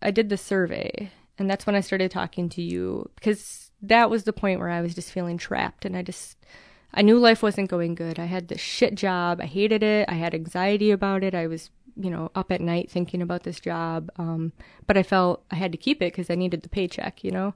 I 0.01 0.11
did 0.11 0.29
the 0.29 0.37
survey, 0.37 1.11
and 1.37 1.49
that's 1.49 1.65
when 1.65 1.75
I 1.75 1.81
started 1.81 2.09
talking 2.09 2.49
to 2.49 2.61
you 2.61 3.09
because 3.15 3.68
that 3.81 4.09
was 4.09 4.23
the 4.23 4.33
point 4.33 4.59
where 4.59 4.69
I 4.69 4.81
was 4.81 4.95
just 4.95 5.11
feeling 5.11 5.37
trapped, 5.37 5.85
and 5.85 5.95
I 5.95 6.01
just 6.01 6.37
I 6.93 7.01
knew 7.01 7.17
life 7.17 7.43
wasn't 7.43 7.69
going 7.69 7.95
good. 7.95 8.19
I 8.19 8.25
had 8.25 8.47
this 8.47 8.61
shit 8.61 8.95
job. 8.95 9.39
I 9.41 9.45
hated 9.45 9.83
it. 9.83 10.09
I 10.09 10.15
had 10.15 10.33
anxiety 10.33 10.91
about 10.91 11.23
it. 11.23 11.35
I 11.35 11.47
was 11.47 11.69
you 11.95 12.09
know 12.09 12.31
up 12.35 12.51
at 12.51 12.61
night 12.61 12.89
thinking 12.89 13.21
about 13.21 13.43
this 13.43 13.59
job, 13.59 14.09
um, 14.17 14.53
but 14.87 14.97
I 14.97 15.03
felt 15.03 15.43
I 15.51 15.55
had 15.55 15.71
to 15.71 15.77
keep 15.77 16.01
it 16.01 16.13
because 16.13 16.29
I 16.29 16.35
needed 16.35 16.61
the 16.61 16.69
paycheck, 16.69 17.23
you 17.23 17.31
know. 17.31 17.53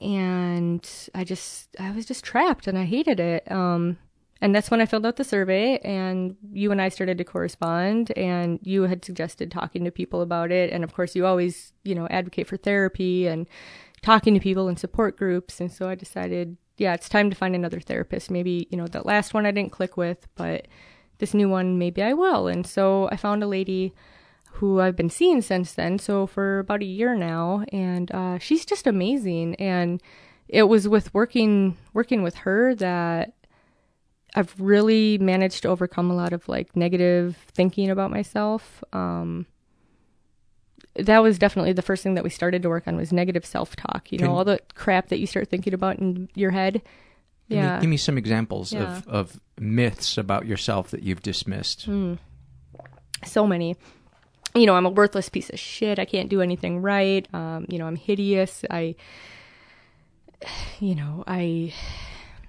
And 0.00 0.88
I 1.14 1.24
just 1.24 1.74
I 1.78 1.90
was 1.92 2.06
just 2.06 2.24
trapped, 2.24 2.66
and 2.66 2.78
I 2.78 2.84
hated 2.84 3.20
it. 3.20 3.50
Um, 3.50 3.98
and 4.40 4.54
that's 4.54 4.70
when 4.70 4.82
I 4.82 4.86
filled 4.86 5.06
out 5.06 5.16
the 5.16 5.24
survey, 5.24 5.78
and 5.78 6.36
you 6.52 6.70
and 6.70 6.82
I 6.82 6.90
started 6.90 7.16
to 7.18 7.24
correspond. 7.24 8.12
And 8.16 8.58
you 8.62 8.82
had 8.82 9.04
suggested 9.04 9.50
talking 9.50 9.84
to 9.84 9.90
people 9.90 10.20
about 10.20 10.52
it, 10.52 10.70
and 10.72 10.84
of 10.84 10.94
course, 10.94 11.16
you 11.16 11.24
always, 11.24 11.72
you 11.84 11.94
know, 11.94 12.06
advocate 12.08 12.46
for 12.46 12.56
therapy 12.56 13.26
and 13.26 13.46
talking 14.02 14.34
to 14.34 14.40
people 14.40 14.68
in 14.68 14.76
support 14.76 15.16
groups. 15.16 15.60
And 15.60 15.70
so 15.70 15.88
I 15.88 15.94
decided, 15.94 16.56
yeah, 16.76 16.94
it's 16.94 17.08
time 17.08 17.30
to 17.30 17.36
find 17.36 17.54
another 17.54 17.80
therapist. 17.80 18.30
Maybe 18.30 18.66
you 18.70 18.76
know 18.76 18.86
that 18.88 19.06
last 19.06 19.34
one 19.34 19.46
I 19.46 19.50
didn't 19.50 19.72
click 19.72 19.96
with, 19.96 20.28
but 20.34 20.68
this 21.18 21.34
new 21.34 21.48
one 21.48 21.78
maybe 21.78 22.02
I 22.02 22.12
will. 22.12 22.46
And 22.46 22.66
so 22.66 23.08
I 23.10 23.16
found 23.16 23.42
a 23.42 23.48
lady 23.48 23.94
who 24.52 24.80
I've 24.80 24.96
been 24.96 25.10
seeing 25.10 25.42
since 25.42 25.72
then, 25.72 25.98
so 25.98 26.26
for 26.26 26.60
about 26.60 26.80
a 26.80 26.86
year 26.86 27.14
now, 27.14 27.64
and 27.72 28.10
uh, 28.12 28.38
she's 28.38 28.64
just 28.64 28.86
amazing. 28.86 29.54
And 29.56 30.02
it 30.48 30.64
was 30.64 30.88
with 30.88 31.12
working 31.12 31.76
working 31.92 32.22
with 32.22 32.36
her 32.36 32.74
that 32.76 33.34
I've 34.34 34.54
really 34.58 35.18
managed 35.18 35.62
to 35.62 35.68
overcome 35.68 36.10
a 36.10 36.14
lot 36.14 36.32
of 36.32 36.48
like 36.48 36.76
negative 36.76 37.36
thinking 37.52 37.90
about 37.90 38.10
myself. 38.10 38.82
Um, 38.92 39.46
that 40.98 41.22
was 41.22 41.38
definitely 41.38 41.72
the 41.72 41.82
first 41.82 42.02
thing 42.02 42.14
that 42.14 42.24
we 42.24 42.30
started 42.30 42.62
to 42.62 42.68
work 42.68 42.86
on 42.86 42.96
was 42.96 43.12
negative 43.12 43.44
self 43.46 43.76
talk. 43.76 44.10
You 44.12 44.18
know, 44.18 44.26
Can- 44.26 44.34
all 44.34 44.44
the 44.44 44.60
crap 44.74 45.08
that 45.08 45.18
you 45.18 45.26
start 45.26 45.48
thinking 45.48 45.74
about 45.74 45.98
in 45.98 46.28
your 46.34 46.50
head. 46.50 46.82
Give, 47.48 47.58
Yeah. 47.58 47.76
me, 47.76 47.80
give 47.82 47.90
me 47.90 47.96
some 47.96 48.18
examples 48.18 48.72
Yeah. 48.72 48.96
of, 48.98 49.08
of 49.08 49.40
myths 49.58 50.18
about 50.18 50.46
yourself 50.46 50.90
that 50.90 51.02
you've 51.02 51.22
dismissed. 51.22 51.88
Mm. 51.88 52.18
So 53.24 53.46
many. 53.46 53.76
You 54.54 54.66
know, 54.66 54.74
I'm 54.74 54.86
a 54.86 54.90
worthless 54.90 55.28
piece 55.28 55.50
of 55.50 55.58
shit. 55.58 55.98
I 55.98 56.04
can't 56.06 56.28
do 56.28 56.40
anything 56.40 56.80
right. 56.80 57.26
Um, 57.34 57.66
you 57.68 57.78
know, 57.78 57.86
I'm 57.86 57.96
hideous. 57.96 58.64
I, 58.70 58.94
you 60.80 60.94
know, 60.94 61.24
I, 61.26 61.72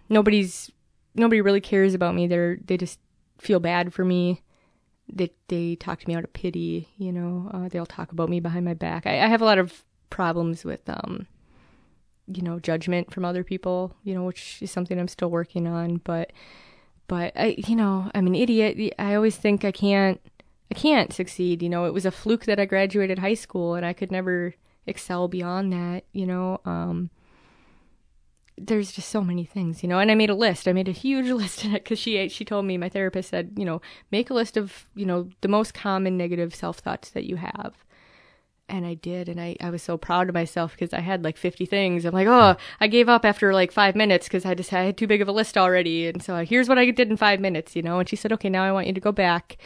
nobody's, 0.10 0.72
nobody 1.16 1.42
really 1.42 1.62
cares 1.62 1.94
about 1.94 2.16
me. 2.16 2.28
They're, 2.28 2.58
they 2.66 2.78
just 2.78 3.00
feel 3.40 3.60
bad 3.60 3.94
for 3.94 4.04
me. 4.06 4.42
They 5.12 5.32
they 5.48 5.76
talk 5.76 6.00
to 6.02 6.08
me 6.08 6.16
out 6.16 6.24
of 6.24 6.34
pity. 6.34 6.90
You 6.98 7.12
know, 7.12 7.50
uh, 7.54 7.70
they'll 7.70 7.86
talk 7.86 8.12
about 8.12 8.30
me 8.30 8.40
behind 8.40 8.66
my 8.66 8.74
back. 8.74 9.06
I, 9.06 9.22
I 9.22 9.28
have 9.28 9.42
a 9.42 9.46
lot 9.46 9.58
of 9.58 9.84
problems 10.10 10.66
with 10.66 10.88
um, 10.90 11.28
you 12.28 12.42
know, 12.42 12.60
judgment 12.60 13.14
from 13.14 13.26
other 13.26 13.44
people. 13.44 13.96
You 14.04 14.16
know, 14.16 14.24
which 14.24 14.62
is 14.62 14.72
something 14.72 15.00
I'm 15.00 15.08
still 15.08 15.30
working 15.30 15.68
on. 15.68 15.98
But 15.98 16.32
but 17.08 17.34
I, 17.36 17.56
you 17.58 17.76
know, 17.76 18.12
I'm 18.14 18.28
an 18.28 18.36
idiot. 18.36 18.94
I 19.00 19.16
always 19.16 19.36
think 19.38 19.64
I 19.64 19.72
can't. 19.72 20.22
I 20.70 20.76
can't 20.76 21.14
succeed. 21.14 21.64
You 21.64 21.70
know, 21.70 21.86
it 21.86 21.94
was 21.94 22.06
a 22.06 22.12
fluke 22.12 22.44
that 22.46 22.60
I 22.60 22.66
graduated 22.66 23.20
high 23.20 23.36
school 23.36 23.76
and 23.76 23.86
I 23.86 23.94
could 23.94 24.12
never 24.12 24.54
excel 24.86 25.30
beyond 25.30 25.72
that. 25.72 26.04
You 26.12 26.26
know, 26.26 26.60
um, 26.66 27.10
there's 28.58 28.92
just 28.92 29.10
so 29.10 29.22
many 29.22 29.46
things, 29.46 29.84
you 29.84 29.90
know. 29.90 30.00
And 30.00 30.10
I 30.10 30.16
made 30.16 30.30
a 30.30 30.36
list. 30.36 30.68
I 30.68 30.74
made 30.74 30.88
a 30.88 30.92
huge 30.92 31.30
list 31.32 31.64
in 31.64 31.76
it 31.76 31.84
because 31.84 32.00
she 32.00 32.28
she 32.30 32.46
told 32.46 32.66
me 32.66 32.78
my 32.78 32.90
therapist 32.90 33.30
said, 33.30 33.54
you 33.56 33.66
know, 33.66 33.82
make 34.12 34.30
a 34.30 34.34
list 34.34 34.58
of 34.58 34.88
you 34.96 35.06
know 35.06 35.30
the 35.42 35.48
most 35.48 35.74
common 35.74 36.18
negative 36.18 36.56
self 36.56 36.80
thoughts 36.80 37.10
that 37.12 37.26
you 37.26 37.38
have. 37.38 37.76
And 38.70 38.86
I 38.86 38.96
did, 38.96 39.30
and 39.30 39.40
I, 39.40 39.56
I 39.62 39.70
was 39.70 39.82
so 39.82 39.98
proud 39.98 40.28
of 40.28 40.36
myself 40.36 40.74
because 40.74 40.94
I 40.94 41.00
had 41.00 41.24
like 41.24 41.38
50 41.38 41.66
things. 41.66 42.04
I'm 42.04 42.14
like, 42.14 42.28
oh, 42.28 42.58
I 42.82 42.88
gave 42.88 43.08
up 43.08 43.24
after 43.24 43.54
like 43.54 43.72
five 43.72 43.96
minutes 43.96 44.28
because 44.28 44.46
I 44.46 44.56
just 44.56 44.74
I 44.74 44.84
had 44.84 44.98
too 44.98 45.08
big 45.08 45.22
of 45.22 45.30
a 45.30 45.32
list 45.32 45.58
already. 45.58 46.08
And 46.08 46.22
so 46.22 46.44
here's 46.44 46.68
what 46.68 46.78
I 46.78 46.92
did 46.92 47.10
in 47.10 47.16
five 47.16 47.40
minutes, 47.40 47.78
you 47.78 47.82
know. 47.82 48.00
And 48.00 48.10
she 48.10 48.18
said, 48.18 48.34
okay, 48.34 48.50
now 48.50 48.64
I 48.64 48.74
want 48.74 48.88
you 48.88 48.94
to 48.94 49.00
go 49.00 49.14
back, 49.14 49.58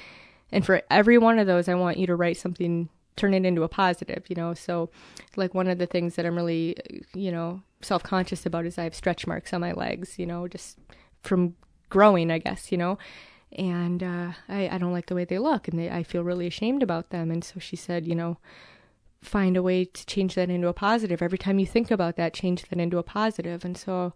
and 0.52 0.64
for 0.64 0.84
every 0.92 1.18
one 1.18 1.39
of 1.39 1.48
those, 1.48 1.68
I 1.68 1.74
want 1.74 1.98
you 1.98 2.06
to 2.08 2.16
write 2.16 2.38
something 2.38 2.89
turn 3.16 3.34
it 3.34 3.46
into 3.46 3.64
a 3.64 3.68
positive, 3.68 4.24
you 4.30 4.36
know. 4.36 4.54
So, 4.54 4.89
like 5.36 5.54
one 5.54 5.68
of 5.68 5.78
the 5.78 5.86
things 5.86 6.16
that 6.16 6.26
I'm 6.26 6.36
really, 6.36 6.78
you 7.14 7.32
know, 7.32 7.62
self 7.86 8.04
conscious 8.04 8.46
about 8.46 8.66
is 8.66 8.78
I 8.78 8.84
have 8.84 8.96
stretch 8.96 9.28
marks 9.28 9.54
on 9.54 9.62
my 9.62 9.74
legs, 9.74 10.20
you 10.20 10.26
know, 10.26 10.48
just 10.48 10.78
from 11.22 11.56
growing, 11.90 12.32
I 12.32 12.40
guess, 12.40 12.72
you 12.72 12.78
know. 12.78 12.98
And 13.54 14.02
uh, 14.02 14.32
I, 14.48 14.70
I 14.70 14.78
don't 14.78 14.94
like 14.94 15.08
the 15.08 15.16
way 15.16 15.26
they 15.26 15.40
look, 15.40 15.68
and 15.68 15.78
they, 15.78 15.90
I 15.90 16.04
feel 16.04 16.24
really 16.24 16.48
ashamed 16.48 16.84
about 16.84 17.10
them. 17.10 17.30
And 17.32 17.44
so 17.44 17.60
she 17.60 17.76
said, 17.76 18.08
you 18.08 18.16
know, 18.16 18.38
find 19.22 19.58
a 19.58 19.64
way 19.64 19.86
to 19.86 20.06
change 20.06 20.36
that 20.36 20.50
into 20.50 20.68
a 20.68 20.74
positive. 20.74 21.22
Every 21.22 21.38
time 21.38 21.60
you 21.60 21.66
think 21.66 21.92
about 21.92 22.16
that, 22.16 22.34
change 22.34 22.64
that 22.64 22.80
into 22.80 22.98
a 22.98 23.04
positive. 23.04 23.66
And 23.66 23.78
so 23.78 24.14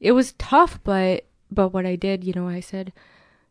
it 0.00 0.12
was 0.12 0.32
tough, 0.34 0.80
but 0.84 1.24
but 1.50 1.70
what 1.70 1.86
I 1.86 1.96
did, 1.96 2.24
you 2.24 2.34
know, 2.34 2.46
I 2.46 2.60
said, 2.60 2.92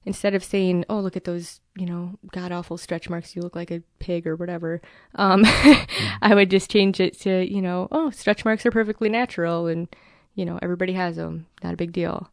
instead 0.05 0.33
of 0.35 0.43
saying, 0.43 0.85
"Oh, 0.89 0.99
look 0.99 1.17
at 1.17 1.25
those, 1.25 1.61
you 1.75 1.85
know, 1.85 2.17
god 2.31 2.51
awful 2.51 2.77
stretch 2.77 3.09
marks. 3.09 3.35
You 3.35 3.41
look 3.41 3.55
like 3.55 3.71
a 3.71 3.83
pig 3.99 4.27
or 4.27 4.35
whatever," 4.35 4.81
um, 5.15 5.43
I 6.21 6.33
would 6.33 6.49
just 6.49 6.71
change 6.71 6.99
it 6.99 7.19
to, 7.21 7.43
you 7.43 7.61
know, 7.61 7.87
"Oh, 7.91 8.09
stretch 8.11 8.45
marks 8.45 8.65
are 8.65 8.71
perfectly 8.71 9.09
natural, 9.09 9.67
and 9.67 9.87
you 10.35 10.45
know, 10.45 10.59
everybody 10.61 10.93
has 10.93 11.15
them. 11.15 11.47
Not 11.63 11.73
a 11.73 11.77
big 11.77 11.91
deal." 11.91 12.29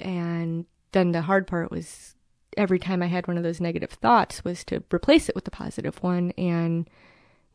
And 0.00 0.66
then 0.92 1.12
the 1.12 1.22
hard 1.22 1.46
part 1.46 1.70
was 1.70 2.14
every 2.56 2.78
time 2.78 3.02
I 3.02 3.06
had 3.06 3.26
one 3.26 3.36
of 3.36 3.42
those 3.42 3.60
negative 3.60 3.90
thoughts 3.90 4.44
was 4.44 4.64
to 4.64 4.82
replace 4.92 5.28
it 5.28 5.34
with 5.34 5.46
a 5.48 5.50
positive 5.50 6.02
one, 6.02 6.32
and 6.32 6.88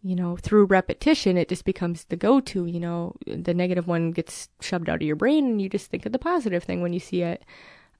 you 0.02 0.16
know, 0.16 0.38
through 0.38 0.66
repetition, 0.66 1.38
it 1.38 1.50
just 1.50 1.66
becomes 1.66 2.06
the 2.06 2.16
go-to. 2.16 2.66
You 2.66 2.80
know, 2.80 3.16
the 3.26 3.54
negative 3.54 3.88
one 3.88 4.12
gets 4.12 4.50
shoved 4.62 4.90
out 4.90 4.98
of 4.98 5.02
your 5.02 5.16
brain, 5.16 5.46
and 5.46 5.62
you 5.62 5.70
just 5.70 5.90
think 5.90 6.06
of 6.06 6.12
the 6.12 6.20
positive 6.20 6.64
thing 6.64 6.82
when 6.82 6.94
you 6.94 7.00
see 7.00 7.22
it. 7.22 7.44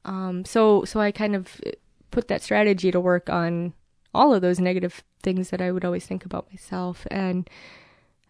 Um, 0.06 0.46
so 0.46 0.86
so 0.86 1.00
I 1.00 1.12
kind 1.12 1.36
of 1.36 1.62
put 2.12 2.28
that 2.28 2.42
strategy 2.42 2.92
to 2.92 3.00
work 3.00 3.30
on 3.30 3.74
all 4.14 4.34
of 4.34 4.42
those 4.42 4.60
negative 4.60 5.04
things 5.22 5.50
that 5.50 5.62
I 5.62 5.72
would 5.72 5.86
always 5.86 6.06
think 6.06 6.26
about 6.26 6.50
myself, 6.52 7.06
and 7.12 7.50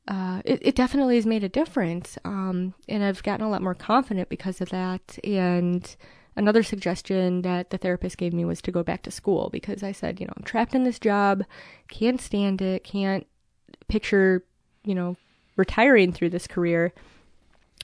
uh, 0.09 0.41
it, 0.43 0.59
it 0.63 0.75
definitely 0.75 1.15
has 1.15 1.25
made 1.27 1.43
a 1.43 1.49
difference. 1.49 2.17
Um, 2.25 2.73
and 2.87 3.03
I've 3.03 3.21
gotten 3.21 3.45
a 3.45 3.49
lot 3.49 3.61
more 3.61 3.75
confident 3.75 4.27
because 4.27 4.59
of 4.59 4.69
that. 4.69 5.19
And 5.23 5.95
another 6.35 6.63
suggestion 6.63 7.43
that 7.43 7.69
the 7.69 7.77
therapist 7.77 8.17
gave 8.17 8.33
me 8.33 8.43
was 8.43 8.59
to 8.63 8.71
go 8.71 8.81
back 8.81 9.03
to 9.03 9.11
school 9.11 9.49
because 9.51 9.83
I 9.83 9.91
said, 9.91 10.19
you 10.19 10.25
know, 10.25 10.33
I'm 10.35 10.43
trapped 10.43 10.73
in 10.73 10.83
this 10.83 10.97
job, 10.97 11.43
can't 11.89 12.19
stand 12.19 12.59
it, 12.59 12.83
can't 12.83 13.27
picture, 13.87 14.43
you 14.83 14.95
know, 14.95 15.15
retiring 15.55 16.11
through 16.11 16.31
this 16.31 16.47
career. 16.47 16.91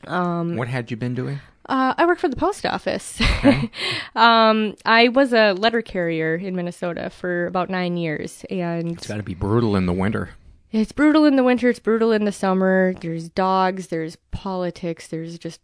Um, 0.08 0.56
what 0.56 0.68
had 0.68 0.90
you 0.90 0.98
been 0.98 1.14
doing? 1.14 1.40
Uh, 1.68 1.94
I 1.98 2.06
work 2.06 2.20
for 2.20 2.28
the 2.28 2.36
post 2.36 2.66
office. 2.66 3.20
Okay. 3.20 3.72
um, 4.16 4.76
I 4.86 5.08
was 5.08 5.34
a 5.34 5.54
letter 5.54 5.82
carrier 5.82 6.36
in 6.36 6.56
Minnesota 6.56 7.10
for 7.10 7.48
about 7.48 7.70
nine 7.70 7.98
years, 7.98 8.46
and 8.50 8.92
it's 8.92 9.08
got 9.08 9.18
to 9.18 9.24
be 9.24 9.34
brutal 9.34 9.76
in 9.76 9.86
the 9.86 9.94
winter. 9.94 10.32
It's 10.72 10.92
brutal 10.92 11.26
in 11.26 11.38
the 11.38 11.44
winter. 11.44 11.70
It's 11.70 11.80
brutal 11.80 12.12
in 12.12 12.26
the 12.26 12.32
summer. 12.32 12.94
There's 13.00 13.30
dogs. 13.30 13.88
There's 13.88 14.18
politics. 14.32 15.08
There's 15.08 15.40
just 15.40 15.62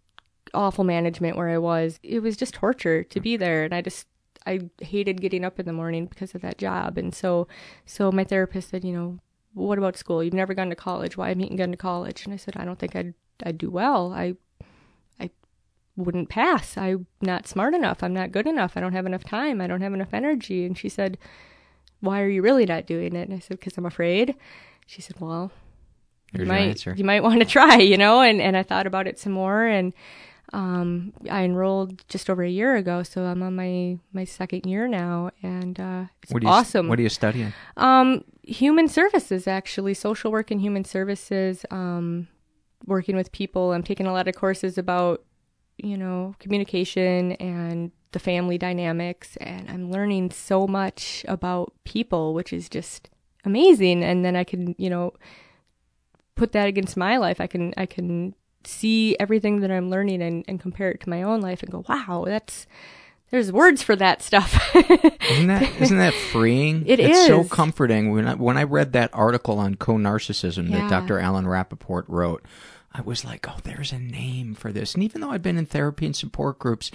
awful 0.54 0.84
management 0.84 1.38
where 1.38 1.50
I 1.50 1.58
was. 1.58 2.00
It 2.02 2.22
was 2.22 2.38
just 2.38 2.54
torture 2.54 3.04
to 3.04 3.20
be 3.20 3.38
there, 3.38 3.64
and 3.64 3.74
I 3.74 3.82
just 3.82 4.08
I 4.46 4.70
hated 4.82 5.22
getting 5.22 5.46
up 5.46 5.60
in 5.60 5.66
the 5.66 5.74
morning 5.74 6.08
because 6.08 6.34
of 6.34 6.42
that 6.42 6.58
job. 6.58 6.98
And 6.98 7.14
so, 7.14 7.48
so 7.86 8.12
my 8.12 8.24
therapist 8.24 8.70
said, 8.70 8.84
you 8.84 8.94
know, 8.94 9.20
what 9.54 9.78
about 9.78 9.98
school? 9.98 10.24
You've 10.24 10.34
never 10.34 10.54
gone 10.54 10.70
to 10.70 10.76
college. 10.76 11.18
Why 11.18 11.30
haven't 11.30 11.52
you 11.52 11.58
gone 11.58 11.72
to 11.72 11.78
college? 11.78 12.26
And 12.26 12.34
I 12.34 12.38
said, 12.38 12.56
I 12.58 12.66
don't 12.66 12.80
think 12.80 12.96
I'd 12.96 13.14
I'd 13.44 13.58
do 13.58 13.70
well. 13.70 14.14
I 14.14 14.36
wouldn't 16.02 16.30
pass. 16.30 16.78
I'm 16.78 17.08
not 17.22 17.48
smart 17.48 17.74
enough. 17.74 18.04
I'm 18.04 18.14
not 18.14 18.32
good 18.32 18.48
enough. 18.48 18.76
I 18.76 18.80
don't 18.80 18.94
have 18.94 19.06
enough 19.06 19.24
time. 19.24 19.62
I 19.62 19.68
don't 19.68 19.82
have 19.82 19.94
enough 19.94 20.14
energy. 20.14 20.66
And 20.66 20.78
she 20.78 20.90
said, 20.90 21.18
Why 22.00 22.22
are 22.22 22.30
you 22.30 22.42
really 22.42 22.66
not 22.66 22.86
doing 22.86 23.16
it? 23.16 23.28
And 23.28 23.34
I 23.34 23.40
said, 23.40 23.60
Because 23.60 23.78
I'm 23.78 23.86
afraid. 23.86 24.36
She 24.86 25.02
said, 25.02 25.20
Well, 25.20 25.52
Here's 26.34 26.46
you 26.46 26.52
might, 26.54 26.86
you 26.98 27.04
might 27.04 27.24
want 27.24 27.40
to 27.40 27.46
try, 27.46 27.78
you 27.78 27.98
know? 27.98 28.22
And, 28.22 28.42
and 28.42 28.56
I 28.56 28.64
thought 28.64 28.88
about 28.88 29.08
it 29.08 29.20
some 29.20 29.34
more. 29.34 29.66
And 29.66 29.94
um, 30.54 31.14
I 31.30 31.44
enrolled 31.44 32.08
just 32.08 32.30
over 32.30 32.44
a 32.44 32.50
year 32.50 32.76
ago. 32.76 33.04
So 33.04 33.24
I'm 33.24 33.44
on 33.44 33.56
my, 33.56 33.98
my 34.14 34.24
second 34.24 34.66
year 34.66 34.88
now. 34.88 35.32
And 35.44 35.80
uh, 35.80 36.06
it's 36.24 36.32
what 36.32 36.44
you, 36.44 36.50
awesome. 36.50 36.88
What 36.88 37.00
are 37.00 37.04
you 37.04 37.10
studying? 37.10 37.54
Um, 37.78 38.24
human 38.44 38.88
services, 38.88 39.48
actually, 39.48 39.94
social 39.94 40.32
work 40.32 40.52
and 40.52 40.62
human 40.62 40.86
services. 40.86 41.66
Um, 41.70 42.28
working 42.86 43.16
with 43.16 43.32
people. 43.32 43.74
I'm 43.74 43.84
taking 43.84 44.06
a 44.06 44.14
lot 44.14 44.28
of 44.28 44.36
courses 44.36 44.78
about 44.78 45.24
you 45.84 45.98
know, 45.98 46.36
communication 46.40 47.34
and 47.34 47.92
the 48.12 48.20
family 48.20 48.58
dynamics. 48.58 49.38
And 49.38 49.70
I'm 49.70 49.92
learning 49.92 50.32
so 50.32 50.68
much 50.68 51.26
about 51.28 51.74
people, 51.84 52.34
which 52.34 52.54
is 52.54 52.70
just 52.70 53.10
amazing. 53.46 54.04
And 54.04 54.24
then 54.24 54.36
I 54.36 54.44
can, 54.44 54.76
you 54.78 54.90
know, 54.90 55.14
put 56.36 56.52
that 56.54 56.68
against 56.68 56.98
my 56.98 57.18
life. 57.18 57.40
I 57.42 57.48
can, 57.48 57.74
I 57.78 57.86
can 57.86 58.36
see 58.64 59.16
everything 59.20 59.62
that 59.62 59.72
I'm 59.72 59.90
learning 59.90 60.22
and, 60.22 60.46
and 60.48 60.60
compare 60.60 60.92
it 60.92 61.02
to 61.02 61.10
my 61.10 61.24
own 61.24 61.42
life 61.42 61.64
and 61.64 61.72
go, 61.72 61.84
wow, 61.88 62.24
that's, 62.28 62.68
there's 63.32 63.52
words 63.52 63.82
for 63.82 63.96
that 63.96 64.22
stuff. 64.22 64.76
isn't 64.76 65.48
that 65.48 65.82
isn't 65.82 65.98
that 65.98 66.14
freeing? 66.14 66.86
It 66.86 67.00
it's 67.00 67.18
is. 67.20 67.28
so 67.28 67.44
comforting. 67.46 68.12
When 68.12 68.28
I, 68.28 68.36
when 68.36 68.58
I 68.58 68.64
read 68.64 68.92
that 68.94 69.10
article 69.14 69.58
on 69.58 69.76
co-narcissism 69.76 70.70
Yeah. 70.70 70.82
that 70.82 70.90
Dr. 70.90 71.18
Alan 71.18 71.46
Rappoport 71.46 72.04
wrote, 72.08 72.44
I 72.94 73.02
was 73.02 73.24
like, 73.24 73.48
oh, 73.48 73.58
there's 73.64 73.92
a 73.92 74.00
name 74.00 74.54
for 74.54 74.72
this. 74.72 74.94
And 74.94 75.04
even 75.04 75.22
though 75.22 75.32
I've 75.32 75.42
been 75.42 75.58
in 75.58 75.66
therapy 75.66 76.06
and 76.06 76.16
support 76.16 76.60
groups, 76.60 76.92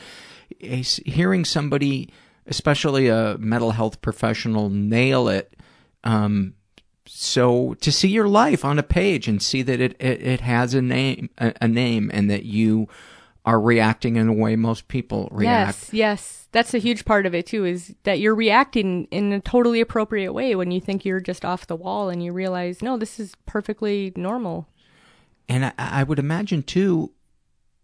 hearing 0.59 1.45
somebody, 1.45 2.11
especially 2.47 3.09
a 3.09 3.37
mental 3.39 3.71
health 3.71 4.03
professional, 4.03 4.69
nail 4.69 5.29
it, 5.29 5.55
um, 6.05 6.55
so 7.07 7.75
to 7.75 7.91
see 7.91 8.09
your 8.09 8.29
life 8.29 8.65
on 8.65 8.79
a 8.79 8.83
page 8.83 9.29
and 9.29 9.41
see 9.41 9.63
that 9.63 9.81
it, 9.81 9.97
it, 10.01 10.23
it 10.23 10.41
has 10.41 10.75
a 10.75 10.83
name, 10.83 11.31
a, 11.39 11.55
a 11.63 11.69
name, 11.69 12.11
and 12.13 12.31
that 12.31 12.45
you 12.45 12.89
are 13.45 13.61
reacting 13.61 14.17
in 14.17 14.29
a 14.29 14.33
way 14.33 14.57
most 14.57 14.89
people 14.89 15.29
react. 15.31 15.79
Yes, 15.79 15.95
yes. 15.95 16.49
That's 16.53 16.75
a 16.75 16.79
huge 16.79 17.05
part 17.05 17.27
of 17.27 17.35
it 17.35 17.47
too, 17.47 17.65
is 17.65 17.95
that 18.03 18.19
you're 18.19 18.35
reacting 18.35 19.07
in 19.11 19.33
a 19.33 19.41
totally 19.41 19.81
appropriate 19.81 20.33
way 20.33 20.55
when 20.57 20.71
you 20.71 20.81
think 20.81 21.05
you're 21.05 21.21
just 21.21 21.45
off 21.45 21.67
the 21.67 21.77
wall 21.77 22.09
and 22.09 22.23
you 22.25 22.33
realize, 22.33 22.83
no, 22.83 22.97
this 22.97 23.21
is 23.21 23.35
perfectly 23.47 24.13
normal. 24.17 24.67
And 25.49 25.67
I, 25.67 25.73
I 25.79 26.03
would 26.03 26.19
imagine 26.19 26.63
too. 26.63 27.13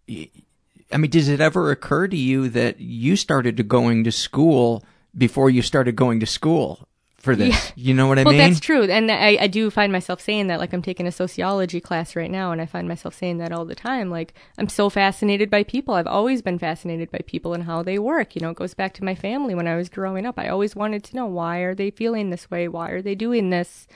I 0.09 0.97
mean, 0.99 1.11
does 1.11 1.29
it 1.29 1.41
ever 1.41 1.71
occur 1.71 2.09
to 2.09 2.17
you 2.17 2.49
that 2.51 2.81
you 2.81 3.17
started 3.17 3.57
to 3.57 3.63
going 3.63 4.05
to 4.05 4.13
school 4.13 4.85
before 5.17 5.49
you 5.49 5.63
started 5.63 5.97
going 5.97 6.21
to 6.21 6.27
school 6.27 6.89
for 7.17 7.35
this? 7.37 7.55
Yeah. 7.55 7.73
You 7.77 7.95
know 7.95 8.09
what 8.09 8.19
I 8.19 8.25
well, 8.25 8.35
mean? 8.35 8.39
that's 8.39 8.61
true, 8.61 8.83
and 8.83 9.11
I, 9.11 9.39
I 9.41 9.47
do 9.47 9.71
find 9.71 9.93
myself 9.93 10.21
saying 10.21 10.49
that. 10.49 10.59
Like 10.59 10.73
I'm 10.73 10.83
taking 10.83 11.07
a 11.07 11.13
sociology 11.13 11.81
class 11.81 12.15
right 12.15 12.31
now, 12.31 12.53
and 12.53 12.61
I 12.61 12.67
find 12.67 12.89
myself 12.89 13.15
saying 13.15 13.39
that 13.39 13.53
all 13.53 13.65
the 13.65 13.75
time. 13.75 14.11
Like 14.11 14.35
I'm 14.59 14.69
so 14.69 14.91
fascinated 14.91 15.49
by 15.49 15.63
people. 15.63 15.95
I've 15.95 16.07
always 16.07 16.43
been 16.43 16.59
fascinated 16.59 17.11
by 17.11 17.21
people 17.27 17.55
and 17.55 17.65
how 17.65 17.83
they 17.83 17.99
work. 17.99 18.35
You 18.35 18.43
know, 18.43 18.51
it 18.51 18.57
goes 18.57 18.75
back 18.75 18.93
to 18.95 19.05
my 19.05 19.15
family 19.15 19.55
when 19.55 19.69
I 19.69 19.77
was 19.77 19.89
growing 19.89 20.27
up. 20.27 20.39
I 20.39 20.49
always 20.49 20.77
wanted 20.77 21.05
to 21.05 21.17
know 21.17 21.27
why 21.27 21.59
are 21.59 21.75
they 21.75 21.91
feeling 21.91 22.31
this 22.31 22.51
way? 22.51 22.69
Why 22.69 22.91
are 22.91 23.03
they 23.03 23.15
doing 23.15 23.51
this? 23.51 23.87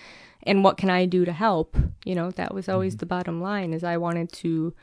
And 0.46 0.62
what 0.64 0.76
can 0.76 0.90
I 0.90 1.06
do 1.06 1.24
to 1.24 1.32
help? 1.32 1.76
You 2.04 2.14
know, 2.14 2.30
that 2.32 2.54
was 2.54 2.68
always 2.68 2.94
Mm-hmm. 2.94 2.98
the 3.00 3.06
bottom 3.06 3.40
line. 3.40 3.72
Is 3.72 3.82
I 3.84 3.96
wanted 3.96 4.32
to 4.32 4.74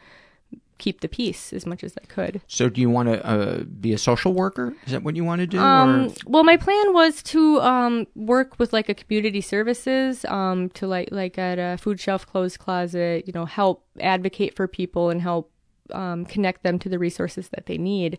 keep 0.79 0.99
the 1.01 1.07
peace 1.07 1.53
as 1.53 1.65
much 1.65 1.83
as 1.83 1.93
I 2.01 2.05
could. 2.07 2.41
So, 2.47 2.67
do 2.67 2.81
you 2.81 2.89
want 2.89 3.07
to 3.07 3.25
uh, 3.25 3.63
be 3.63 3.93
a 3.93 3.97
social 3.97 4.33
worker? 4.33 4.73
Is 4.85 4.91
that 4.91 5.03
what 5.03 5.15
you 5.15 5.23
want 5.23 5.39
to 5.39 5.47
do? 5.47 5.59
Um, 5.59 6.07
or? 6.07 6.13
well, 6.25 6.43
my 6.43 6.57
plan 6.57 6.93
was 6.93 7.23
to 7.23 7.61
um, 7.61 8.07
work 8.15 8.59
with 8.59 8.73
like 8.73 8.89
a 8.89 8.93
community 8.93 9.39
services 9.39 10.25
um, 10.25 10.69
to 10.71 10.87
like 10.87 11.09
like 11.11 11.37
at 11.37 11.57
a 11.59 11.77
food 11.77 11.99
shelf 11.99 12.25
clothes 12.27 12.57
closet, 12.57 13.25
you 13.27 13.33
know, 13.33 13.45
help 13.45 13.85
advocate 14.01 14.55
for 14.55 14.67
people 14.67 15.09
and 15.09 15.21
help 15.21 15.51
um, 15.91 16.25
connect 16.25 16.63
them 16.63 16.79
to 16.79 16.89
the 16.89 16.99
resources 16.99 17.49
that 17.49 17.65
they 17.67 17.77
need. 17.77 18.17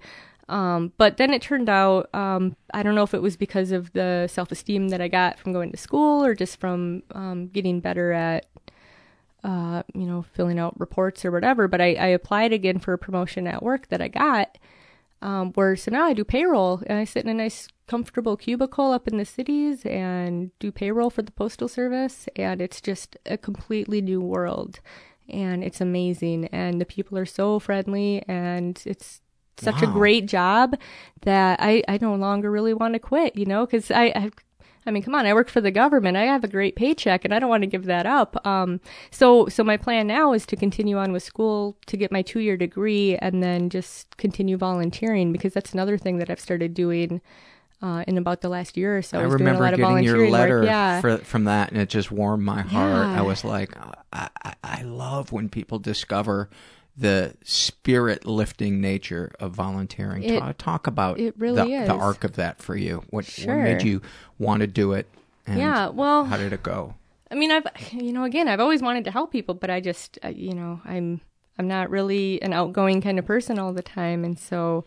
Um, 0.48 0.92
but 0.98 1.16
then 1.16 1.32
it 1.32 1.42
turned 1.42 1.68
out, 1.68 2.14
um, 2.14 2.56
I 2.72 2.82
don't 2.82 2.94
know 2.94 3.02
if 3.02 3.14
it 3.14 3.22
was 3.22 3.36
because 3.36 3.72
of 3.72 3.92
the 3.92 4.28
self 4.30 4.52
esteem 4.52 4.88
that 4.88 5.00
I 5.00 5.08
got 5.08 5.38
from 5.38 5.52
going 5.52 5.70
to 5.70 5.76
school 5.76 6.24
or 6.24 6.34
just 6.34 6.60
from 6.60 7.02
um, 7.12 7.48
getting 7.48 7.80
better 7.80 8.12
at, 8.12 8.46
uh, 9.42 9.82
you 9.94 10.06
know, 10.06 10.22
filling 10.34 10.58
out 10.58 10.78
reports 10.78 11.24
or 11.24 11.30
whatever. 11.30 11.68
But 11.68 11.80
I, 11.80 11.94
I 11.94 12.06
applied 12.08 12.52
again 12.52 12.78
for 12.78 12.92
a 12.92 12.98
promotion 12.98 13.46
at 13.46 13.62
work 13.62 13.88
that 13.88 14.02
I 14.02 14.08
got. 14.08 14.58
Um, 15.22 15.52
where 15.52 15.74
so 15.74 15.90
now 15.90 16.04
I 16.04 16.12
do 16.12 16.22
payroll 16.22 16.82
and 16.86 16.98
I 16.98 17.04
sit 17.04 17.24
in 17.24 17.30
a 17.30 17.34
nice 17.34 17.68
comfortable 17.86 18.36
cubicle 18.36 18.92
up 18.92 19.08
in 19.08 19.16
the 19.16 19.24
cities 19.24 19.86
and 19.86 20.50
do 20.58 20.70
payroll 20.70 21.08
for 21.08 21.22
the 21.22 21.32
postal 21.32 21.66
service 21.66 22.28
and 22.36 22.60
it's 22.60 22.80
just 22.80 23.16
a 23.24 23.38
completely 23.38 24.02
new 24.02 24.20
world 24.20 24.80
and 25.28 25.64
it's 25.64 25.80
amazing 25.80 26.46
and 26.46 26.78
the 26.78 26.84
people 26.84 27.16
are 27.16 27.24
so 27.24 27.58
friendly 27.58 28.22
and 28.28 28.82
it's 28.84 29.22
such 29.58 29.82
a 29.82 29.86
great 29.86 30.26
job 30.26 30.76
that 31.22 31.58
I, 31.60 31.82
I 31.88 31.98
no 32.00 32.14
longer 32.14 32.50
really 32.50 32.74
want 32.74 32.94
to 32.94 32.98
quit, 32.98 33.36
you 33.36 33.46
know, 33.46 33.64
because 33.66 33.90
I, 33.90 34.04
I 34.14 34.30
I 34.86 34.90
mean, 34.90 35.02
come 35.02 35.14
on, 35.14 35.24
I 35.26 35.32
work 35.32 35.48
for 35.48 35.60
the 35.60 35.70
government. 35.70 36.16
I 36.16 36.24
have 36.24 36.44
a 36.44 36.48
great 36.48 36.76
paycheck 36.76 37.24
and 37.24 37.32
I 37.32 37.38
don't 37.38 37.48
want 37.48 37.62
to 37.62 37.66
give 37.66 37.86
that 37.86 38.06
up. 38.06 38.46
Um, 38.46 38.80
so, 39.10 39.48
so 39.48 39.64
my 39.64 39.76
plan 39.76 40.06
now 40.06 40.32
is 40.32 40.44
to 40.46 40.56
continue 40.56 40.98
on 40.98 41.12
with 41.12 41.22
school 41.22 41.78
to 41.86 41.96
get 41.96 42.12
my 42.12 42.22
two 42.22 42.40
year 42.40 42.56
degree 42.56 43.16
and 43.16 43.42
then 43.42 43.70
just 43.70 44.16
continue 44.18 44.56
volunteering 44.56 45.32
because 45.32 45.54
that's 45.54 45.72
another 45.72 45.96
thing 45.96 46.18
that 46.18 46.28
I've 46.28 46.40
started 46.40 46.74
doing, 46.74 47.22
uh, 47.82 48.04
in 48.06 48.18
about 48.18 48.40
the 48.40 48.48
last 48.48 48.76
year 48.76 48.96
or 48.96 49.02
so. 49.02 49.18
I 49.18 49.22
a 49.22 49.28
remember 49.28 49.68
getting 49.70 50.04
your 50.04 50.28
letter 50.28 50.60
work. 50.60 50.66
Yeah. 50.66 51.00
for, 51.00 51.18
from 51.18 51.44
that, 51.44 51.70
and 51.70 51.80
it 51.80 51.88
just 51.88 52.10
warmed 52.10 52.42
my 52.42 52.62
heart. 52.62 53.06
Yeah. 53.06 53.18
I 53.18 53.22
was 53.22 53.44
like, 53.44 53.76
I, 54.12 54.28
I, 54.42 54.54
I 54.62 54.82
love 54.82 55.32
when 55.32 55.48
people 55.48 55.78
discover 55.78 56.48
the 56.96 57.34
spirit 57.42 58.24
lifting 58.24 58.80
nature 58.80 59.32
of 59.40 59.52
volunteering. 59.52 60.22
It- 60.22 60.38
talk, 60.38 60.58
talk 60.58 60.86
about 60.86 61.18
it 61.18 61.34
really 61.38 61.62
the, 61.72 61.82
is. 61.82 61.88
the 61.88 61.94
arc 61.94 62.24
of 62.24 62.36
that 62.36 62.62
for 62.62 62.76
you. 62.76 63.02
What, 63.10 63.24
Sure. 63.24 63.56
what 63.56 63.64
made 63.64 63.82
you 63.82 64.00
want 64.38 64.60
to 64.60 64.66
do 64.66 64.92
it? 64.92 65.08
And 65.46 65.58
Yeah, 65.58 65.88
well- 65.88 66.24
how 66.24 66.36
did 66.36 66.52
it 66.52 66.62
go? 66.62 66.94
I 67.30 67.34
mean, 67.36 67.50
I've, 67.50 67.66
you 67.92 68.12
know, 68.12 68.22
again, 68.24 68.46
I've 68.46 68.60
always 68.60 68.80
wanted 68.80 69.04
to 69.06 69.10
help 69.10 69.32
people, 69.32 69.54
but 69.54 69.70
I 69.70 69.80
just, 69.80 70.18
uh, 70.24 70.28
you 70.28 70.54
know, 70.54 70.80
I'm, 70.84 71.20
I'm 71.58 71.66
not 71.66 71.90
really 71.90 72.40
an 72.42 72.52
outgoing 72.52 73.00
kind 73.02 73.18
of 73.18 73.24
person 73.26 73.58
all 73.58 73.72
the 73.72 73.82
time. 73.82 74.24
And 74.24 74.38
so, 74.38 74.84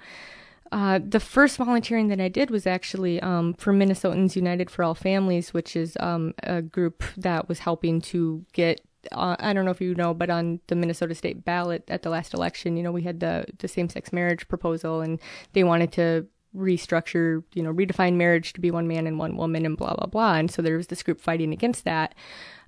uh, 0.72 1.00
the 1.06 1.20
first 1.20 1.58
volunteering 1.58 2.08
that 2.10 2.20
I 2.22 2.28
did 2.28 2.50
was 2.52 2.68
actually 2.68 3.22
um, 3.22 3.54
for 3.54 3.74
Minnesotans 3.74 4.36
United 4.36 4.70
for 4.70 4.84
All 4.84 4.94
Families, 4.96 5.54
which 5.54 5.76
is 5.76 5.96
um, 6.00 6.34
a 6.44 6.62
group 6.62 7.04
that 7.18 7.48
was 7.50 7.60
helping 7.60 8.00
to 8.02 8.46
get. 8.54 8.82
Uh, 9.12 9.36
I 9.40 9.54
don't 9.54 9.66
know 9.66 9.72
if 9.72 9.82
you 9.82 9.96
know, 9.96 10.14
but 10.14 10.30
on 10.30 10.60
the 10.68 10.76
Minnesota 10.76 11.16
state 11.16 11.44
ballot 11.46 11.84
at 11.88 12.04
the 12.04 12.10
last 12.10 12.34
election, 12.34 12.78
you 12.78 12.84
know, 12.84 12.92
we 12.92 13.04
had 13.04 13.20
the 13.20 13.46
the 13.60 13.68
same 13.68 13.90
sex 13.90 14.12
marriage 14.14 14.48
proposal, 14.48 15.02
and 15.02 15.20
they 15.54 15.64
wanted 15.64 15.92
to 15.94 16.28
restructure, 16.56 17.44
you 17.54 17.62
know, 17.62 17.74
redefine 17.74 18.16
marriage 18.16 18.54
to 18.54 18.62
be 18.62 18.72
one 18.72 18.88
man 18.88 19.06
and 19.08 19.20
one 19.20 19.38
woman, 19.38 19.66
and 19.66 19.78
blah 19.78 19.96
blah 19.96 20.08
blah. 20.08 20.36
And 20.36 20.50
so 20.52 20.62
there 20.62 20.78
was 20.78 20.88
this 20.88 21.04
group 21.04 21.20
fighting 21.22 21.54
against 21.54 21.84
that. 21.86 22.16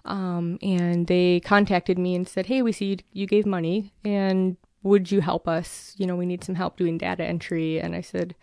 Um, 0.06 0.58
and 0.62 1.08
they 1.08 1.42
contacted 1.42 1.98
me 2.00 2.16
and 2.16 2.28
said, 2.28 2.46
"Hey, 2.48 2.62
we 2.62 2.72
see 2.72 2.86
you, 2.86 2.98
you 3.14 3.28
gave 3.28 3.46
money, 3.46 3.94
and 4.04 4.58
would 4.84 5.12
you 5.12 5.22
help 5.22 5.48
us? 5.48 5.94
You 5.98 6.08
know, 6.08 6.16
we 6.16 6.26
need 6.26 6.44
some 6.44 6.56
help 6.56 6.78
doing 6.78 6.98
data 6.98 7.24
entry." 7.24 7.80
And 7.80 7.96
I 7.96 8.02
said, 8.02 8.36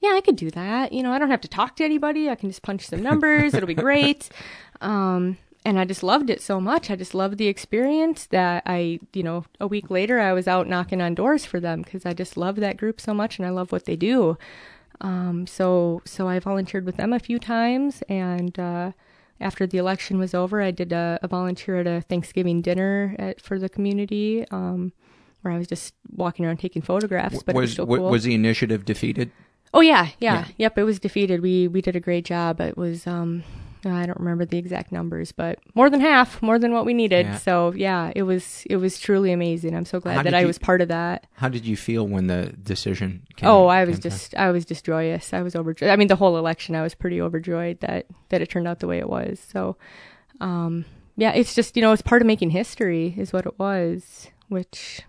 "Yeah, 0.00 0.12
I 0.14 0.20
could 0.20 0.36
do 0.36 0.50
that. 0.52 0.92
You 0.92 1.02
know, 1.02 1.12
I 1.12 1.18
don't 1.18 1.30
have 1.30 1.42
to 1.42 1.48
talk 1.48 1.76
to 1.76 1.84
anybody. 1.84 2.30
I 2.30 2.34
can 2.34 2.48
just 2.48 2.62
punch 2.62 2.86
some 2.86 3.02
numbers. 3.02 3.54
It'll 3.54 3.66
be 3.66 3.74
great." 3.74 4.28
Um, 4.80 5.38
and 5.64 5.78
I 5.78 5.84
just 5.84 6.02
loved 6.02 6.28
it 6.30 6.42
so 6.42 6.60
much. 6.60 6.90
I 6.90 6.96
just 6.96 7.14
loved 7.14 7.38
the 7.38 7.46
experience 7.48 8.26
that 8.26 8.62
I, 8.66 9.00
you 9.12 9.22
know, 9.22 9.44
a 9.60 9.66
week 9.66 9.90
later 9.90 10.20
I 10.20 10.32
was 10.32 10.46
out 10.46 10.68
knocking 10.68 11.00
on 11.00 11.14
doors 11.14 11.44
for 11.46 11.58
them 11.58 11.82
because 11.82 12.04
I 12.04 12.12
just 12.12 12.36
love 12.36 12.56
that 12.56 12.76
group 12.76 13.00
so 13.00 13.14
much 13.14 13.38
and 13.38 13.46
I 13.46 13.50
love 13.50 13.72
what 13.72 13.86
they 13.86 13.96
do. 13.96 14.36
Um, 15.00 15.46
so 15.46 16.02
so 16.04 16.28
I 16.28 16.38
volunteered 16.38 16.84
with 16.86 16.96
them 16.96 17.12
a 17.12 17.18
few 17.18 17.38
times, 17.38 18.02
and 18.08 18.56
uh, 18.58 18.92
after 19.40 19.66
the 19.66 19.78
election 19.78 20.18
was 20.18 20.34
over, 20.34 20.62
I 20.62 20.70
did 20.70 20.92
a, 20.92 21.18
a 21.20 21.28
volunteer 21.28 21.80
at 21.80 21.86
a 21.86 22.00
Thanksgiving 22.02 22.62
dinner 22.62 23.16
at, 23.18 23.40
for 23.40 23.58
the 23.58 23.68
community, 23.68 24.46
um, 24.50 24.92
where 25.42 25.52
I 25.52 25.58
was 25.58 25.66
just 25.66 25.94
walking 26.14 26.44
around 26.46 26.58
taking 26.58 26.80
photographs. 26.80 27.42
But 27.42 27.56
it 27.56 27.58
was 27.58 27.70
was 27.70 27.76
so 27.76 27.86
cool. 27.86 28.08
was 28.08 28.22
the 28.22 28.34
initiative 28.34 28.84
defeated? 28.84 29.32
Oh 29.74 29.80
yeah, 29.80 30.10
yeah, 30.20 30.34
Yeah. 30.34 30.44
yep. 30.58 30.78
It 30.78 30.84
was 30.84 31.00
defeated. 31.00 31.42
We 31.42 31.66
we 31.66 31.80
did 31.82 31.96
a 31.96 32.00
great 32.00 32.24
job. 32.24 32.60
It 32.60 32.76
was 32.76 33.06
um, 33.06 33.42
I 33.92 34.06
don't 34.06 34.18
remember 34.18 34.44
the 34.44 34.58
exact 34.58 34.92
numbers, 34.92 35.32
but 35.32 35.58
more 35.74 35.90
than 35.90 36.00
half, 36.00 36.40
more 36.42 36.58
than 36.58 36.72
what 36.72 36.86
we 36.86 36.94
needed. 36.94 37.26
Yeah. 37.26 37.38
So 37.38 37.72
yeah, 37.74 38.12
it 38.14 38.22
was 38.22 38.64
it 38.70 38.76
was 38.76 38.98
truly 38.98 39.32
amazing. 39.32 39.74
I'm 39.74 39.84
so 39.84 40.00
glad 40.00 40.18
that 40.18 40.24
did 40.24 40.34
I 40.34 40.44
was 40.44 40.58
part 40.58 40.80
of 40.80 40.88
that. 40.88 41.26
How 41.34 41.48
did 41.48 41.66
you 41.66 41.76
feel 41.76 42.06
when 42.06 42.26
the 42.26 42.54
decision 42.62 43.26
came? 43.36 43.48
oh, 43.48 43.66
I 43.66 43.84
was 43.84 43.98
just 43.98 44.34
I 44.36 44.50
was 44.50 44.64
just 44.64 44.84
joyous. 44.84 45.32
I 45.32 45.42
was 45.42 45.56
overjoyed. 45.56 45.90
I 45.90 45.96
mean, 45.96 46.08
the 46.08 46.16
whole 46.16 46.36
election, 46.36 46.74
I 46.74 46.82
was 46.82 46.94
pretty 46.94 47.20
overjoyed 47.20 47.80
that 47.80 48.06
that 48.28 48.40
it 48.40 48.48
turned 48.48 48.68
out 48.68 48.80
the 48.80 48.86
way 48.86 48.98
it 48.98 49.08
was. 49.08 49.40
So, 49.40 49.76
um, 50.40 50.84
yeah, 51.16 51.32
it's 51.32 51.54
just 51.54 51.76
you 51.76 51.82
know 51.82 51.92
it's 51.92 52.02
part 52.02 52.22
of 52.22 52.26
making 52.26 52.50
history 52.50 53.14
is 53.16 53.32
what 53.32 53.46
it 53.46 53.58
was, 53.58 54.28
which 54.48 55.02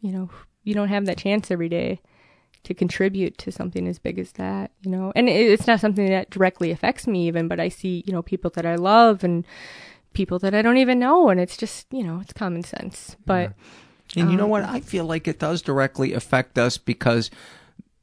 you 0.00 0.12
know 0.12 0.30
you 0.64 0.74
don't 0.74 0.88
have 0.88 1.06
that 1.06 1.18
chance 1.18 1.50
every 1.50 1.68
day 1.68 2.00
to 2.64 2.74
contribute 2.74 3.38
to 3.38 3.50
something 3.52 3.86
as 3.88 3.98
big 3.98 4.18
as 4.18 4.32
that, 4.32 4.70
you 4.82 4.90
know. 4.90 5.12
And 5.16 5.28
it's 5.28 5.66
not 5.66 5.80
something 5.80 6.08
that 6.08 6.30
directly 6.30 6.70
affects 6.70 7.06
me 7.06 7.26
even, 7.28 7.48
but 7.48 7.60
I 7.60 7.68
see 7.68 8.02
you 8.06 8.12
know 8.12 8.22
people 8.22 8.50
that 8.54 8.66
I 8.66 8.74
love 8.76 9.24
and 9.24 9.46
people 10.14 10.38
that 10.40 10.54
I 10.54 10.62
don't 10.62 10.78
even 10.78 10.98
know, 10.98 11.28
and 11.28 11.40
it's 11.40 11.56
just 11.56 11.86
you 11.92 12.02
know 12.04 12.20
it's 12.20 12.32
common 12.32 12.62
sense, 12.62 13.16
but. 13.24 13.52
And 14.16 14.30
you 14.30 14.38
know 14.38 14.44
Um, 14.44 14.50
what? 14.50 14.64
I 14.64 14.80
feel 14.80 15.04
like 15.04 15.28
it 15.28 15.38
does 15.38 15.60
directly 15.60 16.14
affect 16.14 16.56
us 16.56 16.78
because 16.78 17.30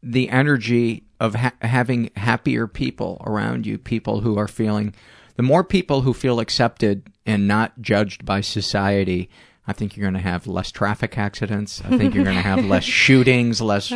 the 0.03 0.29
energy 0.29 1.03
of 1.19 1.33
ha- 1.33 1.53
having 1.63 2.11
happier 2.15 2.67
people 2.67 3.19
around 3.25 3.65
you, 3.65 3.79
people 3.79 4.21
who 4.21 4.37
are 4.37 4.47
feeling, 4.47 4.93
the 5.35 5.41
more 5.41 5.63
people 5.63 6.01
who 6.01 6.13
feel 6.13 6.39
accepted 6.39 7.07
and 7.25 7.47
not 7.47 7.81
judged 7.81 8.23
by 8.23 8.41
society, 8.41 9.31
I 9.67 9.73
think 9.73 9.97
you're 9.97 10.03
going 10.03 10.21
to 10.21 10.29
have 10.29 10.45
less 10.45 10.71
traffic 10.71 11.17
accidents. 11.17 11.81
I 11.83 11.97
think 11.97 12.13
you're 12.13 12.23
going 12.23 12.35
to 12.35 12.41
have 12.41 12.63
less 12.65 12.83
shootings, 13.03 13.61
less 13.61 13.91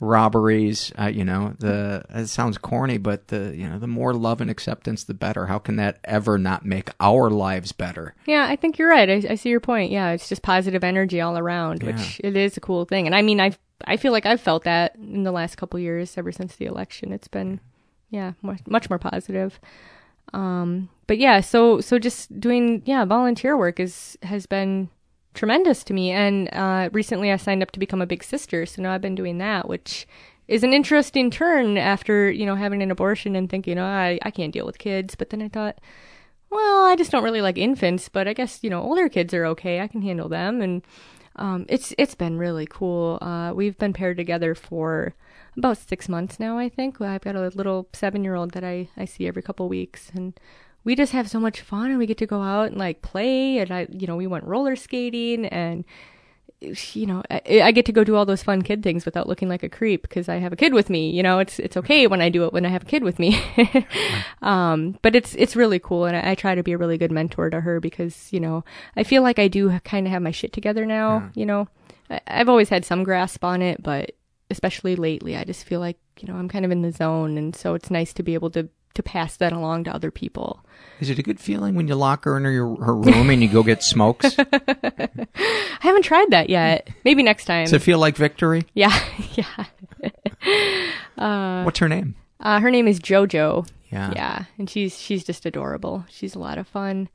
robberies. 0.00 0.92
Uh, 0.98 1.06
you 1.06 1.24
know, 1.24 1.54
the 1.58 2.04
it 2.10 2.26
sounds 2.26 2.58
corny, 2.58 2.98
but 2.98 3.28
the 3.28 3.54
you 3.56 3.68
know 3.68 3.78
the 3.78 3.86
more 3.86 4.14
love 4.14 4.40
and 4.40 4.50
acceptance, 4.50 5.04
the 5.04 5.14
better. 5.14 5.46
How 5.46 5.58
can 5.58 5.76
that 5.76 5.98
ever 6.04 6.38
not 6.38 6.64
make 6.64 6.90
our 6.98 7.30
lives 7.30 7.70
better? 7.70 8.14
Yeah, 8.26 8.46
I 8.48 8.56
think 8.56 8.78
you're 8.78 8.90
right. 8.90 9.08
I, 9.08 9.22
I 9.30 9.34
see 9.36 9.50
your 9.50 9.60
point. 9.60 9.92
Yeah, 9.92 10.10
it's 10.10 10.28
just 10.28 10.42
positive 10.42 10.82
energy 10.82 11.20
all 11.20 11.38
around, 11.38 11.82
which 11.84 12.20
it 12.24 12.36
is 12.36 12.56
a 12.56 12.60
cool 12.60 12.84
thing. 12.84 13.06
And 13.06 13.14
I 13.14 13.22
mean, 13.22 13.40
I 13.40 13.52
I 13.86 13.96
feel 13.96 14.12
like 14.12 14.26
I've 14.26 14.40
felt 14.40 14.64
that 14.64 14.96
in 14.96 15.22
the 15.22 15.32
last 15.32 15.56
couple 15.56 15.78
years, 15.78 16.18
ever 16.18 16.32
since 16.32 16.56
the 16.56 16.66
election. 16.66 17.12
It's 17.12 17.28
been, 17.28 17.60
yeah, 18.10 18.32
much, 18.42 18.60
much 18.66 18.90
more 18.90 18.98
positive. 18.98 19.60
Um, 20.32 20.88
but 21.06 21.18
yeah, 21.18 21.40
so 21.40 21.80
so 21.80 21.98
just 21.98 22.40
doing 22.40 22.82
yeah 22.86 23.04
volunteer 23.04 23.56
work 23.56 23.78
is 23.78 24.16
has 24.22 24.46
been 24.46 24.88
tremendous 25.34 25.84
to 25.84 25.94
me. 25.94 26.10
And 26.10 26.48
uh, 26.52 26.90
recently, 26.92 27.30
I 27.32 27.36
signed 27.36 27.62
up 27.62 27.70
to 27.72 27.80
become 27.80 28.02
a 28.02 28.06
big 28.06 28.24
sister, 28.24 28.66
so 28.66 28.82
now 28.82 28.92
I've 28.92 29.00
been 29.00 29.14
doing 29.14 29.38
that, 29.38 29.68
which 29.68 30.06
is 30.48 30.62
an 30.64 30.72
interesting 30.72 31.30
turn 31.30 31.78
after 31.78 32.30
you 32.30 32.44
know 32.46 32.56
having 32.56 32.82
an 32.82 32.90
abortion 32.90 33.36
and 33.36 33.48
thinking, 33.48 33.78
oh, 33.78 33.84
I 33.84 34.18
I 34.22 34.30
can't 34.30 34.52
deal 34.52 34.66
with 34.66 34.78
kids. 34.78 35.14
But 35.14 35.30
then 35.30 35.42
I 35.42 35.48
thought 35.48 35.78
well, 36.52 36.84
I 36.84 36.96
just 36.96 37.10
don't 37.10 37.24
really 37.24 37.40
like 37.40 37.56
infants, 37.56 38.08
but 38.08 38.28
I 38.28 38.34
guess 38.34 38.62
you 38.62 38.70
know 38.70 38.82
older 38.82 39.08
kids 39.08 39.32
are 39.34 39.46
okay. 39.46 39.80
I 39.80 39.88
can 39.88 40.02
handle 40.02 40.28
them, 40.28 40.60
and 40.60 40.82
um, 41.36 41.64
it's 41.68 41.94
it's 41.98 42.14
been 42.14 42.38
really 42.38 42.66
cool. 42.66 43.18
Uh, 43.22 43.52
we've 43.54 43.78
been 43.78 43.94
paired 43.94 44.18
together 44.18 44.54
for 44.54 45.14
about 45.56 45.78
six 45.78 46.08
months 46.08 46.38
now. 46.38 46.58
I 46.58 46.68
think 46.68 47.00
I've 47.00 47.22
got 47.22 47.36
a 47.36 47.48
little 47.54 47.88
seven 47.94 48.22
year 48.22 48.34
old 48.34 48.52
that 48.52 48.64
I 48.64 48.88
I 48.96 49.06
see 49.06 49.26
every 49.26 49.42
couple 49.42 49.68
weeks, 49.68 50.10
and 50.14 50.38
we 50.84 50.94
just 50.94 51.12
have 51.12 51.30
so 51.30 51.38
much 51.38 51.60
fun, 51.60 51.90
and 51.90 51.98
we 51.98 52.06
get 52.06 52.18
to 52.18 52.26
go 52.26 52.42
out 52.42 52.68
and 52.68 52.78
like 52.78 53.02
play, 53.02 53.58
and 53.58 53.70
I 53.70 53.86
you 53.90 54.06
know 54.06 54.16
we 54.16 54.26
went 54.26 54.44
roller 54.44 54.76
skating 54.76 55.46
and. 55.46 55.84
You 56.92 57.06
know, 57.06 57.24
I, 57.28 57.60
I 57.60 57.72
get 57.72 57.86
to 57.86 57.92
go 57.92 58.04
do 58.04 58.14
all 58.14 58.24
those 58.24 58.44
fun 58.44 58.62
kid 58.62 58.84
things 58.84 59.04
without 59.04 59.28
looking 59.28 59.48
like 59.48 59.64
a 59.64 59.68
creep 59.68 60.02
because 60.02 60.28
I 60.28 60.36
have 60.36 60.52
a 60.52 60.56
kid 60.56 60.72
with 60.72 60.90
me. 60.90 61.10
You 61.10 61.20
know, 61.20 61.40
it's 61.40 61.58
it's 61.58 61.76
okay 61.76 62.06
when 62.06 62.20
I 62.20 62.28
do 62.28 62.44
it 62.44 62.52
when 62.52 62.64
I 62.64 62.68
have 62.68 62.84
a 62.84 62.86
kid 62.86 63.02
with 63.02 63.18
me. 63.18 63.42
um, 64.42 64.96
but 65.02 65.16
it's 65.16 65.34
it's 65.34 65.56
really 65.56 65.80
cool, 65.80 66.04
and 66.04 66.16
I, 66.16 66.30
I 66.30 66.34
try 66.36 66.54
to 66.54 66.62
be 66.62 66.70
a 66.70 66.78
really 66.78 66.98
good 66.98 67.10
mentor 67.10 67.50
to 67.50 67.62
her 67.62 67.80
because 67.80 68.32
you 68.32 68.38
know 68.38 68.64
I 68.94 69.02
feel 69.02 69.24
like 69.24 69.40
I 69.40 69.48
do 69.48 69.76
kind 69.80 70.06
of 70.06 70.12
have 70.12 70.22
my 70.22 70.30
shit 70.30 70.52
together 70.52 70.86
now. 70.86 71.32
You 71.34 71.46
know, 71.46 71.68
I, 72.08 72.20
I've 72.28 72.48
always 72.48 72.68
had 72.68 72.84
some 72.84 73.02
grasp 73.02 73.42
on 73.42 73.60
it, 73.60 73.82
but 73.82 74.12
especially 74.48 74.94
lately, 74.94 75.36
I 75.36 75.42
just 75.42 75.64
feel 75.64 75.80
like 75.80 75.98
you 76.20 76.28
know 76.28 76.38
I'm 76.38 76.48
kind 76.48 76.64
of 76.64 76.70
in 76.70 76.82
the 76.82 76.92
zone, 76.92 77.36
and 77.36 77.56
so 77.56 77.74
it's 77.74 77.90
nice 77.90 78.12
to 78.12 78.22
be 78.22 78.34
able 78.34 78.50
to 78.50 78.68
to 78.94 79.02
pass 79.02 79.36
that 79.36 79.52
along 79.52 79.84
to 79.84 79.94
other 79.94 80.10
people. 80.10 80.64
Is 81.00 81.10
it 81.10 81.18
a 81.18 81.22
good 81.22 81.40
feeling 81.40 81.74
when 81.74 81.88
you 81.88 81.94
lock 81.94 82.24
her 82.24 82.36
in 82.36 82.44
her, 82.44 82.52
her 82.52 82.94
room 82.94 83.30
and 83.30 83.42
you 83.42 83.48
go 83.48 83.62
get 83.62 83.82
smokes? 83.82 84.36
I 84.38 85.28
haven't 85.80 86.02
tried 86.04 86.30
that 86.30 86.48
yet. 86.48 86.88
Maybe 87.04 87.22
next 87.22 87.44
time. 87.46 87.64
Does 87.64 87.72
it 87.72 87.82
feel 87.82 87.98
like 87.98 88.16
victory? 88.16 88.64
yeah, 88.74 88.96
yeah. 89.34 89.66
uh, 91.18 91.62
What's 91.64 91.78
her 91.78 91.88
name? 91.88 92.14
Uh, 92.40 92.60
her 92.60 92.70
name 92.70 92.88
is 92.88 93.00
JoJo. 93.00 93.68
Yeah. 93.90 94.12
Yeah, 94.14 94.44
and 94.58 94.68
she's 94.70 94.98
she's 94.98 95.22
just 95.24 95.44
adorable. 95.44 96.04
She's 96.08 96.34
a 96.34 96.38
lot 96.38 96.58
of 96.58 96.66
fun. 96.66 97.08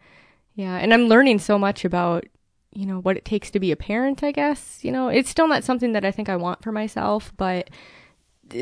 Yeah, 0.55 0.75
and 0.77 0.93
I'm 0.93 1.07
learning 1.07 1.39
so 1.39 1.57
much 1.57 1.83
about 1.85 2.25
you 2.73 2.85
know 2.85 2.99
what 2.99 3.17
it 3.17 3.25
takes 3.25 3.49
to 3.51 3.59
be 3.59 3.71
a 3.71 3.75
parent. 3.75 4.23
I 4.23 4.31
guess 4.31 4.79
you 4.83 4.91
know 4.91 5.07
it's 5.07 5.29
still 5.29 5.47
not 5.47 5.63
something 5.63 5.93
that 5.93 6.05
I 6.05 6.11
think 6.11 6.29
I 6.29 6.35
want 6.35 6.63
for 6.63 6.71
myself, 6.71 7.33
but 7.35 7.69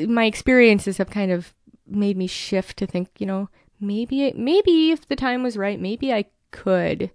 my 0.07 0.25
experiences 0.25 0.97
have 0.97 1.09
kind 1.09 1.31
of 1.31 1.53
made 1.88 2.18
me 2.18 2.28
shift 2.28 2.78
to 2.78 2.88
think, 2.88 3.10
you 3.18 3.26
know, 3.26 3.49
maybe 3.80 4.32
maybe 4.34 4.91
if 4.91 5.07
the 5.07 5.16
time 5.16 5.44
was 5.44 5.57
right, 5.57 5.80
maybe 5.80 6.14
I 6.14 6.26
could, 6.52 7.12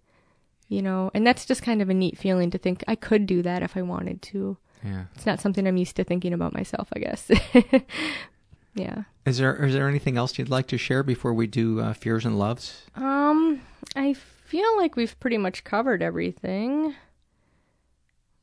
you 0.68 0.82
know, 0.82 1.10
and 1.14 1.26
that's 1.26 1.46
just 1.46 1.62
kind 1.62 1.82
of 1.82 1.88
a 1.88 1.94
neat 1.94 2.18
feeling 2.18 2.50
to 2.50 2.58
think 2.58 2.84
I 2.86 2.94
could 2.94 3.26
do 3.26 3.42
that 3.42 3.62
if 3.62 3.76
I 3.76 3.82
wanted 3.82 4.22
to. 4.22 4.56
Yeah. 4.84 5.04
It's 5.14 5.26
not 5.26 5.40
something 5.40 5.66
I'm 5.66 5.76
used 5.76 5.96
to 5.96 6.04
thinking 6.04 6.32
about 6.32 6.54
myself, 6.54 6.88
I 6.94 7.00
guess. 7.00 7.30
yeah. 8.74 9.02
Is 9.26 9.38
there 9.38 9.56
is 9.64 9.74
there 9.74 9.88
anything 9.88 10.16
else 10.16 10.38
you'd 10.38 10.48
like 10.48 10.68
to 10.68 10.78
share 10.78 11.02
before 11.02 11.34
we 11.34 11.46
do 11.46 11.80
uh, 11.80 11.92
fears 11.92 12.24
and 12.24 12.38
loves? 12.38 12.82
Um, 12.94 13.60
I 13.96 14.14
feel 14.14 14.76
like 14.78 14.96
we've 14.96 15.18
pretty 15.20 15.38
much 15.38 15.64
covered 15.64 16.02
everything. 16.02 16.94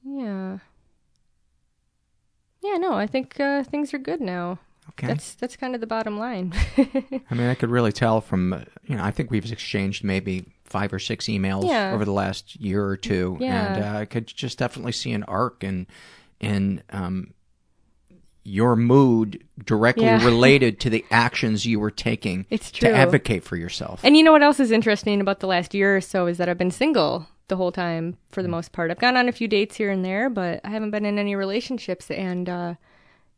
Yeah. 0.03 0.59
Yeah, 2.63 2.77
no, 2.77 2.93
I 2.93 3.07
think 3.07 3.39
uh, 3.39 3.63
things 3.63 3.93
are 3.93 3.99
good 3.99 4.21
now. 4.21 4.59
Okay. 4.89 5.07
That's 5.07 5.35
that's 5.35 5.55
kind 5.55 5.75
of 5.75 5.81
the 5.81 5.87
bottom 5.87 6.17
line. 6.17 6.53
I 6.77 7.33
mean, 7.35 7.47
I 7.47 7.55
could 7.55 7.69
really 7.69 7.91
tell 7.91 8.21
from 8.21 8.53
uh, 8.53 8.59
you 8.85 8.95
know. 8.95 9.03
I 9.03 9.11
think 9.11 9.29
we've 9.31 9.51
exchanged 9.51 10.03
maybe 10.03 10.45
five 10.63 10.91
or 10.93 10.99
six 10.99 11.25
emails 11.27 11.65
Yeah. 11.67 11.91
over 11.93 12.03
the 12.05 12.11
last 12.11 12.55
year 12.59 12.83
or 12.85 12.97
two, 12.97 13.37
Yeah. 13.39 13.73
and 13.75 13.83
uh, 13.83 13.99
I 13.99 14.05
could 14.05 14.27
just 14.27 14.57
definitely 14.57 14.91
see 14.93 15.11
an 15.11 15.23
arc 15.23 15.63
in 15.63 15.87
in 16.39 16.81
um, 16.89 17.33
your 18.43 18.75
mood 18.75 19.43
directly 19.63 20.05
Yeah. 20.05 20.23
related 20.25 20.79
to 20.81 20.89
the 20.89 21.03
actions 21.11 21.65
you 21.65 21.79
were 21.79 21.91
taking 21.91 22.45
It's 22.49 22.71
to 22.71 22.89
advocate 22.89 23.43
for 23.43 23.55
yourself. 23.57 23.99
And 24.03 24.15
you 24.15 24.23
know 24.23 24.31
what 24.31 24.43
else 24.43 24.59
is 24.59 24.71
interesting 24.71 25.19
about 25.21 25.41
the 25.41 25.47
last 25.47 25.73
year 25.73 25.97
or 25.97 26.01
so 26.01 26.27
is 26.27 26.37
that 26.37 26.47
I've 26.47 26.57
been 26.57 26.71
single 26.71 27.27
the 27.49 27.57
whole 27.57 27.71
time 27.71 28.17
for 28.29 28.41
Mm. 28.41 28.45
the 28.45 28.49
most 28.49 28.71
part. 28.71 28.89
I've 28.91 28.99
gone 28.99 29.17
on 29.17 29.27
a 29.27 29.31
few 29.33 29.47
dates 29.47 29.75
here 29.75 29.89
and 29.91 30.03
there, 30.03 30.29
but 30.29 30.61
I 30.63 30.69
haven't 30.69 30.91
been 30.91 31.05
in 31.05 31.19
any 31.19 31.35
relationships 31.35 32.09
and 32.11 32.47
uh 32.49 32.73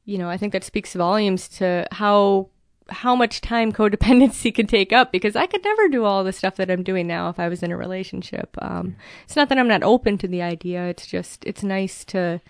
you 0.10 0.18
know, 0.18 0.30
I 0.30 0.38
think 0.38 0.54
that 0.54 0.64
speaks 0.64 0.94
volumes 0.94 1.48
to 1.60 1.88
how 1.92 2.50
how 2.90 3.16
much 3.16 3.42
time 3.42 3.72
codependency 3.80 4.54
can 4.54 4.66
take 4.66 4.92
up 4.92 5.12
because 5.12 5.36
I 5.36 5.46
could 5.46 5.64
never 5.64 5.88
do 5.88 6.06
all 6.06 6.24
the 6.24 6.34
stuff 6.34 6.56
that 6.56 6.72
I'm 6.72 6.82
doing 6.82 7.06
now 7.06 7.30
if 7.30 7.40
I 7.40 7.48
was 7.48 7.62
in 7.62 7.72
a 7.72 7.78
relationship. 7.78 8.58
Um 8.60 8.96
it's 9.24 9.36
not 9.36 9.50
that 9.50 9.60
I'm 9.60 9.68
not 9.68 9.84
open 9.84 10.18
to 10.20 10.28
the 10.28 10.42
idea, 10.42 10.86
it's 10.86 11.06
just 11.06 11.46
it's 11.46 11.64
nice 11.64 12.04
to 12.06 12.42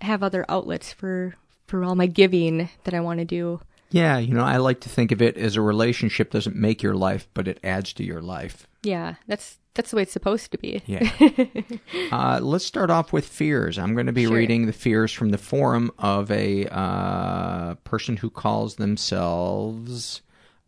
have 0.00 0.22
other 0.22 0.46
outlets 0.48 0.92
for 0.92 1.34
for 1.66 1.84
all 1.84 1.94
my 1.94 2.06
giving 2.06 2.70
that 2.84 2.94
I 2.94 3.00
want 3.00 3.18
to 3.18 3.26
do. 3.26 3.60
yeah, 3.90 4.16
you 4.16 4.32
know, 4.32 4.44
I 4.44 4.56
like 4.56 4.80
to 4.80 4.88
think 4.88 5.12
of 5.12 5.20
it 5.20 5.36
as 5.36 5.56
a 5.56 5.60
relationship 5.60 6.30
doesn't 6.30 6.56
make 6.56 6.82
your 6.82 6.94
life, 6.94 7.28
but 7.34 7.48
it 7.48 7.58
adds 7.62 7.92
to 7.94 8.04
your 8.04 8.22
life. 8.22 8.67
Yeah, 8.82 9.14
that's 9.26 9.58
that's 9.74 9.90
the 9.90 9.96
way 9.96 10.02
it's 10.02 10.12
supposed 10.12 10.50
to 10.52 10.58
be. 10.58 10.82
Yeah. 10.86 11.08
uh, 12.12 12.40
let's 12.42 12.64
start 12.64 12.90
off 12.90 13.12
with 13.12 13.26
fears. 13.26 13.78
I'm 13.78 13.94
going 13.94 14.06
to 14.06 14.12
be 14.12 14.24
Sure. 14.26 14.36
reading 14.36 14.66
the 14.66 14.72
fears 14.72 15.12
from 15.12 15.30
the 15.30 15.38
forum 15.38 15.90
of 15.98 16.30
a 16.32 16.66
uh, 16.66 17.74
person 17.84 18.16
who 18.16 18.28
calls 18.28 18.74
themselves 18.76 20.22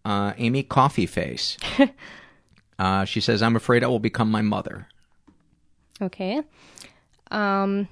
uh, 0.05 0.32
Amy 0.39 0.62
Coffee 0.62 1.07
Face. 1.07 1.57
uh, 2.78 3.05
she 3.05 3.20
says, 3.20 3.43
I'm 3.43 3.57
afraid 3.57 3.82
I 3.82 3.89
will 3.89 3.99
become 3.99 4.31
my 4.31 4.43
mother. 4.43 4.87
Okay. 6.01 6.43
Um, 7.32 7.89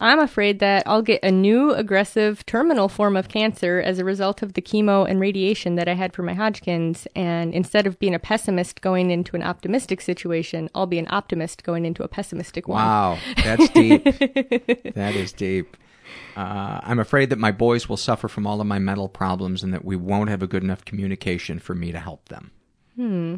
I'm 0.00 0.20
afraid 0.20 0.60
that 0.60 0.84
I'll 0.86 1.02
get 1.02 1.22
a 1.24 1.32
new 1.32 1.72
aggressive 1.72 2.46
terminal 2.46 2.88
form 2.88 3.16
of 3.16 3.28
cancer 3.28 3.80
as 3.80 3.98
a 3.98 4.04
result 4.04 4.42
of 4.42 4.52
the 4.52 4.62
chemo 4.62 5.08
and 5.08 5.18
radiation 5.18 5.74
that 5.74 5.88
I 5.88 5.94
had 5.94 6.12
for 6.12 6.22
my 6.22 6.34
Hodgkin's. 6.34 7.08
And 7.16 7.52
instead 7.52 7.86
of 7.86 7.98
being 7.98 8.14
a 8.14 8.20
pessimist 8.20 8.80
going 8.80 9.10
into 9.10 9.34
an 9.34 9.42
optimistic 9.42 10.00
situation, 10.00 10.70
I'll 10.74 10.86
be 10.86 11.00
an 11.00 11.08
optimist 11.10 11.64
going 11.64 11.84
into 11.84 12.04
a 12.04 12.08
pessimistic 12.08 12.68
one. 12.68 12.84
Wow, 12.84 13.18
that's 13.36 13.68
deep. 13.74 14.04
that 14.04 15.14
is 15.16 15.32
deep. 15.32 15.76
Uh, 16.36 16.80
I'm 16.82 17.00
afraid 17.00 17.30
that 17.30 17.38
my 17.38 17.50
boys 17.50 17.88
will 17.88 17.96
suffer 17.96 18.28
from 18.28 18.46
all 18.46 18.60
of 18.60 18.66
my 18.66 18.78
mental 18.78 19.08
problems 19.08 19.62
and 19.64 19.74
that 19.74 19.84
we 19.84 19.96
won't 19.96 20.30
have 20.30 20.42
a 20.42 20.46
good 20.46 20.62
enough 20.62 20.84
communication 20.84 21.58
for 21.58 21.74
me 21.74 21.90
to 21.90 21.98
help 21.98 22.28
them. 22.28 22.52
Hmm. 22.94 23.36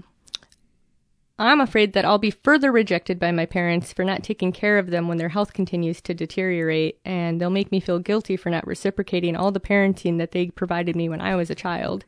I'm 1.41 1.63
afraid 1.63 1.95
that 1.95 2.05
I'll 2.05 2.19
be 2.19 2.31
further 2.31 2.71
rejected 2.71 3.19
by 3.19 3.33
my 3.33 3.47
parents 3.47 3.95
for 3.95 4.05
not 4.05 4.23
taking 4.23 4.53
care 4.53 4.77
of 4.77 4.91
them 4.91 5.09
when 5.09 5.17
their 5.17 5.31
health 5.31 5.55
continues 5.55 6.03
to 6.03 6.13
deteriorate, 6.13 7.01
and 7.03 7.41
they'll 7.41 7.49
make 7.49 7.73
me 7.73 7.81
feel 7.81 7.99
guilty 7.99 8.37
for 8.37 8.51
not 8.51 8.67
reciprocating 8.67 9.37
all 9.37 9.51
the 9.51 9.59
parenting 9.59 10.19
that 10.19 10.33
they 10.33 10.49
provided 10.49 10.95
me 10.95 11.09
when 11.09 11.23
I 11.23 11.37
was 11.37 11.49
a 11.49 11.55
child. 11.55 12.05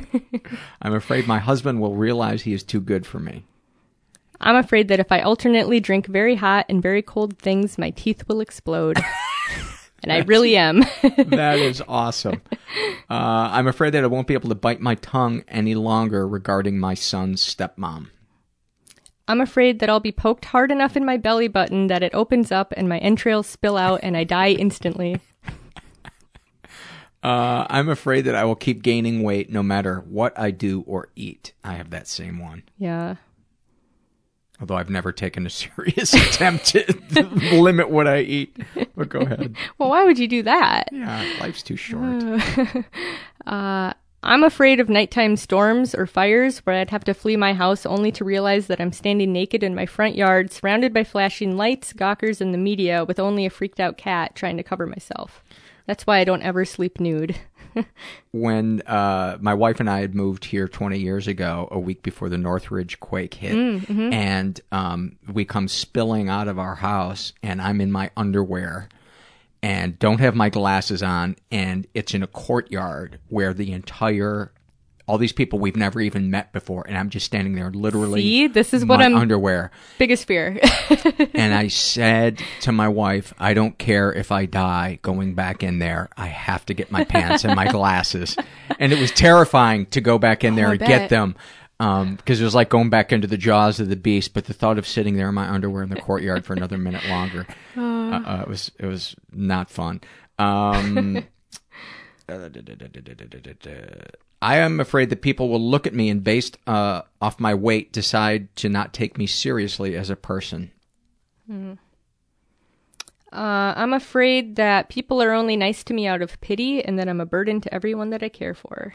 I'm 0.82 0.92
afraid 0.92 1.28
my 1.28 1.38
husband 1.38 1.80
will 1.80 1.94
realize 1.94 2.42
he 2.42 2.52
is 2.52 2.64
too 2.64 2.80
good 2.80 3.06
for 3.06 3.20
me. 3.20 3.44
I'm 4.40 4.56
afraid 4.56 4.88
that 4.88 4.98
if 4.98 5.12
I 5.12 5.20
alternately 5.20 5.78
drink 5.78 6.06
very 6.06 6.34
hot 6.34 6.66
and 6.68 6.82
very 6.82 7.02
cold 7.02 7.38
things, 7.38 7.78
my 7.78 7.90
teeth 7.90 8.24
will 8.26 8.40
explode. 8.40 8.98
and 10.02 10.12
I 10.12 10.18
really 10.22 10.56
am. 10.56 10.80
that 11.02 11.60
is 11.60 11.82
awesome. 11.86 12.42
Uh, 13.10 13.48
I'm 13.52 13.66
afraid 13.66 13.94
that 13.94 14.04
I 14.04 14.06
won't 14.06 14.26
be 14.26 14.34
able 14.34 14.50
to 14.50 14.54
bite 14.54 14.82
my 14.82 14.94
tongue 14.96 15.42
any 15.48 15.74
longer 15.74 16.28
regarding 16.28 16.78
my 16.78 16.92
son's 16.92 17.42
stepmom. 17.42 18.10
I'm 19.28 19.40
afraid 19.40 19.78
that 19.80 19.90
I'll 19.90 20.00
be 20.00 20.10
poked 20.10 20.46
hard 20.46 20.72
enough 20.72 20.96
in 20.96 21.04
my 21.04 21.18
belly 21.18 21.48
button 21.48 21.86
that 21.88 22.02
it 22.02 22.14
opens 22.14 22.50
up 22.50 22.72
and 22.76 22.88
my 22.88 22.98
entrails 22.98 23.46
spill 23.46 23.76
out 23.76 24.00
and 24.02 24.16
I 24.16 24.24
die 24.24 24.50
instantly. 24.50 25.20
Uh, 27.20 27.66
I'm 27.68 27.88
afraid 27.88 28.22
that 28.26 28.36
I 28.36 28.44
will 28.44 28.54
keep 28.54 28.80
gaining 28.80 29.24
weight 29.24 29.50
no 29.50 29.60
matter 29.60 30.04
what 30.08 30.38
I 30.38 30.52
do 30.52 30.82
or 30.86 31.08
eat. 31.16 31.52
I 31.64 31.72
have 31.74 31.90
that 31.90 32.06
same 32.06 32.38
one. 32.38 32.62
Yeah. 32.78 33.16
Although 34.60 34.76
I've 34.76 34.88
never 34.88 35.10
taken 35.10 35.44
a 35.44 35.50
serious 35.50 36.14
attempt 36.14 36.66
to 36.66 36.84
limit 37.60 37.90
what 37.90 38.06
I 38.06 38.20
eat. 38.20 38.56
But 38.96 39.08
go 39.08 39.18
ahead. 39.18 39.56
Well, 39.78 39.88
why 39.90 40.04
would 40.04 40.16
you 40.18 40.28
do 40.28 40.44
that? 40.44 40.90
Yeah, 40.92 41.28
life's 41.40 41.64
too 41.64 41.74
short. 41.74 42.22
uh, 43.46 43.92
I'm 44.22 44.42
afraid 44.42 44.80
of 44.80 44.88
nighttime 44.88 45.36
storms 45.36 45.94
or 45.94 46.06
fires 46.06 46.58
where 46.60 46.76
I'd 46.76 46.90
have 46.90 47.04
to 47.04 47.14
flee 47.14 47.36
my 47.36 47.52
house 47.54 47.86
only 47.86 48.10
to 48.12 48.24
realize 48.24 48.66
that 48.66 48.80
I'm 48.80 48.92
standing 48.92 49.32
naked 49.32 49.62
in 49.62 49.74
my 49.76 49.86
front 49.86 50.16
yard, 50.16 50.52
surrounded 50.52 50.92
by 50.92 51.04
flashing 51.04 51.56
lights, 51.56 51.92
gawkers, 51.92 52.40
and 52.40 52.52
the 52.52 52.58
media, 52.58 53.04
with 53.04 53.20
only 53.20 53.46
a 53.46 53.50
freaked 53.50 53.78
out 53.78 53.96
cat 53.96 54.34
trying 54.34 54.56
to 54.56 54.64
cover 54.64 54.86
myself. 54.86 55.42
That's 55.86 56.06
why 56.06 56.18
I 56.18 56.24
don't 56.24 56.42
ever 56.42 56.64
sleep 56.64 56.98
nude. 56.98 57.36
when 58.32 58.82
uh, 58.86 59.38
my 59.40 59.54
wife 59.54 59.78
and 59.78 59.88
I 59.88 60.00
had 60.00 60.14
moved 60.16 60.46
here 60.46 60.66
20 60.66 60.98
years 60.98 61.28
ago, 61.28 61.68
a 61.70 61.78
week 61.78 62.02
before 62.02 62.28
the 62.28 62.38
Northridge 62.38 62.98
quake 62.98 63.34
hit, 63.34 63.54
Mm, 63.54 63.86
mhm. 63.86 64.12
and 64.12 64.60
um, 64.72 65.16
we 65.32 65.44
come 65.44 65.68
spilling 65.68 66.28
out 66.28 66.48
of 66.48 66.58
our 66.58 66.74
house, 66.74 67.32
and 67.42 67.62
I'm 67.62 67.80
in 67.80 67.92
my 67.92 68.10
underwear 68.16 68.88
and 69.62 69.98
don't 69.98 70.20
have 70.20 70.34
my 70.34 70.48
glasses 70.48 71.02
on, 71.02 71.36
and 71.50 71.86
it's 71.94 72.14
in 72.14 72.22
a 72.22 72.26
courtyard 72.26 73.18
where 73.28 73.52
the 73.52 73.72
entire 73.72 74.52
all 75.08 75.16
these 75.16 75.32
people 75.32 75.58
we've 75.58 75.74
never 75.74 76.02
even 76.02 76.30
met 76.30 76.52
before, 76.52 76.84
and 76.86 76.96
I'm 76.96 77.08
just 77.08 77.24
standing 77.24 77.54
there, 77.54 77.70
literally. 77.70 78.20
See, 78.20 78.46
this 78.46 78.74
is 78.74 78.84
what 78.84 78.98
my 78.98 79.06
I'm 79.06 79.16
underwear. 79.16 79.70
biggest 79.96 80.26
fear. 80.26 80.60
and 81.34 81.54
I 81.54 81.68
said 81.68 82.42
to 82.60 82.72
my 82.72 82.88
wife, 82.88 83.32
I 83.38 83.54
don't 83.54 83.78
care 83.78 84.12
if 84.12 84.30
I 84.30 84.44
die 84.44 84.98
going 85.00 85.34
back 85.34 85.62
in 85.62 85.78
there. 85.78 86.10
I 86.18 86.26
have 86.26 86.66
to 86.66 86.74
get 86.74 86.92
my 86.92 87.04
pants 87.04 87.44
and 87.44 87.56
my 87.56 87.68
glasses. 87.72 88.36
And 88.78 88.92
it 88.92 88.98
was 89.00 89.10
terrifying 89.10 89.86
to 89.86 90.02
go 90.02 90.18
back 90.18 90.44
in 90.44 90.52
oh, 90.52 90.56
there 90.56 90.68
Oh, 90.68 90.70
and 90.72 90.78
bet. 90.80 90.88
get 90.88 91.08
them. 91.08 91.36
Um, 91.80 92.16
because 92.16 92.40
it 92.40 92.44
was 92.44 92.56
like 92.56 92.70
going 92.70 92.90
back 92.90 93.12
into 93.12 93.28
the 93.28 93.36
jaws 93.36 93.78
of 93.78 93.88
the 93.88 93.94
beast, 93.94 94.34
but 94.34 94.46
the 94.46 94.52
thought 94.52 94.78
of 94.78 94.86
sitting 94.86 95.14
there 95.14 95.28
in 95.28 95.34
my 95.34 95.48
underwear 95.48 95.84
in 95.84 95.90
the 95.90 96.00
courtyard 96.00 96.44
for 96.44 96.52
another 96.52 96.76
minute 96.76 97.06
longer, 97.08 97.46
uh, 97.76 97.80
uh, 97.80 98.42
it 98.42 98.48
was, 98.48 98.72
it 98.80 98.86
was 98.86 99.14
not 99.32 99.70
fun. 99.70 100.00
Um, 100.40 101.24
I 104.42 104.56
am 104.58 104.80
afraid 104.80 105.10
that 105.10 105.22
people 105.22 105.48
will 105.48 105.60
look 105.60 105.86
at 105.86 105.94
me 105.94 106.10
and 106.10 106.22
based, 106.22 106.58
uh, 106.66 107.02
off 107.20 107.40
my 107.40 107.54
weight, 107.54 107.92
decide 107.92 108.54
to 108.56 108.68
not 108.68 108.92
take 108.92 109.16
me 109.16 109.26
seriously 109.26 109.96
as 109.96 110.10
a 110.10 110.16
person. 110.16 110.70
Hmm. 111.46 111.74
Uh, 113.32 113.74
I'm 113.76 113.92
afraid 113.92 114.56
that 114.56 114.88
people 114.88 115.22
are 115.22 115.32
only 115.32 115.56
nice 115.56 115.84
to 115.84 115.94
me 115.94 116.06
out 116.06 116.22
of 116.22 116.40
pity 116.40 116.82
and 116.84 116.98
that 116.98 117.08
I'm 117.08 117.20
a 117.20 117.26
burden 117.26 117.60
to 117.62 117.74
everyone 117.74 118.10
that 118.10 118.22
I 118.22 118.28
care 118.28 118.54
for. 118.54 118.94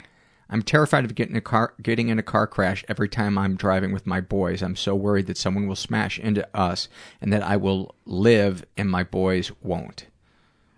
I'm 0.53 0.61
terrified 0.61 1.03
of 1.03 1.15
getting 1.15 1.35
a 1.35 1.41
car 1.41 1.73
getting 1.81 2.09
in 2.09 2.19
a 2.19 2.23
car 2.23 2.45
crash 2.45 2.85
every 2.87 3.09
time 3.09 3.39
I'm 3.39 3.55
driving 3.55 3.91
with 3.91 4.05
my 4.05 4.21
boys. 4.21 4.61
I'm 4.61 4.75
so 4.75 4.93
worried 4.93 5.25
that 5.25 5.37
someone 5.37 5.67
will 5.67 5.75
smash 5.75 6.19
into 6.19 6.47
us 6.55 6.87
and 7.19 7.33
that 7.33 7.41
I 7.41 7.57
will 7.57 7.95
live 8.05 8.63
and 8.77 8.89
my 8.89 9.03
boys 9.03 9.51
won't. 9.63 10.05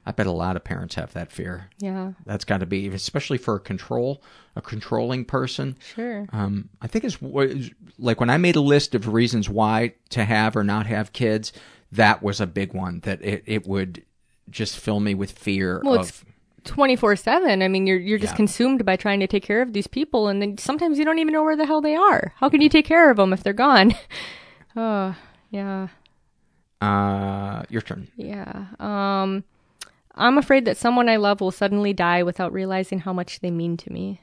I 0.06 0.12
bet 0.12 0.28
a 0.28 0.32
lot 0.32 0.56
of 0.56 0.64
parents 0.64 0.96
have 0.96 1.12
that 1.14 1.32
fear. 1.32 1.72
Yeah. 1.80 2.14
That's 2.26 2.46
got 2.46 2.60
to 2.62 2.66
be 2.66 2.88
especially 2.88 3.38
for 3.38 3.56
a 3.56 3.60
control 3.60 4.24
a 4.56 4.62
controlling 4.62 5.26
person. 5.26 5.78
Sure. 5.82 6.26
Um, 6.32 6.70
I 6.82 6.88
think 6.88 7.04
it's 7.04 7.18
like 8.00 8.22
when 8.22 8.30
I 8.30 8.38
made 8.38 8.56
a 8.56 8.62
list 8.62 8.96
of 8.96 9.10
reasons 9.10 9.50
why 9.50 9.96
to 10.12 10.24
have 10.24 10.56
or 10.56 10.64
not 10.64 10.86
have 10.86 11.12
kids, 11.12 11.52
that 11.92 12.24
was 12.24 12.40
a 12.40 12.48
big 12.48 12.74
one 12.74 13.02
that 13.02 13.22
it, 13.22 13.44
it 13.46 13.68
would 13.68 14.04
just 14.50 14.80
fill 14.80 15.00
me 15.00 15.16
with 15.16 15.32
fear 15.32 15.82
Well, 15.84 16.00
of 16.00 16.25
24 16.66 17.16
7. 17.16 17.62
I 17.62 17.68
mean, 17.68 17.88
you're, 17.88 18.00
you're 18.00 18.18
just 18.20 18.34
Yeah. 18.34 18.38
consumed 18.38 18.86
by 18.86 18.96
trying 18.96 19.20
to 19.22 19.28
take 19.28 19.44
care 19.44 19.62
of 19.62 19.74
these 19.74 19.88
people, 19.88 20.28
and 20.28 20.42
then 20.42 20.58
sometimes 20.58 21.00
you 21.00 21.06
don't 21.06 21.20
even 21.20 21.34
know 21.34 21.44
where 21.44 21.56
the 21.56 21.66
hell 21.66 21.82
they 21.82 21.96
are. 21.96 22.34
How 22.38 22.50
can 22.50 22.62
you 22.62 22.70
take 22.70 22.86
care 22.86 23.10
of 23.10 23.18
them 23.18 23.32
if 23.34 23.44
they're 23.44 23.54
gone? 23.54 23.94
oh, 24.76 25.16
yeah. 25.52 25.88
uh 26.82 27.64
your 27.70 27.82
turn. 27.82 28.08
Yeah. 28.18 28.66
Um, 28.80 29.44
I'm 30.16 30.38
afraid 30.38 30.66
that 30.66 30.78
someone 30.78 31.10
I 31.10 31.16
love 31.18 31.42
will 31.42 31.52
suddenly 31.52 31.94
die 31.94 32.24
without 32.24 32.52
realizing 32.54 33.00
how 33.00 33.14
much 33.14 33.40
they 33.40 33.52
mean 33.52 33.78
to 33.78 33.92
me. 33.92 34.22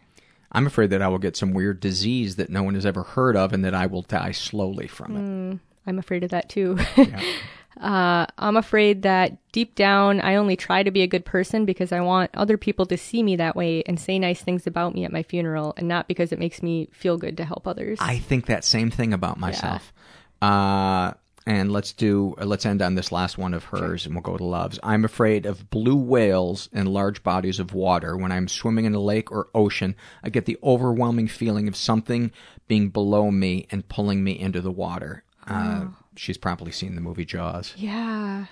I'm 0.53 0.67
afraid 0.67 0.91
that 0.91 1.01
I 1.03 1.09
will 1.09 1.19
get 1.19 1.37
some 1.37 1.53
weird 1.53 1.81
disease 1.81 2.37
that 2.37 2.51
no 2.51 2.63
one 2.63 2.75
has 2.75 2.85
ever 2.85 3.03
heard 3.03 3.37
of 3.37 3.53
and 3.53 3.65
that 3.65 3.75
I 3.75 3.87
will 3.87 4.03
die 4.03 4.33
slowly 4.33 4.87
from 4.87 5.17
it. 5.17 5.21
Mm, 5.21 5.61
I'm 5.87 5.99
afraid 5.99 6.25
of 6.25 6.31
that 6.31 6.49
too. 6.51 6.79
uh, 7.81 8.27
I'm 8.39 8.57
afraid 8.57 9.03
that 9.03 9.37
deep 9.53 9.75
down, 9.75 10.21
I 10.21 10.37
only 10.37 10.57
try 10.57 10.83
to 10.83 10.91
be 10.91 11.03
a 11.03 11.07
good 11.07 11.25
person 11.25 11.65
because 11.65 11.93
I 11.93 12.01
want 12.01 12.31
other 12.35 12.57
people 12.57 12.87
to 12.87 12.97
see 12.97 13.23
me 13.23 13.37
that 13.37 13.57
way 13.57 13.83
and 13.85 13.99
say 13.99 14.19
nice 14.19 14.41
things 14.43 14.67
about 14.67 14.95
me 14.95 15.05
at 15.05 15.13
my 15.13 15.23
funeral, 15.23 15.75
and 15.77 15.89
not 15.89 16.09
because 16.09 16.33
it 16.33 16.39
makes 16.39 16.63
me 16.63 16.89
feel 16.93 17.17
good 17.17 17.37
to 17.39 17.45
help 17.45 17.67
others. 17.67 17.99
I 18.01 18.19
think 18.19 18.47
that 18.47 18.65
same 18.65 18.91
thing 18.91 19.13
about 19.13 19.39
myself. 19.39 19.93
Uh, 20.41 21.13
and 21.47 21.73
let's 21.73 21.93
do 21.93 22.35
uh, 22.41 22.45
let's 22.45 22.67
end 22.67 22.83
on 22.83 22.95
this 22.95 23.11
last 23.11 23.37
one 23.37 23.55
of 23.55 23.65
hers 23.65 24.07
and 24.07 24.15
we'll 24.15 24.23
go 24.23 24.37
to 24.37 24.45
loves 24.45 24.79
i'm 24.83 25.05
afraid 25.05 25.45
of 25.47 25.71
blue 25.71 25.97
whales 25.97 26.69
and 26.73 26.89
large 26.89 27.23
bodies 27.23 27.59
of 27.59 27.75
water 27.75 28.17
when 28.17 28.31
i'm 28.31 28.47
swimming 28.47 28.85
in 28.85 28.95
a 28.95 29.01
lake 29.01 29.31
or 29.33 29.49
ocean 29.55 29.97
i 30.23 30.31
get 30.31 30.45
the 30.45 30.59
overwhelming 30.63 31.27
feeling 31.27 31.67
of 31.67 31.77
something 31.77 32.31
being 32.69 32.89
below 32.89 33.31
me 33.31 33.67
and 33.71 33.89
pulling 33.89 34.23
me 34.23 34.39
into 34.39 34.61
the 34.61 34.71
water 34.71 35.25
uh. 35.49 35.87
She's 36.17 36.37
probably 36.39 36.73
seen 36.73 36.95
the 36.95 37.01
movie 37.01 37.25
jaws 37.25 37.75
Yeah. 37.77 38.47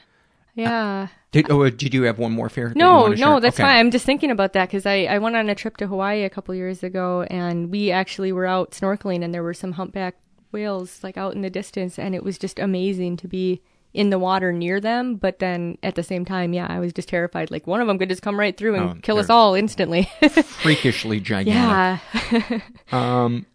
Yeah. 0.55 1.09
did, 1.31 1.51
oh, 1.51 1.63
uh, 1.63 1.71
did 1.71 1.95
you 1.95 2.03
have 2.03 2.19
one 2.19 2.33
more 2.33 2.49
fear 2.49 2.73
No, 2.75 3.07
no, 3.07 3.39
that's 3.41 3.55
Okay. 3.57 3.63
fine. 3.63 3.77
I'm 3.79 3.91
just 3.93 4.05
thinking 4.05 4.31
about 4.33 4.53
that 4.55 4.69
because 4.69 4.85
I, 4.85 5.05
I 5.05 5.19
went 5.19 5.37
on 5.37 5.49
a 5.49 5.55
trip 5.55 5.77
to 5.79 5.87
Hawaii 5.87 6.25
a 6.25 6.31
couple 6.31 6.55
years 6.55 6.83
ago 6.83 7.23
and 7.31 7.71
we 7.71 7.91
actually 7.93 8.33
were 8.33 8.47
out 8.47 8.73
snorkeling 8.73 9.23
and 9.25 9.33
there 9.33 9.43
were 9.45 9.55
some 9.55 9.73
humpback 9.73 10.17
whales 10.53 10.99
like 11.05 11.17
out 11.17 11.35
in 11.35 11.43
the 11.43 11.51
distance 11.51 11.99
and 11.99 12.15
it 12.17 12.25
was 12.25 12.37
just 12.37 12.59
amazing 12.59 13.17
to 13.19 13.29
be 13.29 13.63
in 13.95 14.11
the 14.11 14.19
water 14.19 14.53
near 14.53 14.81
them. 14.81 15.15
But 15.15 15.39
then 15.39 15.79
at 15.85 15.95
the 15.95 16.03
same 16.03 16.25
time, 16.25 16.53
yeah, 16.53 16.67
I 16.69 16.81
was 16.81 16.93
just 16.93 17.09
terrified. 17.09 17.51
Like 17.53 17.67
one 17.69 17.81
of 17.81 17.87
them 17.87 17.99
could 17.99 18.09
just 18.09 18.23
come 18.23 18.39
right 18.39 18.57
through 18.57 18.75
and 18.75 18.85
Oh, 18.91 18.97
kill 19.03 19.19
us 19.19 19.31
all 19.31 19.55
instantly. 19.55 20.11
freakishly 20.31 21.21
gigantic 21.21 22.03
yeah. 22.33 22.61
Um, 22.93 23.47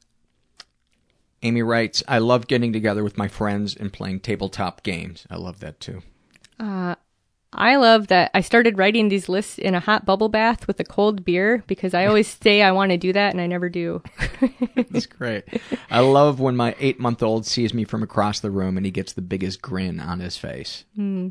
Amy 1.46 1.62
writes, 1.62 2.02
I 2.08 2.18
love 2.18 2.48
getting 2.48 2.74
together 2.74 3.04
with 3.04 3.18
my 3.18 3.28
friends 3.28 3.76
and 3.76 3.94
playing 3.94 4.22
tabletop 4.22 4.82
games. 4.82 5.28
I 5.30 5.36
love 5.36 5.60
that 5.60 5.80
too. 5.80 6.02
Uh, 6.60 6.96
I 7.54 7.76
love 7.76 8.08
that 8.08 8.32
I 8.34 8.42
started 8.42 8.80
writing 8.80 9.10
these 9.10 9.30
lists 9.30 9.60
in 9.60 9.76
a 9.76 9.80
hot 9.80 10.08
bubble 10.08 10.28
bath 10.28 10.68
with 10.68 10.80
a 10.80 10.84
cold 10.84 11.24
beer 11.24 11.64
because 11.68 11.94
I 11.94 12.08
always 12.08 12.28
say 12.42 12.64
I 12.64 12.72
want 12.72 12.92
to 12.92 12.98
do 12.98 13.14
that 13.14 13.32
and 13.32 13.40
I 13.40 13.46
never 13.46 13.70
do. 13.70 14.02
That's 14.76 15.06
great. 15.06 15.44
I 15.92 16.00
love 16.00 16.40
when 16.40 16.56
my 16.56 16.76
eight 16.80 17.00
month 17.00 17.22
old 17.22 17.46
sees 17.46 17.76
me 17.76 17.84
from 17.84 18.02
across 18.02 18.40
the 18.40 18.52
room 18.52 18.76
and 18.76 18.86
he 18.86 18.92
gets 18.92 19.14
the 19.14 19.22
biggest 19.22 19.62
grin 19.62 20.00
on 20.00 20.22
his 20.22 20.38
face. 20.38 20.84
Hmm. 20.96 21.30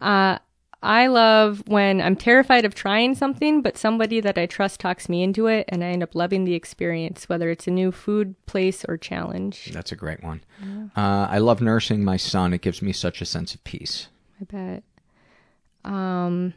Uh, 0.00 0.38
I 0.84 1.06
love 1.06 1.62
when 1.68 2.00
I'm 2.00 2.16
terrified 2.16 2.64
of 2.64 2.74
trying 2.74 3.14
something, 3.14 3.62
but 3.62 3.78
somebody 3.78 4.20
that 4.20 4.36
I 4.36 4.46
trust 4.46 4.80
talks 4.80 5.08
me 5.08 5.22
into 5.22 5.46
it, 5.46 5.66
and 5.68 5.84
I 5.84 5.88
end 5.88 6.02
up 6.02 6.14
loving 6.14 6.44
the 6.44 6.54
experience, 6.54 7.28
whether 7.28 7.50
it's 7.50 7.68
a 7.68 7.70
new 7.70 7.92
food, 7.92 8.34
place, 8.46 8.84
or 8.88 8.96
challenge. 8.96 9.70
That's 9.72 9.92
a 9.92 9.96
great 9.96 10.22
one. 10.24 10.42
Uh, 10.96 11.28
I 11.30 11.38
love 11.38 11.60
nursing 11.60 12.04
my 12.04 12.16
son. 12.16 12.52
It 12.52 12.62
gives 12.62 12.82
me 12.82 12.92
such 12.92 13.20
a 13.22 13.24
sense 13.24 13.54
of 13.54 13.62
peace. 13.64 14.08
I 14.40 14.44
bet. 14.44 14.82
Um, 15.84 16.54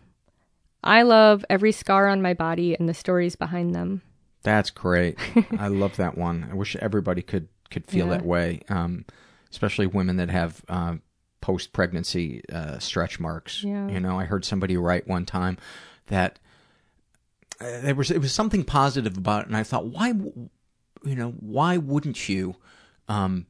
I 0.84 1.02
love 1.04 1.46
every 1.50 1.72
scar 1.72 2.08
on 2.08 2.22
my 2.22 2.34
body 2.34 2.76
and 2.78 2.88
the 2.90 2.94
stories 2.94 3.36
behind 3.36 3.74
them. 3.76 4.02
That's 4.44 4.70
great. 4.70 5.18
I 5.60 5.68
love 5.68 5.98
that 5.98 6.18
one. 6.18 6.48
I 6.50 6.54
wish 6.56 6.76
everybody 6.78 7.22
could 7.22 7.48
could 7.72 7.86
feel 7.88 8.06
Yeah. 8.08 8.18
that 8.18 8.26
way, 8.26 8.62
um, 8.70 9.06
especially 9.52 9.88
women 9.88 10.18
that 10.18 10.30
have 10.30 10.64
uh, 10.70 10.96
post 11.46 11.74
pregnancy 11.74 12.42
uh, 12.52 12.80
stretch 12.80 13.20
marks. 13.20 13.64
Yeah. 13.64 13.88
You 13.88 14.00
know, 14.00 14.20
I 14.20 14.26
heard 14.26 14.44
somebody 14.44 14.78
write 14.78 15.08
one 15.08 15.28
time 15.28 15.60
that 16.08 16.40
uh, 17.62 17.82
there 17.82 17.94
was 17.94 18.10
it 18.10 18.18
was 18.18 18.34
something 18.34 18.64
positive 18.64 19.16
about 19.16 19.44
it, 19.44 19.48
and 19.48 19.56
I 19.56 19.62
thought, 19.62 19.86
why, 19.86 20.08
you 20.08 21.16
know, 21.16 21.36
why 21.40 21.78
wouldn't 21.78 22.28
you? 22.28 22.56
Um, 23.08 23.46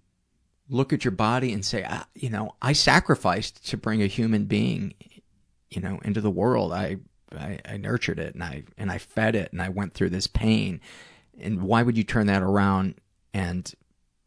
look 0.68 0.92
at 0.92 1.06
your 1.06 1.14
body 1.14 1.54
and 1.54 1.64
say, 1.64 1.86
ah, 1.88 2.06
you 2.16 2.30
know, 2.30 2.56
I 2.62 2.74
sacrificed 2.74 3.66
to 3.70 3.78
bring 3.78 4.02
a 4.02 4.08
human 4.08 4.44
being, 4.46 4.94
you 5.70 5.80
know, 5.80 6.00
into 6.04 6.20
the 6.22 6.32
world. 6.32 6.74
I, 6.74 6.98
I, 7.32 7.60
I 7.64 7.78
nurtured 7.78 8.20
it 8.20 8.34
and 8.34 8.44
I, 8.44 8.64
and 8.78 8.92
I 8.92 8.98
fed 8.98 9.36
it 9.36 9.54
and 9.54 9.62
I 9.62 9.70
went 9.70 9.94
through 9.94 10.10
this 10.10 10.28
pain. 10.28 10.82
And 11.40 11.62
why 11.62 11.84
would 11.84 11.98
you 11.98 12.04
turn 12.04 12.28
that 12.28 12.42
around 12.42 12.96
and 13.32 13.72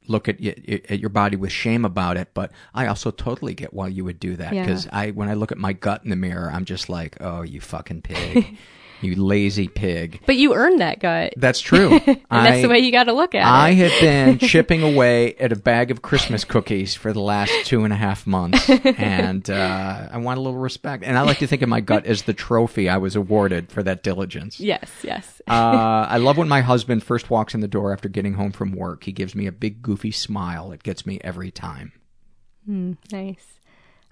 look 0.09 0.29
at, 0.29 0.41
y- 0.41 0.55
at 0.89 0.99
your 0.99 1.11
body 1.11 1.37
with 1.37 1.53
shame 1.53 1.85
about 1.85 2.17
it? 2.17 2.31
But 2.35 2.51
I 2.75 2.87
also 2.87 3.11
totally 3.11 3.55
get 3.55 3.73
why 3.73 3.89
you 3.89 4.05
would 4.05 4.19
do 4.19 4.35
that. 4.37 4.53
Yeah. 4.55 4.67
Cause 4.67 4.89
I, 4.93 5.11
when 5.13 5.29
I 5.29 5.35
look 5.35 5.53
at 5.53 5.59
my 5.59 5.73
gut 5.73 6.03
in 6.05 6.11
the 6.11 6.17
mirror, 6.17 6.51
I'm 6.53 6.65
just 6.65 6.89
like, 6.89 7.17
oh, 7.21 7.43
you 7.43 7.61
fucking 7.61 8.03
pig, 8.03 8.57
you 9.01 9.15
lazy 9.16 9.69
pig. 9.69 10.20
But 10.27 10.37
you 10.37 10.55
earned 10.55 10.81
that 10.81 11.01
gut. 11.01 11.35
That's 11.37 11.61
true. 11.61 11.93
and 12.07 12.19
that's 12.31 12.62
the 12.62 12.69
way 12.69 12.79
you 12.79 12.93
got 12.93 13.05
to 13.05 13.12
look 13.12 13.35
at 13.35 13.45
I 13.45 13.70
it. 13.70 13.73
I 13.73 13.75
have 13.75 14.01
been 14.01 14.39
chipping 14.49 14.83
away 14.83 15.35
at 15.35 15.53
a 15.53 15.57
bag 15.57 15.91
of 15.91 16.03
Christmas 16.03 16.45
cookies 16.45 16.95
for 16.95 17.12
the 17.12 17.20
last 17.20 17.53
two 17.65 17.85
and 17.85 17.93
a 17.93 17.97
half 17.97 18.27
months, 18.27 18.69
and 18.69 19.49
uh, 19.51 20.09
I 20.11 20.19
want 20.19 20.39
a 20.39 20.41
little 20.41 20.59
respect. 20.59 21.05
And 21.05 21.16
I 21.16 21.23
like 21.23 21.39
to 21.39 21.47
think 21.47 21.62
of 21.62 21.69
my 21.69 21.81
gut 21.81 22.07
as 22.07 22.23
the 22.23 22.35
trophy 22.35 22.89
I 22.89 22.97
was 22.97 23.16
awarded 23.16 23.70
for 23.70 23.83
that 23.83 24.03
diligence. 24.03 24.61
Yes, 24.61 24.91
yes. 25.03 25.41
uh, 25.49 26.07
I 26.09 26.19
love 26.19 26.37
when 26.37 26.49
my 26.49 26.61
husband 26.61 27.03
first 27.03 27.31
walks 27.31 27.55
in 27.55 27.61
the 27.61 27.69
door 27.69 27.93
after 27.93 28.09
getting 28.09 28.35
home 28.35 28.53
from 28.53 28.73
work. 28.73 29.05
He 29.05 29.12
gives 29.12 29.35
me 29.35 29.47
a 29.47 29.53
big 29.53 29.83
goofy 29.83 30.11
smile. 30.11 30.73
It 30.73 30.83
gets 30.83 31.07
me 31.07 31.20
every 31.23 31.51
time. 31.51 31.93
Hmm, 32.66 32.93
nice. 33.11 33.58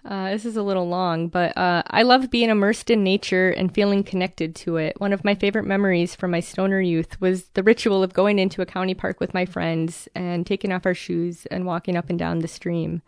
Uh, 0.07 0.31
this 0.31 0.45
is 0.45 0.57
a 0.57 0.63
little 0.63 0.89
long, 0.89 1.27
but 1.27 1.57
uh, 1.57 1.83
I 1.89 2.03
love 2.03 2.31
being 2.31 2.49
immersed 2.49 2.91
in 2.91 3.03
nature 3.03 3.51
and 3.51 3.75
feeling 3.75 4.05
connected 4.05 4.55
to 4.57 4.77
it. 4.77 5.01
One 5.01 5.13
of 5.13 5.25
my 5.25 5.35
favorite 5.35 5.65
memories 5.65 6.15
from 6.15 6.31
my 6.31 6.39
stoner 6.39 6.81
youth 6.81 7.21
was 7.21 7.49
the 7.55 7.65
ritual 7.65 8.05
of 8.05 8.13
going 8.13 8.39
into 8.39 8.63
a 8.63 8.67
county 8.67 8.95
park 8.95 9.19
with 9.19 9.35
my 9.35 9.45
friends 9.45 10.09
and 10.15 10.47
taking 10.47 10.73
off 10.73 10.87
our 10.87 10.95
shoes 10.95 11.47
and 11.47 11.67
walking 11.67 11.97
up 11.97 12.09
and 12.09 12.19
down 12.19 12.39
the 12.39 12.49
stream. 12.49 13.03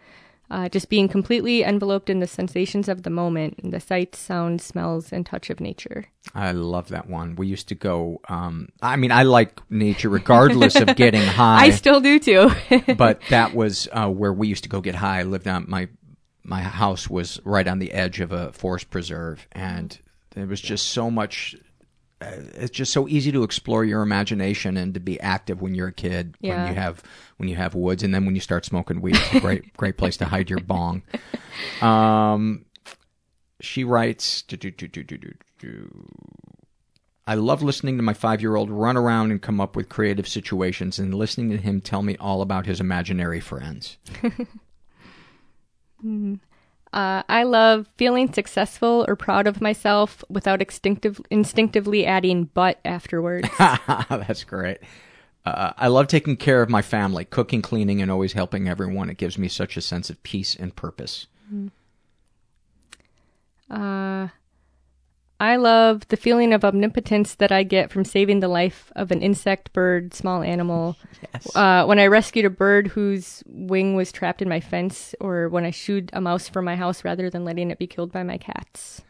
Uh, 0.50 0.66
just 0.66 0.88
being 0.88 1.08
completely 1.08 1.62
enveloped 1.62 2.08
in 2.08 2.20
the 2.20 2.26
sensations 2.26 2.88
of 2.88 3.02
the 3.02 3.10
moment, 3.10 3.70
the 3.70 3.78
sights, 3.78 4.18
sounds, 4.18 4.64
smells, 4.64 5.12
and 5.12 5.26
touch 5.26 5.50
of 5.50 5.60
nature. 5.60 6.06
I 6.34 6.52
love 6.52 6.88
that 6.88 7.06
one. 7.06 7.36
We 7.36 7.46
used 7.48 7.68
to 7.68 7.74
go. 7.74 8.22
Um, 8.30 8.70
I 8.80 8.96
mean, 8.96 9.12
I 9.12 9.24
like 9.24 9.60
nature 9.70 10.08
regardless 10.08 10.76
of 10.76 10.96
getting 10.96 11.20
high. 11.26 11.66
I 11.66 11.70
still 11.70 12.00
do 12.00 12.18
too. 12.18 12.50
but 12.96 13.20
that 13.28 13.54
was 13.54 13.88
uh, 13.92 14.08
where 14.08 14.32
we 14.32 14.48
used 14.48 14.62
to 14.62 14.70
go 14.70 14.80
get 14.80 14.94
high. 14.94 15.20
I 15.20 15.24
lived 15.24 15.46
on 15.46 15.66
my 15.68 15.90
my 16.48 16.62
house 16.62 17.10
was 17.10 17.38
right 17.44 17.68
on 17.68 17.78
the 17.78 17.92
edge 17.92 18.20
of 18.20 18.32
a 18.32 18.52
forest 18.52 18.90
preserve, 18.90 19.46
and 19.52 19.98
there 20.30 20.46
was 20.46 20.60
just 20.60 20.88
so 20.88 21.10
much. 21.10 21.54
Uh, 22.20 22.32
it's 22.54 22.70
just 22.70 22.92
so 22.92 23.06
easy 23.06 23.30
to 23.30 23.44
explore 23.44 23.84
your 23.84 24.02
imagination 24.02 24.76
and 24.76 24.94
to 24.94 24.98
be 24.98 25.20
active 25.20 25.60
when 25.62 25.74
you're 25.74 25.88
a 25.88 25.92
kid. 25.92 26.36
Yeah. 26.40 26.64
When 26.64 26.68
you 26.72 26.80
have 26.80 27.02
when 27.36 27.48
you 27.48 27.56
have 27.56 27.74
woods, 27.74 28.02
and 28.02 28.14
then 28.14 28.24
when 28.24 28.34
you 28.34 28.40
start 28.40 28.64
smoking 28.64 29.00
weed, 29.00 29.16
it's 29.16 29.34
a 29.34 29.40
great 29.40 29.76
great 29.76 29.98
place 29.98 30.16
to 30.16 30.24
hide 30.24 30.48
your 30.48 30.60
bong. 30.60 31.02
Um, 31.82 32.64
she 33.60 33.84
writes. 33.84 34.42
"Do, 34.42 34.56
do, 34.56 34.70
do, 34.70 34.88
do, 34.88 35.04
do, 35.04 35.18
do, 35.18 35.34
do. 35.58 36.08
I 37.26 37.34
love 37.34 37.62
listening 37.62 37.98
to 37.98 38.02
my 38.02 38.14
five 38.14 38.40
year 38.40 38.56
old 38.56 38.70
run 38.70 38.96
around 38.96 39.32
and 39.32 39.42
come 39.42 39.60
up 39.60 39.76
with 39.76 39.90
creative 39.90 40.26
situations 40.26 40.98
and 40.98 41.12
listening 41.12 41.50
to 41.50 41.58
him 41.58 41.82
tell 41.82 42.02
me 42.02 42.16
all 42.16 42.40
about 42.40 42.64
his 42.64 42.80
imaginary 42.80 43.40
friends. 43.40 43.98
Hmm. 46.00 46.34
Uh, 46.92 47.22
I 47.28 47.42
love 47.42 47.86
feeling 47.96 48.32
successful 48.32 49.04
or 49.06 49.14
proud 49.14 49.46
of 49.46 49.60
myself 49.60 50.24
without 50.30 50.62
instinctive, 50.62 51.20
instinctively 51.30 52.06
adding 52.06 52.44
but 52.54 52.80
afterwards. 52.84 53.48
That's 53.58 54.44
great. 54.44 54.78
Uh, 55.44 55.72
I 55.76 55.88
love 55.88 56.08
taking 56.08 56.36
care 56.36 56.62
of 56.62 56.70
my 56.70 56.82
family, 56.82 57.24
cooking, 57.24 57.62
cleaning, 57.62 58.00
and 58.00 58.10
always 58.10 58.32
helping 58.32 58.68
everyone. 58.68 59.10
It 59.10 59.18
gives 59.18 59.36
me 59.38 59.48
such 59.48 59.76
a 59.76 59.80
sense 59.82 60.08
of 60.08 60.22
peace 60.22 60.54
and 60.54 60.74
purpose. 60.74 61.26
Uh, 63.70 64.28
I 65.40 65.55
love 65.56 66.06
the 66.09 66.16
feeling 66.16 66.52
of 66.52 66.65
omnipotence 66.65 67.36
that 67.36 67.52
I 67.52 67.62
get 67.62 67.93
from 67.93 68.05
saving 68.05 68.40
the 68.40 68.48
life 68.48 68.90
of 68.97 69.12
an 69.12 69.23
insect, 69.23 69.73
bird, 69.73 70.12
small 70.12 70.43
animal. 70.43 70.97
Yes. 71.32 71.55
Uh, 71.55 71.85
when 71.85 72.01
I 72.01 72.06
rescued 72.09 72.44
a 72.44 72.51
bird 72.51 72.89
whose 72.89 73.44
wing 73.47 73.94
was 73.94 74.10
trapped 74.10 74.43
in 74.43 74.48
my 74.48 74.59
fence, 74.59 75.15
or 75.20 75.48
when 75.48 75.65
I 75.65 75.70
shooed 75.70 76.10
a 76.12 76.20
mouse 76.20 76.48
from 76.48 76.65
my 76.65 76.74
house 76.74 77.05
rather 77.05 77.31
than 77.31 77.44
letting 77.44 77.70
it 77.70 77.78
be 77.78 77.86
killed 77.86 78.10
by 78.10 78.24
my 78.24 78.36
cats. 78.36 79.02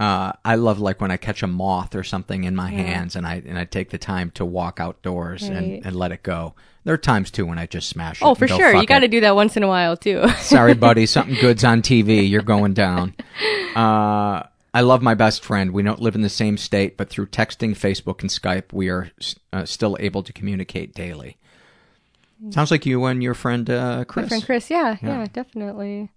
Uh, 0.00 0.32
I 0.44 0.54
love 0.56 0.78
like 0.80 1.00
when 1.00 1.10
I 1.10 1.16
catch 1.16 1.42
a 1.42 1.48
moth 1.48 1.94
or 1.94 2.02
something 2.04 2.44
in 2.44 2.54
my 2.56 2.70
Yeah. 2.70 2.82
hands 2.82 3.16
and 3.16 3.26
I 3.26 3.42
and 3.46 3.58
I 3.58 3.64
take 3.64 3.90
the 3.90 3.98
time 3.98 4.30
to 4.32 4.44
walk 4.44 4.78
outdoors 4.80 5.42
Right. 5.42 5.56
and, 5.56 5.86
and 5.86 5.96
let 5.96 6.12
it 6.12 6.22
go. 6.22 6.54
There 6.84 6.94
are 6.94 6.98
times 6.98 7.30
too 7.32 7.46
when 7.46 7.58
I 7.58 7.66
just 7.66 7.88
smash 7.88 8.22
it. 8.22 8.24
Oh, 8.24 8.34
for 8.36 8.46
go, 8.46 8.56
sure. 8.56 8.74
You 8.76 8.86
got 8.86 9.00
to 9.00 9.08
do 9.08 9.20
that 9.20 9.34
once 9.34 9.56
in 9.56 9.62
a 9.64 9.68
while, 9.68 9.96
too. 9.96 10.26
Sorry, 10.38 10.74
buddy. 10.74 11.04
Something 11.06 11.34
good's 11.40 11.64
on 11.64 11.82
TV. 11.82 12.28
You're 12.28 12.42
going 12.42 12.74
down. 12.74 13.14
Uh, 13.76 14.42
I 14.74 14.82
love 14.82 15.02
my 15.02 15.14
best 15.14 15.42
friend. 15.44 15.72
We 15.72 15.82
don't 15.82 16.00
live 16.00 16.14
in 16.14 16.20
the 16.20 16.28
same 16.28 16.56
state, 16.56 16.96
but 16.96 17.08
through 17.08 17.26
texting, 17.26 17.70
Facebook, 17.70 18.20
and 18.20 18.30
Skype, 18.30 18.72
we 18.72 18.88
are 18.90 19.10
uh, 19.52 19.64
still 19.64 19.96
able 19.98 20.22
to 20.22 20.32
communicate 20.32 20.94
daily. 20.94 21.38
Sounds 22.50 22.70
like 22.70 22.86
you 22.86 23.04
and 23.06 23.22
your 23.22 23.34
friend 23.34 23.68
uh, 23.68 24.04
Chris. 24.04 24.24
My 24.26 24.28
friend 24.28 24.44
Chris, 24.44 24.70
yeah, 24.70 24.96
Yeah. 25.02 25.20
yeah, 25.20 25.26
definitely. 25.32 26.10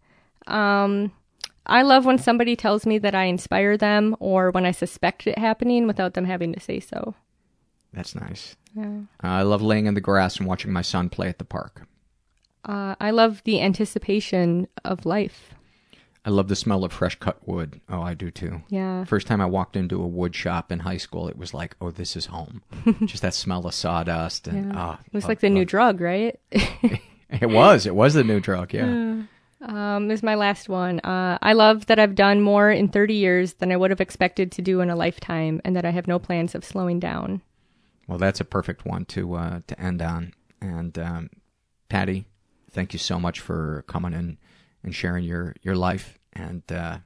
Um, 0.47 1.11
I 1.65 1.81
love 1.81 2.05
when 2.05 2.17
somebody 2.19 2.55
tells 2.55 2.85
me 2.85 2.99
that 2.99 3.15
I 3.15 3.23
inspire 3.23 3.77
them 3.77 4.15
or 4.19 4.51
when 4.51 4.65
I 4.65 4.71
suspect 4.71 5.25
it 5.25 5.37
happening 5.39 5.87
without 5.87 6.13
them 6.13 6.25
having 6.25 6.53
to 6.53 6.59
say 6.59 6.79
so. 6.79 7.15
That's 7.93 8.13
nice. 8.15 8.55
Yeah. 8.75 9.01
Uh, 9.23 9.27
I 9.27 9.41
love 9.41 9.61
laying 9.61 9.85
in 9.87 9.95
the 9.95 10.01
grass 10.01 10.37
and 10.37 10.47
watching 10.47 10.71
my 10.71 10.81
son 10.81 11.09
play 11.09 11.27
at 11.27 11.39
the 11.39 11.45
park. 11.45 11.83
Uh, 12.63 12.95
I 12.99 13.09
love 13.11 13.41
the 13.43 13.59
anticipation 13.61 14.67
of 14.85 15.05
life. 15.05 15.55
I 16.23 16.29
love 16.29 16.47
the 16.49 16.55
smell 16.55 16.83
of 16.83 16.93
fresh 16.93 17.15
cut 17.15 17.47
wood. 17.47 17.81
Oh, 17.89 18.01
I 18.01 18.13
do 18.13 18.29
too. 18.29 18.61
Yeah. 18.69 19.05
First 19.05 19.25
time 19.27 19.41
I 19.41 19.47
walked 19.47 19.75
into 19.75 20.01
a 20.03 20.07
wood 20.07 20.35
shop 20.35 20.71
in 20.71 20.79
high 20.79 20.97
school, 20.97 21.27
it 21.27 21.37
was 21.37 21.53
like, 21.53 21.75
oh, 21.81 21.89
this 21.91 22.15
is 22.15 22.27
home. 22.27 22.61
Just 23.05 23.23
that 23.23 23.33
smell 23.33 23.65
of 23.65 23.73
sawdust 23.73 24.47
and 24.47 24.67
Yeah. 24.71 24.79
ah, 24.79 24.99
it 25.05 25.13
was 25.13 25.23
love- 25.23 25.29
like 25.29 25.39
the 25.39 25.49
new 25.49 25.65
drug, 25.65 25.99
right? 26.01 26.39
It 27.39 27.49
was. 27.49 27.85
It 27.85 27.95
was 27.95 28.13
the 28.13 28.25
new 28.25 28.41
drug. 28.41 28.73
Yeah. 28.73 29.21
Um, 29.61 30.07
this 30.09 30.19
is 30.19 30.23
my 30.23 30.35
last 30.35 30.67
one. 30.67 30.99
Uh, 30.99 31.37
I 31.41 31.53
love 31.53 31.85
that 31.85 31.97
I've 31.97 32.13
done 32.13 32.41
more 32.41 32.69
in 32.69 32.89
30 32.89 33.13
years 33.13 33.53
than 33.53 33.71
I 33.71 33.77
would 33.77 33.89
have 33.89 34.01
expected 34.01 34.51
to 34.51 34.61
do 34.61 34.81
in 34.81 34.89
a 34.89 34.97
lifetime, 34.97 35.61
and 35.63 35.73
that 35.77 35.85
I 35.85 35.91
have 35.91 36.07
no 36.07 36.19
plans 36.19 36.55
of 36.55 36.65
slowing 36.65 36.99
down. 36.99 37.41
Well, 38.05 38.17
that's 38.17 38.41
a 38.41 38.43
perfect 38.43 38.85
one 38.85 39.05
to 39.05 39.35
uh, 39.35 39.61
to 39.67 39.79
end 39.79 40.01
on. 40.01 40.33
And 40.59 40.99
um, 40.99 41.29
Patti, 41.87 42.25
thank 42.69 42.91
you 42.91 42.99
so 42.99 43.17
much 43.17 43.39
for 43.39 43.85
coming 43.87 44.11
in 44.11 44.37
and 44.83 44.93
sharing 44.95 45.23
your 45.23 45.55
your 45.61 45.75
life 45.75 46.17
and 46.33 46.63
uh, 46.71 46.97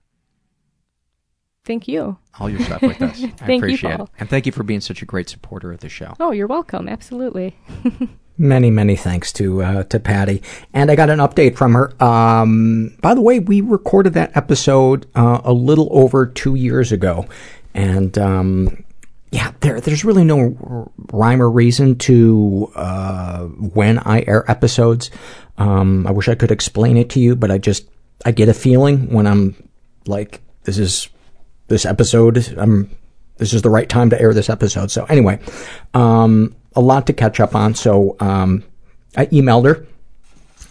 Thank 1.65 1.87
you. 1.87 2.17
all 2.39 2.47
your 2.49 2.59
stuff 2.59 2.81
with 2.83 3.01
us. 3.01 3.23
I 3.23 3.27
Thank 3.27 3.49
you, 3.49 3.57
appreciate 3.57 3.97
Paul. 3.97 4.05
it. 4.05 4.11
And 4.19 4.29
thank 4.29 4.45
you 4.45 4.51
for 4.51 4.61
being 4.63 4.81
such 4.81 5.01
a 5.01 5.05
great 5.05 5.29
supporter 5.29 5.71
of 5.73 5.79
the 5.79 5.89
show. 5.89 6.13
Oh, 6.19 6.31
you're 6.31 6.45
welcome. 6.47 6.87
Absolutely. 6.87 7.57
Many, 8.37 8.69
many 8.69 8.97
thanks 8.97 9.31
to 9.33 9.63
uh, 9.63 9.83
to 9.85 9.97
Patti. 9.97 10.43
And 10.73 10.91
I 10.91 10.95
got 10.97 11.09
an 11.09 11.19
update 11.19 11.55
from 11.55 11.73
her. 11.73 12.03
Um, 12.03 12.97
by 13.01 13.13
the 13.15 13.21
way, 13.21 13.39
we 13.39 13.61
recorded 13.61 14.13
that 14.15 14.35
episode 14.35 15.07
uh, 15.15 15.39
a 15.45 15.53
little 15.53 15.87
over 15.91 16.25
two 16.25 16.53
years 16.53 16.91
ago, 16.91 17.27
and 17.73 18.17
um, 18.17 18.83
yeah, 19.35 19.51
there 19.59 19.81
there's 19.81 20.05
really 20.05 20.23
no 20.23 20.89
rhyme 21.11 21.41
or 21.41 21.51
reason 21.51 21.97
to 21.97 22.71
uh, 22.73 23.43
when 23.43 23.99
I 23.99 24.23
air 24.25 24.49
episodes. 24.49 25.11
Um, 25.57 26.07
I 26.07 26.11
wish 26.11 26.29
I 26.29 26.35
could 26.35 26.51
explain 26.51 26.95
it 26.95 27.09
to 27.11 27.19
you, 27.19 27.35
but 27.35 27.51
I 27.51 27.57
just 27.57 27.89
I 28.23 28.31
get 28.31 28.47
a 28.47 28.53
feeling 28.53 29.11
when 29.11 29.27
I'm 29.27 29.55
like 30.07 30.39
this 30.63 30.77
is 30.77 31.09
this 31.67 31.85
episode. 31.85 32.55
I'm 32.57 32.89
this 33.35 33.53
is 33.53 33.61
the 33.61 33.69
right 33.69 33.89
time 33.89 34.09
to 34.11 34.21
air 34.21 34.33
this 34.33 34.49
episode. 34.49 34.89
So 34.89 35.03
anyway, 35.03 35.41
um, 35.93 36.55
a 36.73 36.79
lot 36.79 37.05
to 37.07 37.13
catch 37.13 37.41
up 37.41 37.55
on. 37.55 37.75
So 37.75 38.15
um, 38.21 38.63
I 39.17 39.25
emailed 39.25 39.65
her, 39.65 39.85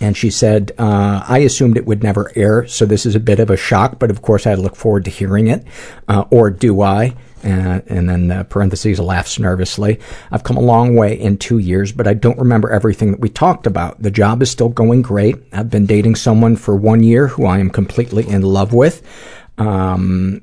and 0.05 0.15
she 0.15 0.31
said 0.31 0.73
uh, 0.79 1.25
I 1.27 1.39
assumed 1.39 1.79
it 1.79 1.87
would 1.87 2.03
never 2.03 2.31
air, 2.37 2.67
so 2.67 2.85
this 2.85 3.07
is 3.07 3.15
a 3.15 3.21
bit 3.21 3.41
of 3.41 3.49
a 3.49 3.57
shock. 3.57 3.99
But 3.99 4.11
of 4.11 4.21
course, 4.21 4.47
I 4.47 4.53
look 4.53 4.77
forward 4.77 5.07
to 5.07 5.11
hearing 5.11 5.47
it, 5.47 5.65
uh, 6.09 6.25
or 6.31 6.51
do 6.51 6.83
I? 6.83 7.15
Uh, 7.43 7.81
and 7.87 8.09
then 8.09 8.45
parentheses 8.47 9.01
laughs 9.01 9.39
nervously. 9.39 10.01
I've 10.31 10.45
come 10.45 10.59
a 10.59 10.61
long 10.61 10.95
way 10.95 11.19
in 11.19 11.39
two 11.39 11.59
years, 11.59 11.91
but 11.91 12.07
I 12.07 12.13
don't 12.13 12.39
remember 12.39 12.71
everything 12.71 13.13
that 13.13 13.21
we 13.21 13.31
talked 13.31 13.67
about. 13.67 14.01
The 14.03 14.11
job 14.11 14.43
is 14.43 14.51
still 14.51 14.69
going 14.69 15.01
great. 15.01 15.37
I've 15.53 15.71
been 15.71 15.87
dating 15.87 16.17
someone 16.17 16.57
for 16.57 16.77
one 16.77 17.03
year 17.03 17.29
who 17.29 17.47
I 17.47 17.59
am 17.59 17.71
completely 17.71 18.29
in 18.29 18.43
love 18.43 18.75
with. 18.75 19.03
Um, 19.57 20.43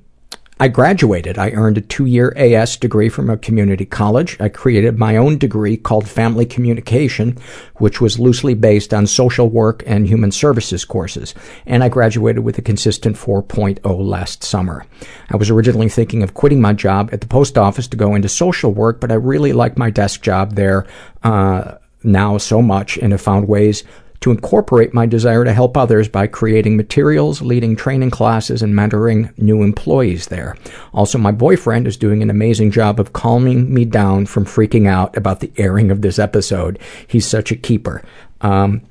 I 0.61 0.67
graduated. 0.67 1.39
I 1.39 1.49
earned 1.53 1.79
a 1.79 1.81
two 1.81 2.05
year 2.05 2.35
AS 2.37 2.77
degree 2.77 3.09
from 3.09 3.31
a 3.31 3.37
community 3.37 3.83
college. 3.83 4.37
I 4.39 4.47
created 4.47 4.95
my 4.95 5.17
own 5.17 5.39
degree 5.39 5.75
called 5.75 6.07
Family 6.07 6.45
Communication, 6.45 7.35
which 7.77 7.99
was 7.99 8.19
loosely 8.19 8.53
based 8.53 8.93
on 8.93 9.07
social 9.07 9.49
work 9.49 9.81
and 9.87 10.05
human 10.05 10.31
services 10.31 10.85
courses. 10.85 11.33
And 11.65 11.83
I 11.83 11.89
graduated 11.89 12.43
with 12.43 12.59
a 12.59 12.61
consistent 12.61 13.15
4.0 13.15 13.79
last 14.05 14.43
summer. 14.43 14.85
I 15.31 15.37
was 15.37 15.49
originally 15.49 15.89
thinking 15.89 16.21
of 16.21 16.35
quitting 16.35 16.61
my 16.61 16.73
job 16.73 17.09
at 17.11 17.21
the 17.21 17.27
post 17.27 17.57
office 17.57 17.87
to 17.87 17.97
go 17.97 18.13
into 18.13 18.29
social 18.29 18.71
work, 18.71 19.01
but 19.01 19.11
I 19.11 19.15
really 19.15 19.53
like 19.53 19.79
my 19.79 19.89
desk 19.89 20.21
job 20.21 20.53
there 20.53 20.85
uh, 21.23 21.77
now 22.03 22.37
so 22.37 22.61
much 22.61 22.99
and 22.99 23.13
have 23.13 23.21
found 23.21 23.47
ways 23.47 23.83
to 24.21 24.31
incorporate 24.31 24.93
my 24.93 25.05
desire 25.05 25.43
to 25.43 25.53
help 25.53 25.75
others 25.75 26.07
by 26.07 26.27
creating 26.27 26.77
materials, 26.77 27.41
leading 27.41 27.75
training 27.75 28.11
classes, 28.11 28.61
and 28.61 28.73
mentoring 28.73 29.35
new 29.37 29.63
employees 29.63 30.27
there. 30.27 30.55
Also, 30.93 31.17
my 31.17 31.31
boyfriend 31.31 31.87
is 31.87 31.97
doing 31.97 32.21
an 32.21 32.29
amazing 32.29 32.71
job 32.71 32.99
of 32.99 33.13
calming 33.13 33.73
me 33.73 33.83
down 33.83 34.25
from 34.27 34.45
freaking 34.45 34.87
out 34.87 35.15
about 35.17 35.39
the 35.39 35.51
airing 35.57 35.91
of 35.91 36.01
this 36.01 36.19
episode. 36.19 36.79
He's 37.07 37.25
such 37.25 37.51
a 37.51 37.55
keeper. 37.55 38.03
Um, 38.41 38.81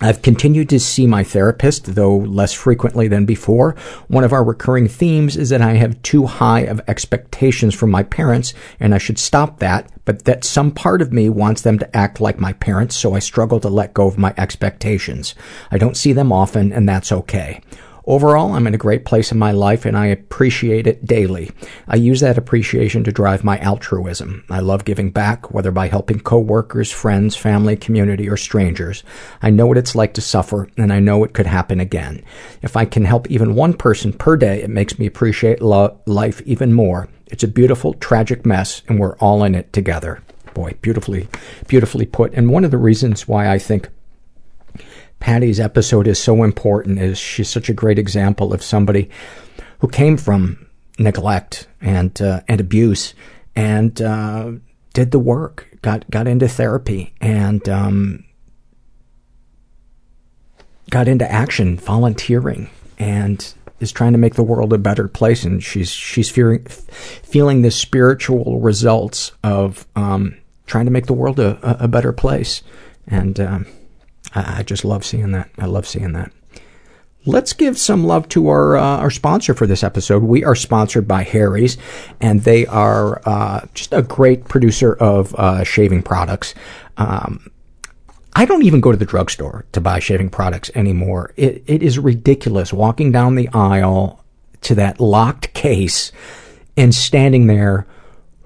I've 0.00 0.22
continued 0.22 0.68
to 0.70 0.80
see 0.80 1.06
my 1.06 1.22
therapist, 1.22 1.94
though 1.94 2.16
less 2.16 2.52
frequently 2.52 3.06
than 3.06 3.24
before. 3.26 3.76
One 4.08 4.24
of 4.24 4.32
our 4.32 4.42
recurring 4.42 4.88
themes 4.88 5.36
is 5.36 5.50
that 5.50 5.62
I 5.62 5.74
have 5.74 6.02
too 6.02 6.26
high 6.26 6.60
of 6.60 6.80
expectations 6.88 7.74
from 7.74 7.90
my 7.90 8.02
parents, 8.02 8.54
and 8.80 8.94
I 8.94 8.98
should 8.98 9.18
stop 9.18 9.60
that, 9.60 9.90
but 10.04 10.24
that 10.24 10.44
some 10.44 10.72
part 10.72 11.00
of 11.00 11.12
me 11.12 11.28
wants 11.28 11.62
them 11.62 11.78
to 11.78 11.96
act 11.96 12.20
like 12.20 12.40
my 12.40 12.52
parents, 12.54 12.96
so 12.96 13.14
I 13.14 13.20
struggle 13.20 13.60
to 13.60 13.68
let 13.68 13.94
go 13.94 14.06
of 14.06 14.18
my 14.18 14.34
expectations. 14.36 15.34
I 15.70 15.78
don't 15.78 15.96
see 15.96 16.12
them 16.12 16.32
often, 16.32 16.72
and 16.72 16.88
that's 16.88 17.12
okay. 17.12 17.60
Overall, 18.06 18.52
I'm 18.52 18.66
in 18.66 18.74
a 18.74 18.78
great 18.78 19.06
place 19.06 19.32
in 19.32 19.38
my 19.38 19.50
life 19.52 19.86
and 19.86 19.96
I 19.96 20.06
appreciate 20.06 20.86
it 20.86 21.06
daily. 21.06 21.50
I 21.88 21.96
use 21.96 22.20
that 22.20 22.36
appreciation 22.36 23.02
to 23.04 23.12
drive 23.12 23.44
my 23.44 23.58
altruism. 23.60 24.44
I 24.50 24.60
love 24.60 24.84
giving 24.84 25.10
back, 25.10 25.52
whether 25.52 25.70
by 25.70 25.88
helping 25.88 26.20
coworkers, 26.20 26.92
friends, 26.92 27.34
family, 27.34 27.76
community, 27.76 28.28
or 28.28 28.36
strangers. 28.36 29.04
I 29.40 29.48
know 29.48 29.66
what 29.66 29.78
it's 29.78 29.94
like 29.94 30.12
to 30.14 30.20
suffer 30.20 30.68
and 30.76 30.92
I 30.92 31.00
know 31.00 31.24
it 31.24 31.32
could 31.32 31.46
happen 31.46 31.80
again. 31.80 32.22
If 32.60 32.76
I 32.76 32.84
can 32.84 33.06
help 33.06 33.30
even 33.30 33.54
one 33.54 33.72
person 33.72 34.12
per 34.12 34.36
day, 34.36 34.62
it 34.62 34.70
makes 34.70 34.98
me 34.98 35.06
appreciate 35.06 35.62
lo- 35.62 35.98
life 36.04 36.42
even 36.42 36.74
more. 36.74 37.08
It's 37.28 37.44
a 37.44 37.48
beautiful, 37.48 37.94
tragic 37.94 38.44
mess 38.44 38.82
and 38.86 39.00
we're 39.00 39.16
all 39.16 39.44
in 39.44 39.54
it 39.54 39.72
together. 39.72 40.22
Boy, 40.52 40.74
beautifully, 40.82 41.26
beautifully 41.68 42.04
put. 42.04 42.34
And 42.34 42.50
one 42.50 42.64
of 42.64 42.70
the 42.70 42.76
reasons 42.76 43.26
why 43.26 43.50
I 43.50 43.58
think 43.58 43.88
Patti's 45.24 45.58
episode 45.58 46.06
is 46.06 46.18
so 46.18 46.42
important 46.42 46.98
is 46.98 47.16
she's 47.16 47.48
such 47.48 47.70
a 47.70 47.72
great 47.72 47.98
example 47.98 48.52
of 48.52 48.62
somebody 48.62 49.08
who 49.78 49.88
came 49.88 50.18
from 50.18 50.66
neglect 50.98 51.66
and 51.80 52.20
uh, 52.20 52.42
and 52.46 52.60
abuse 52.60 53.14
and 53.56 54.02
uh, 54.02 54.52
did 54.92 55.12
the 55.12 55.18
work, 55.18 55.78
got 55.80 56.10
got 56.10 56.28
into 56.28 56.46
therapy 56.46 57.14
and 57.22 57.66
um, 57.70 58.22
got 60.90 61.08
into 61.08 61.32
action, 61.32 61.78
volunteering, 61.78 62.68
and 62.98 63.54
is 63.80 63.92
trying 63.92 64.12
to 64.12 64.18
make 64.18 64.34
the 64.34 64.42
world 64.42 64.74
a 64.74 64.78
better 64.78 65.08
place. 65.08 65.42
And 65.42 65.64
she's 65.64 65.90
she's 65.90 66.28
fearing, 66.28 66.66
feeling 66.66 67.62
the 67.62 67.70
spiritual 67.70 68.60
results 68.60 69.32
of 69.42 69.86
um, 69.96 70.36
trying 70.66 70.84
to 70.84 70.92
make 70.92 71.06
the 71.06 71.14
world 71.14 71.40
a, 71.40 71.56
a, 71.66 71.84
a 71.84 71.88
better 71.88 72.12
place. 72.12 72.62
And 73.06 73.40
um, 73.40 73.66
I, 74.34 74.62
just 74.62 74.84
love 74.84 75.04
seeing 75.04 75.32
that. 75.32 75.50
I 75.58 75.66
love 75.66 75.86
seeing 75.86 76.12
that. 76.12 76.32
Let's 77.26 77.52
give 77.52 77.78
some 77.78 78.04
love 78.04 78.28
to 78.30 78.48
our 78.48 78.76
uh, 78.76 78.98
our 78.98 79.10
sponsor 79.10 79.54
for 79.54 79.66
this 79.66 79.82
episode. 79.82 80.22
We 80.22 80.44
are 80.44 80.54
sponsored 80.54 81.08
by 81.08 81.22
Harry's, 81.22 81.78
and 82.20 82.42
they 82.42 82.66
are 82.66 83.22
uh, 83.24 83.66
just 83.72 83.92
a 83.92 84.02
great 84.02 84.46
producer 84.46 84.94
of 84.94 85.34
uh, 85.36 85.64
shaving 85.64 86.02
products. 86.02 86.54
Um, 86.98 87.50
I 88.36 88.44
don't 88.44 88.64
even 88.64 88.80
go 88.80 88.90
to 88.90 88.98
the 88.98 89.06
drugstore 89.06 89.64
to 89.72 89.80
buy 89.80 90.00
shaving 90.00 90.28
products 90.28 90.70
anymore. 90.74 91.32
It 91.36 91.62
it 91.66 91.82
is 91.82 91.98
ridiculous 91.98 92.72
walking 92.72 93.12
down 93.12 93.36
the 93.36 93.48
aisle 93.54 94.22
to 94.62 94.74
that 94.74 95.00
locked 95.00 95.54
case 95.54 96.12
and 96.76 96.94
standing 96.94 97.46
there 97.46 97.86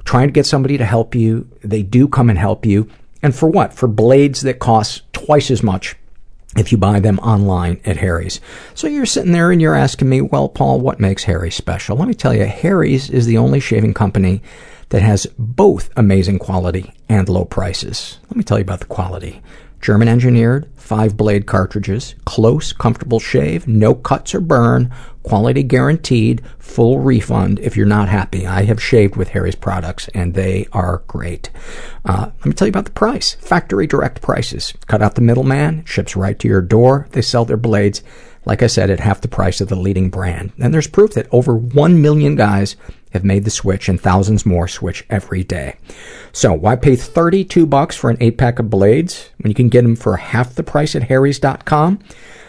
trying 0.04 0.28
to 0.28 0.32
get 0.32 0.46
somebody 0.46 0.78
to 0.78 0.84
help 0.84 1.14
you. 1.14 1.48
They 1.62 1.82
do 1.82 2.06
come 2.08 2.30
and 2.30 2.38
help 2.38 2.64
you. 2.64 2.88
And 3.22 3.34
for 3.34 3.48
what? 3.48 3.74
For 3.74 3.88
blades 3.88 4.42
that 4.42 4.58
cost 4.58 5.02
twice 5.12 5.50
as 5.50 5.62
much 5.62 5.96
if 6.56 6.72
you 6.72 6.78
buy 6.78 7.00
them 7.00 7.18
online 7.18 7.80
at 7.84 7.98
Harry's. 7.98 8.40
So 8.74 8.86
you're 8.86 9.06
sitting 9.06 9.32
there 9.32 9.50
and 9.50 9.60
you're 9.60 9.74
asking 9.74 10.08
me, 10.08 10.20
well, 10.20 10.48
Paul, 10.48 10.80
what 10.80 11.00
makes 11.00 11.24
Harry's 11.24 11.54
special? 11.54 11.96
Let 11.96 12.08
me 12.08 12.14
tell 12.14 12.34
you, 12.34 12.46
Harry's 12.46 13.10
is 13.10 13.26
the 13.26 13.38
only 13.38 13.60
shaving 13.60 13.94
company 13.94 14.42
that 14.88 15.02
has 15.02 15.26
both 15.38 15.90
amazing 15.96 16.38
quality 16.38 16.94
and 17.08 17.28
low 17.28 17.44
prices. 17.44 18.18
Let 18.30 18.36
me 18.36 18.44
tell 18.44 18.58
you 18.58 18.62
about 18.62 18.80
the 18.80 18.86
quality. 18.86 19.42
German 19.80 20.08
engineered, 20.08 20.68
five 20.76 21.16
blade 21.16 21.46
cartridges, 21.46 22.14
close, 22.24 22.72
comfortable 22.72 23.20
shave, 23.20 23.68
no 23.68 23.94
cuts 23.94 24.34
or 24.34 24.40
burn, 24.40 24.92
quality 25.22 25.62
guaranteed, 25.62 26.42
full 26.58 26.98
refund 26.98 27.58
if 27.60 27.76
you're 27.76 27.86
not 27.86 28.08
happy. 28.08 28.46
I 28.46 28.64
have 28.64 28.82
shaved 28.82 29.16
with 29.16 29.28
Harry's 29.28 29.54
products 29.54 30.08
and 30.14 30.34
they 30.34 30.66
are 30.72 31.02
great. 31.06 31.50
Uh, 32.04 32.30
let 32.38 32.46
me 32.46 32.52
tell 32.52 32.66
you 32.66 32.70
about 32.70 32.86
the 32.86 32.90
price. 32.92 33.34
Factory 33.34 33.86
direct 33.86 34.22
prices. 34.22 34.72
Cut 34.86 35.02
out 35.02 35.14
the 35.14 35.20
middleman, 35.20 35.84
ships 35.84 36.16
right 36.16 36.38
to 36.38 36.48
your 36.48 36.62
door. 36.62 37.06
They 37.12 37.22
sell 37.22 37.44
their 37.44 37.56
blades, 37.56 38.02
like 38.46 38.62
I 38.62 38.66
said, 38.66 38.90
at 38.90 39.00
half 39.00 39.20
the 39.20 39.28
price 39.28 39.60
of 39.60 39.68
the 39.68 39.76
leading 39.76 40.08
brand. 40.08 40.52
And 40.58 40.72
there's 40.72 40.86
proof 40.86 41.12
that 41.12 41.28
over 41.30 41.54
one 41.54 42.00
million 42.00 42.34
guys 42.34 42.76
have 43.12 43.24
made 43.24 43.44
the 43.44 43.50
switch 43.50 43.88
and 43.88 44.00
thousands 44.00 44.46
more 44.46 44.68
switch 44.68 45.04
every 45.10 45.44
day. 45.44 45.76
So 46.32 46.52
why 46.52 46.76
pay 46.76 46.96
32 46.96 47.66
bucks 47.66 47.96
for 47.96 48.10
an 48.10 48.16
eight 48.20 48.38
pack 48.38 48.58
of 48.58 48.70
blades 48.70 49.30
when 49.38 49.50
you 49.50 49.54
can 49.54 49.68
get 49.68 49.82
them 49.82 49.96
for 49.96 50.16
half 50.16 50.54
the 50.54 50.62
price 50.62 50.94
at 50.94 51.04
harrys.com? 51.04 52.00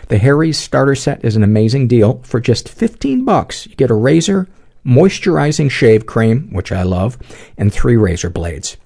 The 0.08 0.18
Harry's 0.18 0.58
starter 0.58 0.96
set 0.96 1.24
is 1.24 1.36
an 1.36 1.44
amazing 1.44 1.88
deal. 1.88 2.22
For 2.24 2.40
just 2.40 2.68
15 2.70 3.26
bucks, 3.26 3.68
you 3.68 3.76
get 3.76 3.92
a 3.92 3.96
razor, 3.96 4.48
moisturizing 4.86 5.70
shave 5.70 6.06
cream, 6.06 6.50
which 6.52 6.72
I 6.72 6.84
love, 6.84 7.18
and 7.58 7.72
three 7.72 7.96
razor 7.96 8.30
blades. 8.30 8.78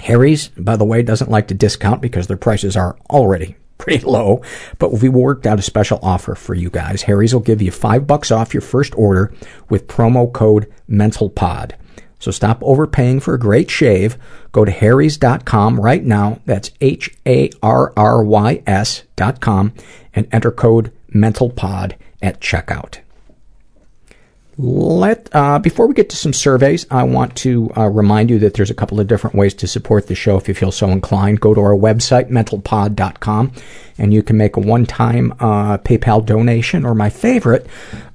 Harry's, 0.00 0.48
by 0.48 0.76
the 0.76 0.84
way, 0.84 1.02
doesn't 1.02 1.30
like 1.30 1.48
to 1.48 1.54
discount 1.54 2.02
because 2.02 2.26
their 2.26 2.36
prices 2.36 2.76
are 2.76 2.96
already 3.10 3.56
pretty 3.78 4.04
low, 4.04 4.42
but 4.78 4.92
we 5.00 5.08
worked 5.08 5.46
out 5.46 5.58
a 5.58 5.62
special 5.62 5.98
offer 6.02 6.34
for 6.34 6.54
you 6.54 6.70
guys. 6.70 7.02
Harry's 7.02 7.34
will 7.34 7.40
give 7.40 7.62
you 7.62 7.70
five 7.70 8.06
bucks 8.06 8.30
off 8.30 8.54
your 8.54 8.60
first 8.60 8.96
order 8.96 9.32
with 9.68 9.88
promo 9.88 10.32
code 10.32 10.72
MENTALPOD. 10.88 11.72
So 12.18 12.30
stop 12.30 12.58
overpaying 12.62 13.20
for 13.20 13.34
a 13.34 13.38
great 13.38 13.70
shave. 13.70 14.16
Go 14.52 14.64
to 14.64 14.72
harrys.com 14.72 15.80
right 15.80 16.02
now. 16.02 16.40
That's 16.46 16.70
H 16.80 17.14
A 17.26 17.50
R 17.62 17.92
R 17.96 18.24
Y 18.24 18.62
S.com 18.66 19.74
and 20.14 20.26
enter 20.32 20.50
code 20.50 20.92
MENTALPOD 21.14 21.96
at 22.22 22.40
checkout. 22.40 23.00
Let 24.58 25.28
uh, 25.34 25.58
before 25.58 25.86
we 25.86 25.92
get 25.92 26.08
to 26.10 26.16
some 26.16 26.32
surveys, 26.32 26.86
I 26.90 27.02
want 27.02 27.36
to 27.38 27.70
uh, 27.76 27.88
remind 27.88 28.30
you 28.30 28.38
that 28.38 28.54
there's 28.54 28.70
a 28.70 28.74
couple 28.74 28.98
of 28.98 29.06
different 29.06 29.36
ways 29.36 29.52
to 29.54 29.66
support 29.66 30.06
the 30.06 30.14
show 30.14 30.38
if 30.38 30.48
you 30.48 30.54
feel 30.54 30.72
so 30.72 30.88
inclined. 30.88 31.40
Go 31.40 31.52
to 31.52 31.60
our 31.60 31.76
website 31.76 32.30
mentalpod.com, 32.30 33.52
and 33.98 34.14
you 34.14 34.22
can 34.22 34.38
make 34.38 34.56
a 34.56 34.60
one-time 34.60 35.32
uh, 35.40 35.76
PayPal 35.78 36.24
donation, 36.24 36.86
or 36.86 36.94
my 36.94 37.10
favorite, 37.10 37.66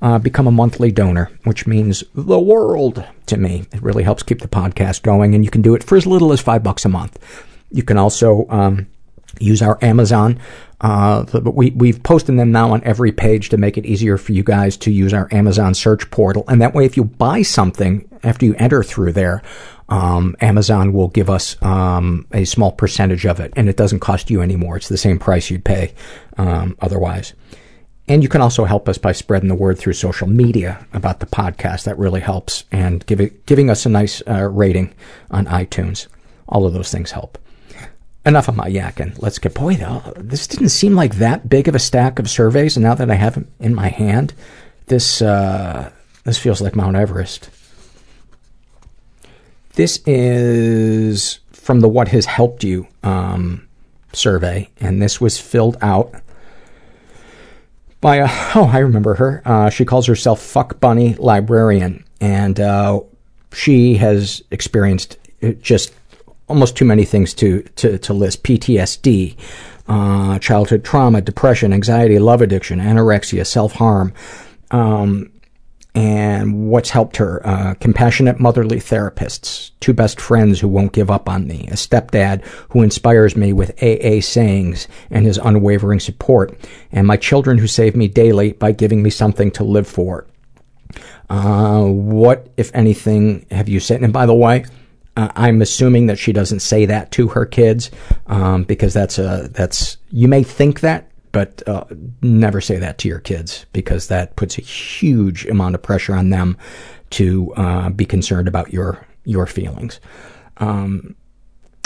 uh, 0.02 0.18
become 0.18 0.48
a 0.48 0.52
monthly 0.52 0.92
donor, 0.92 1.30
which 1.44 1.68
means 1.68 2.04
the 2.16 2.40
world 2.40 3.06
to 3.28 3.38
me. 3.38 3.66
It 3.72 3.84
really 3.84 4.04
helps 4.04 4.24
keep 4.24 4.42
the 4.42 4.48
podcast 4.48 5.04
going, 5.04 5.36
and 5.36 5.46
you 5.46 5.52
can 5.52 5.62
do 5.62 5.76
it 5.76 5.84
for 5.84 5.96
as 5.96 6.08
little 6.08 6.32
as 6.32 6.42
five 6.42 6.64
bucks 6.64 6.86
a 6.86 6.90
month. 6.90 7.20
You 7.70 7.84
can 7.84 8.00
also 8.00 8.48
um, 8.50 8.88
use 9.40 9.62
our 9.62 9.78
Amazon. 9.84 10.40
Uh, 10.82 11.24
but 11.26 11.56
we, 11.56 11.70
we've 11.72 12.02
posted 12.02 12.38
them 12.38 12.52
now 12.52 12.72
on 12.72 12.84
every 12.84 13.12
page 13.12 13.50
to 13.50 13.58
make 13.58 13.78
it 13.78 13.86
easier 13.86 14.18
for 14.18 14.32
you 14.32 14.44
guys 14.44 14.76
to 14.76 14.92
use 14.92 15.14
our 15.14 15.28
Amazon 15.32 15.76
search 15.76 16.10
portal. 16.10 16.44
And 16.48 16.60
that 16.62 16.74
way, 16.74 16.86
if 16.86 16.98
you 16.98 17.04
buy 17.04 17.44
something 17.44 18.10
after 18.24 18.48
you 18.48 18.56
enter 18.58 18.82
through 18.82 19.14
there, 19.14 19.44
um, 19.90 20.36
Amazon 20.42 20.92
will 20.92 21.10
give 21.10 21.30
us 21.30 21.62
um, 21.62 22.26
a 22.32 22.46
small 22.46 22.72
percentage 22.72 23.26
of 23.26 23.40
it, 23.40 23.54
and 23.56 23.70
it 23.70 23.78
doesn't 23.78 24.00
cost 24.00 24.32
you 24.32 24.42
anymore. 24.42 24.78
It's 24.78 24.90
the 24.90 24.98
same 24.98 25.20
price 25.20 25.52
you'd 25.52 25.66
pay 25.66 25.94
um, 26.38 26.76
otherwise. 26.82 27.34
And 28.08 28.24
you 28.24 28.30
can 28.30 28.42
also 28.42 28.66
help 28.66 28.90
us 28.90 28.98
by 28.98 29.12
spreading 29.12 29.50
the 29.50 29.56
word 29.56 29.78
through 29.78 29.94
social 29.94 30.28
media 30.28 30.86
about 30.94 31.20
the 31.20 31.26
podcast. 31.28 31.84
That 31.84 32.00
really 32.00 32.22
helps, 32.22 32.64
and 32.72 33.06
give 33.06 33.22
it, 33.22 33.46
giving 33.46 33.70
us 33.70 33.86
a 33.86 33.90
nice 33.90 34.24
uh, 34.28 34.50
rating 34.50 34.94
on 35.30 35.46
iTunes. 35.46 36.08
All 36.50 36.66
of 36.66 36.74
those 36.74 36.92
things 36.92 37.12
help 37.12 37.38
enough 38.26 38.48
of 38.48 38.56
my 38.56 38.70
yakking. 38.70 39.22
Let's 39.22 39.40
get 39.40 39.54
boy. 39.54 39.76
though, 39.76 40.14
This 40.16 40.48
didn't 40.48 40.70
seem 40.70 40.96
like 40.96 41.16
that 41.16 41.50
big 41.50 41.68
of 41.68 41.76
a 41.76 41.80
stack 41.80 42.20
of 42.20 42.30
surveys, 42.30 42.78
and 42.78 42.84
now 42.84 42.96
that 42.96 43.12
I 43.12 43.16
have 43.16 43.36
them 43.36 43.48
in 43.60 43.76
my 43.76 43.90
hand, 43.90 44.34
this 44.88 45.22
uh, 45.22 45.92
this 46.24 46.38
feels 46.38 46.62
like 46.62 46.76
Mount 46.76 46.96
Everest. 46.96 47.50
This 49.74 50.02
is 50.06 51.40
from 51.52 51.80
the 51.80 51.90
"What 51.90 52.10
Has 52.10 52.26
Helped 52.26 52.64
You" 52.64 52.88
um, 53.04 53.68
survey, 54.14 54.70
and 54.80 55.02
this 55.02 55.22
was 55.22 55.40
filled 55.40 55.78
out 55.82 56.14
by 58.02 58.18
a 58.18 58.28
oh 58.56 58.70
I 58.72 58.80
remember 58.80 59.16
her. 59.16 59.42
Uh, 59.46 59.70
she 59.70 59.86
calls 59.86 60.08
herself 60.08 60.42
Fuck 60.42 60.80
Bunny 60.80 61.16
Librarian, 61.16 62.04
and 62.20 62.60
uh, 62.60 63.02
she 63.54 63.96
has 63.96 64.44
experienced 64.52 65.18
just 65.62 65.94
almost 66.52 66.76
too 66.76 66.86
many 66.86 67.06
things 67.06 67.34
to, 67.36 67.62
to, 67.78 67.98
to 67.98 68.14
list. 68.14 68.44
PTSD, 68.44 69.38
uh, 69.88 70.38
childhood 70.40 70.84
trauma, 70.84 71.22
depression, 71.22 71.74
anxiety, 71.74 72.20
love 72.20 72.42
addiction, 72.42 72.80
anorexia, 72.80 73.46
self-harm, 73.46 74.14
um, 74.72 75.32
and 75.96 76.70
what's 76.70 76.90
helped 76.90 77.18
her, 77.18 77.46
uh, 77.46 77.74
compassionate 77.76 78.40
motherly 78.40 78.78
therapists, 78.78 79.72
two 79.80 79.94
best 79.94 80.22
friends 80.22 80.60
who 80.60 80.68
won't 80.68 80.94
give 80.94 81.10
up 81.10 81.28
on 81.28 81.48
me, 81.48 81.68
a 81.70 81.76
stepdad 81.76 82.46
who 82.70 82.82
inspires 82.82 83.36
me 83.36 83.52
with 83.52 83.72
AA 83.84 84.22
sayings 84.22 84.88
and 85.10 85.26
his 85.26 85.38
unwavering 85.38 86.00
support, 86.00 86.58
and 86.92 87.08
my 87.08 87.18
children 87.18 87.58
who 87.58 87.68
save 87.68 87.96
me 87.96 88.08
daily 88.08 88.54
by 88.54 88.72
giving 88.72 89.04
me 89.04 89.10
something 89.10 89.52
to 89.52 89.64
live 89.64 89.88
for. 89.88 90.26
Uh, 91.30 91.84
what, 91.84 92.50
if 92.58 92.74
anything, 92.74 93.46
have 93.52 93.70
you 93.70 93.80
said? 93.80 94.02
And 94.02 94.14
by 94.14 94.26
the 94.26 94.34
way, 94.34 94.66
I'm 95.18 95.62
assuming 95.62 96.08
that 96.08 96.18
she 96.18 96.32
doesn't 96.32 96.62
say 96.62 96.86
that 96.86 97.12
to 97.12 97.28
her 97.30 97.46
kids 97.46 97.92
um, 98.28 98.64
because 98.64 98.94
that's 98.94 99.20
a 99.20 99.50
that's 99.52 99.98
you 100.10 100.28
may 100.28 100.44
think 100.44 100.80
that, 100.82 101.12
but 101.32 101.68
uh, 101.68 101.84
never 102.22 102.62
say 102.62 102.78
that 102.78 102.98
to 103.00 103.08
your 103.08 103.20
kids 103.20 103.66
because 103.74 104.08
that 104.08 104.36
puts 104.36 104.58
a 104.58 104.62
huge 104.62 105.46
amount 105.48 105.76
of 105.76 105.82
pressure 105.82 106.16
on 106.16 106.30
them 106.30 106.58
to 107.12 107.54
uh, 107.56 107.90
be 107.90 108.06
concerned 108.06 108.48
about 108.48 108.72
your 108.72 109.06
your 109.26 109.46
feelings. 109.46 110.00
Um, 110.58 111.16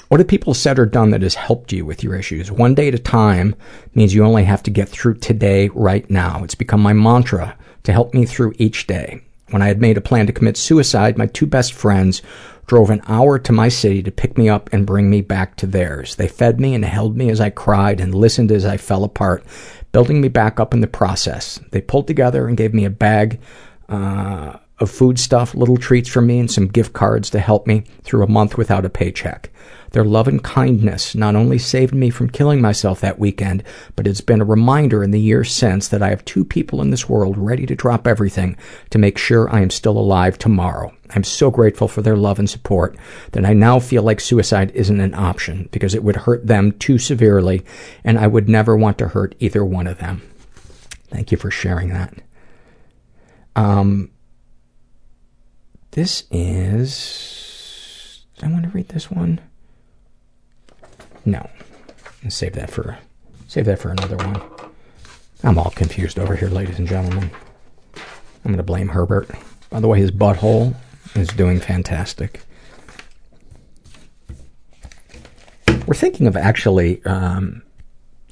what 0.09 0.19
have 0.19 0.27
people 0.27 0.53
said 0.53 0.77
or 0.77 0.85
done 0.85 1.09
that 1.09 1.23
has 1.23 1.33
helped 1.33 1.71
you 1.71 1.83
with 1.83 2.03
your 2.03 2.15
issues? 2.15 2.51
One 2.51 2.75
day 2.75 2.89
at 2.89 2.93
a 2.93 2.99
time 2.99 3.55
means 3.95 4.13
you 4.13 4.23
only 4.23 4.43
have 4.43 4.61
to 4.63 4.71
get 4.71 4.87
through 4.87 5.15
today 5.15 5.69
right 5.69 6.07
now. 6.11 6.43
It's 6.43 6.53
become 6.53 6.81
my 6.81 6.93
mantra 6.93 7.57
to 7.83 7.91
help 7.91 8.13
me 8.13 8.25
through 8.25 8.53
each 8.59 8.85
day. 8.85 9.21
When 9.49 9.61
I 9.61 9.67
had 9.67 9.81
made 9.81 9.97
a 9.97 10.01
plan 10.01 10.27
to 10.27 10.33
commit 10.33 10.57
suicide, 10.57 11.17
my 11.17 11.27
two 11.27 11.45
best 11.47 11.73
friends 11.73 12.21
drove 12.65 12.89
an 12.89 13.01
hour 13.07 13.37
to 13.39 13.51
my 13.51 13.69
city 13.69 14.01
to 14.03 14.11
pick 14.11 14.37
me 14.37 14.49
up 14.49 14.69
and 14.71 14.85
bring 14.85 15.09
me 15.09 15.21
back 15.21 15.55
to 15.57 15.67
theirs. 15.67 16.15
They 16.15 16.27
fed 16.27 16.59
me 16.59 16.73
and 16.73 16.83
held 16.83 17.15
me 17.15 17.29
as 17.29 17.39
I 17.39 17.49
cried 17.49 17.99
and 17.99 18.13
listened 18.13 18.51
as 18.51 18.65
I 18.65 18.77
fell 18.77 19.03
apart, 19.03 19.43
building 19.91 20.21
me 20.21 20.27
back 20.27 20.59
up 20.59 20.73
in 20.73 20.81
the 20.81 20.87
process. 20.87 21.59
They 21.71 21.81
pulled 21.81 22.07
together 22.07 22.47
and 22.47 22.57
gave 22.57 22.73
me 22.73 22.85
a 22.85 22.89
bag 22.89 23.39
uh, 23.87 24.57
of 24.79 24.89
food 24.91 25.19
stuff, 25.19 25.55
little 25.55 25.77
treats 25.77 26.09
for 26.09 26.21
me, 26.21 26.39
and 26.39 26.51
some 26.51 26.67
gift 26.67 26.93
cards 26.93 27.29
to 27.31 27.39
help 27.39 27.67
me 27.67 27.83
through 28.03 28.23
a 28.23 28.29
month 28.29 28.57
without 28.57 28.85
a 28.85 28.89
paycheck. 28.89 29.51
Their 29.95 30.03
love 30.03 30.27
and 30.27 30.43
kindness 30.43 31.15
not 31.15 31.37
only 31.37 31.57
saved 31.57 31.95
me 31.95 32.09
from 32.09 32.29
killing 32.29 32.59
myself 32.59 32.99
that 32.99 33.17
weekend, 33.17 33.63
but 33.95 34.05
it's 34.05 34.19
been 34.19 34.41
a 34.41 34.45
reminder 34.45 35.01
in 35.01 35.11
the 35.11 35.21
years 35.21 35.53
since 35.53 35.87
that 35.87 36.03
I 36.03 36.09
have 36.09 36.25
two 36.25 36.43
people 36.43 36.81
in 36.81 36.89
this 36.89 37.07
world 37.07 37.37
ready 37.37 37.65
to 37.65 37.75
drop 37.75 38.05
everything 38.05 38.57
to 38.89 38.97
make 38.97 39.17
sure 39.17 39.49
I 39.49 39.61
am 39.61 39.69
still 39.69 39.97
alive 39.97 40.37
tomorrow. 40.37 40.93
I'm 41.11 41.23
so 41.23 41.49
grateful 41.49 41.87
for 41.87 42.01
their 42.01 42.17
love 42.17 42.39
and 42.39 42.49
support 42.49 42.97
that 43.31 43.45
I 43.45 43.53
now 43.53 43.79
feel 43.79 44.03
like 44.03 44.19
suicide 44.19 44.69
isn't 44.71 44.99
an 44.99 45.13
option 45.13 45.69
because 45.71 45.95
it 45.95 46.03
would 46.03 46.17
hurt 46.17 46.45
them 46.45 46.73
too 46.73 46.97
severely 46.97 47.63
and 48.03 48.19
I 48.19 48.27
would 48.27 48.49
never 48.49 48.75
want 48.75 48.97
to 48.97 49.07
hurt 49.07 49.33
either 49.39 49.63
one 49.63 49.87
of 49.87 49.99
them. 49.99 50.21
Thank 51.07 51.31
you 51.31 51.37
for 51.37 51.49
sharing 51.49 51.87
that. 51.93 52.13
Um, 53.55 54.11
this 55.91 56.25
is. 56.31 58.25
I 58.43 58.49
want 58.49 58.63
to 58.63 58.69
read 58.71 58.89
this 58.89 59.09
one. 59.09 59.39
No. 61.25 61.49
Save 62.29 62.53
that 62.53 62.69
for 62.69 62.97
save 63.47 63.65
that 63.65 63.79
for 63.79 63.89
another 63.89 64.17
one. 64.17 64.41
I'm 65.43 65.57
all 65.57 65.71
confused 65.71 66.17
over 66.17 66.35
here, 66.35 66.49
ladies 66.49 66.79
and 66.79 66.87
gentlemen. 66.87 67.29
I'm 68.43 68.51
gonna 68.51 68.63
blame 68.63 68.89
Herbert. 68.89 69.29
By 69.69 69.79
the 69.79 69.87
way, 69.87 69.99
his 69.99 70.11
butthole 70.11 70.75
is 71.15 71.27
doing 71.29 71.59
fantastic. 71.59 72.41
We're 75.87 75.93
thinking 75.93 76.25
of 76.25 76.35
actually 76.35 77.03
um, 77.05 77.61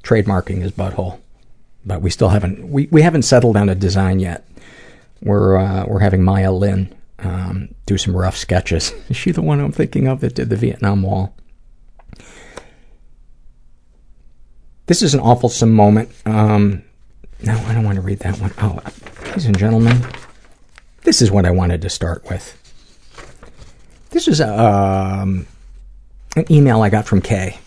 trademarking 0.03 0.61
his 0.61 0.71
butthole, 0.71 1.19
but 1.85 2.01
we 2.01 2.09
still 2.09 2.29
haven't 2.29 2.69
we, 2.69 2.87
we 2.91 3.01
haven't 3.01 3.23
settled 3.23 3.57
on 3.57 3.69
a 3.69 3.75
design 3.75 4.19
yet. 4.19 4.47
We're 5.21 5.57
uh, 5.57 5.85
we're 5.87 5.99
having 5.99 6.23
Maya 6.23 6.51
Lin 6.51 6.93
um, 7.19 7.73
do 7.85 7.97
some 7.97 8.15
rough 8.15 8.37
sketches. 8.37 8.91
Is 9.09 9.17
she 9.17 9.31
the 9.31 9.41
one 9.41 9.59
I'm 9.59 9.71
thinking 9.71 10.07
of 10.07 10.19
that 10.21 10.35
did 10.35 10.49
the 10.49 10.55
Vietnam 10.55 11.03
Wall? 11.03 11.35
This 14.85 15.01
is 15.01 15.13
an 15.13 15.21
awful 15.21 15.49
moment. 15.65 16.09
Um, 16.25 16.83
no, 17.41 17.53
I 17.53 17.73
don't 17.73 17.85
want 17.85 17.95
to 17.95 18.01
read 18.01 18.19
that 18.19 18.37
one. 18.39 18.51
Oh, 18.57 18.79
ladies 19.25 19.45
and 19.45 19.57
gentlemen, 19.57 20.05
this 21.03 21.21
is 21.21 21.31
what 21.31 21.45
I 21.45 21.51
wanted 21.51 21.81
to 21.83 21.89
start 21.89 22.29
with. 22.29 22.59
This 24.09 24.27
is 24.27 24.41
um, 24.41 25.47
an 26.35 26.51
email 26.51 26.81
I 26.81 26.89
got 26.89 27.05
from 27.05 27.21
Kay. 27.21 27.57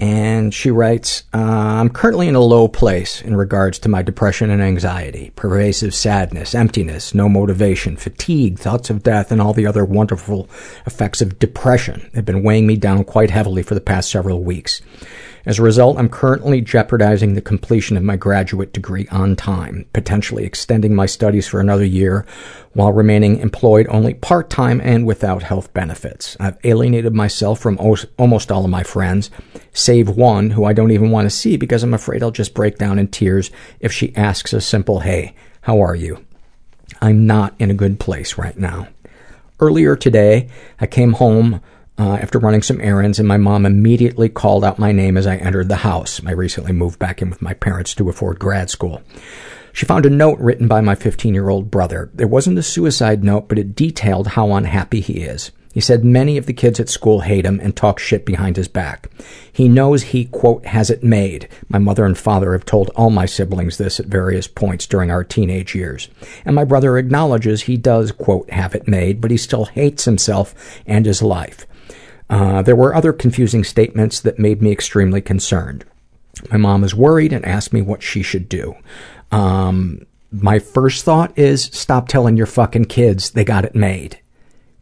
And 0.00 0.52
she 0.52 0.70
writes, 0.70 1.22
uh, 1.32 1.38
I'm 1.38 1.88
currently 1.88 2.26
in 2.28 2.34
a 2.34 2.40
low 2.40 2.66
place 2.66 3.22
in 3.22 3.36
regards 3.36 3.78
to 3.80 3.88
my 3.88 4.02
depression 4.02 4.50
and 4.50 4.60
anxiety, 4.60 5.32
pervasive 5.36 5.94
sadness, 5.94 6.54
emptiness, 6.54 7.14
no 7.14 7.28
motivation, 7.28 7.96
fatigue, 7.96 8.58
thoughts 8.58 8.90
of 8.90 9.04
death, 9.04 9.30
and 9.30 9.40
all 9.40 9.52
the 9.52 9.66
other 9.66 9.84
wonderful 9.84 10.48
effects 10.84 11.20
of 11.20 11.38
depression 11.38 12.10
have 12.14 12.24
been 12.24 12.42
weighing 12.42 12.66
me 12.66 12.76
down 12.76 13.04
quite 13.04 13.30
heavily 13.30 13.62
for 13.62 13.74
the 13.74 13.80
past 13.80 14.10
several 14.10 14.42
weeks. 14.42 14.82
As 15.46 15.58
a 15.58 15.62
result, 15.62 15.98
I'm 15.98 16.08
currently 16.08 16.62
jeopardizing 16.62 17.34
the 17.34 17.42
completion 17.42 17.98
of 17.98 18.02
my 18.02 18.16
graduate 18.16 18.72
degree 18.72 19.06
on 19.10 19.36
time, 19.36 19.84
potentially 19.92 20.44
extending 20.44 20.94
my 20.94 21.04
studies 21.04 21.46
for 21.46 21.60
another 21.60 21.84
year 21.84 22.24
while 22.72 22.92
remaining 22.92 23.38
employed 23.40 23.86
only 23.90 24.14
part-time 24.14 24.80
and 24.82 25.06
without 25.06 25.42
health 25.42 25.70
benefits. 25.74 26.34
I've 26.40 26.56
alienated 26.64 27.14
myself 27.14 27.60
from 27.60 27.78
almost 27.78 28.50
all 28.50 28.64
of 28.64 28.70
my 28.70 28.84
friends, 28.84 29.30
save 29.74 30.08
one 30.08 30.50
who 30.50 30.64
I 30.64 30.72
don't 30.72 30.92
even 30.92 31.10
want 31.10 31.26
to 31.26 31.30
see 31.30 31.58
because 31.58 31.82
I'm 31.82 31.92
afraid 31.92 32.22
I'll 32.22 32.30
just 32.30 32.54
break 32.54 32.78
down 32.78 32.98
in 32.98 33.08
tears 33.08 33.50
if 33.80 33.92
she 33.92 34.16
asks 34.16 34.54
a 34.54 34.62
simple, 34.62 35.00
hey, 35.00 35.34
how 35.60 35.80
are 35.82 35.94
you? 35.94 36.24
I'm 37.02 37.26
not 37.26 37.54
in 37.58 37.70
a 37.70 37.74
good 37.74 38.00
place 38.00 38.38
right 38.38 38.56
now. 38.56 38.88
Earlier 39.60 39.94
today, 39.94 40.48
I 40.80 40.86
came 40.86 41.12
home 41.12 41.60
Uh, 41.96 42.14
after 42.20 42.40
running 42.40 42.62
some 42.62 42.80
errands, 42.80 43.20
and 43.20 43.28
my 43.28 43.36
mom 43.36 43.64
immediately 43.64 44.28
called 44.28 44.64
out 44.64 44.80
my 44.80 44.90
name 44.90 45.16
as 45.16 45.28
I 45.28 45.36
entered 45.36 45.68
the 45.68 45.76
house. 45.76 46.20
I 46.26 46.32
recently 46.32 46.72
moved 46.72 46.98
back 46.98 47.22
in 47.22 47.30
with 47.30 47.40
my 47.40 47.54
parents 47.54 47.94
to 47.94 48.08
afford 48.08 48.40
grad 48.40 48.68
school. 48.68 49.00
She 49.72 49.86
found 49.86 50.04
a 50.04 50.10
note 50.10 50.40
written 50.40 50.66
by 50.66 50.80
my 50.80 50.96
15 50.96 51.34
year 51.34 51.48
old 51.48 51.70
brother. 51.70 52.10
It 52.18 52.30
wasn't 52.30 52.58
a 52.58 52.64
suicide 52.64 53.22
note, 53.22 53.48
but 53.48 53.58
it 53.58 53.76
detailed 53.76 54.28
how 54.28 54.52
unhappy 54.52 55.00
he 55.00 55.22
is. 55.22 55.52
He 55.72 55.80
said 55.80 56.04
many 56.04 56.36
of 56.36 56.46
the 56.46 56.52
kids 56.52 56.78
at 56.78 56.88
school 56.88 57.20
hate 57.20 57.44
him 57.44 57.58
and 57.60 57.74
talk 57.74 57.98
shit 57.98 58.24
behind 58.24 58.56
his 58.56 58.68
back. 58.68 59.10
He 59.52 59.68
knows 59.68 60.02
he, 60.04 60.26
quote, 60.26 60.64
has 60.66 60.90
it 60.90 61.02
made. 61.02 61.48
My 61.68 61.78
mother 61.78 62.04
and 62.04 62.16
father 62.16 62.52
have 62.52 62.64
told 62.64 62.90
all 62.90 63.10
my 63.10 63.26
siblings 63.26 63.76
this 63.76 63.98
at 63.98 64.06
various 64.06 64.46
points 64.46 64.86
during 64.86 65.10
our 65.10 65.24
teenage 65.24 65.74
years. 65.74 66.08
And 66.44 66.54
my 66.54 66.62
brother 66.62 66.96
acknowledges 66.96 67.62
he 67.62 67.76
does, 67.76 68.12
quote, 68.12 68.48
have 68.50 68.76
it 68.76 68.86
made, 68.86 69.20
but 69.20 69.32
he 69.32 69.36
still 69.36 69.64
hates 69.64 70.04
himself 70.04 70.54
and 70.86 71.06
his 71.06 71.20
life. 71.22 71.66
Uh, 72.34 72.62
there 72.62 72.74
were 72.74 72.96
other 72.96 73.12
confusing 73.12 73.62
statements 73.62 74.18
that 74.18 74.40
made 74.40 74.60
me 74.60 74.72
extremely 74.72 75.20
concerned. 75.20 75.84
My 76.50 76.56
mom 76.56 76.82
is 76.82 76.92
worried 76.92 77.32
and 77.32 77.44
asked 77.44 77.72
me 77.72 77.80
what 77.80 78.02
she 78.02 78.24
should 78.24 78.48
do. 78.48 78.74
Um, 79.30 80.04
my 80.32 80.58
first 80.58 81.04
thought 81.04 81.38
is 81.38 81.62
stop 81.66 82.08
telling 82.08 82.36
your 82.36 82.48
fucking 82.48 82.86
kids 82.86 83.30
they 83.30 83.44
got 83.44 83.64
it 83.64 83.76
made. 83.76 84.18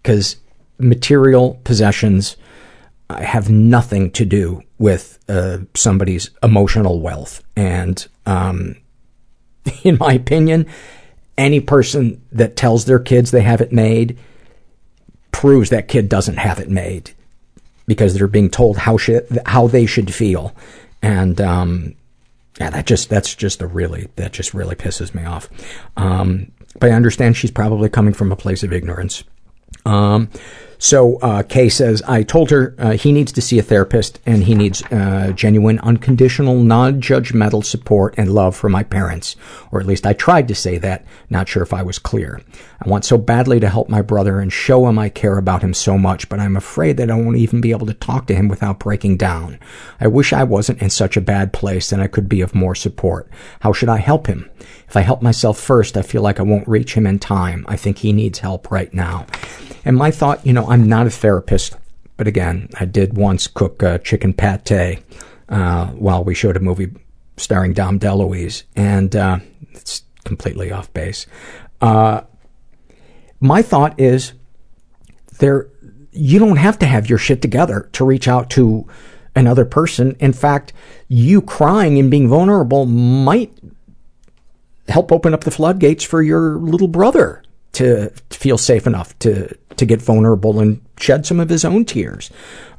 Because 0.03 0.37
material 0.79 1.61
possessions 1.63 2.39
have 3.11 3.51
nothing 3.51 4.11
to 4.13 4.25
do 4.25 4.63
with 4.79 5.19
uh, 5.29 5.59
somebody's 5.75 6.31
emotional 6.43 7.01
wealth. 7.03 7.45
And 7.55 8.07
um, 8.25 8.77
in 9.83 9.99
my 10.01 10.15
opinion, 10.15 10.65
any 11.37 11.61
person 11.61 12.23
that 12.33 12.57
tells 12.57 12.87
their 12.87 12.99
kids 12.99 13.31
they 13.31 13.43
have 13.43 13.61
it 13.61 13.73
made 13.73 14.19
proves 15.33 15.69
that 15.69 15.89
kid 15.89 16.09
doesn't 16.09 16.39
have 16.39 16.59
it 16.59 16.71
made 16.71 17.11
because 17.93 18.15
they're 18.15 18.27
being 18.27 18.51
told 18.51 18.77
how 18.77 18.97
should, 18.97 19.27
how 19.47 19.67
they 19.67 19.87
should 19.87 20.13
feel. 20.13 20.55
And 21.03 21.41
um, 21.41 21.95
yeah, 22.59 22.71
that 22.71 22.87
just 22.87 23.09
that's 23.09 23.35
just 23.35 23.61
a 23.63 23.67
really 23.67 24.09
that 24.17 24.33
just 24.33 24.55
really 24.55 24.75
pisses 24.75 25.15
me 25.15 25.25
off. 25.25 25.49
Um, 25.97 26.53
but 26.79 26.91
I 26.91 26.95
understand 26.95 27.37
she's 27.37 27.51
probably 27.51 27.89
coming 27.89 28.15
from 28.15 28.33
a 28.33 28.37
place 28.37 28.63
of 28.63 28.73
ignorance. 28.73 29.25
Um, 29.85 30.29
so 30.83 31.19
uh, 31.19 31.45
Kay 31.45 31.69
says, 31.69 32.03
I 32.09 32.25
told 32.25 32.51
her 32.51 32.75
uh, 32.77 32.91
he 32.91 33.13
needs 33.13 33.31
to 33.31 33.41
see 33.41 33.57
a 33.57 33.63
therapist 33.63 34.19
and 34.27 34.43
he 34.43 34.57
needs 34.57 34.83
uh, 34.91 35.31
genuine, 35.33 35.79
unconditional, 35.79 36.57
non-judgmental 36.61 37.65
support 37.65 38.17
and 38.17 38.35
love 38.35 38.57
from 38.57 38.73
my 38.73 38.83
parents. 38.83 39.37
Or 39.71 39.79
at 39.79 39.87
least 39.87 40.05
I 40.09 40.13
tried 40.13 40.49
to 40.49 40.57
say 40.57 40.79
that. 40.79 41.05
Not 41.31 41.49
sure 41.49 41.63
if 41.63 41.73
I 41.73 41.85
was 41.85 42.01
clear. 42.01 42.43
I 42.85 42.89
want 42.89 43.05
so 43.05 43.17
badly 43.17 43.61
to 43.61 43.69
help 43.69 43.89
my 43.89 44.03
brother 44.03 44.41
and 44.41 44.53
show 44.53 44.89
him 44.89 44.99
I 44.99 45.09
care 45.09 45.39
about 45.39 45.63
him 45.63 45.73
so 45.73 45.97
much, 45.97 46.29
but 46.29 46.41
I'm 46.41 46.57
afraid 46.57 46.97
that 46.97 47.13
I 47.13 47.15
won't 47.15 47.37
even 47.37 47.61
be 47.61 47.71
able 47.71 47.87
to 47.87 47.95
talk 47.95 48.27
to 48.27 48.35
him 48.35 48.49
without 48.49 48.81
breaking 48.81 49.19
down. 49.19 49.61
I 50.01 50.09
wish 50.09 50.33
I 50.33 50.43
wasn't 50.43 50.83
in 50.83 50.91
such 50.91 51.17
a 51.17 51.21
bad 51.21 51.53
place 51.53 51.93
and 51.93 52.03
I 52.03 52.09
could 52.09 52.29
be 52.29 52.41
of 52.41 52.57
more 52.57 52.75
support. 52.75 53.31
How 53.61 53.73
should 53.73 53.89
I 53.89 53.99
help 53.99 54.27
him? 54.27 54.51
If 54.93 54.97
I 54.99 55.01
help 55.01 55.23
myself 55.23 55.59
first, 55.59 55.97
I 55.97 56.03
feel 56.03 56.21
like 56.21 56.39
I 56.39 56.43
won't 56.43 56.69
reach 56.69 56.93
him 56.93 57.07
in 57.07 57.19
time. 57.19 57.65
I 57.67 57.77
think 57.77 57.97
he 57.97 58.13
needs 58.13 58.41
help 58.41 58.71
right 58.71 58.93
now. 58.93 59.25
And 59.87 59.97
my 59.97 60.11
thought, 60.11 60.47
you 60.47 60.53
know, 60.53 60.69
I'm 60.69 60.87
not 60.87 61.07
a 61.07 61.11
therapist, 61.11 61.79
but 62.19 62.27
again, 62.27 62.69
I 62.79 62.85
did 62.85 63.17
once 63.17 63.47
cook 63.47 63.83
uh, 63.83 63.97
chicken 63.97 64.35
pate 64.35 65.03
uh, 65.49 65.87
while 65.93 66.23
we 66.23 66.35
showed 66.35 66.59
a 66.59 66.61
movie 66.61 66.93
starring 67.39 67.73
Dom 67.73 68.01
DeLuise, 68.01 68.65
and 68.77 69.17
uh, 69.17 69.39
it's 69.71 70.03
completely 70.27 70.71
off 70.71 70.93
base. 70.93 71.25
Uh, 71.81 72.21
my 73.41 73.63
thought 73.63 73.99
is 73.99 74.35
there 75.39 75.69
you 76.11 76.39
don't 76.39 76.57
have 76.57 76.79
to 76.81 76.87
have 76.87 77.09
your 77.09 77.19
shit 77.19 77.41
together 77.41 77.89
to 77.93 78.05
reach 78.05 78.29
out 78.29 78.51
to 78.51 78.87
another 79.35 79.65
person. 79.65 80.17
In 80.21 80.35
fact, 80.35 80.75
you 81.09 81.41
crying 81.41 81.99
and 81.99 82.11
being 82.11 82.29
vulnerable 82.29 82.85
might 82.85 83.59
help 84.89 85.13
open 85.13 85.35
up 85.35 85.45
the 85.45 85.51
floodgates 85.51 86.05
for 86.05 86.23
your 86.23 86.57
little 86.57 86.89
brother 86.89 87.43
to 87.73 88.11
feel 88.31 88.59
safe 88.59 88.87
enough 88.87 89.19
to 89.21 89.57
to 89.77 89.87
get 89.87 90.03
vulnerable 90.03 90.61
and 90.61 90.81
shed 90.99 91.25
some 91.25 91.41
of 91.41 91.49
his 91.49 91.65
own 91.65 91.85
tears. 91.85 92.31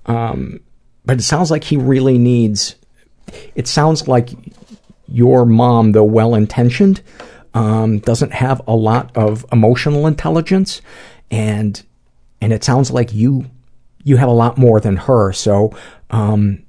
Um, 0.05 0.59
but 1.05 1.19
it 1.19 1.23
sounds 1.23 1.49
like 1.51 1.63
he 1.63 1.77
really 1.77 2.17
needs. 2.17 2.75
It 3.55 3.67
sounds 3.67 4.07
like 4.07 4.29
your 5.07 5.45
mom, 5.45 5.93
though 5.93 6.03
well 6.03 6.35
intentioned, 6.35 7.01
um, 7.53 7.99
doesn't 7.99 8.33
have 8.33 8.61
a 8.67 8.75
lot 8.75 9.15
of 9.15 9.45
emotional 9.51 10.07
intelligence, 10.07 10.81
and 11.31 11.81
and 12.41 12.53
it 12.53 12.63
sounds 12.63 12.91
like 12.91 13.13
you 13.13 13.45
you 14.03 14.17
have 14.17 14.29
a 14.29 14.33
lot 14.33 14.57
more 14.57 14.79
than 14.79 14.97
her. 14.97 15.31
So 15.31 15.75
um, 16.09 16.62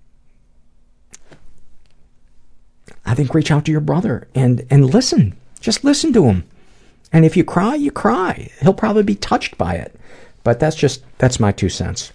I 3.07 3.15
think 3.15 3.35
reach 3.35 3.51
out 3.51 3.65
to 3.67 3.73
your 3.73 3.81
brother 3.81 4.29
and 4.35 4.67
and 4.71 4.93
listen. 4.93 5.37
Just 5.61 5.85
listen 5.85 6.13
to 6.13 6.25
him. 6.27 6.45
And 7.13 7.25
if 7.25 7.37
you 7.37 7.45
cry, 7.45 7.75
you 7.75 7.91
cry. 7.91 8.51
He'll 8.61 8.75
probably 8.75 9.03
be 9.03 9.15
touched 9.15 9.57
by 9.57 9.75
it. 9.75 9.99
But 10.43 10.61
that's 10.61 10.77
just 10.77 11.05
that's 11.19 11.41
my 11.41 11.53
two 11.53 11.69
cents. 11.69 12.13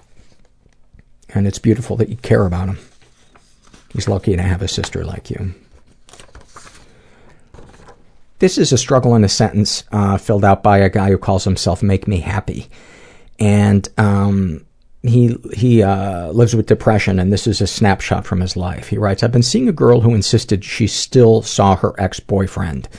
And 1.30 1.48
it's 1.48 1.60
beautiful 1.60 1.96
that 1.98 2.10
you 2.10 2.18
care 2.18 2.46
about 2.46 2.70
him. 2.70 2.80
He's 3.94 4.08
lucky 4.08 4.36
to 4.36 4.42
have 4.42 4.62
a 4.62 4.68
sister 4.68 5.04
like 5.04 5.30
you. 5.30 5.54
This 8.40 8.58
is 8.58 8.72
a 8.72 8.78
struggle 8.78 9.16
in 9.16 9.24
a 9.24 9.30
sentence 9.30 9.84
uh, 9.92 10.18
filled 10.18 10.46
out 10.46 10.64
by 10.64 10.78
a 10.78 10.90
guy 10.90 11.10
who 11.10 11.18
calls 11.18 11.44
himself 11.44 11.84
"Make 11.84 12.08
Me 12.08 12.20
Happy," 12.20 12.70
and 13.38 13.88
um, 13.98 14.66
he 15.04 15.38
he 15.54 15.82
uh, 15.82 16.32
lives 16.32 16.56
with 16.56 16.66
depression, 16.66 17.20
and 17.20 17.32
this 17.32 17.48
is 17.48 17.62
a 17.62 17.68
snapshot 17.68 18.26
from 18.26 18.42
his 18.42 18.58
life. 18.58 18.90
He 18.90 18.98
writes, 18.98 19.24
"I've 19.24 19.32
been 19.32 19.44
seeing 19.44 19.70
a 19.70 19.74
girl 19.74 20.02
who 20.02 20.14
insisted 20.14 20.64
she 20.64 20.88
still 20.88 21.42
saw 21.42 21.76
her 21.78 21.94
ex 21.98 22.20
boyfriend. 22.20 22.90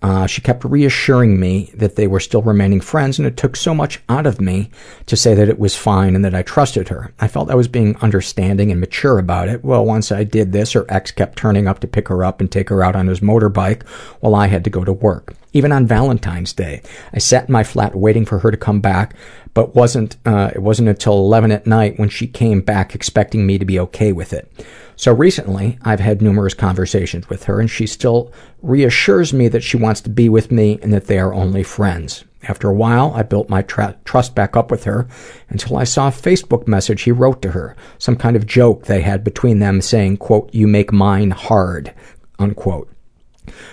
Uh, 0.00 0.28
she 0.28 0.40
kept 0.40 0.64
reassuring 0.64 1.40
me 1.40 1.72
that 1.74 1.96
they 1.96 2.06
were 2.06 2.20
still 2.20 2.42
remaining 2.42 2.80
friends, 2.80 3.18
and 3.18 3.26
it 3.26 3.36
took 3.36 3.56
so 3.56 3.74
much 3.74 4.00
out 4.08 4.26
of 4.26 4.40
me 4.40 4.70
to 5.06 5.16
say 5.16 5.34
that 5.34 5.48
it 5.48 5.58
was 5.58 5.74
fine 5.74 6.14
and 6.14 6.24
that 6.24 6.36
I 6.36 6.42
trusted 6.42 6.88
her. 6.88 7.12
I 7.18 7.26
felt 7.26 7.50
I 7.50 7.56
was 7.56 7.66
being 7.66 7.96
understanding 7.96 8.70
and 8.70 8.78
mature 8.78 9.18
about 9.18 9.48
it. 9.48 9.64
Well, 9.64 9.84
once 9.84 10.12
I 10.12 10.22
did 10.22 10.52
this, 10.52 10.72
her 10.72 10.86
ex 10.88 11.10
kept 11.10 11.36
turning 11.36 11.66
up 11.66 11.80
to 11.80 11.88
pick 11.88 12.06
her 12.08 12.22
up 12.22 12.40
and 12.40 12.50
take 12.50 12.68
her 12.68 12.84
out 12.84 12.94
on 12.94 13.08
his 13.08 13.18
motorbike 13.18 13.84
while 14.20 14.36
I 14.36 14.46
had 14.46 14.62
to 14.64 14.70
go 14.70 14.84
to 14.84 14.92
work. 14.92 15.34
Even 15.52 15.72
on 15.72 15.86
Valentine's 15.86 16.52
Day, 16.52 16.82
I 17.12 17.18
sat 17.18 17.48
in 17.48 17.52
my 17.52 17.64
flat 17.64 17.96
waiting 17.96 18.24
for 18.24 18.38
her 18.38 18.52
to 18.52 18.56
come 18.56 18.80
back, 18.80 19.16
but 19.58 19.74
wasn't. 19.74 20.16
Uh, 20.24 20.52
it 20.54 20.62
wasn't 20.62 20.88
until 20.88 21.14
11 21.14 21.50
at 21.50 21.66
night 21.66 21.98
when 21.98 22.08
she 22.08 22.28
came 22.28 22.60
back, 22.60 22.94
expecting 22.94 23.44
me 23.44 23.58
to 23.58 23.64
be 23.64 23.80
okay 23.80 24.12
with 24.12 24.32
it. 24.32 24.48
So 24.94 25.12
recently, 25.12 25.80
I've 25.82 25.98
had 25.98 26.22
numerous 26.22 26.54
conversations 26.54 27.28
with 27.28 27.42
her, 27.46 27.58
and 27.58 27.68
she 27.68 27.84
still 27.84 28.32
reassures 28.62 29.32
me 29.32 29.48
that 29.48 29.64
she 29.64 29.76
wants 29.76 30.00
to 30.02 30.10
be 30.10 30.28
with 30.28 30.52
me 30.52 30.78
and 30.80 30.92
that 30.92 31.08
they 31.08 31.18
are 31.18 31.34
only 31.34 31.64
friends. 31.64 32.24
After 32.44 32.68
a 32.68 32.72
while, 32.72 33.12
I 33.16 33.24
built 33.24 33.48
my 33.48 33.62
tra- 33.62 33.98
trust 34.04 34.36
back 34.36 34.56
up 34.56 34.70
with 34.70 34.84
her 34.84 35.08
until 35.48 35.76
I 35.76 35.82
saw 35.82 36.06
a 36.06 36.12
Facebook 36.12 36.68
message 36.68 37.02
he 37.02 37.10
wrote 37.10 37.42
to 37.42 37.50
her, 37.50 37.74
some 37.98 38.14
kind 38.14 38.36
of 38.36 38.46
joke 38.46 38.84
they 38.84 39.00
had 39.00 39.24
between 39.24 39.58
them 39.58 39.80
saying, 39.80 40.18
quote, 40.18 40.54
you 40.54 40.68
make 40.68 40.92
mine 40.92 41.32
hard, 41.32 41.92
unquote. 42.38 42.88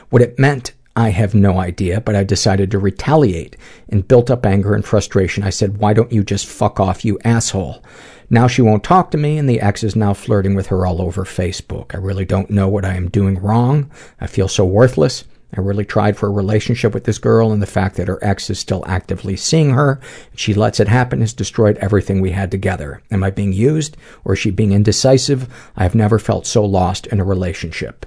What 0.09 0.23
it 0.23 0.39
meant 0.39 0.73
I 0.97 1.09
have 1.09 1.35
no 1.35 1.59
idea, 1.59 1.99
but 1.99 2.15
I 2.15 2.23
decided 2.23 2.72
to 2.72 2.80
retaliate. 2.80 3.57
and 3.89 4.07
built 4.07 4.31
up 4.31 4.45
anger 4.45 4.73
and 4.73 4.85
frustration, 4.85 5.43
I 5.43 5.49
said, 5.49 5.77
Why 5.77 5.93
don't 5.93 6.11
you 6.11 6.23
just 6.23 6.45
fuck 6.45 6.80
off, 6.80 7.03
you 7.03 7.19
asshole? 7.26 7.84
Now 8.30 8.47
she 8.47 8.61
won't 8.61 8.84
talk 8.84 9.11
to 9.11 9.17
me, 9.17 9.38
and 9.38 9.49
the 9.49 9.59
ex 9.59 9.84
is 9.84 9.95
now 9.95 10.13
flirting 10.13 10.55
with 10.55 10.67
her 10.67 10.85
all 10.85 11.01
over 11.01 11.26
Facebook. 11.26 11.93
I 11.93 11.97
really 11.97 12.23
don't 12.23 12.49
know 12.49 12.69
what 12.69 12.85
I 12.85 12.93
am 12.95 13.09
doing 13.09 13.38
wrong. 13.39 13.91
I 14.22 14.27
feel 14.27 14.47
so 14.47 14.63
worthless. 14.63 15.26
I 15.55 15.59
really 15.59 15.85
tried 15.85 16.15
for 16.15 16.27
a 16.27 16.31
relationship 16.31 16.93
with 16.93 17.03
this 17.03 17.17
girl, 17.17 17.51
and 17.51 17.61
the 17.61 17.67
fact 17.67 17.97
that 17.97 18.07
her 18.07 18.23
ex 18.23 18.49
is 18.49 18.59
still 18.59 18.84
actively 18.88 19.35
seeing 19.35 19.72
her, 19.72 19.99
and 20.31 20.39
she 20.39 20.53
lets 20.53 20.80
it 20.80 20.88
happen, 20.88 21.19
has 21.19 21.34
destroyed 21.34 21.77
everything 21.80 22.22
we 22.22 22.31
had 22.31 22.51
together. 22.51 23.01
Am 23.11 23.22
I 23.22 23.31
being 23.31 23.51
used, 23.51 23.97
or 24.23 24.34
is 24.34 24.39
she 24.39 24.49
being 24.49 24.72
indecisive? 24.72 25.47
I 25.76 25.84
have 25.84 25.93
never 25.93 26.19
felt 26.19 26.47
so 26.47 26.63
lost 26.63 27.05
in 27.07 27.19
a 27.19 27.26
relationship. 27.26 28.05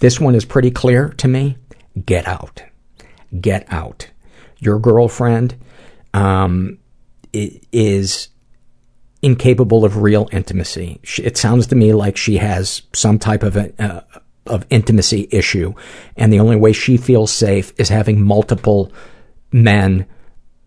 This 0.00 0.18
one 0.18 0.34
is 0.34 0.44
pretty 0.44 0.70
clear 0.70 1.10
to 1.10 1.28
me. 1.28 1.56
Get 2.04 2.26
out. 2.26 2.62
Get 3.38 3.66
out. 3.72 4.10
Your 4.58 4.78
girlfriend 4.78 5.56
um, 6.12 6.78
is 7.32 8.28
incapable 9.22 9.84
of 9.84 9.98
real 9.98 10.28
intimacy. 10.32 11.00
It 11.18 11.36
sounds 11.36 11.66
to 11.68 11.76
me 11.76 11.92
like 11.92 12.16
she 12.16 12.38
has 12.38 12.82
some 12.92 13.18
type 13.18 13.42
of 13.42 13.56
a, 13.56 13.72
uh, 13.82 14.00
of 14.46 14.66
intimacy 14.70 15.28
issue, 15.30 15.74
and 16.16 16.32
the 16.32 16.40
only 16.40 16.56
way 16.56 16.72
she 16.72 16.96
feels 16.96 17.30
safe 17.30 17.72
is 17.78 17.88
having 17.88 18.20
multiple 18.24 18.92
men 19.52 20.06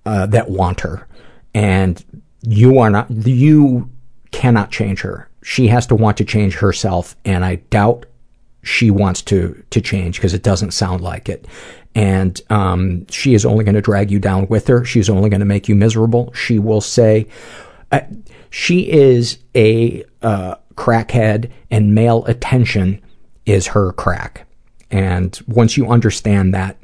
uh, 0.05 0.27
that 0.27 0.49
want 0.49 0.81
her. 0.81 1.07
And 1.53 2.03
you 2.41 2.79
are 2.79 2.89
not. 2.89 3.09
You 3.09 3.89
cannot 4.31 4.71
change 4.71 5.01
her. 5.01 5.29
she 5.43 5.67
has 5.67 5.87
to 5.87 5.95
want 5.95 6.17
to 6.17 6.25
change 6.25 6.55
herself, 6.55 7.15
and 7.25 7.43
I 7.43 7.55
doubt 7.55 8.05
she 8.63 8.89
wants 8.89 9.21
to 9.21 9.63
to 9.69 9.81
change 9.81 10.17
because 10.17 10.33
it 10.33 10.41
doesn't 10.41 10.71
sound 10.71 11.01
like 11.01 11.29
it. 11.29 11.45
And 11.93 12.41
um, 12.49 13.05
she 13.07 13.35
is 13.35 13.45
only 13.45 13.63
going 13.63 13.75
to 13.75 13.81
drag 13.81 14.09
you 14.09 14.17
down 14.17 14.47
with 14.47 14.65
her. 14.67 14.83
She's 14.83 15.09
only 15.09 15.29
going 15.29 15.41
to 15.41 15.45
make 15.45 15.69
you 15.69 15.75
miserable. 15.75 16.33
She 16.33 16.57
will 16.57 16.81
say, 16.81 17.27
uh, 17.91 18.01
she 18.49 18.91
is 18.91 19.37
a 19.53 20.03
uh, 20.23 20.55
crackhead, 20.73 21.51
and 21.69 21.93
male 21.93 22.25
attention 22.25 22.99
is 23.45 23.67
her 23.67 23.91
crack. 23.91 24.47
And 24.89 25.39
once 25.47 25.77
you 25.77 25.87
understand 25.87 26.53
that, 26.55 26.77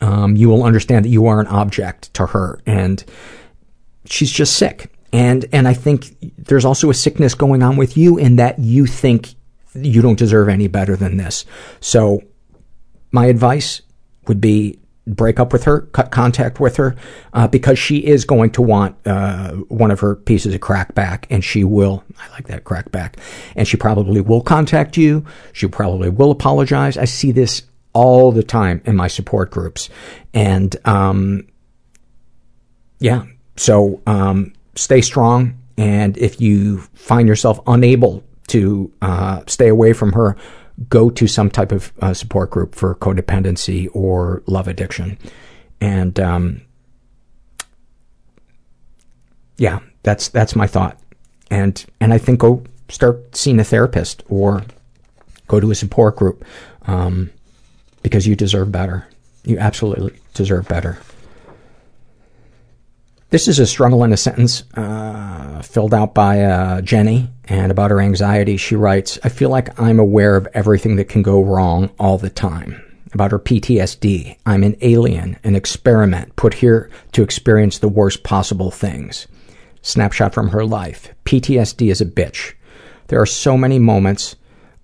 um, 0.00 0.36
you 0.36 0.48
will 0.48 0.62
understand 0.62 1.04
that 1.04 1.10
you 1.10 1.26
are 1.26 1.40
an 1.40 1.46
object 1.48 2.14
to 2.14 2.26
her, 2.26 2.60
and 2.64 3.04
she's 4.06 4.30
just 4.30 4.56
sick. 4.56 4.90
And 5.12 5.44
and 5.52 5.66
I 5.66 5.74
think 5.74 6.16
there's 6.38 6.64
also 6.64 6.88
a 6.88 6.94
sickness 6.94 7.34
going 7.34 7.62
on 7.62 7.76
with 7.76 7.96
you 7.96 8.16
in 8.16 8.36
that 8.36 8.58
you 8.58 8.86
think 8.86 9.34
you 9.74 10.02
don't 10.02 10.18
deserve 10.18 10.48
any 10.48 10.68
better 10.68 10.96
than 10.96 11.16
this. 11.16 11.44
So 11.80 12.22
my 13.12 13.26
advice 13.26 13.82
would 14.26 14.40
be 14.40 14.78
break 15.06 15.40
up 15.40 15.52
with 15.52 15.64
her, 15.64 15.82
cut 15.92 16.10
contact 16.10 16.60
with 16.60 16.76
her, 16.76 16.94
uh, 17.32 17.48
because 17.48 17.78
she 17.78 17.98
is 17.98 18.24
going 18.24 18.50
to 18.50 18.62
want 18.62 18.96
uh, 19.06 19.52
one 19.68 19.90
of 19.90 20.00
her 20.00 20.14
pieces 20.14 20.54
of 20.54 20.60
crack 20.60 20.94
back, 20.94 21.26
and 21.30 21.44
she 21.44 21.64
will. 21.64 22.04
I 22.18 22.30
like 22.30 22.46
that 22.48 22.64
crack 22.64 22.90
back, 22.92 23.18
and 23.56 23.66
she 23.66 23.76
probably 23.76 24.20
will 24.20 24.42
contact 24.42 24.96
you. 24.96 25.24
She 25.52 25.66
probably 25.66 26.10
will 26.10 26.30
apologize. 26.30 26.96
I 26.96 27.06
see 27.06 27.32
this 27.32 27.62
all 27.92 28.30
the 28.30 28.42
time 28.42 28.82
in 28.84 28.96
my 28.96 29.08
support 29.08 29.50
groups, 29.50 29.88
and 30.32 30.74
um, 30.86 31.46
yeah. 32.98 33.24
So 33.56 34.00
um, 34.06 34.52
stay 34.74 35.00
strong, 35.00 35.58
and 35.76 36.16
if 36.18 36.40
you 36.40 36.78
find 36.94 37.26
yourself 37.26 37.60
unable 37.66 38.22
to 38.50 38.92
uh, 39.02 39.42
stay 39.46 39.68
away 39.68 39.92
from 39.92 40.12
her, 40.12 40.36
go 40.88 41.10
to 41.10 41.26
some 41.26 41.50
type 41.50 41.72
of 41.72 41.92
uh, 42.00 42.14
support 42.14 42.50
group 42.50 42.74
for 42.74 42.94
codependency 42.96 43.88
or 43.92 44.42
love 44.46 44.68
addiction. 44.68 45.18
And 45.80 46.18
um, 46.18 46.62
yeah, 49.56 49.80
that's 50.02 50.28
that's 50.28 50.56
my 50.56 50.66
thought. 50.66 50.98
And 51.50 51.84
and 52.00 52.12
I 52.12 52.18
think 52.18 52.40
go 52.40 52.62
start 52.88 53.36
seeing 53.36 53.60
a 53.60 53.64
therapist 53.64 54.22
or 54.28 54.64
go 55.46 55.60
to 55.60 55.70
a 55.70 55.74
support 55.74 56.16
group 56.16 56.44
um, 56.86 57.30
because 58.02 58.26
you 58.26 58.34
deserve 58.34 58.72
better. 58.72 59.06
You 59.44 59.58
absolutely 59.58 60.18
deserve 60.34 60.68
better. 60.68 60.98
This 63.30 63.46
is 63.46 63.60
a 63.60 63.66
struggle 63.66 64.02
in 64.02 64.12
a 64.12 64.16
sentence 64.16 64.64
uh, 64.74 65.62
filled 65.62 65.94
out 65.94 66.14
by 66.14 66.42
uh, 66.42 66.80
Jenny, 66.80 67.28
and 67.44 67.70
about 67.70 67.92
her 67.92 68.00
anxiety, 68.00 68.56
she 68.56 68.74
writes, 68.74 69.20
I 69.22 69.28
feel 69.28 69.50
like 69.50 69.78
I'm 69.80 70.00
aware 70.00 70.34
of 70.34 70.48
everything 70.52 70.96
that 70.96 71.08
can 71.08 71.22
go 71.22 71.40
wrong 71.40 71.90
all 71.96 72.18
the 72.18 72.28
time. 72.28 72.82
About 73.12 73.30
her 73.30 73.38
PTSD, 73.38 74.36
I'm 74.46 74.64
an 74.64 74.76
alien, 74.80 75.38
an 75.44 75.54
experiment 75.54 76.34
put 76.34 76.54
here 76.54 76.90
to 77.12 77.22
experience 77.22 77.78
the 77.78 77.88
worst 77.88 78.24
possible 78.24 78.72
things. 78.72 79.28
Snapshot 79.80 80.34
from 80.34 80.48
her 80.48 80.64
life. 80.64 81.14
PTSD 81.24 81.88
is 81.88 82.00
a 82.00 82.06
bitch. 82.06 82.54
There 83.06 83.20
are 83.20 83.26
so 83.26 83.56
many 83.56 83.78
moments 83.78 84.34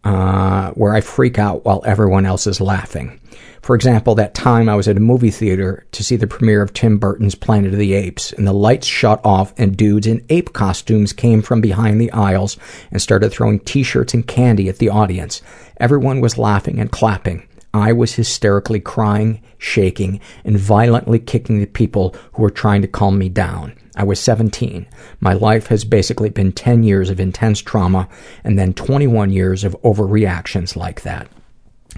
uh, 0.04 0.70
where 0.70 0.94
I 0.94 1.00
freak 1.00 1.36
out 1.36 1.64
while 1.64 1.82
everyone 1.84 2.24
else 2.24 2.46
is 2.46 2.60
laughing. 2.60 3.20
For 3.66 3.74
example, 3.74 4.14
that 4.14 4.32
time 4.32 4.68
I 4.68 4.76
was 4.76 4.86
at 4.86 4.96
a 4.96 5.00
movie 5.00 5.32
theater 5.32 5.84
to 5.90 6.04
see 6.04 6.14
the 6.14 6.28
premiere 6.28 6.62
of 6.62 6.72
Tim 6.72 6.98
Burton's 6.98 7.34
Planet 7.34 7.72
of 7.72 7.80
the 7.80 7.94
Apes, 7.94 8.32
and 8.32 8.46
the 8.46 8.52
lights 8.52 8.86
shut 8.86 9.20
off 9.24 9.52
and 9.58 9.76
dudes 9.76 10.06
in 10.06 10.24
ape 10.30 10.52
costumes 10.52 11.12
came 11.12 11.42
from 11.42 11.60
behind 11.60 12.00
the 12.00 12.12
aisles 12.12 12.56
and 12.92 13.02
started 13.02 13.30
throwing 13.30 13.58
t-shirts 13.58 14.14
and 14.14 14.24
candy 14.24 14.68
at 14.68 14.78
the 14.78 14.88
audience. 14.88 15.42
Everyone 15.78 16.20
was 16.20 16.38
laughing 16.38 16.78
and 16.78 16.92
clapping. 16.92 17.44
I 17.74 17.92
was 17.92 18.12
hysterically 18.12 18.78
crying, 18.78 19.42
shaking, 19.58 20.20
and 20.44 20.56
violently 20.56 21.18
kicking 21.18 21.58
the 21.58 21.66
people 21.66 22.14
who 22.34 22.42
were 22.42 22.50
trying 22.50 22.82
to 22.82 22.88
calm 22.88 23.18
me 23.18 23.28
down. 23.28 23.76
I 23.96 24.04
was 24.04 24.20
17. 24.20 24.86
My 25.18 25.32
life 25.32 25.66
has 25.66 25.84
basically 25.84 26.30
been 26.30 26.52
10 26.52 26.84
years 26.84 27.10
of 27.10 27.18
intense 27.18 27.62
trauma 27.62 28.08
and 28.44 28.56
then 28.56 28.74
21 28.74 29.32
years 29.32 29.64
of 29.64 29.74
overreactions 29.82 30.76
like 30.76 31.02
that. 31.02 31.26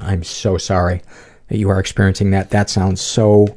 I'm 0.01 0.25
so 0.25 0.57
sorry 0.57 1.03
that 1.49 1.59
you 1.59 1.69
are 1.71 1.81
experiencing 1.81 2.31
that. 2.31 2.51
That 2.51 2.71
sounds 2.71 3.01
so, 3.01 3.57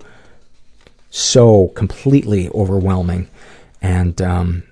so 1.09 1.69
completely 1.69 2.49
overwhelming. 2.49 3.29
And 3.81 4.21
um, 4.21 4.63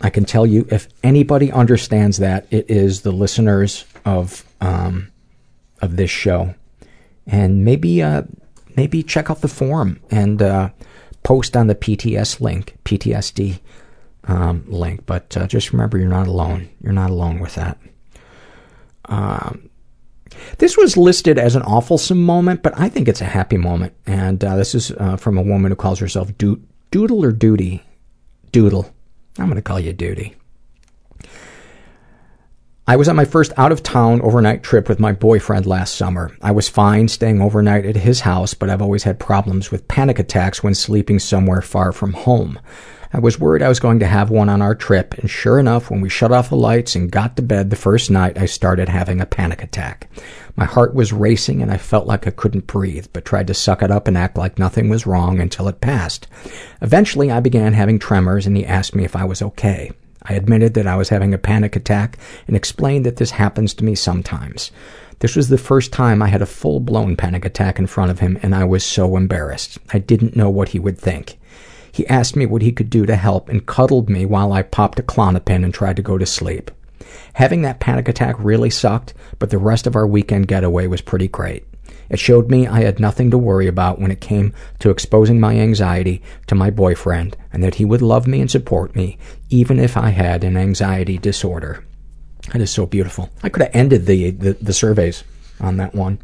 I 0.00 0.10
can 0.10 0.24
tell 0.24 0.46
you, 0.46 0.66
if 0.70 0.88
anybody 1.02 1.50
understands 1.50 2.18
that, 2.18 2.46
it 2.50 2.70
is 2.70 3.02
the 3.02 3.12
listeners 3.12 3.84
of 4.04 4.44
um, 4.60 5.10
of 5.80 5.96
this 5.96 6.10
show. 6.10 6.54
And 7.26 7.64
maybe 7.64 8.02
uh, 8.02 8.22
maybe 8.76 9.02
check 9.02 9.30
out 9.30 9.40
the 9.40 9.48
forum 9.48 10.00
and 10.10 10.40
uh, 10.40 10.70
post 11.22 11.56
on 11.56 11.66
the 11.66 11.74
PTS 11.74 12.40
link, 12.40 12.76
PTSD 12.84 13.60
um, 14.24 14.64
link. 14.66 15.04
But 15.06 15.36
uh, 15.36 15.46
just 15.46 15.72
remember, 15.72 15.98
you're 15.98 16.08
not 16.08 16.26
alone. 16.26 16.68
You're 16.80 16.92
not 16.92 17.10
alone 17.10 17.38
with 17.38 17.54
that. 17.56 17.78
Um, 19.06 19.67
this 20.58 20.76
was 20.76 20.96
listed 20.96 21.38
as 21.38 21.56
an 21.56 21.62
awfulsome 21.62 22.18
moment, 22.18 22.62
but 22.62 22.78
I 22.78 22.88
think 22.88 23.08
it's 23.08 23.20
a 23.20 23.26
happy 23.26 23.56
moment. 23.56 23.94
And 24.06 24.42
uh, 24.44 24.56
this 24.56 24.74
is 24.74 24.90
uh, 24.92 25.16
from 25.16 25.38
a 25.38 25.42
woman 25.42 25.70
who 25.70 25.76
calls 25.76 25.98
herself 25.98 26.36
Do- 26.38 26.62
Doodle 26.90 27.24
or 27.24 27.32
Duty? 27.32 27.82
Doodle. 28.52 28.92
I'm 29.38 29.46
going 29.46 29.56
to 29.56 29.62
call 29.62 29.80
you 29.80 29.92
Duty. 29.92 30.34
I 32.88 32.96
was 32.96 33.06
on 33.06 33.16
my 33.16 33.26
first 33.26 33.52
out 33.58 33.70
of 33.70 33.82
town 33.82 34.22
overnight 34.22 34.62
trip 34.62 34.88
with 34.88 34.98
my 34.98 35.12
boyfriend 35.12 35.66
last 35.66 35.94
summer. 35.94 36.34
I 36.40 36.52
was 36.52 36.70
fine 36.70 37.08
staying 37.08 37.42
overnight 37.42 37.84
at 37.84 37.96
his 37.96 38.20
house, 38.20 38.54
but 38.54 38.70
I've 38.70 38.80
always 38.80 39.02
had 39.02 39.20
problems 39.20 39.70
with 39.70 39.88
panic 39.88 40.18
attacks 40.18 40.62
when 40.62 40.74
sleeping 40.74 41.18
somewhere 41.18 41.60
far 41.60 41.92
from 41.92 42.14
home. 42.14 42.58
I 43.10 43.20
was 43.20 43.40
worried 43.40 43.62
I 43.62 43.68
was 43.68 43.80
going 43.80 44.00
to 44.00 44.06
have 44.06 44.28
one 44.28 44.50
on 44.50 44.60
our 44.60 44.74
trip, 44.74 45.14
and 45.14 45.30
sure 45.30 45.58
enough, 45.58 45.90
when 45.90 46.02
we 46.02 46.10
shut 46.10 46.30
off 46.30 46.50
the 46.50 46.56
lights 46.56 46.94
and 46.94 47.10
got 47.10 47.36
to 47.36 47.42
bed 47.42 47.70
the 47.70 47.76
first 47.76 48.10
night, 48.10 48.36
I 48.36 48.44
started 48.44 48.90
having 48.90 49.20
a 49.20 49.26
panic 49.26 49.62
attack. 49.62 50.10
My 50.56 50.66
heart 50.66 50.92
was 50.92 51.12
racing 51.12 51.62
and 51.62 51.70
I 51.70 51.78
felt 51.78 52.06
like 52.06 52.26
I 52.26 52.30
couldn't 52.30 52.66
breathe, 52.66 53.06
but 53.12 53.24
tried 53.24 53.46
to 53.46 53.54
suck 53.54 53.80
it 53.80 53.90
up 53.90 54.08
and 54.08 54.18
act 54.18 54.36
like 54.36 54.58
nothing 54.58 54.88
was 54.88 55.06
wrong 55.06 55.40
until 55.40 55.68
it 55.68 55.80
passed. 55.80 56.26
Eventually, 56.82 57.30
I 57.30 57.40
began 57.40 57.72
having 57.72 57.98
tremors 57.98 58.46
and 58.46 58.56
he 58.56 58.66
asked 58.66 58.94
me 58.94 59.04
if 59.04 59.16
I 59.16 59.24
was 59.24 59.40
okay. 59.40 59.92
I 60.22 60.34
admitted 60.34 60.74
that 60.74 60.86
I 60.86 60.96
was 60.96 61.08
having 61.08 61.32
a 61.32 61.38
panic 61.38 61.76
attack 61.76 62.18
and 62.46 62.56
explained 62.56 63.06
that 63.06 63.16
this 63.16 63.30
happens 63.30 63.72
to 63.74 63.84
me 63.84 63.94
sometimes. 63.94 64.70
This 65.20 65.34
was 65.34 65.48
the 65.48 65.58
first 65.58 65.92
time 65.92 66.20
I 66.22 66.28
had 66.28 66.42
a 66.42 66.46
full 66.46 66.80
blown 66.80 67.16
panic 67.16 67.44
attack 67.44 67.78
in 67.78 67.86
front 67.86 68.10
of 68.10 68.18
him 68.18 68.38
and 68.42 68.54
I 68.54 68.64
was 68.64 68.84
so 68.84 69.16
embarrassed. 69.16 69.78
I 69.92 69.98
didn't 69.98 70.36
know 70.36 70.50
what 70.50 70.70
he 70.70 70.78
would 70.78 70.98
think. 70.98 71.38
He 71.98 72.06
asked 72.06 72.36
me 72.36 72.46
what 72.46 72.62
he 72.62 72.70
could 72.70 72.90
do 72.90 73.06
to 73.06 73.16
help 73.16 73.48
and 73.48 73.66
cuddled 73.66 74.08
me 74.08 74.24
while 74.24 74.52
I 74.52 74.62
popped 74.62 75.00
a 75.00 75.02
Klonopin 75.02 75.64
and 75.64 75.74
tried 75.74 75.96
to 75.96 76.02
go 76.02 76.16
to 76.16 76.24
sleep. 76.24 76.70
Having 77.32 77.62
that 77.62 77.80
panic 77.80 78.08
attack 78.08 78.36
really 78.38 78.70
sucked, 78.70 79.14
but 79.40 79.50
the 79.50 79.58
rest 79.58 79.84
of 79.84 79.96
our 79.96 80.06
weekend 80.06 80.46
getaway 80.46 80.86
was 80.86 81.00
pretty 81.00 81.26
great. 81.26 81.64
It 82.08 82.20
showed 82.20 82.52
me 82.52 82.68
I 82.68 82.82
had 82.82 83.00
nothing 83.00 83.32
to 83.32 83.36
worry 83.36 83.66
about 83.66 84.00
when 84.00 84.12
it 84.12 84.20
came 84.20 84.54
to 84.78 84.90
exposing 84.90 85.40
my 85.40 85.58
anxiety 85.58 86.22
to 86.46 86.54
my 86.54 86.70
boyfriend 86.70 87.36
and 87.52 87.64
that 87.64 87.74
he 87.74 87.84
would 87.84 88.00
love 88.00 88.28
me 88.28 88.40
and 88.40 88.48
support 88.48 88.94
me 88.94 89.18
even 89.50 89.80
if 89.80 89.96
I 89.96 90.10
had 90.10 90.44
an 90.44 90.56
anxiety 90.56 91.18
disorder. 91.18 91.84
That 92.52 92.62
is 92.62 92.70
so 92.70 92.86
beautiful. 92.86 93.28
I 93.42 93.48
could 93.48 93.62
have 93.62 93.74
ended 93.74 94.06
the, 94.06 94.30
the, 94.30 94.52
the 94.52 94.72
surveys 94.72 95.24
on 95.58 95.78
that 95.78 95.96
one. 95.96 96.20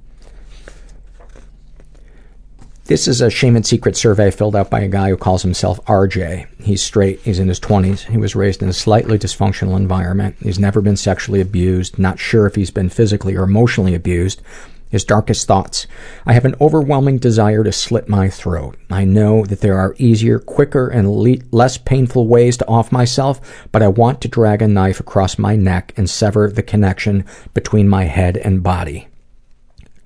This 2.87 3.09
is 3.09 3.23
a 3.23 3.31
shame 3.31 3.57
and 3.57 3.65
secret 3.65 3.97
survey 3.97 4.31
filled 4.31 4.55
out 4.55 4.69
by 4.69 4.81
a 4.81 4.89
guy 4.89 5.09
who 5.09 5.17
calls 5.17 5.41
himself 5.41 5.83
RJ. 5.87 6.47
He's 6.63 6.83
straight, 6.83 7.19
he's 7.21 7.39
in 7.39 7.49
his 7.49 7.59
20s. 7.59 8.11
He 8.11 8.19
was 8.19 8.37
raised 8.37 8.63
in 8.63 8.69
a 8.69 8.75
slightly 8.75 9.19
dysfunctional 9.19 9.79
environment. 9.79 10.37
He's 10.43 10.59
never 10.59 10.83
been 10.83 10.99
sexually 10.99 11.41
abused, 11.41 11.99
not 11.99 12.19
sure 12.19 12.47
if 12.47 12.57
he's 12.57 12.71
been 12.71 12.91
physically 12.91 13.37
or 13.37 13.45
emotionally 13.45 13.95
abused. 13.95 14.43
His 14.91 15.03
darkest 15.03 15.47
thoughts. 15.47 15.87
I 16.27 16.35
have 16.35 16.45
an 16.45 16.57
overwhelming 16.61 17.17
desire 17.17 17.65
to 17.65 17.73
slit 17.73 18.07
my 18.07 18.29
throat. 18.29 18.77
I 18.91 19.07
know 19.07 19.47
that 19.47 19.63
there 19.63 19.79
are 19.79 19.97
easier, 19.99 20.39
quicker, 20.39 20.87
and 20.87 21.11
le- 21.11 21.39
less 21.53 21.79
painful 21.79 22.29
ways 22.29 22.59
to 22.59 22.69
off 22.69 22.93
myself, 22.93 23.67
but 23.73 23.83
I 23.83 23.89
want 23.89 24.21
to 24.21 24.29
drag 24.29 24.61
a 24.61 24.69
knife 24.69 25.01
across 25.01 25.39
my 25.39 25.57
neck 25.57 25.95
and 25.97 26.09
sever 26.09 26.51
the 26.51 26.63
connection 26.63 27.25
between 27.55 27.89
my 27.89 28.05
head 28.05 28.37
and 28.37 28.63
body. 28.63 29.09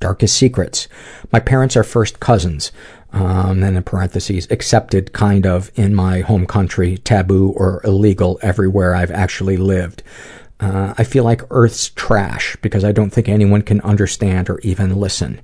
Darkest 0.01 0.37
secrets. 0.37 0.89
My 1.33 1.41
parents 1.41 1.77
are 1.77 1.85
first 1.85 2.20
cousins. 2.20 2.73
Um, 3.11 3.62
and 3.62 3.77
in 3.77 3.83
parentheses, 3.85 4.47
accepted 4.51 5.15
kind 5.15 5.47
of 5.47 5.70
in 5.77 5.95
my 5.95 6.20
home 6.20 6.47
country, 6.47 6.99
taboo 6.99 7.53
or 7.57 7.81
illegal 7.83 8.39
everywhere 8.43 8.95
I've 8.95 9.11
actually 9.11 9.57
lived. 9.57 10.03
Uh, 10.61 10.93
I 10.99 11.05
feel 11.05 11.25
like 11.25 11.43
Earth's 11.51 11.89
trash 11.91 12.57
because 12.61 12.85
I 12.85 12.93
don't 12.93 13.11
think 13.11 13.29
anyone 13.29 13.62
can 13.62 13.81
understand 13.81 14.51
or 14.51 14.59
even 14.61 15.01
listen. 15.01 15.41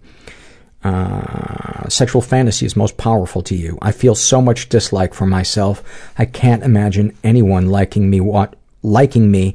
Uh, 0.82 1.88
sexual 1.88 2.20
fantasy 2.20 2.66
is 2.66 2.76
most 2.76 2.98
powerful 2.98 3.40
to 3.44 3.54
you. 3.56 3.78
I 3.80 3.92
feel 3.92 4.14
so 4.14 4.42
much 4.42 4.68
dislike 4.68 5.14
for 5.14 5.24
myself. 5.24 5.82
I 6.18 6.26
can't 6.26 6.62
imagine 6.62 7.16
anyone 7.24 7.70
liking 7.70 8.10
me 8.10 8.20
what 8.20 8.56
liking 8.82 9.30
me 9.30 9.54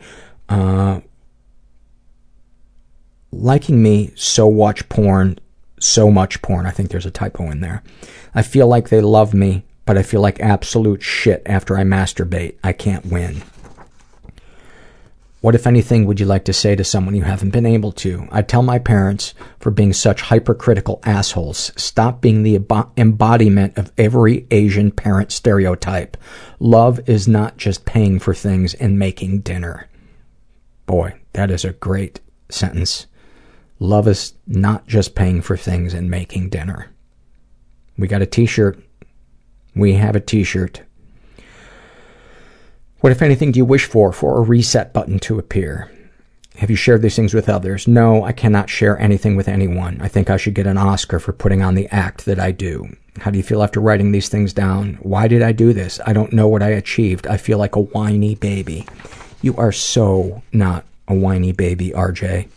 Uh, 0.50 1.02
liking 3.32 3.82
me 3.82 4.12
so 4.16 4.48
watch 4.48 4.88
porn, 4.90 5.40
so 5.80 6.10
much 6.12 6.42
porn. 6.42 6.66
I 6.66 6.72
think 6.72 6.90
there's 6.90 7.06
a 7.06 7.12
typo 7.12 7.50
in 7.50 7.62
there. 7.62 7.84
I 8.34 8.42
feel 8.42 8.68
like 8.68 8.90
they 8.90 9.02
love 9.02 9.34
me, 9.34 9.64
but 9.86 9.98
I 9.98 10.04
feel 10.04 10.22
like 10.22 10.40
absolute 10.40 11.02
shit 11.02 11.42
after 11.46 11.78
I 11.78 11.84
masturbate. 11.84 12.56
I 12.64 12.74
can't 12.74 13.06
win. 13.06 13.44
What, 15.42 15.56
if 15.56 15.66
anything, 15.66 16.06
would 16.06 16.20
you 16.20 16.26
like 16.26 16.44
to 16.46 16.54
say 16.54 16.76
to 16.76 16.84
someone 16.84 17.16
you 17.16 17.24
haven't 17.24 17.52
been 17.52 17.66
able 17.66 17.94
to? 17.94 18.28
I'd 18.30 18.50
tell 18.50 18.62
my 18.62 18.78
parents 18.78 19.34
for 19.62 19.72
being 19.72 19.94
such 19.94 20.24
hypercritical 20.24 21.00
assholes. 21.06 21.72
Stop 21.78 22.20
being 22.20 22.44
the 22.44 22.56
embodiment 22.98 23.78
of 23.78 23.94
every 23.98 24.48
Asian 24.52 24.92
parent 24.92 25.32
stereotype. 25.32 26.18
Love 26.60 27.00
is 27.08 27.26
not 27.26 27.56
just 27.56 27.86
paying 27.86 28.20
for 28.20 28.34
things 28.34 28.74
and 28.74 29.00
making 29.00 29.40
dinner. 29.40 29.88
Boy, 30.86 31.18
that 31.32 31.50
is 31.50 31.64
a 31.64 31.72
great 31.72 32.20
sentence. 32.50 33.08
Love 33.80 34.08
is 34.08 34.34
not 34.46 34.86
just 34.88 35.16
paying 35.16 35.42
for 35.42 35.56
things 35.56 35.94
and 35.94 36.10
making 36.10 36.50
dinner. 36.50 36.92
We 37.98 38.08
got 38.08 38.22
a 38.22 38.26
t 38.26 38.46
shirt. 38.46 38.80
We 39.76 39.94
have 39.94 40.16
a 40.16 40.20
t 40.20 40.44
shirt. 40.44 40.82
What, 43.00 43.14
if 43.14 43.22
anything, 43.22 43.54
do 43.54 43.58
you 43.58 43.66
wish 43.66 43.86
for? 43.86 44.12
For 44.12 44.38
a 44.38 44.42
reset 44.42 44.94
button 44.94 45.20
to 45.20 45.40
appear. 45.40 45.90
Have 46.58 46.70
you 46.70 46.76
shared 46.76 47.02
these 47.02 47.16
things 47.16 47.34
with 47.34 47.48
others? 47.48 47.88
No, 47.88 48.26
I 48.26 48.34
cannot 48.34 48.70
share 48.70 49.00
anything 49.00 49.38
with 49.38 49.48
anyone. 49.48 50.02
I 50.02 50.10
think 50.10 50.30
I 50.30 50.36
should 50.36 50.54
get 50.56 50.68
an 50.68 50.78
Oscar 50.78 51.18
for 51.18 51.32
putting 51.32 51.62
on 51.62 51.76
the 51.76 51.88
act 51.88 52.26
that 52.26 52.38
I 52.38 52.52
do. 52.52 52.90
How 53.20 53.32
do 53.32 53.38
you 53.38 53.44
feel 53.44 53.64
after 53.64 53.80
writing 53.80 54.12
these 54.12 54.28
things 54.28 54.52
down? 54.52 54.96
Why 55.02 55.30
did 55.30 55.42
I 55.42 55.54
do 55.54 55.72
this? 55.72 56.02
I 56.06 56.12
don't 56.12 56.34
know 56.34 56.50
what 56.50 56.62
I 56.62 56.70
achieved. 56.70 57.28
I 57.28 57.38
feel 57.38 57.58
like 57.58 57.78
a 57.78 57.82
whiny 57.82 58.36
baby. 58.36 58.86
You 59.42 59.56
are 59.56 59.72
so 59.72 60.44
not 60.52 60.84
a 61.08 61.14
whiny 61.14 61.54
baby, 61.54 61.92
RJ. 61.92 62.50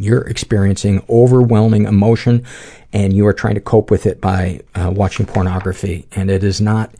You're 0.00 0.22
experiencing 0.22 1.04
overwhelming 1.10 1.84
emotion 1.84 2.44
and 2.92 3.12
you 3.12 3.26
are 3.26 3.34
trying 3.34 3.54
to 3.54 3.60
cope 3.60 3.90
with 3.90 4.06
it 4.06 4.20
by 4.20 4.62
uh, 4.74 4.90
watching 4.90 5.26
pornography. 5.26 6.06
And 6.12 6.30
it 6.30 6.42
is 6.42 6.60
not 6.60 6.90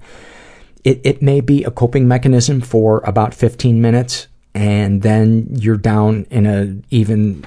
it, 0.84 1.00
it 1.04 1.22
may 1.22 1.40
be 1.40 1.64
a 1.64 1.70
coping 1.70 2.08
mechanism 2.08 2.60
for 2.60 3.00
about 3.04 3.34
15 3.34 3.80
minutes 3.80 4.28
and 4.54 5.02
then 5.02 5.48
you're 5.50 5.76
down 5.76 6.26
in 6.30 6.46
a 6.46 6.76
even 6.90 7.44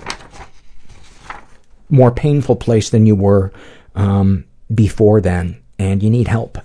more 1.89 2.11
painful 2.11 2.55
place 2.55 2.89
than 2.89 3.05
you 3.05 3.15
were 3.15 3.51
um, 3.95 4.45
before 4.73 5.21
then. 5.21 5.61
And 5.77 6.01
you 6.01 6.09
need 6.09 6.27
help. 6.27 6.57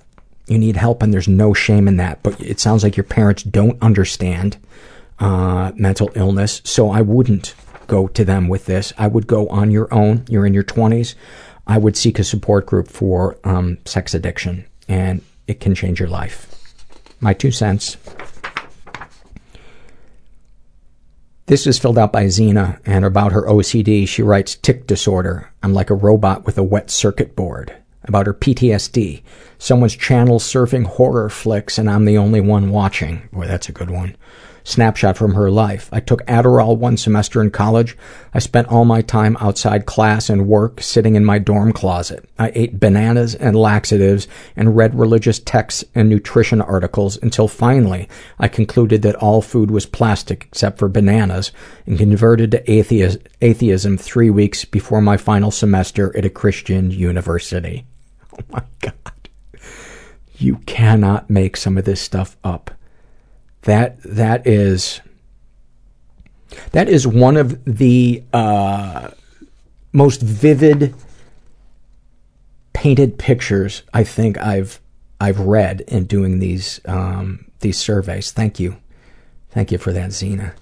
You 0.47 0.57
need 0.57 0.77
help 0.77 1.03
and 1.03 1.13
there's 1.13 1.27
no 1.27 1.53
shame 1.53 1.87
in 1.87 1.97
that. 1.97 2.23
But 2.23 2.39
it 2.41 2.59
sounds 2.59 2.83
like 2.83 2.97
your 2.97 3.03
parents 3.03 3.43
don't 3.43 3.81
understand 3.81 4.57
uh, 5.19 5.71
mental 5.75 6.09
illness. 6.15 6.61
So 6.63 6.89
i 6.89 7.01
wouldn't 7.01 7.53
go 7.89 8.07
to 8.07 8.23
them 8.23 8.47
with 8.47 8.65
this 8.65 8.93
i 8.97 9.07
would 9.07 9.27
go 9.27 9.47
on 9.49 9.69
your 9.71 9.93
own 9.93 10.23
you're 10.29 10.45
in 10.45 10.53
your 10.53 10.63
20s 10.63 11.15
i 11.67 11.77
would 11.77 11.97
seek 11.97 12.17
a 12.17 12.23
support 12.23 12.65
group 12.65 12.87
for 12.87 13.37
um, 13.43 13.77
sex 13.85 14.13
addiction 14.13 14.65
and 14.87 15.21
it 15.47 15.59
can 15.59 15.75
change 15.75 15.99
your 15.99 16.09
life 16.09 16.55
my 17.21 17.33
two 17.33 17.51
cents. 17.51 17.97
This 21.47 21.65
is 21.65 21.79
filled 21.79 21.97
out 21.97 22.13
by 22.13 22.27
Zena, 22.27 22.79
and 22.85 23.03
about 23.03 23.31
her 23.31 23.41
OCD, 23.43 24.07
she 24.07 24.21
writes 24.21 24.55
tic 24.55 24.85
disorder. 24.85 25.51
I'm 25.63 25.73
like 25.73 25.89
a 25.89 25.95
robot 25.95 26.45
with 26.45 26.57
a 26.57 26.63
wet 26.63 26.91
circuit 26.91 27.35
board. 27.35 27.75
About 28.03 28.27
her 28.27 28.33
PTSD, 28.33 29.23
someone's 29.57 29.95
channel 29.95 30.39
surfing 30.39 30.85
horror 30.85 31.29
flicks, 31.29 31.77
and 31.77 31.89
I'm 31.89 32.05
the 32.05 32.17
only 32.17 32.39
one 32.39 32.69
watching. 32.69 33.27
Boy, 33.33 33.47
that's 33.47 33.67
a 33.67 33.73
good 33.73 33.89
one 33.89 34.15
snapshot 34.69 35.17
from 35.17 35.33
her 35.33 35.49
life. 35.49 35.89
I 35.91 35.99
took 35.99 36.25
Adderall 36.25 36.77
one 36.77 36.97
semester 36.97 37.41
in 37.41 37.51
college. 37.51 37.97
I 38.33 38.39
spent 38.39 38.67
all 38.67 38.85
my 38.85 39.01
time 39.01 39.35
outside 39.39 39.85
class 39.85 40.29
and 40.29 40.47
work 40.47 40.81
sitting 40.81 41.15
in 41.15 41.25
my 41.25 41.39
dorm 41.39 41.73
closet. 41.73 42.29
I 42.37 42.51
ate 42.55 42.79
bananas 42.79 43.35
and 43.35 43.55
laxatives 43.55 44.27
and 44.55 44.75
read 44.75 44.97
religious 44.97 45.39
texts 45.39 45.83
and 45.95 46.07
nutrition 46.07 46.61
articles 46.61 47.17
until 47.21 47.47
finally 47.47 48.07
I 48.37 48.47
concluded 48.47 49.01
that 49.01 49.15
all 49.15 49.41
food 49.41 49.71
was 49.71 49.85
plastic 49.85 50.45
except 50.51 50.79
for 50.79 50.87
bananas 50.87 51.51
and 51.85 51.97
converted 51.97 52.51
to 52.51 52.71
atheism 52.71 53.97
three 53.97 54.29
weeks 54.29 54.65
before 54.65 55.01
my 55.01 55.17
final 55.17 55.51
semester 55.51 56.15
at 56.15 56.25
a 56.25 56.29
Christian 56.29 56.91
university. 56.91 57.85
Oh 58.31 58.43
my 58.51 58.63
God. 58.79 58.93
You 60.37 60.57
cannot 60.65 61.29
make 61.29 61.57
some 61.57 61.77
of 61.77 61.83
this 61.83 61.99
stuff 61.99 62.37
up. 62.41 62.71
That 63.63 64.01
that 64.03 64.47
is 64.47 65.01
that 66.71 66.89
is 66.89 67.05
one 67.05 67.37
of 67.37 67.63
the 67.65 68.23
uh, 68.33 69.09
most 69.91 70.21
vivid 70.21 70.95
painted 72.73 73.17
pictures 73.17 73.83
I 73.93 74.03
think 74.03 74.37
I've 74.37 74.79
I've 75.19 75.39
read 75.39 75.81
in 75.81 76.05
doing 76.05 76.39
these 76.39 76.79
um, 76.85 77.51
these 77.59 77.77
surveys. 77.77 78.31
Thank 78.31 78.59
you, 78.59 78.77
thank 79.49 79.71
you 79.71 79.77
for 79.77 79.91
that, 79.93 80.11
Zena. 80.13 80.53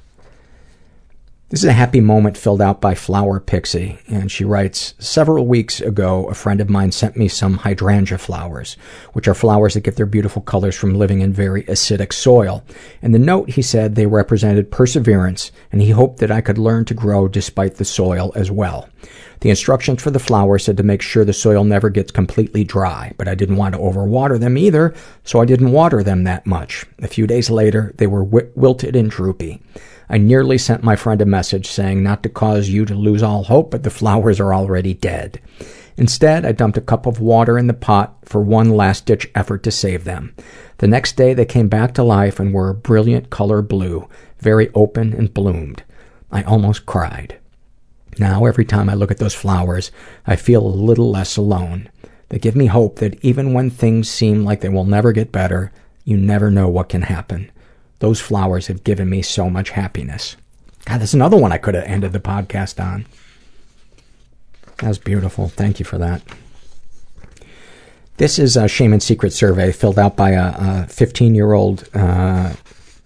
This 1.49 1.61
is 1.61 1.69
a 1.69 1.74
happy 1.74 2.02
moment 2.02 2.36
filled 2.36 2.61
out 2.61 2.82
by 2.82 2.94
Flower 2.94 3.40
Pixie, 3.40 3.99
and 4.10 4.30
she 4.30 4.44
writes, 4.44 4.94
Several 4.99 5.48
weeks 5.48 5.80
ago, 5.80 6.28
a 6.28 6.34
friend 6.34 6.60
of 6.60 6.69
mine 6.69 6.91
sent 6.91 7.15
me 7.15 7.30
some 7.30 7.60
hydrangea 7.60 8.18
flowers, 8.18 8.76
which 9.14 9.30
are 9.30 9.34
flowers 9.34 9.74
that 9.74 9.86
get 9.86 9.95
their 9.95 10.06
beautiful 10.06 10.41
colors 10.41 10.76
from 10.76 10.95
living 10.95 11.22
in 11.22 11.32
very 11.32 11.64
acidic 11.64 12.11
soil. 12.11 12.65
In 13.02 13.14
the 13.14 13.18
note, 13.18 13.52
he 13.52 13.61
said 13.61 13.95
they 13.95 14.07
represented 14.07 14.72
perseverance, 14.72 15.53
and 15.72 15.82
he 15.82 15.91
hoped 15.91 16.19
that 16.19 16.32
I 16.32 16.41
could 16.41 16.57
learn 16.57 16.84
to 16.84 16.94
grow 16.94 17.30
despite 17.30 17.76
the 17.76 17.86
soil 17.86 18.34
as 18.36 18.52
well. 18.52 18.90
The 19.40 19.49
instructions 19.49 20.03
for 20.03 20.11
the 20.11 20.19
flowers 20.19 20.65
said 20.65 20.76
to 20.76 20.84
make 20.84 21.02
sure 21.02 21.24
the 21.24 21.32
soil 21.32 21.64
never 21.64 21.90
gets 21.90 22.11
completely 22.11 22.65
dry, 22.65 23.14
but 23.15 23.30
I 23.30 23.36
didn't 23.36 23.56
want 23.56 23.74
to 23.74 23.80
overwater 23.80 24.38
them 24.38 24.57
either, 24.57 24.94
so 25.24 25.40
I 25.40 25.45
didn't 25.45 25.72
water 25.72 26.03
them 26.03 26.26
that 26.26 26.45
much. 26.45 26.86
A 26.99 27.07
few 27.07 27.26
days 27.26 27.49
later, 27.49 27.94
they 27.95 28.07
were 28.07 28.26
wi- 28.26 28.52
wilted 28.56 28.98
and 28.98 29.10
droopy. 29.10 29.61
I 30.10 30.18
nearly 30.18 30.58
sent 30.58 30.84
my 30.84 30.96
friend 30.96 31.22
a 31.22 31.26
message 31.26 31.68
saying 31.68 32.02
not 32.02 32.24
to 32.24 32.30
cause 32.30 32.70
you 32.70 32.86
to 32.86 32.96
lose 32.96 33.22
all 33.22 33.44
hope, 33.44 33.72
but 33.72 33.84
the 33.84 33.90
flowers 33.90 34.40
are 34.40 34.54
already 34.54 34.94
dead. 34.94 35.42
Instead, 35.98 36.46
I 36.46 36.52
dumped 36.52 36.78
a 36.78 36.82
cup 36.82 37.06
of 37.06 37.20
water 37.20 37.58
in 37.58 37.68
the 37.68 37.74
pot 37.74 38.16
for 38.24 38.42
one 38.42 38.70
last 38.70 39.06
ditch 39.06 39.30
effort 39.34 39.64
to 39.64 39.72
save 39.72 40.04
them. 40.04 40.34
The 40.78 40.88
next 40.88 41.18
day, 41.18 41.34
they 41.34 41.46
came 41.46 41.68
back 41.68 41.94
to 41.96 42.04
life 42.04 42.40
and 42.40 42.54
were 42.54 42.70
a 42.70 42.76
brilliant 42.76 43.30
color 43.30 43.62
blue, 43.62 44.08
very 44.40 44.70
open 44.76 45.14
and 45.14 45.34
bloomed. 45.34 45.84
I 46.32 46.44
almost 46.44 46.86
cried. 46.86 47.38
Now, 48.20 48.46
every 48.46 48.66
time 48.66 48.90
I 48.90 48.94
look 48.94 49.12
at 49.12 49.18
those 49.18 49.34
flowers, 49.34 49.92
I 50.26 50.36
feel 50.36 50.66
a 50.66 50.70
little 50.70 51.10
less 51.12 51.36
alone. 51.36 51.90
They 52.30 52.40
give 52.40 52.56
me 52.56 52.68
hope 52.68 52.98
that 53.00 53.24
even 53.24 53.54
when 53.54 53.70
things 53.70 54.10
seem 54.10 54.44
like 54.44 54.62
they 54.62 54.70
will 54.70 54.86
never 54.86 55.12
get 55.12 55.32
better, 55.32 55.72
you 56.04 56.16
never 56.16 56.52
know 56.52 56.68
what 56.68 56.90
can 56.90 57.04
happen. 57.04 57.52
Those 57.99 58.19
flowers 58.19 58.68
have 58.68 58.84
given 58.84 59.10
me 59.10 59.22
so 59.22 59.49
much 59.49 59.72
happiness. 59.72 60.36
God, 60.86 61.02
that's 61.02 61.14
another 61.14 61.38
one 61.38 61.52
I 61.52 61.57
could 61.57 61.76
have 61.76 61.84
ended 61.84 62.14
the 62.14 62.19
podcast 62.19 62.84
on. 62.84 63.06
That 64.78 64.90
was 64.90 64.99
beautiful. 64.99 65.48
Thank 65.49 65.80
you 65.80 65.86
for 65.86 65.98
that. 65.98 66.22
This 68.18 68.40
is 68.40 68.56
a 68.57 68.68
shame 68.68 68.94
and 68.94 69.02
secret 69.02 69.34
survey 69.34 69.72
filled 69.72 69.99
out 69.99 70.15
by 70.15 70.32
a 70.32 70.88
15 70.88 71.36
year 71.36 71.53
old 71.53 71.88
uh, 71.94 72.53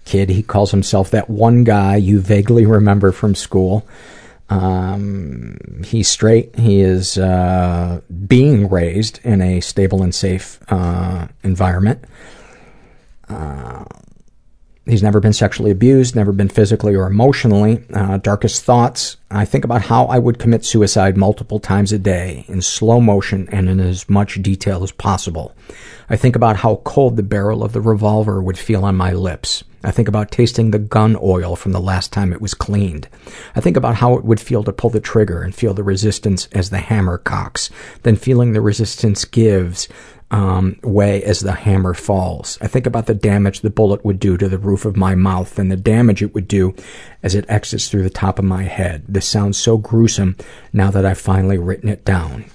kid. 0.05 0.29
He 0.29 0.43
calls 0.43 0.71
himself 0.71 1.11
that 1.11 1.29
one 1.29 1.63
guy 1.63 1.95
you 1.95 2.19
vaguely 2.19 2.65
remember 2.65 3.11
from 3.11 3.35
school. 3.35 3.85
Um, 4.49 5.57
he's 5.85 6.09
straight. 6.09 6.55
He 6.57 6.81
is 6.81 7.17
uh, 7.17 8.01
being 8.27 8.69
raised 8.69 9.19
in 9.23 9.41
a 9.41 9.61
stable 9.61 10.03
and 10.03 10.13
safe 10.13 10.59
uh, 10.69 11.27
environment. 11.43 12.03
He's 14.91 15.01
never 15.01 15.21
been 15.21 15.31
sexually 15.31 15.71
abused, 15.71 16.17
never 16.17 16.33
been 16.33 16.49
physically 16.49 16.95
or 16.95 17.07
emotionally. 17.07 17.81
Uh, 17.93 18.17
darkest 18.17 18.65
thoughts. 18.65 19.15
I 19.29 19.45
think 19.45 19.63
about 19.63 19.83
how 19.83 20.03
I 20.07 20.19
would 20.19 20.37
commit 20.37 20.65
suicide 20.65 21.15
multiple 21.15 21.61
times 21.61 21.93
a 21.93 21.97
day 21.97 22.43
in 22.49 22.61
slow 22.61 22.99
motion 22.99 23.47
and 23.53 23.69
in 23.69 23.79
as 23.79 24.09
much 24.09 24.41
detail 24.41 24.83
as 24.83 24.91
possible. 24.91 25.55
I 26.09 26.17
think 26.17 26.35
about 26.35 26.57
how 26.57 26.81
cold 26.83 27.15
the 27.15 27.23
barrel 27.23 27.63
of 27.63 27.71
the 27.71 27.79
revolver 27.79 28.43
would 28.43 28.57
feel 28.57 28.83
on 28.83 28.97
my 28.97 29.13
lips. 29.13 29.63
I 29.81 29.91
think 29.91 30.09
about 30.09 30.29
tasting 30.29 30.71
the 30.71 30.79
gun 30.79 31.17
oil 31.23 31.55
from 31.55 31.71
the 31.71 31.79
last 31.79 32.11
time 32.11 32.33
it 32.33 32.41
was 32.41 32.53
cleaned. 32.53 33.07
I 33.55 33.61
think 33.61 33.77
about 33.77 33.95
how 33.95 34.15
it 34.15 34.25
would 34.25 34.41
feel 34.41 34.61
to 34.65 34.73
pull 34.73 34.89
the 34.89 34.99
trigger 34.99 35.41
and 35.41 35.55
feel 35.55 35.73
the 35.73 35.83
resistance 35.83 36.49
as 36.51 36.69
the 36.69 36.79
hammer 36.79 37.17
cocks, 37.17 37.69
then 38.03 38.17
feeling 38.17 38.51
the 38.51 38.59
resistance 38.59 39.23
gives 39.23 39.87
um, 40.31 40.79
way 40.81 41.21
as 41.23 41.41
the 41.41 41.51
hammer 41.51 41.93
falls. 41.93 42.57
I 42.61 42.67
think 42.67 42.85
about 42.87 43.05
the 43.05 43.13
damage 43.13 43.59
the 43.59 43.69
bullet 43.69 44.03
would 44.05 44.19
do 44.19 44.37
to 44.37 44.47
the 44.47 44.57
roof 44.57 44.85
of 44.85 44.95
my 44.95 45.13
mouth 45.13 45.59
and 45.59 45.69
the 45.69 45.75
damage 45.75 46.23
it 46.23 46.33
would 46.33 46.47
do 46.47 46.73
as 47.21 47.35
it 47.35 47.45
exits 47.49 47.89
through 47.89 48.03
the 48.03 48.09
top 48.09 48.39
of 48.39 48.45
my 48.45 48.63
head. 48.63 49.03
This 49.07 49.27
sounds 49.27 49.57
so 49.57 49.77
gruesome 49.77 50.37
now 50.71 50.89
that 50.89 51.05
I've 51.05 51.19
finally 51.19 51.57
written 51.57 51.89
it 51.89 52.05
down. 52.05 52.45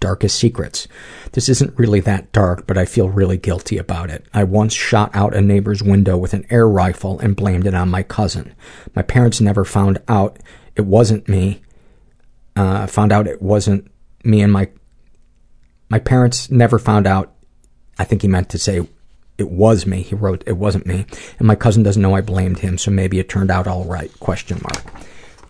darkest 0.00 0.36
secrets. 0.36 0.88
This 1.30 1.48
isn't 1.48 1.78
really 1.78 2.00
that 2.00 2.32
dark, 2.32 2.66
but 2.66 2.76
I 2.76 2.84
feel 2.84 3.08
really 3.08 3.36
guilty 3.38 3.78
about 3.78 4.10
it. 4.10 4.26
I 4.34 4.42
once 4.44 4.74
shot 4.74 5.10
out 5.14 5.34
a 5.34 5.40
neighbor's 5.40 5.80
window 5.82 6.16
with 6.16 6.34
an 6.34 6.44
air 6.50 6.68
rifle 6.68 7.20
and 7.20 7.36
blamed 7.36 7.66
it 7.68 7.74
on 7.74 7.88
my 7.88 8.02
cousin. 8.02 8.52
My 8.96 9.02
parents 9.02 9.40
never 9.40 9.64
found 9.64 10.02
out 10.08 10.38
it 10.74 10.86
wasn't 10.86 11.28
me. 11.28 11.62
Uh, 12.56 12.86
found 12.88 13.12
out 13.12 13.28
it 13.28 13.40
wasn't 13.40 13.90
me 14.24 14.42
and 14.42 14.52
my 14.52 14.68
my 15.92 15.98
parents 15.98 16.50
never 16.50 16.78
found 16.78 17.06
out. 17.06 17.34
I 17.98 18.04
think 18.04 18.22
he 18.22 18.28
meant 18.28 18.48
to 18.48 18.58
say 18.58 18.80
it 19.36 19.50
was 19.50 19.86
me. 19.86 20.00
He 20.00 20.14
wrote 20.14 20.42
it 20.46 20.56
wasn't 20.56 20.86
me, 20.86 21.04
and 21.38 21.46
my 21.46 21.54
cousin 21.54 21.82
doesn't 21.82 22.00
know 22.00 22.14
I 22.14 22.22
blamed 22.22 22.60
him. 22.60 22.78
So 22.78 22.90
maybe 22.90 23.18
it 23.18 23.28
turned 23.28 23.50
out 23.50 23.66
all 23.66 23.84
right? 23.84 24.10
Question 24.18 24.58
mark. 24.62 24.82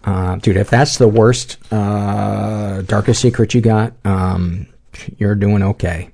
Uh, 0.02 0.35
dude, 0.36 0.56
if 0.56 0.69
that's 0.69 0.98
the 0.98 1.06
worst, 1.06 1.59
uh, 1.73 2.82
darkest 2.82 3.20
secret 3.20 3.55
you 3.55 3.60
got, 3.60 3.93
um, 4.05 4.66
you're 5.16 5.36
doing 5.36 5.62
okay. 5.62 6.10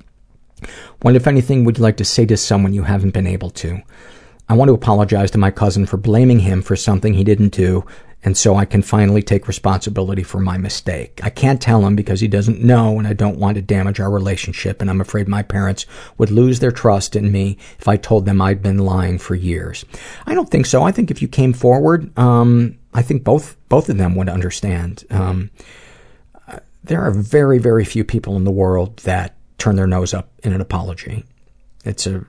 What, 1.00 1.16
if 1.16 1.26
anything, 1.26 1.64
would 1.64 1.78
you 1.78 1.82
like 1.82 1.96
to 1.96 2.04
say 2.04 2.26
to 2.26 2.36
someone 2.36 2.74
you 2.74 2.82
haven't 2.82 3.14
been 3.14 3.26
able 3.26 3.48
to? 3.50 3.80
I 4.50 4.54
want 4.54 4.68
to 4.68 4.74
apologize 4.74 5.30
to 5.30 5.38
my 5.38 5.50
cousin 5.50 5.86
for 5.86 5.96
blaming 5.96 6.40
him 6.40 6.60
for 6.60 6.76
something 6.76 7.14
he 7.14 7.24
didn't 7.24 7.54
do, 7.54 7.86
and 8.24 8.36
so 8.36 8.56
I 8.56 8.64
can 8.64 8.82
finally 8.82 9.22
take 9.22 9.46
responsibility 9.46 10.22
for 10.22 10.40
my 10.40 10.58
mistake. 10.58 11.20
I 11.22 11.30
can't 11.30 11.62
tell 11.62 11.86
him 11.86 11.94
because 11.94 12.20
he 12.20 12.28
doesn't 12.28 12.62
know, 12.62 12.98
and 12.98 13.06
I 13.06 13.12
don't 13.12 13.38
want 13.38 13.54
to 13.56 13.62
damage 13.62 14.00
our 14.00 14.10
relationship, 14.10 14.80
and 14.80 14.90
I'm 14.90 15.00
afraid 15.00 15.28
my 15.28 15.42
parents 15.42 15.86
would 16.18 16.30
lose 16.30 16.58
their 16.58 16.72
trust 16.72 17.14
in 17.14 17.30
me 17.30 17.58
if 17.78 17.86
I 17.86 17.96
told 17.96 18.26
them 18.26 18.40
I'd 18.40 18.62
been 18.62 18.78
lying 18.78 19.18
for 19.18 19.34
years. 19.34 19.84
I 20.26 20.34
don't 20.34 20.50
think 20.50 20.66
so. 20.66 20.82
I 20.82 20.92
think 20.92 21.10
if 21.10 21.22
you 21.22 21.28
came 21.28 21.52
forward, 21.52 22.16
um, 22.18 22.78
I 22.92 23.02
think 23.02 23.22
both 23.22 23.56
both 23.68 23.88
of 23.88 23.98
them 23.98 24.16
would 24.16 24.28
understand. 24.28 25.04
Um, 25.10 25.50
there 26.82 27.02
are 27.02 27.10
very, 27.10 27.58
very 27.58 27.84
few 27.84 28.02
people 28.02 28.36
in 28.36 28.44
the 28.44 28.50
world 28.50 28.96
that 28.98 29.36
turn 29.58 29.76
their 29.76 29.86
nose 29.86 30.14
up 30.14 30.30
in 30.42 30.52
an 30.52 30.60
apology. 30.60 31.24
It's 31.84 32.06
a 32.06 32.24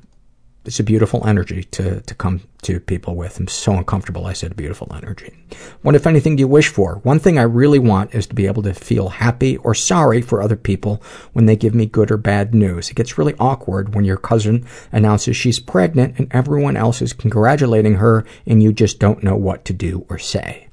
it's 0.70 0.80
a 0.80 0.84
beautiful 0.84 1.26
energy 1.26 1.64
to, 1.64 2.00
to 2.02 2.14
come 2.14 2.42
to 2.62 2.80
people 2.80 3.16
with. 3.16 3.40
I'm 3.40 3.48
so 3.48 3.74
uncomfortable 3.74 4.28
I 4.28 4.34
said 4.34 4.56
beautiful 4.56 4.94
energy. 4.94 5.36
What, 5.82 5.96
if 5.96 6.06
anything, 6.06 6.36
do 6.36 6.42
you 6.42 6.48
wish 6.48 6.68
for? 6.68 7.00
One 7.02 7.18
thing 7.18 7.40
I 7.40 7.42
really 7.42 7.80
want 7.80 8.14
is 8.14 8.28
to 8.28 8.36
be 8.36 8.46
able 8.46 8.62
to 8.62 8.76
feel 8.76 9.10
happy 9.10 9.58
or 9.58 9.74
sorry 9.74 10.22
for 10.22 10.44
other 10.44 10.56
people 10.56 11.02
when 11.34 11.48
they 11.48 11.56
give 11.56 11.74
me 11.74 11.88
good 11.88 12.12
or 12.12 12.18
bad 12.18 12.54
news. 12.54 12.92
It 12.92 12.94
gets 12.94 13.18
really 13.18 13.34
awkward 13.40 13.96
when 13.96 14.06
your 14.06 14.18
cousin 14.18 14.64
announces 14.92 15.36
she's 15.36 15.58
pregnant 15.60 16.20
and 16.20 16.28
everyone 16.30 16.78
else 16.78 17.02
is 17.02 17.14
congratulating 17.14 17.96
her 17.96 18.24
and 18.46 18.62
you 18.62 18.72
just 18.72 19.00
don't 19.00 19.24
know 19.24 19.36
what 19.36 19.66
to 19.66 19.74
do 19.74 20.06
or 20.08 20.20
say. 20.20 20.69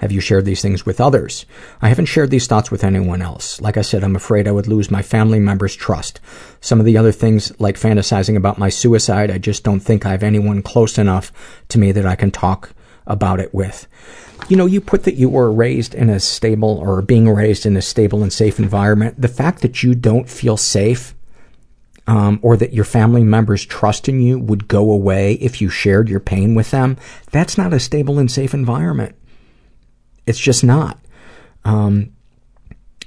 Have 0.00 0.12
you 0.12 0.20
shared 0.20 0.44
these 0.44 0.62
things 0.62 0.84
with 0.84 1.00
others? 1.00 1.46
I 1.80 1.88
haven't 1.88 2.06
shared 2.06 2.30
these 2.30 2.46
thoughts 2.46 2.70
with 2.70 2.84
anyone 2.84 3.22
else. 3.22 3.60
Like 3.60 3.76
I 3.76 3.82
said, 3.82 4.02
I'm 4.02 4.16
afraid 4.16 4.46
I 4.46 4.52
would 4.52 4.66
lose 4.66 4.90
my 4.90 5.02
family 5.02 5.40
members' 5.40 5.76
trust. 5.76 6.20
Some 6.60 6.80
of 6.80 6.86
the 6.86 6.96
other 6.96 7.12
things, 7.12 7.58
like 7.60 7.76
fantasizing 7.76 8.36
about 8.36 8.58
my 8.58 8.68
suicide, 8.68 9.30
I 9.30 9.38
just 9.38 9.64
don't 9.64 9.80
think 9.80 10.04
I 10.04 10.10
have 10.10 10.22
anyone 10.22 10.62
close 10.62 10.98
enough 10.98 11.32
to 11.68 11.78
me 11.78 11.92
that 11.92 12.06
I 12.06 12.16
can 12.16 12.30
talk 12.30 12.72
about 13.06 13.40
it 13.40 13.54
with. 13.54 13.86
You 14.48 14.56
know, 14.56 14.66
you 14.66 14.80
put 14.80 15.04
that 15.04 15.14
you 15.14 15.28
were 15.28 15.52
raised 15.52 15.94
in 15.94 16.10
a 16.10 16.20
stable 16.20 16.78
or 16.78 17.00
being 17.02 17.28
raised 17.28 17.66
in 17.66 17.76
a 17.76 17.82
stable 17.82 18.22
and 18.22 18.32
safe 18.32 18.58
environment. 18.58 19.20
The 19.20 19.28
fact 19.28 19.62
that 19.62 19.82
you 19.82 19.94
don't 19.94 20.28
feel 20.28 20.56
safe 20.56 21.14
um, 22.06 22.38
or 22.42 22.56
that 22.56 22.72
your 22.72 22.84
family 22.84 23.24
members' 23.24 23.64
trust 23.64 24.08
in 24.08 24.20
you 24.20 24.38
would 24.38 24.68
go 24.68 24.90
away 24.90 25.34
if 25.34 25.60
you 25.60 25.68
shared 25.68 26.08
your 26.08 26.20
pain 26.20 26.54
with 26.54 26.70
them, 26.70 26.96
that's 27.30 27.56
not 27.56 27.72
a 27.72 27.80
stable 27.80 28.18
and 28.18 28.30
safe 28.30 28.52
environment. 28.52 29.14
It's 30.26 30.38
just 30.38 30.64
not. 30.64 30.98
Um, 31.64 32.12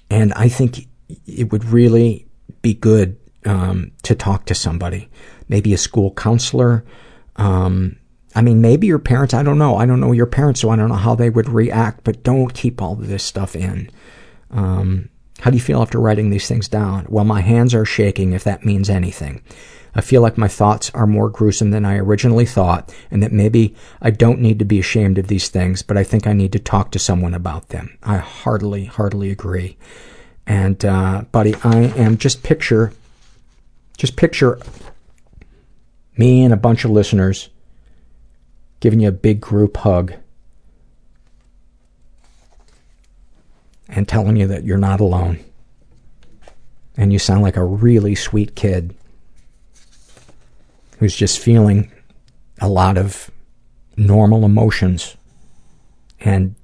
and 0.10 0.34
I 0.34 0.50
think 0.50 0.88
it 1.26 1.52
would 1.52 1.66
really 1.66 2.26
be 2.62 2.74
good 2.74 3.18
um, 3.46 3.92
to 4.04 4.16
talk 4.16 4.46
to 4.46 4.56
somebody, 4.56 5.10
maybe 5.48 5.74
a 5.74 5.78
school 5.78 6.12
counselor. 6.12 6.84
Um, 7.36 7.98
I 8.36 8.42
mean, 8.42 8.62
maybe 8.62 8.88
your 8.88 9.00
parents. 9.00 9.34
I 9.34 9.44
don't 9.44 9.58
know. 9.58 9.78
I 9.78 9.86
don't 9.86 10.00
know 10.00 10.12
your 10.12 10.26
parents, 10.26 10.62
so 10.62 10.70
I 10.70 10.76
don't 10.76 10.90
know 10.90 10.96
how 10.96 11.16
they 11.16 11.30
would 11.30 11.50
react. 11.50 12.04
But 12.04 12.24
don't 12.24 12.54
keep 12.54 12.82
all 12.82 12.94
of 12.94 13.08
this 13.08 13.24
stuff 13.24 13.56
in. 13.56 13.90
Um, 14.52 15.10
how 15.40 15.52
do 15.52 15.58
you 15.58 15.62
feel 15.62 15.82
after 15.82 16.00
writing 16.00 16.30
these 16.30 16.48
things 16.48 16.68
down? 16.68 17.06
Well, 17.10 17.26
my 17.26 17.42
hands 17.42 17.74
are 17.74 17.86
shaking, 17.86 18.34
if 18.34 18.44
that 18.44 18.66
means 18.66 18.90
anything. 18.90 19.42
I 19.98 20.02
feel 20.02 20.22
like 20.22 20.38
my 20.38 20.48
thoughts 20.48 20.92
are 20.92 21.08
more 21.08 21.28
gruesome 21.28 21.72
than 21.72 21.84
I 21.84 21.98
originally 21.98 22.46
thought, 22.46 22.94
and 23.10 23.24
that 23.24 23.32
maybe 23.32 23.76
I 24.00 24.12
don't 24.12 24.40
need 24.40 24.60
to 24.60 24.66
be 24.66 24.80
ashamed 24.80 25.18
of 25.18 25.28
these 25.28 25.50
things, 25.50 25.82
but 25.82 25.98
I 25.98 26.04
think 26.04 26.28
I 26.28 26.34
need 26.34 26.52
to 26.52 26.60
talk 26.60 26.92
to 26.92 27.00
someone 27.00 27.34
about 27.34 27.70
them. 27.70 27.98
I 28.04 28.18
heartily, 28.18 28.86
heartily 28.86 29.32
agree. 29.32 29.76
And, 30.46 30.86
uh, 30.86 31.24
buddy, 31.32 31.56
I 31.64 31.78
am 31.98 32.20
just 32.20 32.44
picture, 32.44 32.94
just 33.98 34.16
picture 34.16 34.60
me 36.16 36.44
and 36.44 36.54
a 36.54 36.58
bunch 36.58 36.86
of 36.86 36.92
listeners 36.92 37.50
giving 38.80 39.00
you 39.00 39.10
a 39.10 39.12
big 39.12 39.42
group 39.42 39.78
hug 39.78 40.14
and 43.90 44.08
telling 44.08 44.36
you 44.36 44.46
that 44.46 44.64
you're 44.64 44.78
not 44.78 45.00
alone. 45.00 45.40
And 46.96 47.12
you 47.12 47.18
sound 47.18 47.42
like 47.42 47.58
a 47.58 47.66
really 47.66 48.14
sweet 48.14 48.56
kid 48.56 48.94
who's 50.98 51.16
just 51.16 51.40
feeling 51.40 51.92
a 52.60 52.68
lot 52.68 52.98
of 52.98 53.32
normal 53.96 54.46
emotions 54.46 55.16
and 56.20 56.56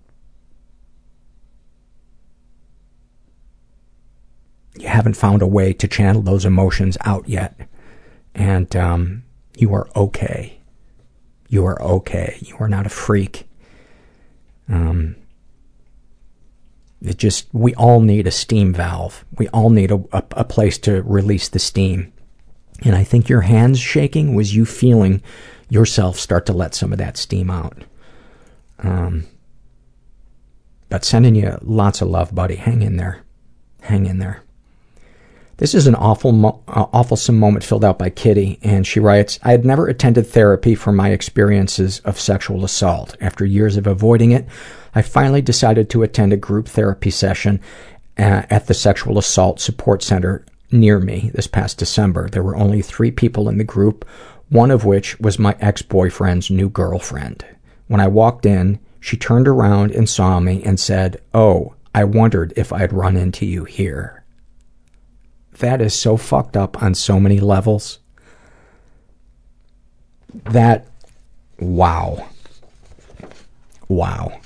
you 4.78 4.88
haven't 4.88 5.16
found 5.16 5.42
a 5.42 5.48
way 5.48 5.74
to 5.74 5.88
channel 5.88 6.22
those 6.22 6.46
emotions 6.46 6.98
out 7.02 7.28
yet. 7.28 7.56
And 8.34 8.76
um, 8.76 9.24
you 9.56 9.74
are 9.74 9.88
okay. 9.96 10.60
You 11.48 11.66
are 11.66 11.82
okay. 11.82 12.38
You 12.42 12.58
are 12.58 12.68
not 12.68 12.88
a 12.88 12.90
freak. 12.90 13.48
Um, 14.68 15.16
it 17.02 17.18
just, 17.18 17.48
we 17.52 17.76
all 17.76 18.00
need 18.00 18.26
a 18.26 18.32
steam 18.32 18.74
valve. 18.74 19.26
We 19.38 19.48
all 19.50 19.70
need 19.70 19.92
a, 19.92 20.04
a, 20.12 20.24
a 20.32 20.44
place 20.44 20.78
to 20.80 21.04
release 21.04 21.50
the 21.50 21.60
steam. 21.60 22.12
And 22.84 22.96
I 22.96 23.04
think 23.04 23.30
your 23.30 23.42
hands 23.42 23.80
shaking 23.80 24.36
was 24.36 24.56
you 24.56 24.66
feeling 24.66 25.22
yourself 25.70 26.18
start 26.18 26.46
to 26.48 26.54
let 26.54 26.76
some 26.76 26.92
of 26.92 27.00
that 27.00 27.18
steam 27.18 27.50
out. 27.50 27.84
Um, 28.80 29.26
but 30.90 31.06
sending 31.06 31.36
you 31.36 31.58
lots 31.62 32.02
of 32.02 32.10
love, 32.10 32.36
buddy. 32.36 32.56
Hang 32.56 32.82
in 32.82 32.98
there. 32.98 33.24
Hang 33.82 34.06
in 34.06 34.20
there. 34.20 34.44
This 35.58 35.76
is 35.76 35.88
an 35.88 35.96
awful, 35.96 36.32
mo- 36.32 36.62
uh, 36.68 36.88
awfulsome 36.88 37.36
moment 37.36 37.64
filled 37.64 37.86
out 37.86 38.00
by 38.00 38.10
Kitty, 38.10 38.60
and 38.64 38.86
she 38.86 39.00
writes, 39.00 39.40
I 39.44 39.52
had 39.52 39.66
never 39.66 39.88
attended 39.88 40.28
therapy 40.28 40.76
for 40.76 40.92
my 40.92 41.10
experiences 41.10 42.00
of 42.00 42.20
sexual 42.20 42.66
assault. 42.66 43.16
After 43.22 43.46
years 43.46 43.78
of 43.78 43.88
avoiding 43.88 44.32
it, 44.32 44.48
I 44.96 45.04
finally 45.04 45.42
decided 45.42 45.90
to 45.92 46.04
attend 46.04 46.34
a 46.34 46.38
group 46.38 46.68
therapy 46.68 47.12
session 47.12 47.62
uh, 48.18 48.44
at 48.50 48.68
the 48.68 48.74
Sexual 48.74 49.18
Assault 49.18 49.60
Support 49.60 50.04
Center 50.04 50.44
near 50.74 51.00
me 51.00 51.32
this 51.34 51.48
past 51.48 51.78
December. 51.78 52.28
There 52.28 52.44
were 52.44 52.56
only 52.56 52.82
three 52.82 53.12
people 53.12 53.48
in 53.48 53.58
the 53.58 53.64
group, 53.64 54.06
one 54.50 54.72
of 54.72 54.84
which 54.84 55.20
was 55.20 55.40
my 55.40 55.56
ex-boyfriend's 55.60 56.50
new 56.50 56.70
girlfriend. 56.70 57.46
When 57.88 58.02
I 58.02 58.08
walked 58.08 58.46
in, 58.46 58.80
she 59.00 59.18
turned 59.18 59.48
around 59.48 59.92
and 59.92 60.10
saw 60.10 60.40
me 60.40 60.64
and 60.64 60.80
said, 60.80 61.22
Oh, 61.34 61.76
I 61.94 62.04
wondered 62.04 62.54
if 62.56 62.74
I'd 62.74 62.94
run 62.94 63.16
into 63.18 63.46
you 63.46 63.66
here. 63.66 64.24
That 65.60 65.82
is 65.82 65.94
so 65.94 66.18
fucked 66.18 66.58
up 66.58 66.82
on 66.82 66.96
so 66.96 67.20
many 67.20 67.40
levels. 67.40 68.00
That, 70.46 70.88
wow. 71.60 72.28
Wow. 73.88 74.40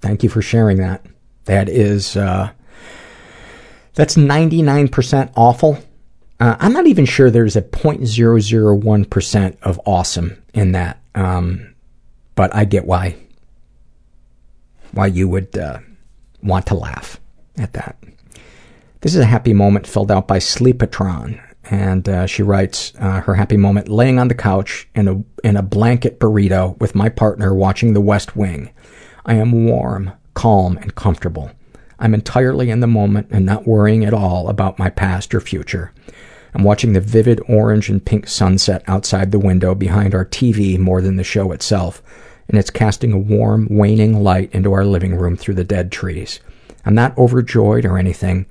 Thank 0.00 0.22
you 0.22 0.28
for 0.28 0.42
sharing 0.42 0.76
that. 0.78 1.04
That 1.46 1.68
is, 1.68 2.16
uh, 2.16 2.52
that's 3.98 4.14
99% 4.14 5.32
awful. 5.34 5.76
Uh, 6.38 6.54
I'm 6.60 6.72
not 6.72 6.86
even 6.86 7.04
sure 7.04 7.32
there's 7.32 7.56
a 7.56 7.62
0.001% 7.62 9.56
of 9.62 9.80
awesome 9.84 10.40
in 10.54 10.70
that. 10.70 11.00
Um, 11.16 11.74
but 12.36 12.54
I 12.54 12.64
get 12.64 12.86
why 12.86 13.16
why 14.92 15.08
you 15.08 15.28
would 15.28 15.58
uh, 15.58 15.80
want 16.44 16.66
to 16.66 16.76
laugh 16.76 17.20
at 17.56 17.72
that. 17.72 17.98
This 19.00 19.16
is 19.16 19.20
a 19.20 19.26
happy 19.26 19.52
moment 19.52 19.88
filled 19.88 20.12
out 20.12 20.28
by 20.28 20.38
Sleepatron. 20.38 21.42
And 21.68 22.08
uh, 22.08 22.26
she 22.26 22.44
writes 22.44 22.92
uh, 23.00 23.22
her 23.22 23.34
happy 23.34 23.56
moment 23.56 23.88
laying 23.88 24.20
on 24.20 24.28
the 24.28 24.34
couch 24.36 24.88
in 24.94 25.08
a, 25.08 25.24
in 25.42 25.56
a 25.56 25.62
blanket 25.62 26.20
burrito 26.20 26.78
with 26.78 26.94
my 26.94 27.08
partner 27.08 27.52
watching 27.52 27.94
the 27.94 28.00
West 28.00 28.36
Wing. 28.36 28.70
I 29.26 29.34
am 29.34 29.66
warm, 29.66 30.12
calm, 30.34 30.76
and 30.78 30.94
comfortable. 30.94 31.50
I'm 31.98 32.14
entirely 32.14 32.70
in 32.70 32.80
the 32.80 32.86
moment 32.86 33.28
and 33.30 33.44
not 33.44 33.66
worrying 33.66 34.04
at 34.04 34.14
all 34.14 34.48
about 34.48 34.78
my 34.78 34.90
past 34.90 35.34
or 35.34 35.40
future. 35.40 35.92
I'm 36.54 36.64
watching 36.64 36.92
the 36.92 37.00
vivid 37.00 37.40
orange 37.48 37.88
and 37.88 38.04
pink 38.04 38.26
sunset 38.28 38.82
outside 38.86 39.32
the 39.32 39.38
window 39.38 39.74
behind 39.74 40.14
our 40.14 40.24
TV 40.24 40.78
more 40.78 41.00
than 41.00 41.16
the 41.16 41.24
show 41.24 41.52
itself, 41.52 42.02
and 42.48 42.58
it's 42.58 42.70
casting 42.70 43.12
a 43.12 43.18
warm, 43.18 43.68
waning 43.70 44.22
light 44.22 44.52
into 44.52 44.72
our 44.72 44.84
living 44.84 45.14
room 45.14 45.36
through 45.36 45.54
the 45.54 45.64
dead 45.64 45.92
trees. 45.92 46.40
I'm 46.84 46.94
not 46.94 47.16
overjoyed 47.18 47.84
or 47.84 47.98
anything, 47.98 48.46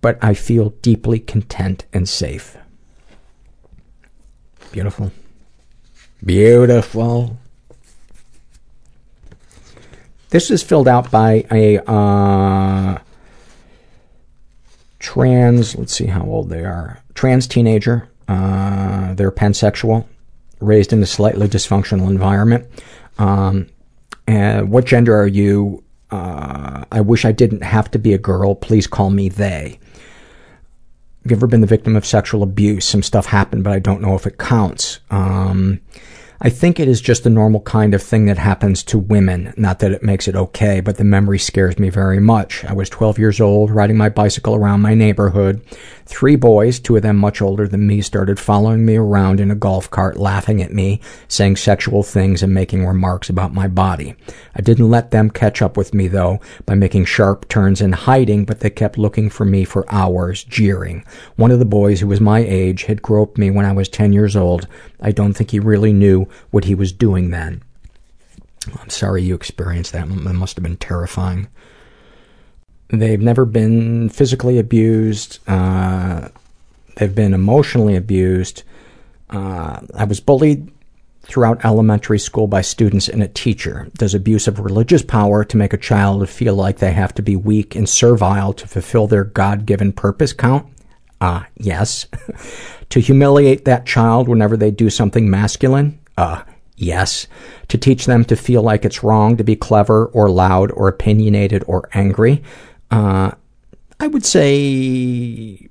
but 0.00 0.18
I 0.22 0.34
feel 0.34 0.70
deeply 0.82 1.18
content 1.18 1.84
and 1.92 2.08
safe. 2.08 2.56
Beautiful. 4.72 5.12
Beautiful. 6.24 7.38
This 10.34 10.50
is 10.50 10.64
filled 10.64 10.88
out 10.88 11.12
by 11.12 11.46
a 11.52 11.78
uh, 11.88 12.98
trans, 14.98 15.76
let's 15.76 15.94
see 15.94 16.06
how 16.06 16.24
old 16.24 16.48
they 16.48 16.64
are, 16.64 17.00
trans 17.14 17.46
teenager. 17.46 18.08
Uh, 18.26 19.14
they're 19.14 19.30
pansexual, 19.30 20.04
raised 20.58 20.92
in 20.92 21.00
a 21.04 21.06
slightly 21.06 21.46
dysfunctional 21.46 22.08
environment. 22.08 22.66
Um, 23.16 23.68
and 24.26 24.72
what 24.72 24.86
gender 24.86 25.16
are 25.16 25.28
you? 25.28 25.84
Uh, 26.10 26.84
I 26.90 27.00
wish 27.00 27.24
I 27.24 27.30
didn't 27.30 27.62
have 27.62 27.88
to 27.92 28.00
be 28.00 28.12
a 28.12 28.18
girl. 28.18 28.56
Please 28.56 28.88
call 28.88 29.10
me 29.10 29.28
they. 29.28 29.78
Have 31.22 31.30
you 31.30 31.36
ever 31.36 31.46
been 31.46 31.60
the 31.60 31.68
victim 31.68 31.94
of 31.94 32.04
sexual 32.04 32.42
abuse? 32.42 32.84
Some 32.84 33.04
stuff 33.04 33.26
happened, 33.26 33.62
but 33.62 33.72
I 33.72 33.78
don't 33.78 34.02
know 34.02 34.16
if 34.16 34.26
it 34.26 34.38
counts. 34.38 34.98
Um, 35.12 35.80
I 36.46 36.50
think 36.50 36.78
it 36.78 36.88
is 36.88 37.00
just 37.00 37.24
a 37.24 37.30
normal 37.30 37.62
kind 37.62 37.94
of 37.94 38.02
thing 38.02 38.26
that 38.26 38.36
happens 38.36 38.82
to 38.84 38.98
women. 38.98 39.54
Not 39.56 39.78
that 39.78 39.92
it 39.92 40.02
makes 40.02 40.28
it 40.28 40.36
okay, 40.36 40.82
but 40.82 40.98
the 40.98 41.02
memory 41.02 41.38
scares 41.38 41.78
me 41.78 41.88
very 41.88 42.20
much. 42.20 42.66
I 42.66 42.74
was 42.74 42.90
12 42.90 43.18
years 43.18 43.40
old, 43.40 43.70
riding 43.70 43.96
my 43.96 44.10
bicycle 44.10 44.54
around 44.54 44.82
my 44.82 44.92
neighborhood. 44.92 45.62
Three 46.04 46.36
boys, 46.36 46.80
two 46.80 46.96
of 46.96 47.02
them 47.02 47.16
much 47.16 47.40
older 47.40 47.66
than 47.66 47.86
me, 47.86 48.02
started 48.02 48.38
following 48.38 48.84
me 48.84 48.96
around 48.96 49.40
in 49.40 49.50
a 49.50 49.54
golf 49.54 49.90
cart, 49.90 50.18
laughing 50.18 50.60
at 50.60 50.70
me, 50.70 51.00
saying 51.28 51.56
sexual 51.56 52.02
things 52.02 52.42
and 52.42 52.52
making 52.52 52.84
remarks 52.84 53.30
about 53.30 53.54
my 53.54 53.66
body. 53.66 54.14
I 54.54 54.60
didn't 54.60 54.90
let 54.90 55.12
them 55.12 55.30
catch 55.30 55.62
up 55.62 55.78
with 55.78 55.94
me, 55.94 56.08
though, 56.08 56.40
by 56.66 56.74
making 56.74 57.06
sharp 57.06 57.48
turns 57.48 57.80
and 57.80 57.94
hiding, 57.94 58.44
but 58.44 58.60
they 58.60 58.68
kept 58.68 58.98
looking 58.98 59.30
for 59.30 59.46
me 59.46 59.64
for 59.64 59.90
hours, 59.90 60.44
jeering. 60.44 61.06
One 61.36 61.50
of 61.50 61.58
the 61.58 61.64
boys, 61.64 62.00
who 62.00 62.06
was 62.08 62.20
my 62.20 62.40
age, 62.40 62.82
had 62.84 63.00
groped 63.00 63.38
me 63.38 63.50
when 63.50 63.64
I 63.64 63.72
was 63.72 63.88
10 63.88 64.12
years 64.12 64.36
old. 64.36 64.68
I 65.04 65.12
don't 65.12 65.34
think 65.34 65.50
he 65.50 65.60
really 65.60 65.92
knew 65.92 66.28
what 66.50 66.64
he 66.64 66.74
was 66.74 66.90
doing 66.92 67.30
then. 67.30 67.62
I'm 68.80 68.88
sorry 68.88 69.22
you 69.22 69.34
experienced 69.34 69.92
that. 69.92 70.08
It 70.08 70.10
must 70.10 70.56
have 70.56 70.64
been 70.64 70.78
terrifying. 70.78 71.48
They've 72.88 73.20
never 73.20 73.44
been 73.44 74.08
physically 74.08 74.58
abused. 74.58 75.38
Uh, 75.46 76.28
they've 76.96 77.14
been 77.14 77.34
emotionally 77.34 77.96
abused. 77.96 78.62
Uh, 79.28 79.80
I 79.94 80.04
was 80.04 80.20
bullied 80.20 80.72
throughout 81.22 81.64
elementary 81.64 82.18
school 82.18 82.46
by 82.46 82.62
students 82.62 83.08
and 83.08 83.22
a 83.22 83.28
teacher. 83.28 83.88
Does 83.98 84.14
abuse 84.14 84.48
of 84.48 84.58
religious 84.58 85.02
power 85.02 85.44
to 85.44 85.56
make 85.56 85.72
a 85.72 85.78
child 85.78 86.26
feel 86.28 86.54
like 86.54 86.78
they 86.78 86.92
have 86.92 87.14
to 87.14 87.22
be 87.22 87.36
weak 87.36 87.74
and 87.74 87.88
servile 87.88 88.52
to 88.54 88.66
fulfill 88.66 89.06
their 89.06 89.24
God 89.24 89.66
given 89.66 89.92
purpose 89.92 90.32
count? 90.32 90.66
Uh, 91.24 91.42
yes. 91.56 92.06
to 92.90 93.00
humiliate 93.00 93.64
that 93.64 93.86
child 93.86 94.28
whenever 94.28 94.58
they 94.58 94.70
do 94.70 94.90
something 94.90 95.30
masculine? 95.30 95.98
Uh, 96.18 96.42
yes. 96.76 97.26
To 97.68 97.78
teach 97.78 98.04
them 98.04 98.26
to 98.26 98.36
feel 98.36 98.60
like 98.60 98.84
it's 98.84 99.02
wrong 99.02 99.38
to 99.38 99.44
be 99.44 99.56
clever 99.56 100.04
or 100.06 100.28
loud 100.28 100.70
or 100.72 100.86
opinionated 100.86 101.64
or 101.66 101.88
angry? 101.94 102.42
Uh, 102.90 103.30
I 103.98 104.06
would 104.06 104.26
say 104.26 105.66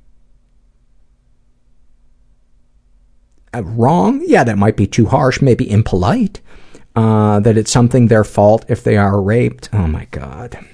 uh, 3.54 3.64
wrong. 3.64 4.24
Yeah, 4.26 4.44
that 4.44 4.58
might 4.58 4.76
be 4.76 4.88
too 4.88 5.06
harsh, 5.06 5.40
maybe 5.40 5.70
impolite. 5.70 6.42
Uh, 6.96 7.40
that 7.42 7.58
it's 7.58 7.72
something 7.72 8.08
their 8.08 8.24
fault 8.24 8.66
if 8.70 8.84
they 8.84 8.98
are 8.98 9.22
raped. 9.22 9.70
Oh 9.72 9.86
my 9.86 10.06
god. 10.10 10.66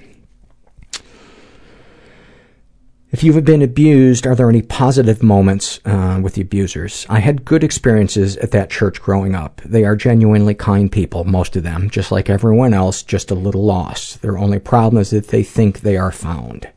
If 3.12 3.24
you've 3.24 3.44
been 3.44 3.64
abused, 3.64 4.28
are 4.28 4.36
there 4.36 4.52
any 4.52 4.62
positive 4.62 5.24
moments 5.24 5.80
uh, 5.84 6.20
with 6.22 6.36
the 6.36 6.44
abusers? 6.44 7.08
I 7.10 7.22
had 7.22 7.44
good 7.44 7.64
experiences 7.64 8.38
at 8.38 8.52
that 8.52 8.70
church 8.70 9.02
growing 9.02 9.34
up. 9.34 9.62
They 9.66 9.84
are 9.84 9.96
genuinely 9.96 10.54
kind 10.54 10.92
people, 10.92 11.24
most 11.24 11.56
of 11.56 11.64
them, 11.64 11.90
just 11.90 12.12
like 12.12 12.30
everyone 12.30 12.72
else, 12.72 13.02
just 13.02 13.32
a 13.32 13.36
little 13.36 13.66
lost. 13.66 14.22
Their 14.22 14.38
only 14.38 14.60
problem 14.60 15.02
is 15.02 15.10
that 15.10 15.30
they 15.30 15.42
think 15.42 15.80
they 15.80 15.98
are 15.98 16.12
found. 16.12 16.70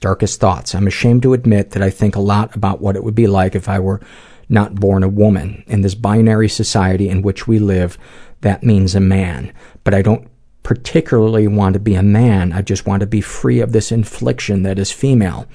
Darkest 0.00 0.38
thoughts. 0.38 0.74
I'm 0.74 0.86
ashamed 0.86 1.22
to 1.22 1.32
admit 1.32 1.70
that 1.70 1.82
I 1.82 1.88
think 1.88 2.14
a 2.14 2.20
lot 2.20 2.54
about 2.54 2.82
what 2.82 2.94
it 2.94 3.02
would 3.02 3.14
be 3.14 3.26
like 3.26 3.54
if 3.54 3.66
I 3.66 3.78
were 3.78 4.02
not 4.50 4.74
born 4.74 5.02
a 5.02 5.08
woman. 5.08 5.64
In 5.66 5.80
this 5.80 5.94
binary 5.94 6.50
society 6.50 7.08
in 7.08 7.22
which 7.22 7.48
we 7.48 7.58
live, 7.58 7.96
that 8.42 8.62
means 8.62 8.94
a 8.94 9.00
man. 9.00 9.54
But 9.84 9.94
I 9.94 10.02
don't 10.02 10.28
particularly 10.68 11.48
want 11.48 11.72
to 11.72 11.80
be 11.80 11.94
a 11.94 12.02
man. 12.02 12.52
I 12.52 12.60
just 12.60 12.86
want 12.86 13.00
to 13.00 13.06
be 13.06 13.22
free 13.22 13.60
of 13.60 13.72
this 13.72 13.90
infliction 13.90 14.64
that 14.64 14.78
is 14.78 14.92
female. 14.92 15.46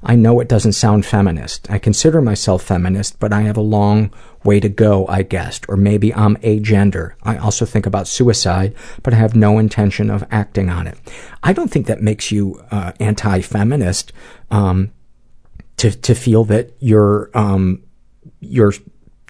I 0.00 0.14
know 0.14 0.38
it 0.38 0.48
doesn't 0.48 0.74
sound 0.74 1.04
feminist. 1.04 1.68
I 1.68 1.80
consider 1.80 2.22
myself 2.22 2.62
feminist, 2.62 3.18
but 3.18 3.32
I 3.32 3.40
have 3.40 3.56
a 3.56 3.62
long 3.62 4.14
way 4.44 4.60
to 4.60 4.68
go, 4.68 5.08
I 5.08 5.24
guess. 5.24 5.60
Or 5.66 5.76
maybe 5.76 6.14
I'm 6.14 6.36
agender. 6.36 7.14
I 7.24 7.36
also 7.36 7.66
think 7.66 7.84
about 7.84 8.06
suicide, 8.06 8.76
but 9.02 9.12
I 9.12 9.16
have 9.16 9.34
no 9.34 9.58
intention 9.58 10.08
of 10.08 10.24
acting 10.30 10.70
on 10.70 10.86
it. 10.86 10.96
I 11.42 11.52
don't 11.52 11.68
think 11.68 11.88
that 11.88 12.00
makes 12.00 12.30
you 12.30 12.62
uh, 12.70 12.92
anti-feminist 13.00 14.12
um, 14.52 14.92
to 15.78 15.90
to 15.90 16.14
feel 16.14 16.44
that 16.44 16.74
your 16.78 17.28
um, 17.34 17.82
your 18.38 18.72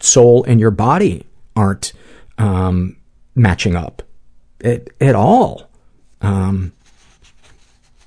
soul 0.03 0.45
and 0.45 0.61
your 0.61 0.71
body 0.71 1.25
aren't 1.57 1.95
um, 2.37 2.99
matching 3.35 3.75
up 3.75 4.03
at, 4.65 4.89
at 5.01 5.15
all. 5.15 5.69
Um, 6.21 6.73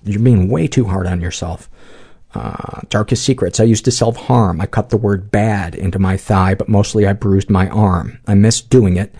you're 0.03 0.21
being 0.21 0.49
way 0.49 0.67
too 0.67 0.85
hard 0.85 1.07
on 1.07 1.21
yourself. 1.21 1.69
Uh, 2.33 2.81
darkest 2.89 3.23
secrets. 3.23 3.59
I 3.59 3.63
used 3.63 3.85
to 3.85 3.91
self 3.91 4.17
harm. 4.17 4.59
I 4.59 4.65
cut 4.65 4.89
the 4.89 4.97
word 4.97 5.29
bad 5.29 5.75
into 5.75 5.99
my 5.99 6.17
thigh, 6.17 6.55
but 6.55 6.67
mostly 6.67 7.05
I 7.05 7.13
bruised 7.13 7.49
my 7.49 7.69
arm. 7.69 8.19
I 8.27 8.33
miss 8.33 8.59
doing 8.59 8.97
it, 8.97 9.13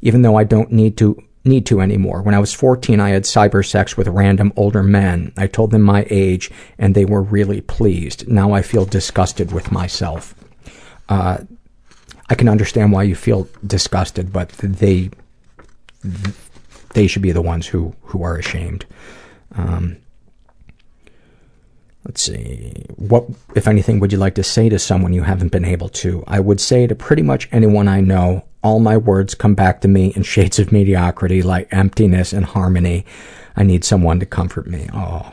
even 0.00 0.22
though 0.22 0.36
I 0.36 0.44
don't 0.44 0.70
need 0.70 0.96
to 0.98 1.22
need 1.44 1.66
to 1.66 1.80
anymore. 1.80 2.22
When 2.22 2.36
I 2.36 2.38
was 2.38 2.54
14, 2.54 3.00
I 3.00 3.10
had 3.10 3.24
cyber 3.24 3.66
sex 3.66 3.96
with 3.96 4.06
random 4.06 4.52
older 4.54 4.82
men. 4.82 5.32
I 5.36 5.48
told 5.48 5.72
them 5.72 5.82
my 5.82 6.06
age, 6.08 6.52
and 6.78 6.94
they 6.94 7.04
were 7.04 7.22
really 7.22 7.60
pleased. 7.60 8.28
Now 8.28 8.52
I 8.52 8.62
feel 8.62 8.84
disgusted 8.84 9.50
with 9.50 9.72
myself. 9.72 10.34
Uh, 11.08 11.38
I 12.30 12.34
can 12.36 12.48
understand 12.48 12.92
why 12.92 13.02
you 13.02 13.16
feel 13.16 13.48
disgusted, 13.66 14.32
but 14.32 14.50
they 14.50 15.10
they 16.92 17.06
should 17.06 17.22
be 17.22 17.32
the 17.32 17.42
ones 17.42 17.66
who 17.66 17.94
who 18.02 18.22
are 18.22 18.36
ashamed. 18.36 18.86
Um, 19.54 19.96
let's 22.04 22.22
see. 22.22 22.72
What, 22.96 23.26
if 23.54 23.68
anything, 23.68 24.00
would 24.00 24.12
you 24.12 24.18
like 24.18 24.34
to 24.36 24.42
say 24.42 24.68
to 24.68 24.78
someone 24.78 25.12
you 25.12 25.22
haven't 25.22 25.52
been 25.52 25.64
able 25.64 25.88
to? 25.90 26.24
I 26.26 26.40
would 26.40 26.60
say 26.60 26.86
to 26.86 26.94
pretty 26.94 27.22
much 27.22 27.48
anyone 27.52 27.88
I 27.88 28.00
know, 28.00 28.44
all 28.62 28.80
my 28.80 28.96
words 28.96 29.34
come 29.34 29.54
back 29.54 29.80
to 29.82 29.88
me 29.88 30.12
in 30.16 30.22
shades 30.22 30.58
of 30.58 30.72
mediocrity, 30.72 31.42
like 31.42 31.68
emptiness 31.70 32.32
and 32.32 32.44
harmony. 32.44 33.04
I 33.56 33.64
need 33.64 33.84
someone 33.84 34.20
to 34.20 34.26
comfort 34.26 34.66
me. 34.66 34.88
Oh. 34.92 35.32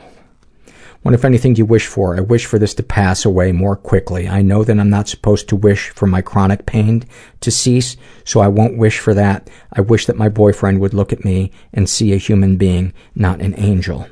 What, 1.02 1.14
if 1.14 1.24
anything, 1.24 1.54
do 1.54 1.60
you 1.60 1.66
wish 1.66 1.86
for? 1.86 2.14
I 2.14 2.20
wish 2.20 2.44
for 2.44 2.58
this 2.58 2.74
to 2.74 2.82
pass 2.82 3.24
away 3.24 3.52
more 3.52 3.74
quickly. 3.74 4.28
I 4.28 4.42
know 4.42 4.64
that 4.64 4.78
I'm 4.78 4.90
not 4.90 5.08
supposed 5.08 5.48
to 5.48 5.56
wish 5.56 5.88
for 5.90 6.06
my 6.06 6.20
chronic 6.20 6.66
pain 6.66 7.04
to 7.40 7.50
cease, 7.50 7.96
so 8.24 8.40
I 8.40 8.48
won't 8.48 8.76
wish 8.76 8.98
for 8.98 9.14
that. 9.14 9.48
I 9.72 9.80
wish 9.80 10.04
that 10.06 10.18
my 10.18 10.28
boyfriend 10.28 10.78
would 10.80 10.92
look 10.92 11.10
at 11.10 11.24
me 11.24 11.52
and 11.72 11.88
see 11.88 12.12
a 12.12 12.18
human 12.18 12.58
being, 12.58 12.92
not 13.14 13.40
an 13.40 13.54
angel. 13.56 14.08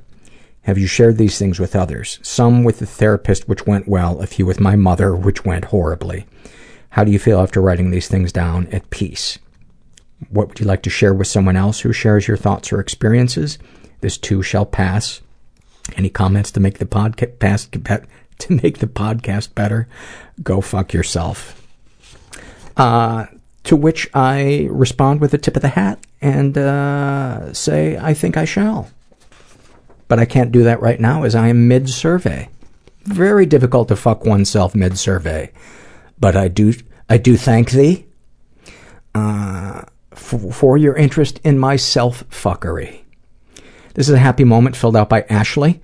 Have 0.63 0.79
you 0.79 0.87
shared 0.87 1.19
these 1.19 1.39
things 1.39 1.61
with 1.61 1.77
others? 1.77 2.21
Some 2.23 2.65
with 2.65 2.79
the 2.79 2.87
therapist, 2.87 3.49
which 3.49 3.67
went 3.67 3.87
well, 3.87 4.21
a 4.21 4.27
few 4.27 4.47
with 4.47 4.61
my 4.61 4.75
mother, 4.75 5.15
which 5.15 5.45
went 5.45 5.67
horribly. 5.67 6.27
How 6.91 7.05
do 7.05 7.13
you 7.13 7.19
feel 7.19 7.41
after 7.41 7.61
writing 7.61 7.91
these 7.91 8.09
things 8.09 8.33
down 8.33 8.67
at 8.69 8.89
peace? 8.89 9.39
What 10.31 10.49
would 10.49 10.61
you 10.61 10.67
like 10.67 10.83
to 10.85 10.91
share 10.91 11.13
with 11.13 11.27
someone 11.27 11.57
else 11.57 11.81
who 11.81 11.93
shares 11.93 12.27
your 12.27 12.39
thoughts 12.39 12.73
or 12.73 12.81
experiences? 12.81 13.59
This 14.01 14.17
too 14.17 14.43
shall 14.43 14.65
pass. 14.65 15.21
Any 15.97 16.09
comments 16.09 16.51
to 16.53 16.61
make 16.61 16.79
the 16.79 16.87
podcast 16.87 18.07
to 18.39 18.53
make 18.63 18.79
the 18.79 18.87
podcast 18.87 19.55
better? 19.55 19.89
Go 20.43 20.61
fuck 20.61 20.93
yourself. 20.93 21.55
Uh, 22.77 23.27
to 23.65 23.77
which 23.77 24.09
I 24.15 24.69
respond 24.71 25.21
with 25.21 25.35
a 25.35 25.39
tip 25.39 25.57
of 25.57 25.63
the 25.63 25.69
hat 25.69 25.99
and 26.23 26.57
uh, 26.57 27.53
say, 27.53 27.99
I 27.99 28.15
think 28.15 28.37
I 28.37 28.45
shall. 28.45 28.91
But 30.07 30.19
I 30.19 30.25
can't 30.25 30.53
do 30.53 30.63
that 30.65 30.81
right 30.81 30.99
now 30.99 31.25
as 31.25 31.35
I 31.35 31.49
am 31.49 31.69
mid 31.69 31.89
survey. 31.91 32.49
Very 33.03 33.47
difficult 33.47 33.89
to 33.89 33.97
fuck 33.97 34.25
oneself 34.25 34.75
mid 34.75 34.99
survey. 34.99 35.53
But 36.19 36.37
I 36.37 36.49
do, 36.49 36.73
I 37.09 37.19
do 37.19 37.37
thank 37.37 37.71
thee 37.73 38.07
uh, 39.15 39.83
for, 40.15 40.53
for 40.53 40.79
your 40.79 40.95
interest 40.95 41.41
in 41.45 41.59
my 41.59 41.77
self 41.77 42.29
fuckery. 42.31 43.01
This 43.99 44.09
is 44.09 44.15
a 44.15 44.19
happy 44.19 44.45
moment 44.45 44.77
filled 44.77 44.97
out 44.97 45.09
by 45.09 45.23
Ashley. 45.23 45.81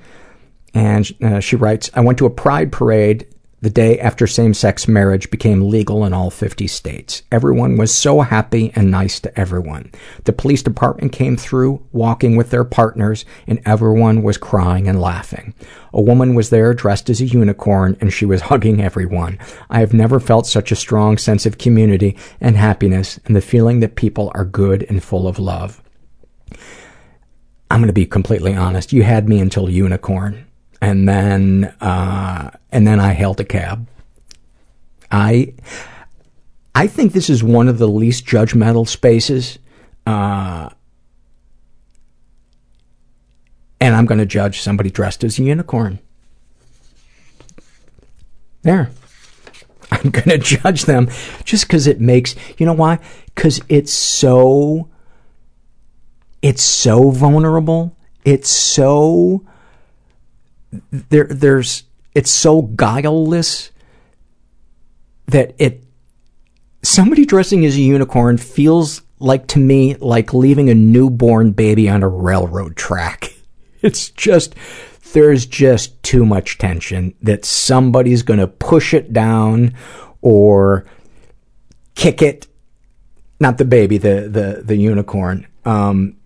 And 0.72 1.10
uh, 1.20 1.40
she 1.40 1.56
writes, 1.56 1.90
I 1.94 2.00
went 2.00 2.16
to 2.18 2.26
a 2.26 2.30
pride 2.30 2.70
parade 2.70 3.26
the 3.60 3.70
day 3.70 3.98
after 3.98 4.28
same-sex 4.28 4.86
marriage 4.86 5.30
became 5.30 5.68
legal 5.68 6.04
in 6.04 6.12
all 6.12 6.30
50 6.30 6.68
states. 6.68 7.24
Everyone 7.32 7.76
was 7.76 7.92
so 7.92 8.20
happy 8.20 8.70
and 8.76 8.88
nice 8.88 9.18
to 9.18 9.36
everyone. 9.36 9.90
The 10.26 10.32
police 10.32 10.62
department 10.62 11.10
came 11.10 11.36
through, 11.36 11.84
walking 11.90 12.36
with 12.36 12.50
their 12.50 12.62
partners, 12.62 13.24
and 13.48 13.60
everyone 13.66 14.22
was 14.22 14.38
crying 14.38 14.86
and 14.86 15.00
laughing. 15.00 15.52
A 15.92 16.00
woman 16.00 16.36
was 16.36 16.50
there 16.50 16.72
dressed 16.72 17.10
as 17.10 17.20
a 17.20 17.26
unicorn, 17.26 17.96
and 18.00 18.12
she 18.12 18.26
was 18.26 18.42
hugging 18.42 18.80
everyone. 18.80 19.40
I 19.68 19.80
have 19.80 19.92
never 19.92 20.20
felt 20.20 20.46
such 20.46 20.70
a 20.70 20.76
strong 20.76 21.18
sense 21.18 21.46
of 21.46 21.58
community 21.58 22.16
and 22.40 22.56
happiness 22.56 23.18
and 23.24 23.34
the 23.34 23.40
feeling 23.40 23.80
that 23.80 23.96
people 23.96 24.30
are 24.36 24.44
good 24.44 24.84
and 24.84 25.02
full 25.02 25.26
of 25.26 25.40
love. 25.40 25.80
I'm 27.74 27.80
going 27.80 27.88
to 27.88 27.92
be 27.92 28.06
completely 28.06 28.54
honest. 28.54 28.92
You 28.92 29.02
had 29.02 29.28
me 29.28 29.40
until 29.40 29.68
unicorn 29.68 30.46
and 30.80 31.08
then 31.08 31.74
uh, 31.80 32.50
and 32.70 32.86
then 32.86 33.00
I 33.00 33.14
hailed 33.14 33.40
a 33.40 33.44
cab. 33.44 33.88
I 35.10 35.54
I 36.72 36.86
think 36.86 37.12
this 37.12 37.28
is 37.28 37.42
one 37.42 37.66
of 37.66 37.78
the 37.78 37.88
least 37.88 38.26
judgmental 38.26 38.86
spaces, 38.86 39.58
uh, 40.06 40.68
and 43.80 43.96
I'm 43.96 44.06
going 44.06 44.18
to 44.18 44.26
judge 44.26 44.60
somebody 44.60 44.90
dressed 44.90 45.24
as 45.24 45.40
a 45.40 45.42
unicorn. 45.42 45.98
There. 48.62 48.92
I'm 49.90 50.10
going 50.10 50.28
to 50.28 50.38
judge 50.38 50.84
them 50.84 51.08
just 51.44 51.66
because 51.66 51.88
it 51.88 52.00
makes, 52.00 52.36
you 52.56 52.66
know 52.66 52.72
why? 52.72 53.00
Because 53.34 53.60
it's 53.68 53.92
so, 53.92 54.88
it's 56.44 56.62
so 56.62 57.08
vulnerable. 57.08 57.96
It's 58.22 58.50
so 58.50 59.46
there 60.90 61.24
there's 61.24 61.84
it's 62.14 62.30
so 62.30 62.60
guileless 62.60 63.70
that 65.24 65.54
it 65.56 65.84
somebody 66.82 67.24
dressing 67.24 67.64
as 67.64 67.76
a 67.76 67.80
unicorn 67.80 68.36
feels 68.36 69.00
like 69.18 69.46
to 69.48 69.58
me 69.58 69.94
like 69.94 70.34
leaving 70.34 70.68
a 70.68 70.74
newborn 70.74 71.52
baby 71.52 71.88
on 71.88 72.02
a 72.02 72.08
railroad 72.08 72.76
track. 72.76 73.32
It's 73.80 74.08
just 74.10 74.54
there's 75.12 75.44
just 75.44 76.02
too 76.02 76.24
much 76.24 76.56
tension 76.56 77.14
that 77.20 77.44
somebody's 77.44 78.22
going 78.22 78.40
to 78.40 78.46
push 78.46 78.94
it 78.94 79.12
down 79.12 79.74
or 80.22 80.86
kick 81.94 82.22
it 82.22 82.46
not 83.40 83.58
the 83.58 83.64
baby 83.66 83.98
the 83.98 84.28
the 84.30 84.62
the 84.64 84.76
unicorn 84.76 85.46
um 85.66 86.16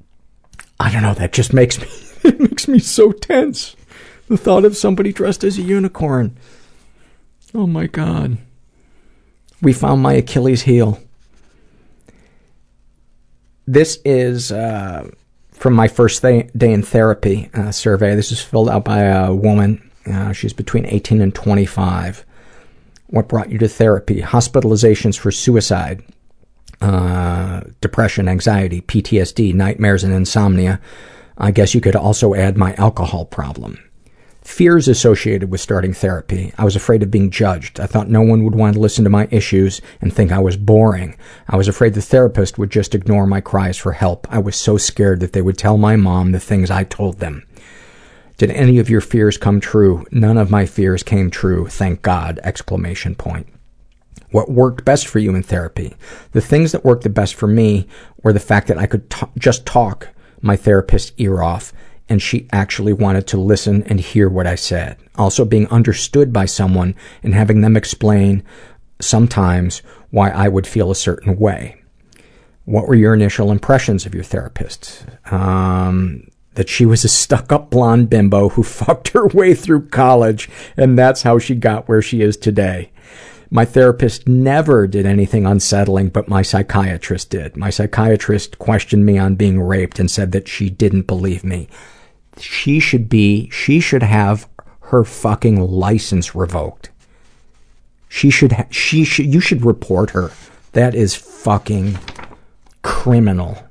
i 0.81 0.91
don't 0.91 1.03
know 1.03 1.15
that 1.15 1.33
just 1.33 1.53
makes 1.53 1.79
me 1.81 1.89
it 2.25 2.41
makes 2.41 2.69
me 2.69 2.79
so 2.79 3.13
tense 3.13 3.77
the 4.29 4.37
thought 4.37 4.65
of 4.65 4.77
somebody 4.77 5.13
dressed 5.13 5.43
as 5.43 5.59
a 5.59 5.63
unicorn. 5.63 6.37
Oh 7.55 7.67
my 7.67 7.87
god. 7.87 8.37
We 9.61 9.73
found 9.73 10.03
my 10.03 10.13
Achilles 10.13 10.63
heel. 10.63 11.01
This 13.67 13.99
is 14.05 14.53
uh, 14.53 15.11
from 15.51 15.75
my 15.75 15.89
first 15.89 16.23
day, 16.23 16.51
in 16.61 16.83
therapy 16.83 17.51
uh, 17.55 17.73
survey. 17.73 18.15
This 18.15 18.31
is 18.31 18.41
filled 18.41 18.69
out 18.69 18.85
by 18.85 19.01
a 19.01 19.35
woman. 19.35 19.91
Uh, 20.07 20.33
she's 20.33 20.53
between 20.53 20.87
18 20.87 21.21
and 21.21 21.35
25. 21.35 22.25
What 23.09 23.29
brought 23.29 23.51
you 23.51 23.59
to 23.59 23.69
therapy? 23.69 24.21
Hospitalizations 24.21 25.19
for 25.19 25.31
suicide, 25.31 26.03
uh, 26.81 27.63
depression, 27.81 28.29
anxiety, 28.29 28.81
PTSD, 28.81 29.55
nightmares, 29.55 30.05
and 30.05 30.13
insomnia. 30.13 30.81
I 31.37 31.51
guess 31.51 31.75
you 31.75 31.81
could 31.81 31.97
also 31.97 32.35
add 32.35 32.57
my 32.57 32.75
alcohol 32.75 33.25
problem. 33.25 33.79
Fears 34.43 34.89
associated 34.89 35.51
with 35.51 35.61
starting 35.61 35.93
therapy. 35.93 36.53
I 36.57 36.65
was 36.65 36.75
afraid 36.75 37.03
of 37.03 37.11
being 37.11 37.31
judged. 37.31 37.79
I 37.79 37.87
thought 37.87 38.09
no 38.09 38.23
one 38.23 38.45
would 38.45 38.55
want 38.55 38.75
to 38.75 38.81
listen 38.81 39.05
to 39.05 39.11
my 39.11 39.29
issues 39.31 39.83
and 40.01 40.13
think 40.13 40.33
I 40.33 40.39
was 40.39 40.57
boring. 40.57 41.17
I 41.49 41.57
was 41.57 41.69
afraid 41.69 41.95
the 41.95 42.01
therapist 42.01 42.59
would 42.59 42.71
just 42.71 42.95
ignore 42.95 43.27
my 43.27 43.43
cries 43.43 43.77
for 43.77 43.93
help. 43.93 44.27
I 44.31 44.39
was 44.39 44.57
so 44.57 44.79
scared 44.79 45.21
that 45.21 45.35
they 45.35 45.43
would 45.43 45.59
tell 45.59 45.77
my 45.77 45.97
mom 45.97 46.33
the 46.33 46.41
things 46.41 46.71
I 46.71 46.85
told 46.85 47.19
them. 47.19 47.47
Did 48.39 48.51
any 48.53 48.79
of 48.79 48.89
your 48.89 49.01
fears 49.01 49.37
come 49.37 49.61
true? 49.61 50.07
None 50.13 50.39
of 50.39 50.51
my 50.51 50.65
fears 50.65 51.03
came 51.03 51.31
true, 51.31 51.67
thank 51.67 52.03
God! 52.03 52.41
Exclamation 52.43 53.17
point. 53.17 53.49
What 54.31 54.51
worked 54.51 54.85
best 54.85 55.07
for 55.07 55.19
you 55.19 55.35
in 55.35 55.43
therapy? 55.43 55.95
The 56.33 56.41
things 56.41 56.73
that 56.73 56.85
worked 56.85 57.03
the 57.03 57.09
best 57.09 57.35
for 57.35 57.47
me 57.47 57.87
were 58.23 58.33
the 58.33 58.41
fact 58.41 58.69
that 58.69 58.79
I 58.79 58.87
could 58.87 59.09
t- 59.11 59.27
just 59.39 59.65
talk 59.65 60.09
my 60.43 60.57
therapist's 60.57 61.13
ear 61.19 61.43
off 61.43 61.73
and 62.09 62.23
she 62.23 62.49
actually 62.53 62.93
wanted 62.93 63.27
to 63.29 63.37
listen 63.37 63.83
and 63.85 64.01
hear 64.01 64.29
what 64.29 64.47
I 64.47 64.55
said. 64.55 64.97
Also 65.17 65.45
being 65.45 65.69
understood 65.69 66.33
by 66.33 66.47
someone 66.47 66.95
and 67.23 67.35
having 67.35 67.61
them 67.61 67.77
explain 67.77 68.43
sometimes 69.01 69.83
why 70.11 70.31
I 70.31 70.49
would 70.49 70.67
feel 70.67 70.91
a 70.91 70.97
certain 70.97 71.39
way. 71.39 71.83
What 72.65 72.89
were 72.89 72.95
your 72.95 73.15
initial 73.15 73.51
impressions 73.51 74.07
of 74.07 74.15
your 74.15 74.25
therapist? 74.25 75.05
Um, 75.31 76.31
that 76.55 76.69
she 76.69 76.85
was 76.85 77.05
a 77.05 77.09
stuck 77.09 77.53
up 77.53 77.71
blonde 77.71 78.11
bimbo 78.11 78.51
who 78.51 78.63
fucked 78.65 79.09
her 79.09 79.27
way 79.29 79.55
through 79.55 79.89
college, 79.89 80.49
and 80.77 80.99
that's 80.99 81.23
how 81.23 81.39
she 81.39 81.55
got 81.55 81.89
where 81.89 82.03
she 82.03 82.21
is 82.21 82.37
today. 82.37 82.91
My 83.51 83.65
therapist 83.65 84.29
never 84.29 84.87
did 84.87 85.07
anything 85.07 85.47
unsettling, 85.47 86.11
but 86.11 86.29
my 86.29 86.43
psychiatrist 86.43 87.31
did. 87.31 87.57
My 87.57 87.71
psychiatrist 87.71 88.59
questioned 88.59 89.07
me 89.07 89.17
on 89.17 89.37
being 89.37 89.61
raped 89.61 89.99
and 89.99 90.11
said 90.11 90.33
that 90.33 90.49
she 90.49 90.69
didn't 90.69 91.07
believe 91.07 91.45
me 91.45 91.69
she 92.41 92.81
should 92.81 93.09
be, 93.09 93.49
she 93.51 93.81
should 93.81 94.03
have 94.03 94.49
her 94.81 95.05
fucking 95.05 95.61
license 95.61 96.35
revoked. 96.35 96.91
She 98.09 98.31
should, 98.31 98.53
ha- 98.53 98.67
she 98.71 99.05
should, 99.05 99.27
you 99.27 99.41
should 99.41 99.65
report 99.65 100.11
her. 100.11 100.31
That 100.73 100.95
is 100.95 101.15
fucking 101.15 101.99
criminal. 102.83 103.68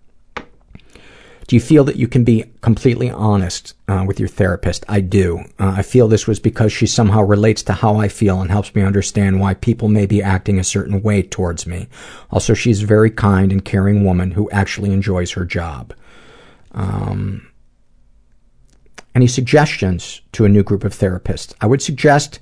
Do 1.48 1.56
you 1.56 1.61
feel 1.61 1.86
that 1.86 1.95
you 1.95 2.10
can 2.10 2.26
be 2.26 2.44
completely 2.60 3.10
honest 3.10 3.74
uh, 3.88 4.03
with 4.06 4.19
your 4.19 4.28
therapist? 4.28 4.84
I 4.90 4.99
do. 4.99 5.40
Uh, 5.57 5.76
I 5.78 5.82
feel 5.82 6.10
this 6.10 6.28
was 6.28 6.41
because 6.41 6.74
she 6.74 6.86
somehow 6.86 7.22
relates 7.22 7.64
to 7.64 7.74
how 7.74 7.95
I 7.95 8.10
feel 8.10 8.41
and 8.41 8.52
helps 8.52 8.76
me 8.76 8.82
understand 8.82 9.40
why 9.40 9.53
people 9.53 9.88
may 9.88 10.06
be 10.06 10.22
acting 10.22 10.60
a 10.60 10.64
certain 10.65 11.02
way 11.02 11.24
towards 11.24 11.65
me. 11.65 11.88
Also, 12.32 12.53
she's 12.53 12.84
a 12.84 12.86
very 12.86 13.10
kind 13.10 13.53
and 13.53 13.64
caring 13.64 14.03
woman 14.03 14.32
who 14.32 14.52
actually 14.52 14.91
enjoys 14.91 15.32
her 15.32 15.45
job. 15.45 15.94
Um, 16.74 17.48
any 19.15 19.28
suggestions 19.28 20.22
to 20.34 20.44
a 20.44 20.49
new 20.49 20.64
group 20.64 20.84
of 20.84 20.94
therapists? 20.94 21.53
I 21.61 21.65
would 21.65 21.82
suggest 21.82 22.40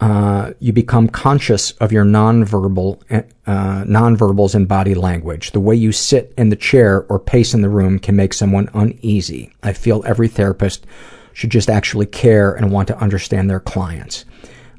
uh, 0.00 0.52
you 0.60 0.72
become 0.72 1.08
conscious 1.08 1.72
of 1.72 1.90
your 1.90 2.04
nonverbal 2.04 3.02
uh, 3.10 3.84
nonverbals 3.84 4.54
and 4.54 4.68
body 4.68 4.94
language. 4.94 5.50
The 5.52 5.60
way 5.60 5.74
you 5.74 5.90
sit 5.90 6.32
in 6.36 6.50
the 6.50 6.56
chair 6.56 7.04
or 7.08 7.18
pace 7.18 7.54
in 7.54 7.62
the 7.62 7.68
room 7.68 7.98
can 7.98 8.14
make 8.14 8.32
someone 8.32 8.68
uneasy. 8.74 9.52
I 9.62 9.72
feel 9.72 10.04
every 10.06 10.28
therapist 10.28 10.86
should 11.32 11.50
just 11.50 11.68
actually 11.68 12.06
care 12.06 12.52
and 12.52 12.70
want 12.70 12.88
to 12.88 12.98
understand 12.98 13.50
their 13.50 13.60
clients. 13.60 14.24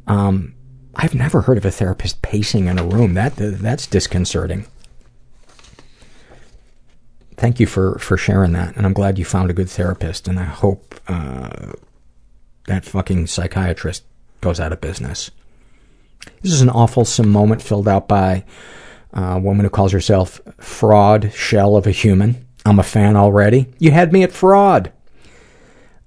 Um, 0.07 0.55
I've 0.95 1.15
never 1.15 1.41
heard 1.41 1.57
of 1.57 1.65
a 1.65 1.71
therapist 1.71 2.21
pacing 2.21 2.67
in 2.67 2.79
a 2.79 2.83
room. 2.83 3.13
That 3.13 3.33
that's 3.35 3.87
disconcerting 3.87 4.65
thank 7.39 7.59
you 7.59 7.65
for, 7.65 7.97
for 7.99 8.17
sharing 8.17 8.51
that, 8.51 8.75
and 8.75 8.85
I'm 8.85 8.93
glad 8.93 9.17
you 9.17 9.25
found 9.25 9.49
a 9.49 9.53
good 9.53 9.69
therapist, 9.69 10.27
and 10.27 10.37
I 10.37 10.43
hope 10.43 10.99
uh, 11.07 11.71
that 12.67 12.85
fucking 12.85 13.27
psychiatrist 13.27 14.03
goes 14.41 14.59
out 14.59 14.73
of 14.73 14.81
business. 14.81 15.31
This 16.41 16.53
is 16.53 16.61
an 16.61 16.69
awful 16.69 17.05
moment 17.23 17.61
filled 17.61 17.87
out 17.87 18.07
by 18.07 18.43
a 19.13 19.39
woman 19.39 19.65
who 19.65 19.69
calls 19.69 19.91
herself 19.91 20.41
Fraud 20.59 21.31
Shell 21.33 21.75
of 21.75 21.87
a 21.87 21.91
Human. 21.91 22.45
I'm 22.65 22.79
a 22.79 22.83
fan 22.83 23.15
already. 23.15 23.67
You 23.79 23.91
had 23.91 24.13
me 24.13 24.23
at 24.23 24.31
fraud. 24.31 24.91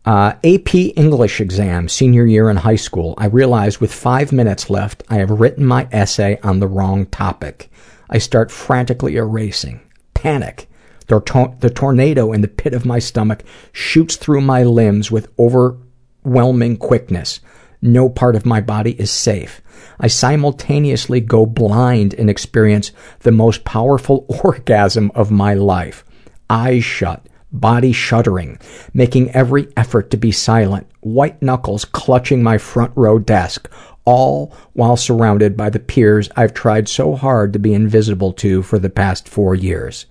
Uh, 0.05 0.35
AP 0.45 0.75
English 0.75 1.41
exam, 1.41 1.89
senior 1.89 2.27
year 2.27 2.51
in 2.51 2.57
high 2.57 2.77
school. 2.77 3.15
I 3.19 3.27
realize 3.27 3.81
with 3.81 3.95
five 3.95 4.33
minutes 4.33 4.69
left, 4.69 5.03
I 5.09 5.17
have 5.17 5.31
written 5.31 5.65
my 5.65 5.89
essay 5.93 6.39
on 6.43 6.59
the 6.59 6.67
wrong 6.67 7.07
topic. 7.07 7.71
I 8.11 8.19
start 8.19 8.51
frantically 8.51 9.17
erasing. 9.17 9.81
Panic. 10.15 10.69
The, 11.07 11.55
the 11.61 11.71
tornado 11.71 12.33
in 12.33 12.41
the 12.41 12.49
pit 12.49 12.75
of 12.75 12.85
my 12.85 12.99
stomach 12.99 13.45
shoots 13.73 14.17
through 14.17 14.41
my 14.41 14.65
limbs 14.65 15.11
with 15.11 15.33
overwhelming 15.39 16.79
quickness. 16.79 17.41
No 17.85 18.09
part 18.09 18.37
of 18.37 18.47
my 18.47 18.61
body 18.61 18.93
is 18.93 19.11
safe. 19.11 19.61
I 19.99 20.07
simultaneously 20.07 21.21
go 21.21 21.45
blind 21.45 22.15
and 22.15 22.31
experience 22.31 22.93
the 23.21 23.33
most 23.33 23.65
powerful 23.65 24.25
orgasm 24.45 25.11
of 25.17 25.33
my 25.33 25.55
life. 25.55 26.05
Eyes 26.49 26.85
shut, 26.85 27.27
body 27.51 27.93
shuddering, 27.93 28.59
making 28.95 29.33
every 29.33 29.69
effort 29.77 30.13
to 30.13 30.17
be 30.17 30.31
silent, 30.31 30.87
white 31.01 31.43
knuckles 31.43 31.85
clutching 31.85 32.41
my 32.41 32.57
front 32.57 32.93
row 32.95 33.19
desk, 33.19 33.69
all 34.05 34.55
while 34.75 34.97
surrounded 34.97 35.57
by 35.57 35.69
the 35.69 35.81
peers 35.81 36.31
I've 36.37 36.55
tried 36.55 36.89
so 36.89 37.17
hard 37.17 37.53
to 37.53 37.59
be 37.59 37.75
invisible 37.75 38.33
to 38.35 38.63
for 38.63 38.79
the 38.79 38.91
past 38.91 39.29
four 39.29 39.57
years. 39.57 40.07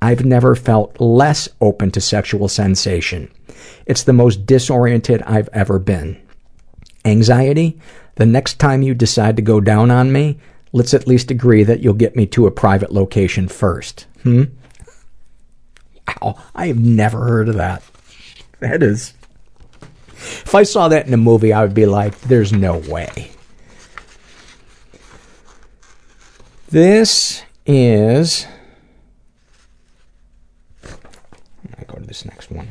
I've 0.00 0.24
never 0.24 0.54
felt 0.54 1.00
less 1.00 1.48
open 1.60 1.90
to 1.92 2.00
sexual 2.00 2.46
sensation. 2.46 3.32
It's 3.84 4.04
the 4.04 4.12
most 4.12 4.46
disoriented 4.46 5.22
I've 5.22 5.48
ever 5.52 5.80
been. 5.80 6.20
Anxiety? 7.06 7.78
The 8.16 8.26
next 8.26 8.58
time 8.58 8.82
you 8.82 8.94
decide 8.94 9.36
to 9.36 9.42
go 9.42 9.60
down 9.60 9.90
on 9.90 10.12
me, 10.12 10.38
let's 10.72 10.92
at 10.92 11.06
least 11.06 11.30
agree 11.30 11.64
that 11.64 11.80
you'll 11.80 11.94
get 11.94 12.16
me 12.16 12.26
to 12.26 12.46
a 12.46 12.50
private 12.50 12.92
location 12.92 13.48
first. 13.48 14.06
Hmm? 14.22 14.44
Wow, 16.08 16.42
I 16.54 16.66
have 16.66 16.78
never 16.78 17.24
heard 17.24 17.48
of 17.48 17.56
that. 17.56 17.82
That 18.60 18.82
is. 18.82 19.14
If 20.16 20.54
I 20.54 20.62
saw 20.62 20.88
that 20.88 21.06
in 21.06 21.14
a 21.14 21.18
movie, 21.18 21.52
I 21.52 21.62
would 21.62 21.74
be 21.74 21.86
like, 21.86 22.18
there's 22.22 22.52
no 22.52 22.78
way. 22.78 23.30
This 26.68 27.42
is. 27.64 28.46
I 30.84 31.84
go 31.86 31.96
to 31.98 32.06
this 32.06 32.24
next 32.24 32.50
one. 32.50 32.68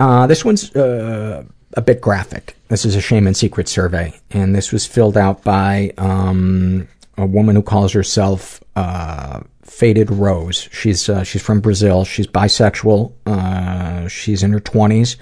Uh, 0.00 0.26
this 0.26 0.44
one's 0.44 0.74
uh, 0.74 1.44
a 1.74 1.82
bit 1.82 2.00
graphic. 2.00 2.56
This 2.68 2.84
is 2.84 2.96
a 2.96 3.00
shame 3.00 3.26
and 3.26 3.36
secret 3.36 3.68
survey, 3.68 4.18
and 4.30 4.54
this 4.54 4.72
was 4.72 4.86
filled 4.86 5.16
out 5.16 5.44
by 5.44 5.92
um, 5.98 6.88
a 7.16 7.26
woman 7.26 7.56
who 7.56 7.62
calls 7.62 7.92
herself 7.92 8.62
uh, 8.76 9.40
Faded 9.62 10.10
Rose. 10.10 10.68
She's 10.72 11.08
uh, 11.08 11.22
she's 11.24 11.42
from 11.42 11.60
Brazil. 11.60 12.04
She's 12.04 12.26
bisexual. 12.26 13.12
Uh, 13.26 14.08
she's 14.08 14.42
in 14.42 14.52
her 14.52 14.60
twenties, 14.60 15.16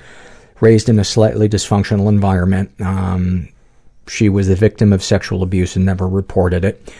raised 0.61 0.89
in 0.89 0.99
a 0.99 1.05
slightly 1.05 1.49
dysfunctional 1.49 2.09
environment. 2.09 2.71
Um, 2.81 3.49
she 4.09 4.29
was 4.29 4.49
the 4.49 4.57
victim 4.57 4.93
of 4.93 5.03
sexual 5.03 5.43
abuse 5.43 5.77
and 5.77 5.85
never 5.85 6.09
reported 6.09 6.65
it. 6.65 6.93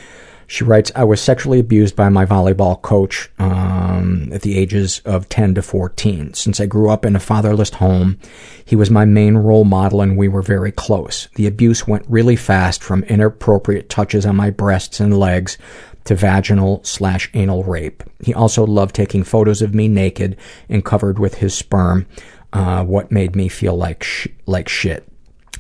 She 0.53 0.65
writes, 0.65 0.93
I 0.95 1.05
was 1.05 1.19
sexually 1.19 1.61
abused 1.61 1.97
by 1.97 2.11
my 2.11 2.27
volleyball 2.27 2.83
coach 2.83 3.31
um, 3.39 4.29
at 4.35 4.43
the 4.43 4.59
ages 4.59 5.01
of 5.07 5.27
10 5.31 5.55
to 5.55 5.63
14. 5.63 6.35
Since 6.35 6.61
I 6.61 6.67
grew 6.67 6.91
up 6.91 7.07
in 7.07 7.17
a 7.17 7.21
fatherless 7.21 7.71
home, 7.71 8.19
he 8.63 8.77
was 8.77 8.91
my 8.91 9.07
main 9.07 9.39
role 9.39 9.65
model 9.65 10.03
and 10.03 10.15
we 10.15 10.29
were 10.29 10.43
very 10.43 10.71
close. 10.71 11.29
The 11.37 11.47
abuse 11.47 11.89
went 11.89 12.05
really 12.07 12.37
fast 12.37 12.83
from 12.83 13.03
inappropriate 13.05 13.89
touches 13.89 14.27
on 14.27 14.37
my 14.37 14.51
breasts 14.51 15.01
and 15.01 15.19
legs 15.19 15.57
to 16.05 16.15
vaginal 16.15 16.85
slash 16.85 17.31
anal 17.33 17.65
rape. 17.65 18.03
He 18.23 18.35
also 18.35 18.67
loved 18.67 18.95
taking 18.95 19.25
photos 19.25 19.63
of 19.63 19.75
me 19.75 19.89
naked 19.89 20.37
and 20.69 20.85
covered 20.85 21.19
with 21.19 21.37
his 21.37 21.55
sperm, 21.55 22.07
uh, 22.53 22.85
what 22.85 23.11
made 23.11 23.35
me 23.35 23.49
feel 23.49 23.75
like 23.75 24.05
sh- 24.05 24.29
like 24.45 24.69
shit. 24.69 25.09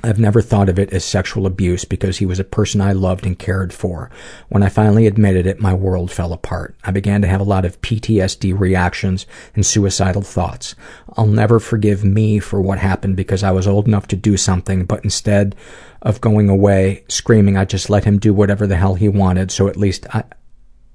I've 0.02 0.18
never 0.18 0.40
thought 0.40 0.68
of 0.68 0.78
it 0.78 0.92
as 0.92 1.04
sexual 1.04 1.46
abuse 1.46 1.84
because 1.84 2.18
he 2.18 2.26
was 2.26 2.40
a 2.40 2.44
person 2.44 2.80
I 2.80 2.92
loved 2.92 3.26
and 3.26 3.38
cared 3.38 3.72
for. 3.72 4.10
When 4.48 4.62
I 4.62 4.68
finally 4.68 5.06
admitted 5.06 5.46
it, 5.46 5.60
my 5.60 5.74
world 5.74 6.10
fell 6.10 6.32
apart. 6.32 6.74
I 6.82 6.90
began 6.90 7.20
to 7.22 7.28
have 7.28 7.40
a 7.40 7.44
lot 7.44 7.64
of 7.64 7.80
PTSD 7.82 8.58
reactions 8.58 9.26
and 9.54 9.66
suicidal 9.66 10.22
thoughts. 10.22 10.74
I'll 11.16 11.26
never 11.26 11.60
forgive 11.60 12.04
me 12.04 12.38
for 12.40 12.60
what 12.60 12.78
happened 12.78 13.16
because 13.16 13.42
I 13.42 13.50
was 13.52 13.68
old 13.68 13.86
enough 13.86 14.08
to 14.08 14.16
do 14.16 14.36
something, 14.36 14.86
but 14.86 15.04
instead 15.04 15.54
of 16.00 16.22
going 16.22 16.48
away 16.48 17.04
screaming, 17.08 17.56
I 17.56 17.64
just 17.64 17.90
let 17.90 18.04
him 18.04 18.18
do 18.18 18.32
whatever 18.32 18.66
the 18.66 18.76
hell 18.76 18.94
he 18.94 19.08
wanted, 19.08 19.50
so 19.50 19.68
at 19.68 19.76
least 19.76 20.06
I, 20.14 20.24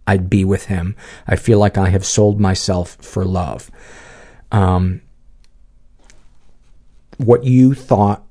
I'd 0.08 0.30
be 0.30 0.44
with 0.44 0.66
him. 0.66 0.96
I 1.28 1.36
feel 1.36 1.60
like 1.60 1.78
I 1.78 1.90
have 1.90 2.06
sold 2.06 2.42
myself 2.42 2.98
for 3.00 3.24
love. 3.24 3.70
Um, 4.52 5.02
what 7.18 7.44
you 7.44 7.74
thought 7.74 8.27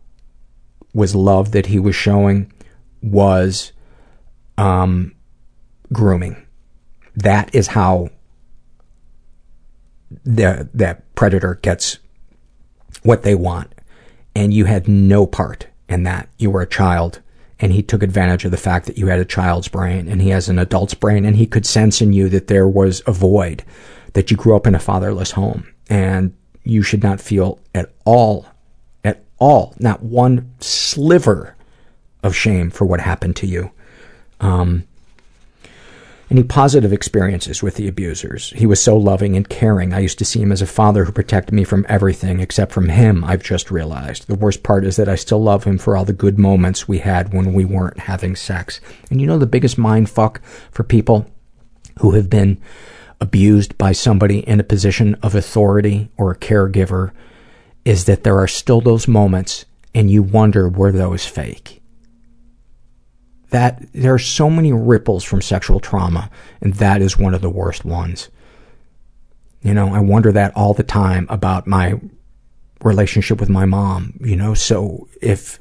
was 0.96 1.14
love 1.14 1.52
that 1.52 1.66
he 1.66 1.78
was 1.78 1.94
showing 1.94 2.50
was 3.02 3.72
um, 4.56 5.14
grooming. 5.92 6.42
That 7.14 7.54
is 7.54 7.68
how 7.68 8.08
the 10.24 10.68
that 10.72 11.14
predator 11.14 11.58
gets 11.60 11.98
what 13.02 13.22
they 13.22 13.34
want, 13.34 13.74
and 14.34 14.54
you 14.54 14.64
had 14.64 14.88
no 14.88 15.26
part 15.26 15.66
in 15.86 16.04
that. 16.04 16.30
You 16.38 16.50
were 16.50 16.62
a 16.62 16.66
child, 16.66 17.20
and 17.60 17.72
he 17.72 17.82
took 17.82 18.02
advantage 18.02 18.46
of 18.46 18.50
the 18.50 18.56
fact 18.56 18.86
that 18.86 18.96
you 18.96 19.08
had 19.08 19.18
a 19.18 19.24
child's 19.24 19.68
brain, 19.68 20.08
and 20.08 20.22
he 20.22 20.30
has 20.30 20.48
an 20.48 20.58
adult's 20.58 20.94
brain, 20.94 21.26
and 21.26 21.36
he 21.36 21.46
could 21.46 21.66
sense 21.66 22.00
in 22.00 22.14
you 22.14 22.30
that 22.30 22.46
there 22.46 22.68
was 22.68 23.02
a 23.06 23.12
void, 23.12 23.64
that 24.14 24.30
you 24.30 24.36
grew 24.36 24.56
up 24.56 24.66
in 24.66 24.74
a 24.74 24.80
fatherless 24.80 25.32
home, 25.32 25.70
and 25.90 26.34
you 26.64 26.82
should 26.82 27.02
not 27.02 27.20
feel 27.20 27.60
at 27.74 27.92
all 28.06 28.46
all, 29.38 29.74
not 29.78 30.02
one 30.02 30.50
sliver 30.60 31.56
of 32.22 32.34
shame 32.34 32.70
for 32.70 32.84
what 32.84 33.00
happened 33.00 33.36
to 33.36 33.46
you. 33.46 33.70
Um, 34.40 34.84
any 36.28 36.42
positive 36.42 36.92
experiences 36.92 37.62
with 37.62 37.76
the 37.76 37.86
abusers? 37.86 38.50
He 38.56 38.66
was 38.66 38.82
so 38.82 38.96
loving 38.96 39.36
and 39.36 39.48
caring. 39.48 39.92
I 39.92 40.00
used 40.00 40.18
to 40.18 40.24
see 40.24 40.40
him 40.40 40.50
as 40.50 40.60
a 40.60 40.66
father 40.66 41.04
who 41.04 41.12
protected 41.12 41.54
me 41.54 41.62
from 41.62 41.86
everything 41.88 42.40
except 42.40 42.72
from 42.72 42.88
him, 42.88 43.22
I've 43.22 43.44
just 43.44 43.70
realized. 43.70 44.26
The 44.26 44.34
worst 44.34 44.64
part 44.64 44.84
is 44.84 44.96
that 44.96 45.08
I 45.08 45.14
still 45.14 45.40
love 45.40 45.62
him 45.62 45.78
for 45.78 45.96
all 45.96 46.04
the 46.04 46.12
good 46.12 46.36
moments 46.36 46.88
we 46.88 46.98
had 46.98 47.32
when 47.32 47.52
we 47.52 47.64
weren't 47.64 48.00
having 48.00 48.34
sex. 48.34 48.80
And 49.08 49.20
you 49.20 49.26
know 49.28 49.38
the 49.38 49.46
biggest 49.46 49.78
mind 49.78 50.10
fuck 50.10 50.42
for 50.72 50.82
people 50.82 51.30
who 52.00 52.10
have 52.12 52.28
been 52.28 52.60
abused 53.20 53.78
by 53.78 53.92
somebody 53.92 54.40
in 54.40 54.58
a 54.58 54.64
position 54.64 55.14
of 55.22 55.34
authority 55.34 56.10
or 56.16 56.32
a 56.32 56.36
caregiver 56.36 57.12
is 57.86 58.06
that 58.06 58.24
there 58.24 58.38
are 58.38 58.48
still 58.48 58.80
those 58.80 59.06
moments 59.06 59.64
and 59.94 60.10
you 60.10 60.20
wonder 60.20 60.68
were 60.68 60.90
those 60.90 61.24
fake. 61.24 61.80
That 63.50 63.86
there 63.92 64.12
are 64.12 64.18
so 64.18 64.50
many 64.50 64.72
ripples 64.72 65.22
from 65.22 65.40
sexual 65.40 65.78
trauma, 65.78 66.28
and 66.60 66.74
that 66.74 67.00
is 67.00 67.16
one 67.16 67.32
of 67.32 67.42
the 67.42 67.48
worst 67.48 67.84
ones. 67.84 68.28
You 69.62 69.72
know, 69.72 69.94
I 69.94 70.00
wonder 70.00 70.32
that 70.32 70.54
all 70.56 70.74
the 70.74 70.82
time 70.82 71.28
about 71.30 71.68
my 71.68 72.00
relationship 72.82 73.38
with 73.38 73.48
my 73.48 73.64
mom, 73.66 74.18
you 74.20 74.34
know, 74.34 74.52
so 74.52 75.08
if 75.22 75.60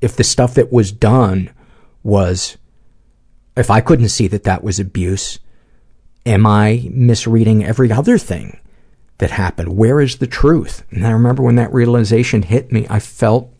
if 0.00 0.16
the 0.16 0.24
stuff 0.24 0.54
that 0.54 0.72
was 0.72 0.90
done 0.90 1.50
was 2.02 2.56
if 3.58 3.70
I 3.70 3.82
couldn't 3.82 4.08
see 4.08 4.26
that 4.28 4.44
that 4.44 4.64
was 4.64 4.80
abuse, 4.80 5.38
am 6.24 6.46
I 6.46 6.88
misreading 6.90 7.62
every 7.62 7.92
other 7.92 8.16
thing 8.16 8.58
that 9.18 9.30
happened? 9.30 9.76
Where 9.76 10.00
is 10.00 10.18
the 10.18 10.26
truth? 10.26 10.84
And 10.90 11.06
I 11.06 11.10
remember 11.10 11.42
when 11.42 11.56
that 11.56 11.72
realization 11.72 12.42
hit 12.42 12.72
me, 12.72 12.86
I 12.90 12.98
felt 12.98 13.50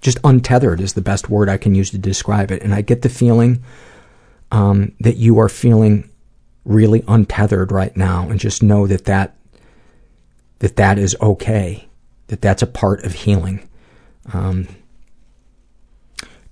just 0.00 0.18
untethered 0.24 0.80
is 0.80 0.94
the 0.94 1.00
best 1.00 1.28
word 1.28 1.48
I 1.48 1.56
can 1.56 1.74
use 1.74 1.90
to 1.90 1.98
describe 1.98 2.50
it. 2.50 2.62
And 2.62 2.74
I 2.74 2.80
get 2.80 3.02
the 3.02 3.08
feeling 3.08 3.62
um, 4.52 4.92
that 5.00 5.16
you 5.16 5.38
are 5.38 5.48
feeling 5.48 6.08
really 6.64 7.02
untethered 7.08 7.72
right 7.72 7.96
now 7.96 8.28
and 8.28 8.38
just 8.40 8.62
know 8.62 8.86
that 8.86 9.04
that, 9.06 9.36
that, 10.60 10.76
that 10.76 10.98
is 10.98 11.16
okay, 11.20 11.88
that 12.28 12.40
that's 12.40 12.62
a 12.62 12.66
part 12.66 13.04
of 13.04 13.12
healing. 13.12 13.68
Um, 14.32 14.68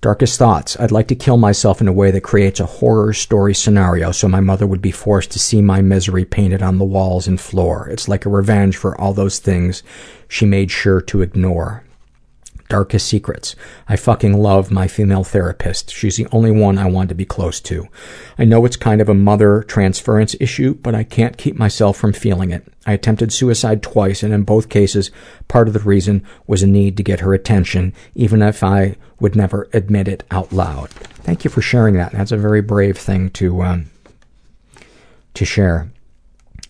Darkest 0.05 0.37
thoughts. 0.37 0.79
I'd 0.79 0.91
like 0.91 1.07
to 1.07 1.15
kill 1.15 1.37
myself 1.37 1.81
in 1.81 1.87
a 1.87 1.91
way 1.91 2.11
that 2.11 2.21
creates 2.21 2.59
a 2.59 2.67
horror 2.67 3.11
story 3.11 3.55
scenario 3.55 4.11
so 4.11 4.27
my 4.27 4.39
mother 4.39 4.67
would 4.67 4.79
be 4.79 4.91
forced 4.91 5.31
to 5.31 5.39
see 5.39 5.63
my 5.63 5.81
misery 5.81 6.25
painted 6.25 6.61
on 6.61 6.77
the 6.77 6.85
walls 6.85 7.27
and 7.27 7.41
floor. 7.41 7.89
It's 7.89 8.07
like 8.07 8.23
a 8.23 8.29
revenge 8.29 8.77
for 8.77 8.95
all 9.01 9.15
those 9.15 9.39
things 9.39 9.81
she 10.27 10.45
made 10.45 10.69
sure 10.69 11.01
to 11.01 11.23
ignore. 11.23 11.84
Darkest 12.67 13.07
secrets. 13.07 13.55
I 13.87 13.95
fucking 13.95 14.33
love 14.33 14.71
my 14.71 14.87
female 14.87 15.23
therapist. 15.23 15.91
She's 15.91 16.17
the 16.17 16.27
only 16.31 16.49
one 16.49 16.79
I 16.79 16.87
want 16.87 17.09
to 17.09 17.15
be 17.15 17.25
close 17.25 17.59
to. 17.61 17.87
I 18.39 18.45
know 18.45 18.65
it's 18.65 18.75
kind 18.75 19.01
of 19.01 19.09
a 19.09 19.13
mother 19.13 19.61
transference 19.61 20.35
issue, 20.39 20.73
but 20.73 20.95
I 20.95 21.03
can't 21.03 21.37
keep 21.37 21.57
myself 21.57 21.95
from 21.95 22.11
feeling 22.11 22.49
it. 22.49 22.67
I 22.87 22.93
attempted 22.93 23.31
suicide 23.31 23.83
twice, 23.83 24.23
and 24.23 24.33
in 24.33 24.43
both 24.43 24.69
cases, 24.69 25.11
part 25.47 25.67
of 25.67 25.73
the 25.75 25.79
reason 25.79 26.23
was 26.47 26.63
a 26.63 26.67
need 26.67 26.97
to 26.97 27.03
get 27.03 27.19
her 27.19 27.33
attention, 27.33 27.93
even 28.15 28.41
if 28.41 28.63
I 28.63 28.95
would 29.19 29.35
never 29.35 29.69
admit 29.71 30.07
it 30.07 30.23
out 30.31 30.51
loud. 30.51 30.89
Thank 30.89 31.43
you 31.43 31.51
for 31.51 31.61
sharing 31.61 31.95
that. 31.95 32.13
That's 32.13 32.31
a 32.31 32.37
very 32.37 32.61
brave 32.61 32.97
thing 32.97 33.29
to 33.31 33.61
um, 33.61 33.91
to 35.35 35.45
share. 35.45 35.91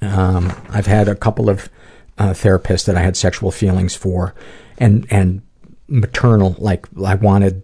Um, 0.02 0.54
I've 0.70 0.88
had 0.88 1.08
a 1.08 1.16
couple 1.16 1.50
of 1.50 1.70
uh, 2.18 2.32
therapists 2.32 2.86
that 2.86 2.96
I 2.98 3.02
had 3.02 3.18
sexual 3.18 3.52
feelings 3.52 3.96
for, 3.96 4.34
and 4.78 5.08
and 5.10 5.42
maternal, 5.88 6.56
like 6.58 6.88
I 7.04 7.16
wanted 7.16 7.64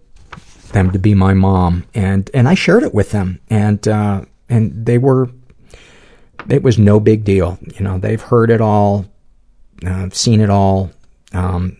them 0.72 0.90
to 0.90 0.98
be 0.98 1.14
my 1.14 1.34
mom, 1.34 1.84
and 1.94 2.30
and 2.34 2.48
I 2.48 2.54
shared 2.54 2.82
it 2.82 2.94
with 2.94 3.10
them, 3.10 3.40
and 3.48 3.86
uh, 3.86 4.24
and 4.48 4.86
they 4.86 4.98
were, 4.98 5.30
it 6.48 6.62
was 6.62 6.78
no 6.78 7.00
big 7.00 7.24
deal, 7.24 7.58
you 7.74 7.84
know. 7.84 7.98
They've 7.98 8.20
heard 8.20 8.50
it 8.50 8.60
all, 8.60 9.06
uh, 9.86 10.08
seen 10.10 10.40
it 10.40 10.50
all. 10.50 10.90
Um, 11.32 11.76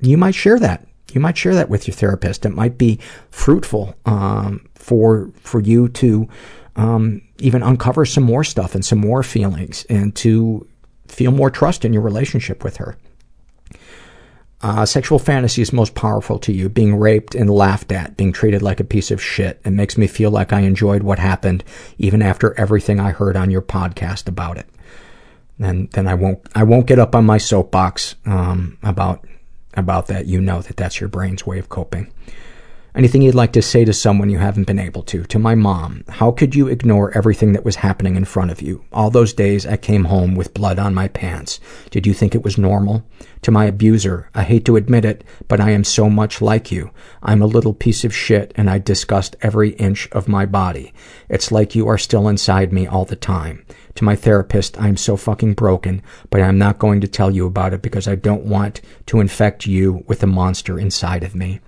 you 0.00 0.16
might 0.16 0.34
share 0.34 0.58
that. 0.58 0.86
You 1.12 1.20
might 1.20 1.36
share 1.36 1.54
that 1.54 1.68
with 1.68 1.88
your 1.88 1.94
therapist. 1.94 2.46
It 2.46 2.50
might 2.50 2.78
be 2.78 3.00
fruitful 3.30 3.96
um, 4.06 4.68
for 4.74 5.30
for 5.42 5.60
you 5.60 5.88
to 5.88 6.28
um, 6.76 7.22
even 7.38 7.62
uncover 7.62 8.04
some 8.06 8.24
more 8.24 8.44
stuff 8.44 8.74
and 8.74 8.84
some 8.84 9.00
more 9.00 9.22
feelings, 9.22 9.84
and 9.90 10.14
to 10.16 10.66
feel 11.08 11.32
more 11.32 11.50
trust 11.50 11.84
in 11.84 11.92
your 11.92 12.02
relationship 12.02 12.62
with 12.62 12.76
her. 12.76 12.96
Uh, 14.62 14.84
sexual 14.84 15.18
fantasy 15.18 15.62
is 15.62 15.72
most 15.72 15.94
powerful 15.94 16.38
to 16.38 16.52
you. 16.52 16.68
Being 16.68 16.96
raped 16.96 17.34
and 17.34 17.48
laughed 17.48 17.92
at, 17.92 18.16
being 18.16 18.32
treated 18.32 18.60
like 18.60 18.78
a 18.78 18.84
piece 18.84 19.10
of 19.10 19.22
shit. 19.22 19.60
It 19.64 19.70
makes 19.70 19.96
me 19.96 20.06
feel 20.06 20.30
like 20.30 20.52
I 20.52 20.60
enjoyed 20.60 21.02
what 21.02 21.18
happened, 21.18 21.64
even 21.96 22.20
after 22.20 22.58
everything 22.60 23.00
I 23.00 23.10
heard 23.10 23.36
on 23.36 23.50
your 23.50 23.62
podcast 23.62 24.28
about 24.28 24.58
it. 24.58 24.66
And 25.58 25.90
then 25.92 26.06
I 26.06 26.14
won't, 26.14 26.40
I 26.54 26.64
won't 26.64 26.86
get 26.86 26.98
up 26.98 27.14
on 27.14 27.24
my 27.24 27.38
soapbox 27.38 28.16
um, 28.26 28.76
about 28.82 29.26
about 29.74 30.08
that, 30.08 30.26
you 30.26 30.40
know 30.40 30.60
that 30.62 30.76
that's 30.76 31.00
your 31.00 31.08
brain's 31.08 31.46
way 31.46 31.58
of 31.58 31.68
coping. 31.68 32.12
Anything 32.92 33.22
you'd 33.22 33.36
like 33.36 33.52
to 33.52 33.62
say 33.62 33.84
to 33.84 33.92
someone 33.92 34.30
you 34.30 34.38
haven't 34.38 34.66
been 34.66 34.80
able 34.80 35.04
to? 35.04 35.22
To 35.22 35.38
my 35.38 35.54
mom, 35.54 36.02
how 36.08 36.32
could 36.32 36.56
you 36.56 36.66
ignore 36.66 37.16
everything 37.16 37.52
that 37.52 37.64
was 37.64 37.76
happening 37.76 38.16
in 38.16 38.24
front 38.24 38.50
of 38.50 38.60
you? 38.60 38.84
All 38.92 39.10
those 39.10 39.32
days 39.32 39.64
I 39.64 39.76
came 39.76 40.06
home 40.06 40.34
with 40.34 40.54
blood 40.54 40.80
on 40.80 40.92
my 40.92 41.06
pants. 41.06 41.60
Did 41.90 42.04
you 42.04 42.12
think 42.12 42.34
it 42.34 42.42
was 42.42 42.58
normal? 42.58 43.04
To 43.42 43.52
my 43.52 43.66
abuser, 43.66 44.28
I 44.34 44.42
hate 44.42 44.64
to 44.64 44.74
admit 44.74 45.04
it, 45.04 45.22
but 45.46 45.60
I 45.60 45.70
am 45.70 45.84
so 45.84 46.10
much 46.10 46.42
like 46.42 46.72
you. 46.72 46.90
I'm 47.22 47.40
a 47.40 47.46
little 47.46 47.74
piece 47.74 48.04
of 48.04 48.14
shit 48.14 48.52
and 48.56 48.68
I 48.68 48.78
disgust 48.78 49.36
every 49.40 49.70
inch 49.70 50.08
of 50.10 50.26
my 50.26 50.44
body. 50.44 50.92
It's 51.28 51.52
like 51.52 51.76
you 51.76 51.86
are 51.86 51.96
still 51.96 52.26
inside 52.26 52.72
me 52.72 52.88
all 52.88 53.04
the 53.04 53.14
time. 53.14 53.64
To 53.94 54.04
my 54.04 54.16
therapist, 54.16 54.80
I 54.80 54.88
am 54.88 54.96
so 54.96 55.16
fucking 55.16 55.54
broken, 55.54 56.02
but 56.28 56.40
I'm 56.40 56.58
not 56.58 56.80
going 56.80 57.00
to 57.02 57.08
tell 57.08 57.30
you 57.30 57.46
about 57.46 57.72
it 57.72 57.82
because 57.82 58.08
I 58.08 58.16
don't 58.16 58.46
want 58.46 58.80
to 59.06 59.20
infect 59.20 59.64
you 59.64 60.02
with 60.08 60.20
the 60.20 60.26
monster 60.26 60.76
inside 60.76 61.22
of 61.22 61.36
me. 61.36 61.60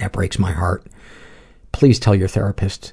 That 0.00 0.12
breaks 0.12 0.38
my 0.38 0.52
heart. 0.52 0.86
Please 1.72 1.98
tell 1.98 2.14
your 2.14 2.28
therapist. 2.28 2.92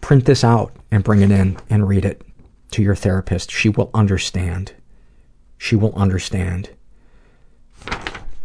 Print 0.00 0.24
this 0.24 0.42
out 0.42 0.74
and 0.90 1.04
bring 1.04 1.20
it 1.20 1.30
in 1.30 1.58
and 1.68 1.88
read 1.88 2.04
it 2.04 2.22
to 2.70 2.82
your 2.82 2.94
therapist. 2.94 3.50
She 3.50 3.68
will 3.68 3.90
understand. 3.92 4.72
She 5.56 5.76
will 5.76 5.94
understand. 5.94 6.70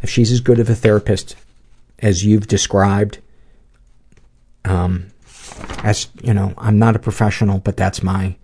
If 0.02 0.10
she's 0.10 0.32
as 0.32 0.42
good 0.42 0.60
of 0.60 0.70
a 0.70 0.76
therapist 0.76 1.36
as 2.00 2.26
you've 2.26 2.48
described, 2.48 3.20
um, 4.66 5.08
as 5.84 6.08
you 6.22 6.34
know, 6.34 6.54
I'm 6.58 6.80
not 6.80 6.96
a 6.96 7.00
professional, 7.00 7.60
but 7.60 7.78
that's 7.78 8.04
my 8.04 8.36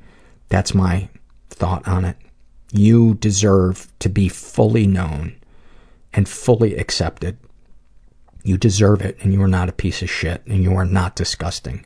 that's 0.49 0.73
my 0.73 1.09
thought 1.49 1.87
on 1.87 2.05
it. 2.05 2.17
You 2.71 3.15
deserve 3.15 3.87
to 3.99 4.09
be 4.09 4.29
fully 4.29 4.87
known 4.87 5.38
and 6.13 6.27
fully 6.27 6.75
accepted. 6.75 7.37
You 8.43 8.57
deserve 8.57 9.01
it, 9.01 9.17
and 9.21 9.33
you 9.33 9.41
are 9.41 9.47
not 9.47 9.69
a 9.69 9.73
piece 9.73 10.01
of 10.01 10.09
shit, 10.09 10.41
and 10.45 10.63
you 10.63 10.75
are 10.75 10.85
not 10.85 11.15
disgusting. 11.15 11.85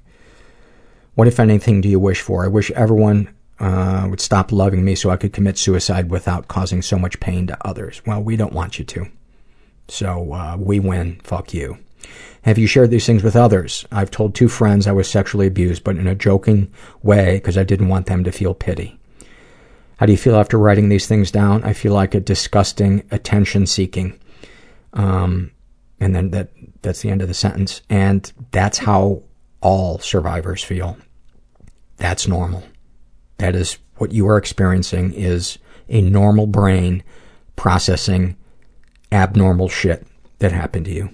What, 1.15 1.27
if 1.27 1.39
anything, 1.39 1.81
do 1.81 1.89
you 1.89 1.99
wish 1.99 2.21
for? 2.21 2.45
I 2.45 2.47
wish 2.47 2.71
everyone 2.71 3.33
uh, 3.59 4.07
would 4.09 4.21
stop 4.21 4.51
loving 4.51 4.83
me 4.83 4.95
so 4.95 5.09
I 5.09 5.17
could 5.17 5.33
commit 5.33 5.57
suicide 5.57 6.09
without 6.09 6.47
causing 6.47 6.81
so 6.81 6.97
much 6.97 7.19
pain 7.19 7.47
to 7.47 7.67
others. 7.67 8.01
Well, 8.05 8.21
we 8.21 8.35
don't 8.35 8.53
want 8.53 8.79
you 8.79 8.85
to. 8.85 9.07
So 9.87 10.33
uh, 10.33 10.57
we 10.59 10.79
win. 10.79 11.19
Fuck 11.23 11.53
you. 11.53 11.77
Have 12.43 12.57
you 12.57 12.67
shared 12.67 12.89
these 12.89 13.05
things 13.05 13.23
with 13.23 13.35
others? 13.35 13.85
I've 13.91 14.11
told 14.11 14.35
two 14.35 14.49
friends 14.49 14.85
I 14.85 14.91
was 14.91 15.09
sexually 15.09 15.47
abused, 15.47 15.83
but 15.83 15.97
in 15.97 16.07
a 16.07 16.15
joking 16.15 16.71
way 17.01 17.35
because 17.35 17.57
I 17.57 17.63
didn't 17.63 17.87
want 17.87 18.07
them 18.07 18.23
to 18.25 18.31
feel 18.31 18.53
pity. 18.53 18.99
How 19.97 20.05
do 20.05 20.11
you 20.11 20.17
feel 20.17 20.35
after 20.35 20.57
writing 20.57 20.89
these 20.89 21.07
things 21.07 21.31
down? 21.31 21.63
I 21.63 21.73
feel 21.73 21.93
like 21.93 22.15
a 22.15 22.19
disgusting 22.19 23.03
attention 23.11 23.67
seeking. 23.67 24.19
Um, 24.93 25.51
and 25.99 26.15
then 26.15 26.31
that 26.31 26.49
that's 26.81 27.01
the 27.01 27.09
end 27.09 27.21
of 27.21 27.27
the 27.27 27.33
sentence. 27.33 27.81
And 27.89 28.31
that's 28.51 28.77
how 28.79 29.23
all 29.61 29.99
survivors 29.99 30.63
feel. 30.63 30.97
That's 31.97 32.27
normal. 32.27 32.63
That 33.37 33.55
is 33.55 33.77
what 33.97 34.11
you 34.11 34.27
are 34.27 34.37
experiencing 34.37 35.13
is 35.13 35.57
a 35.87 36.01
normal 36.01 36.47
brain 36.47 37.03
processing 37.55 38.35
abnormal 39.11 39.69
shit 39.69 40.05
that 40.39 40.51
happened 40.51 40.85
to 40.85 40.91
you. 40.91 41.09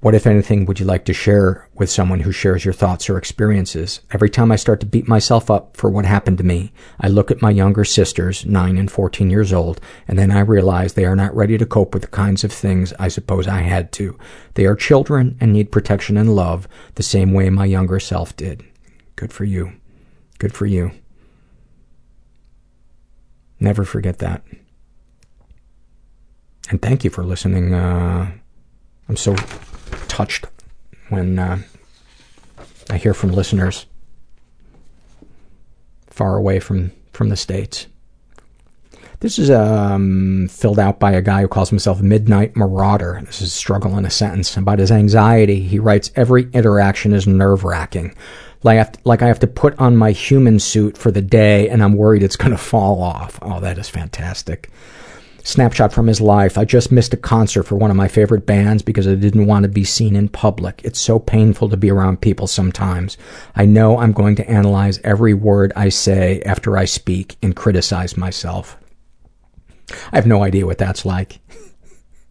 What, 0.00 0.14
if 0.14 0.26
anything, 0.26 0.64
would 0.64 0.80
you 0.80 0.86
like 0.86 1.04
to 1.04 1.12
share 1.12 1.68
with 1.74 1.90
someone 1.90 2.20
who 2.20 2.32
shares 2.32 2.64
your 2.64 2.72
thoughts 2.72 3.10
or 3.10 3.18
experiences? 3.18 4.00
Every 4.12 4.30
time 4.30 4.50
I 4.50 4.56
start 4.56 4.80
to 4.80 4.86
beat 4.86 5.06
myself 5.06 5.50
up 5.50 5.76
for 5.76 5.90
what 5.90 6.06
happened 6.06 6.38
to 6.38 6.44
me, 6.44 6.72
I 6.98 7.08
look 7.08 7.30
at 7.30 7.42
my 7.42 7.50
younger 7.50 7.84
sisters, 7.84 8.46
9 8.46 8.78
and 8.78 8.90
14 8.90 9.28
years 9.28 9.52
old, 9.52 9.78
and 10.08 10.18
then 10.18 10.30
I 10.30 10.40
realize 10.40 10.94
they 10.94 11.04
are 11.04 11.16
not 11.16 11.36
ready 11.36 11.58
to 11.58 11.66
cope 11.66 11.92
with 11.92 12.00
the 12.00 12.08
kinds 12.08 12.44
of 12.44 12.52
things 12.52 12.94
I 12.98 13.08
suppose 13.08 13.46
I 13.46 13.60
had 13.60 13.92
to. 13.92 14.18
They 14.54 14.64
are 14.64 14.74
children 14.74 15.36
and 15.38 15.52
need 15.52 15.70
protection 15.70 16.16
and 16.16 16.34
love 16.34 16.66
the 16.94 17.02
same 17.02 17.34
way 17.34 17.50
my 17.50 17.66
younger 17.66 18.00
self 18.00 18.34
did. 18.34 18.64
Good 19.16 19.34
for 19.34 19.44
you. 19.44 19.72
Good 20.38 20.54
for 20.54 20.64
you. 20.64 20.92
Never 23.58 23.84
forget 23.84 24.16
that. 24.20 24.42
And 26.70 26.80
thank 26.80 27.04
you 27.04 27.10
for 27.10 27.22
listening. 27.22 27.74
Uh, 27.74 28.30
I'm 29.10 29.16
so 29.16 29.36
touched 30.20 30.46
when 31.08 31.38
uh, 31.38 31.58
I 32.90 32.98
hear 32.98 33.14
from 33.14 33.32
listeners 33.32 33.86
far 36.08 36.36
away 36.36 36.60
from, 36.60 36.92
from 37.14 37.30
the 37.30 37.36
States. 37.36 37.86
This 39.20 39.38
is 39.38 39.50
um, 39.50 40.48
filled 40.50 40.78
out 40.78 41.00
by 41.00 41.12
a 41.12 41.22
guy 41.22 41.40
who 41.40 41.48
calls 41.48 41.70
himself 41.70 42.02
Midnight 42.02 42.54
Marauder. 42.54 43.22
This 43.24 43.40
is 43.40 43.48
a 43.48 43.50
struggle 43.50 43.96
in 43.96 44.04
a 44.04 44.10
sentence. 44.10 44.54
About 44.58 44.78
his 44.78 44.90
anxiety, 44.90 45.60
he 45.60 45.78
writes, 45.78 46.10
Every 46.16 46.50
interaction 46.52 47.14
is 47.14 47.26
nerve 47.26 47.64
wracking. 47.64 48.14
Like 48.62 48.94
like 49.06 49.22
I 49.22 49.26
have 49.26 49.40
to 49.40 49.46
put 49.46 49.78
on 49.78 49.96
my 49.96 50.10
human 50.10 50.58
suit 50.58 50.98
for 50.98 51.10
the 51.10 51.22
day 51.22 51.70
and 51.70 51.82
I'm 51.82 51.96
worried 51.96 52.22
it's 52.22 52.36
going 52.36 52.50
to 52.50 52.58
fall 52.58 53.02
off. 53.02 53.38
Oh, 53.40 53.60
that 53.60 53.78
is 53.78 53.88
fantastic. 53.88 54.68
Snapshot 55.42 55.92
from 55.92 56.06
his 56.06 56.20
life. 56.20 56.58
I 56.58 56.64
just 56.64 56.92
missed 56.92 57.14
a 57.14 57.16
concert 57.16 57.62
for 57.64 57.76
one 57.76 57.90
of 57.90 57.96
my 57.96 58.08
favorite 58.08 58.46
bands 58.46 58.82
because 58.82 59.08
I 59.08 59.14
didn't 59.14 59.46
want 59.46 59.62
to 59.62 59.68
be 59.68 59.84
seen 59.84 60.14
in 60.14 60.28
public. 60.28 60.80
It's 60.84 61.00
so 61.00 61.18
painful 61.18 61.68
to 61.70 61.76
be 61.76 61.90
around 61.90 62.20
people 62.20 62.46
sometimes. 62.46 63.16
I 63.56 63.64
know 63.64 63.98
I'm 63.98 64.12
going 64.12 64.36
to 64.36 64.50
analyze 64.50 65.00
every 65.02 65.34
word 65.34 65.72
I 65.74 65.88
say 65.88 66.42
after 66.42 66.76
I 66.76 66.84
speak 66.84 67.36
and 67.42 67.56
criticize 67.56 68.16
myself. 68.16 68.76
I 70.12 70.16
have 70.16 70.26
no 70.26 70.42
idea 70.42 70.66
what 70.66 70.78
that's 70.78 71.04
like. 71.04 71.40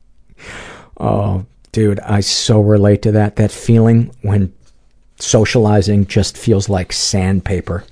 oh, 0.98 1.46
dude, 1.72 2.00
I 2.02 2.20
so 2.22 2.62
relate 2.62 3.02
to 3.04 3.12
that. 3.14 3.36
That 3.38 3.52
feeling 3.52 4.16
when 4.22 4.54
socializing 5.18 6.06
just 6.08 6.38
feels 6.38 6.70
like 6.70 6.94
sandpaper. 6.94 7.84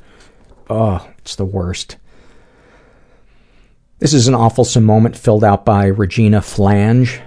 Oh, 0.69 1.07
it's 1.19 1.35
the 1.35 1.45
worst. 1.45 1.97
This 3.99 4.13
is 4.13 4.27
an 4.27 4.35
awfulsome 4.35 4.83
moment 4.83 5.17
filled 5.17 5.43
out 5.43 5.65
by 5.65 5.87
Regina 5.87 6.39
Flange. 6.39 7.19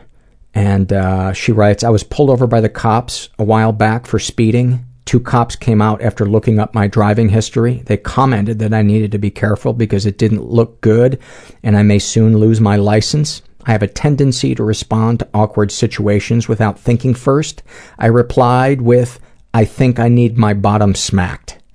And 0.54 0.92
uh, 0.92 1.32
she 1.32 1.50
writes, 1.50 1.82
I 1.82 1.90
was 1.90 2.04
pulled 2.04 2.30
over 2.30 2.46
by 2.46 2.60
the 2.60 2.68
cops 2.68 3.28
a 3.40 3.44
while 3.44 3.72
back 3.72 4.06
for 4.06 4.20
speeding. 4.20 4.84
Two 5.04 5.18
cops 5.18 5.56
came 5.56 5.82
out 5.82 6.00
after 6.00 6.24
looking 6.26 6.60
up 6.60 6.72
my 6.72 6.86
driving 6.86 7.30
history. 7.30 7.82
They 7.86 7.96
commented 7.96 8.60
that 8.60 8.72
I 8.72 8.82
needed 8.82 9.10
to 9.12 9.18
be 9.18 9.32
careful 9.32 9.72
because 9.72 10.06
it 10.06 10.16
didn't 10.16 10.44
look 10.44 10.80
good 10.80 11.18
and 11.64 11.76
I 11.76 11.82
may 11.82 11.98
soon 11.98 12.38
lose 12.38 12.60
my 12.60 12.76
license. 12.76 13.42
I 13.64 13.72
have 13.72 13.82
a 13.82 13.88
tendency 13.88 14.54
to 14.54 14.62
respond 14.62 15.18
to 15.18 15.28
awkward 15.34 15.72
situations 15.72 16.46
without 16.46 16.78
thinking 16.78 17.14
first. 17.14 17.64
I 17.98 18.06
replied 18.06 18.80
with, 18.80 19.18
I 19.52 19.64
think 19.64 19.98
I 19.98 20.08
need 20.08 20.38
my 20.38 20.54
bottom 20.54 20.94
smacked. 20.94 21.58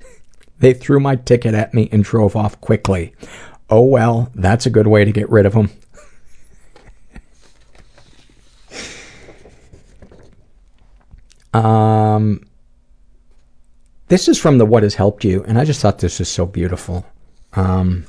They 0.57 0.73
threw 0.73 1.01
my 1.01 1.17
ticket 1.17 1.53
at 1.53 1.73
me 1.73 1.89
and 1.91 2.01
drove 2.01 2.37
off 2.37 2.61
quickly. 2.61 3.13
Oh 3.69 3.81
well, 3.81 4.31
that's 4.35 4.65
a 4.65 4.69
good 4.69 4.87
way 4.87 5.05
to 5.05 5.11
get 5.11 5.29
rid 5.29 5.45
of 5.45 5.53
them. 5.53 5.69
um, 11.53 12.45
this 14.07 14.27
is 14.27 14.37
from 14.37 14.59
the 14.59 14.65
What 14.65 14.83
Has 14.83 14.93
Helped 14.95 15.23
You, 15.23 15.43
and 15.47 15.57
I 15.57 15.65
just 15.65 15.81
thought 15.81 15.97
this 15.99 16.19
was 16.19 16.29
so 16.29 16.45
beautiful. 16.45 17.05
Um, 17.53 18.05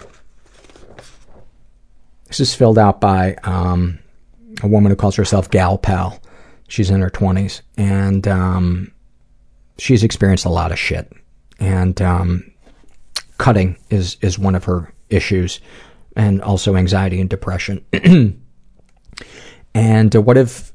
this 2.26 2.40
is 2.40 2.54
filled 2.54 2.78
out 2.78 3.00
by 3.00 3.34
um, 3.44 3.98
a 4.62 4.66
woman 4.66 4.90
who 4.90 4.96
calls 4.96 5.16
herself 5.16 5.50
Gal 5.50 5.78
Pal. 5.78 6.20
She's 6.68 6.90
in 6.90 7.00
her 7.00 7.10
20s, 7.10 7.62
and 7.78 8.28
um, 8.28 8.92
she's 9.78 10.02
experienced 10.02 10.44
a 10.44 10.50
lot 10.50 10.70
of 10.72 10.78
shit. 10.78 11.10
And 11.58 12.02
um, 12.02 12.52
cutting 13.38 13.78
is, 13.88 14.18
is 14.20 14.38
one 14.38 14.54
of 14.54 14.64
her 14.64 14.92
issues, 15.10 15.60
and 16.14 16.40
also 16.42 16.76
anxiety 16.76 17.20
and 17.20 17.30
depression. 17.30 17.84
and 19.74 20.16
uh, 20.16 20.20
what 20.20 20.36
have 20.36 20.72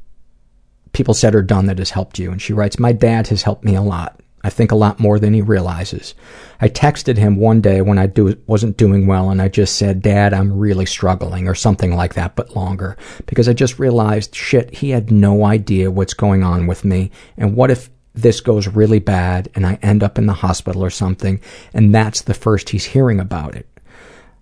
people 0.93 1.13
said 1.13 1.35
or 1.35 1.41
done 1.41 1.65
that 1.65 1.79
has 1.79 1.91
helped 1.91 2.19
you? 2.19 2.31
And 2.31 2.41
she 2.41 2.53
writes, 2.53 2.79
My 2.79 2.91
dad 2.91 3.27
has 3.27 3.43
helped 3.43 3.63
me 3.63 3.75
a 3.75 3.81
lot. 3.81 4.21
I 4.43 4.49
think 4.49 4.71
a 4.71 4.75
lot 4.75 4.99
more 4.99 5.19
than 5.19 5.33
he 5.33 5.41
realizes. 5.41 6.15
I 6.59 6.67
texted 6.67 7.17
him 7.17 7.35
one 7.35 7.61
day 7.61 7.81
when 7.81 7.99
I 7.99 8.07
do, 8.07 8.35
wasn't 8.47 8.77
doing 8.77 9.05
well 9.05 9.29
and 9.29 9.41
I 9.41 9.49
just 9.49 9.75
said, 9.75 10.01
Dad, 10.01 10.33
I'm 10.33 10.57
really 10.57 10.87
struggling 10.87 11.47
or 11.47 11.53
something 11.53 11.95
like 11.95 12.15
that, 12.15 12.35
but 12.35 12.55
longer. 12.55 12.97
Because 13.27 13.47
I 13.47 13.53
just 13.53 13.77
realized, 13.77 14.35
shit, 14.35 14.73
he 14.73 14.89
had 14.89 15.11
no 15.11 15.45
idea 15.45 15.91
what's 15.91 16.15
going 16.15 16.43
on 16.43 16.65
with 16.65 16.83
me. 16.83 17.11
And 17.37 17.55
what 17.55 17.69
if 17.69 17.89
this 18.13 18.41
goes 18.41 18.67
really 18.67 18.99
bad 18.99 19.47
and 19.53 19.65
I 19.65 19.77
end 19.81 20.03
up 20.03 20.17
in 20.17 20.25
the 20.25 20.33
hospital 20.33 20.83
or 20.83 20.89
something 20.89 21.39
and 21.73 21.93
that's 21.93 22.21
the 22.21 22.33
first 22.33 22.69
he's 22.69 22.85
hearing 22.85 23.19
about 23.19 23.55
it? 23.55 23.67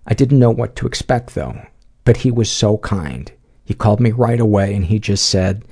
I 0.06 0.14
didn't 0.14 0.38
know 0.38 0.50
what 0.50 0.76
to 0.76 0.86
expect 0.86 1.34
though, 1.34 1.60
but 2.04 2.18
he 2.18 2.30
was 2.30 2.50
so 2.50 2.78
kind. 2.78 3.30
He 3.64 3.74
called 3.74 4.00
me 4.00 4.10
right 4.10 4.40
away 4.40 4.74
and 4.74 4.84
he 4.84 4.98
just 4.98 5.28
said, 5.28 5.64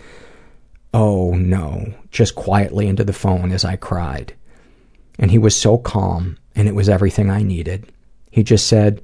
Oh 0.94 1.34
no, 1.34 1.94
just 2.10 2.34
quietly 2.34 2.86
into 2.86 3.04
the 3.04 3.12
phone 3.12 3.52
as 3.52 3.64
I 3.64 3.76
cried. 3.76 4.34
And 5.18 5.30
he 5.30 5.38
was 5.38 5.56
so 5.56 5.78
calm 5.78 6.38
and 6.54 6.68
it 6.68 6.74
was 6.74 6.88
everything 6.88 7.30
I 7.30 7.42
needed. 7.42 7.92
He 8.30 8.42
just 8.42 8.66
said, 8.66 9.02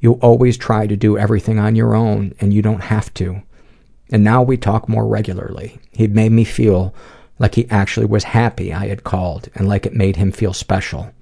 You 0.00 0.14
always 0.14 0.56
try 0.56 0.86
to 0.86 0.96
do 0.96 1.16
everything 1.16 1.58
on 1.58 1.76
your 1.76 1.94
own, 1.94 2.34
and 2.40 2.52
you 2.52 2.62
don't 2.62 2.82
have 2.82 3.12
to. 3.14 3.42
And 4.10 4.22
now 4.22 4.42
we 4.42 4.56
talk 4.56 4.88
more 4.88 5.06
regularly. 5.06 5.78
He 5.92 6.06
made 6.08 6.32
me 6.32 6.44
feel 6.44 6.94
like 7.38 7.54
he 7.54 7.68
actually 7.70 8.06
was 8.06 8.24
happy 8.24 8.72
I 8.72 8.88
had 8.88 9.04
called, 9.04 9.48
and 9.54 9.68
like 9.68 9.86
it 9.86 9.94
made 9.94 10.16
him 10.16 10.32
feel 10.32 10.52
special. 10.52 11.12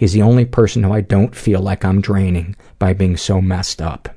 He's 0.00 0.14
the 0.14 0.22
only 0.22 0.46
person 0.46 0.82
who 0.82 0.94
I 0.94 1.02
don't 1.02 1.36
feel 1.36 1.60
like 1.60 1.84
I'm 1.84 2.00
draining 2.00 2.56
by 2.78 2.94
being 2.94 3.18
so 3.18 3.42
messed 3.42 3.82
up. 3.82 4.08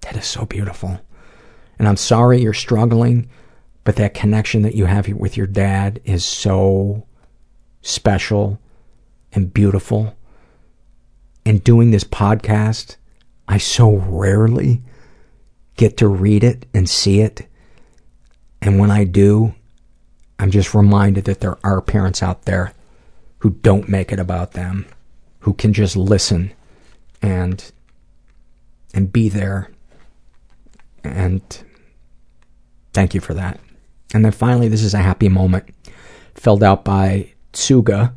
That 0.00 0.16
is 0.16 0.26
so 0.26 0.46
beautiful. 0.46 1.00
And 1.78 1.86
I'm 1.86 1.96
sorry 1.96 2.42
you're 2.42 2.52
struggling, 2.52 3.28
but 3.84 3.94
that 3.94 4.14
connection 4.14 4.62
that 4.62 4.74
you 4.74 4.86
have 4.86 5.06
with 5.06 5.36
your 5.36 5.46
dad 5.46 6.00
is 6.04 6.24
so 6.24 7.06
special 7.82 8.58
and 9.32 9.54
beautiful. 9.54 10.16
And 11.46 11.62
doing 11.62 11.92
this 11.92 12.02
podcast, 12.02 12.96
I 13.46 13.58
so 13.58 13.94
rarely 13.94 14.82
get 15.76 15.96
to 15.98 16.08
read 16.08 16.42
it 16.42 16.66
and 16.74 16.90
see 16.90 17.20
it. 17.20 17.46
And 18.60 18.80
when 18.80 18.90
I 18.90 19.04
do, 19.04 19.54
I'm 20.40 20.50
just 20.50 20.74
reminded 20.74 21.26
that 21.26 21.38
there 21.38 21.64
are 21.64 21.80
parents 21.80 22.24
out 22.24 22.42
there 22.42 22.73
who 23.44 23.50
don't 23.60 23.90
make 23.90 24.10
it 24.10 24.18
about 24.18 24.52
them, 24.52 24.86
who 25.40 25.52
can 25.52 25.74
just 25.74 25.98
listen 25.98 26.50
and 27.20 27.72
and 28.94 29.12
be 29.12 29.28
there. 29.28 29.70
And 31.02 31.42
thank 32.94 33.12
you 33.12 33.20
for 33.20 33.34
that. 33.34 33.60
And 34.14 34.24
then 34.24 34.32
finally, 34.32 34.68
this 34.68 34.82
is 34.82 34.94
a 34.94 34.98
happy 34.98 35.28
moment 35.28 35.66
filled 36.34 36.62
out 36.62 36.86
by 36.86 37.34
Tsuga. 37.52 38.14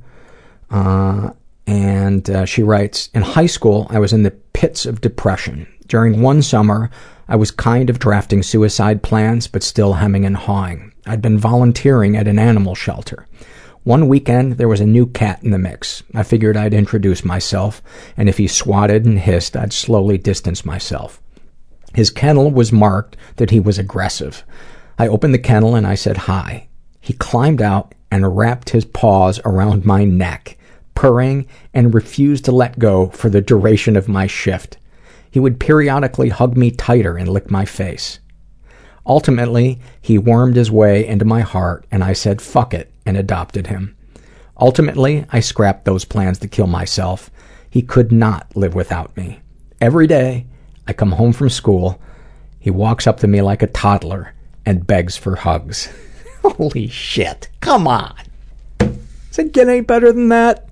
Uh, 0.69 1.31
and 1.65 2.29
uh, 2.29 2.45
she 2.45 2.63
writes 2.63 3.09
In 3.13 3.21
high 3.21 3.47
school, 3.47 3.87
I 3.89 3.99
was 3.99 4.13
in 4.13 4.23
the 4.23 4.31
pits 4.31 4.85
of 4.85 5.01
depression. 5.01 5.67
During 5.87 6.21
one 6.21 6.41
summer, 6.41 6.89
I 7.27 7.35
was 7.35 7.51
kind 7.51 7.89
of 7.89 7.99
drafting 7.99 8.43
suicide 8.43 9.03
plans, 9.03 9.49
but 9.49 9.61
still 9.61 9.91
hemming 9.91 10.23
and 10.23 10.37
hawing. 10.37 10.93
I'd 11.05 11.21
been 11.21 11.37
volunteering 11.37 12.15
at 12.15 12.29
an 12.29 12.39
animal 12.39 12.75
shelter. 12.75 13.27
One 13.87 14.09
weekend, 14.09 14.57
there 14.57 14.67
was 14.67 14.81
a 14.81 14.85
new 14.85 15.05
cat 15.05 15.41
in 15.43 15.51
the 15.51 15.57
mix. 15.57 16.03
I 16.13 16.23
figured 16.23 16.57
I'd 16.57 16.73
introduce 16.73 17.23
myself, 17.23 17.81
and 18.17 18.27
if 18.27 18.37
he 18.37 18.45
swatted 18.45 19.05
and 19.05 19.17
hissed, 19.17 19.55
I'd 19.55 19.71
slowly 19.71 20.17
distance 20.17 20.65
myself. 20.65 21.21
His 21.93 22.09
kennel 22.09 22.51
was 22.51 22.73
marked 22.73 23.15
that 23.37 23.49
he 23.49 23.61
was 23.61 23.79
aggressive. 23.79 24.43
I 24.99 25.07
opened 25.07 25.33
the 25.33 25.39
kennel 25.39 25.73
and 25.73 25.87
I 25.87 25.95
said 25.95 26.17
hi. 26.17 26.67
He 26.99 27.13
climbed 27.13 27.61
out 27.61 27.95
and 28.11 28.35
wrapped 28.35 28.71
his 28.71 28.83
paws 28.83 29.39
around 29.45 29.85
my 29.85 30.03
neck, 30.03 30.57
purring 30.93 31.47
and 31.73 31.93
refused 31.93 32.43
to 32.43 32.51
let 32.51 32.79
go 32.79 33.07
for 33.11 33.29
the 33.29 33.39
duration 33.39 33.95
of 33.95 34.09
my 34.09 34.27
shift. 34.27 34.77
He 35.31 35.39
would 35.39 35.61
periodically 35.61 36.27
hug 36.27 36.57
me 36.57 36.71
tighter 36.71 37.15
and 37.15 37.29
lick 37.29 37.49
my 37.49 37.63
face. 37.63 38.19
Ultimately, 39.05 39.79
he 40.01 40.17
wormed 40.17 40.57
his 40.57 40.69
way 40.69 41.07
into 41.07 41.23
my 41.23 41.39
heart 41.39 41.85
and 41.89 42.03
I 42.03 42.11
said 42.11 42.41
fuck 42.41 42.73
it 42.73 42.91
and 43.07 43.15
adopted 43.15 43.67
him. 43.67 43.95
Ultimately, 44.59 45.25
I 45.31 45.39
scrapped 45.39 45.85
those 45.85 46.03
plans 46.03 46.39
to 46.39 46.47
kill 46.47 46.67
myself. 46.67 47.31
He 47.69 47.81
could 47.81 48.11
not 48.11 48.55
live 48.55 48.75
without 48.75 49.15
me. 49.15 49.39
Every 49.79 50.07
day, 50.07 50.45
I 50.87 50.93
come 50.93 51.13
home 51.13 51.31
from 51.31 51.49
school, 51.49 52.01
he 52.59 52.69
walks 52.69 53.07
up 53.07 53.21
to 53.21 53.27
me 53.27 53.41
like 53.41 53.63
a 53.63 53.67
toddler 53.67 54.33
and 54.65 54.85
begs 54.85 55.15
for 55.15 55.37
hugs. 55.37 55.87
Holy 56.43 56.87
shit. 56.87 57.47
Come 57.61 57.87
on. 57.87 58.13
Does 58.79 59.39
it 59.39 59.53
get 59.53 59.69
any 59.69 59.81
better 59.81 60.11
than 60.11 60.27
that? 60.29 60.67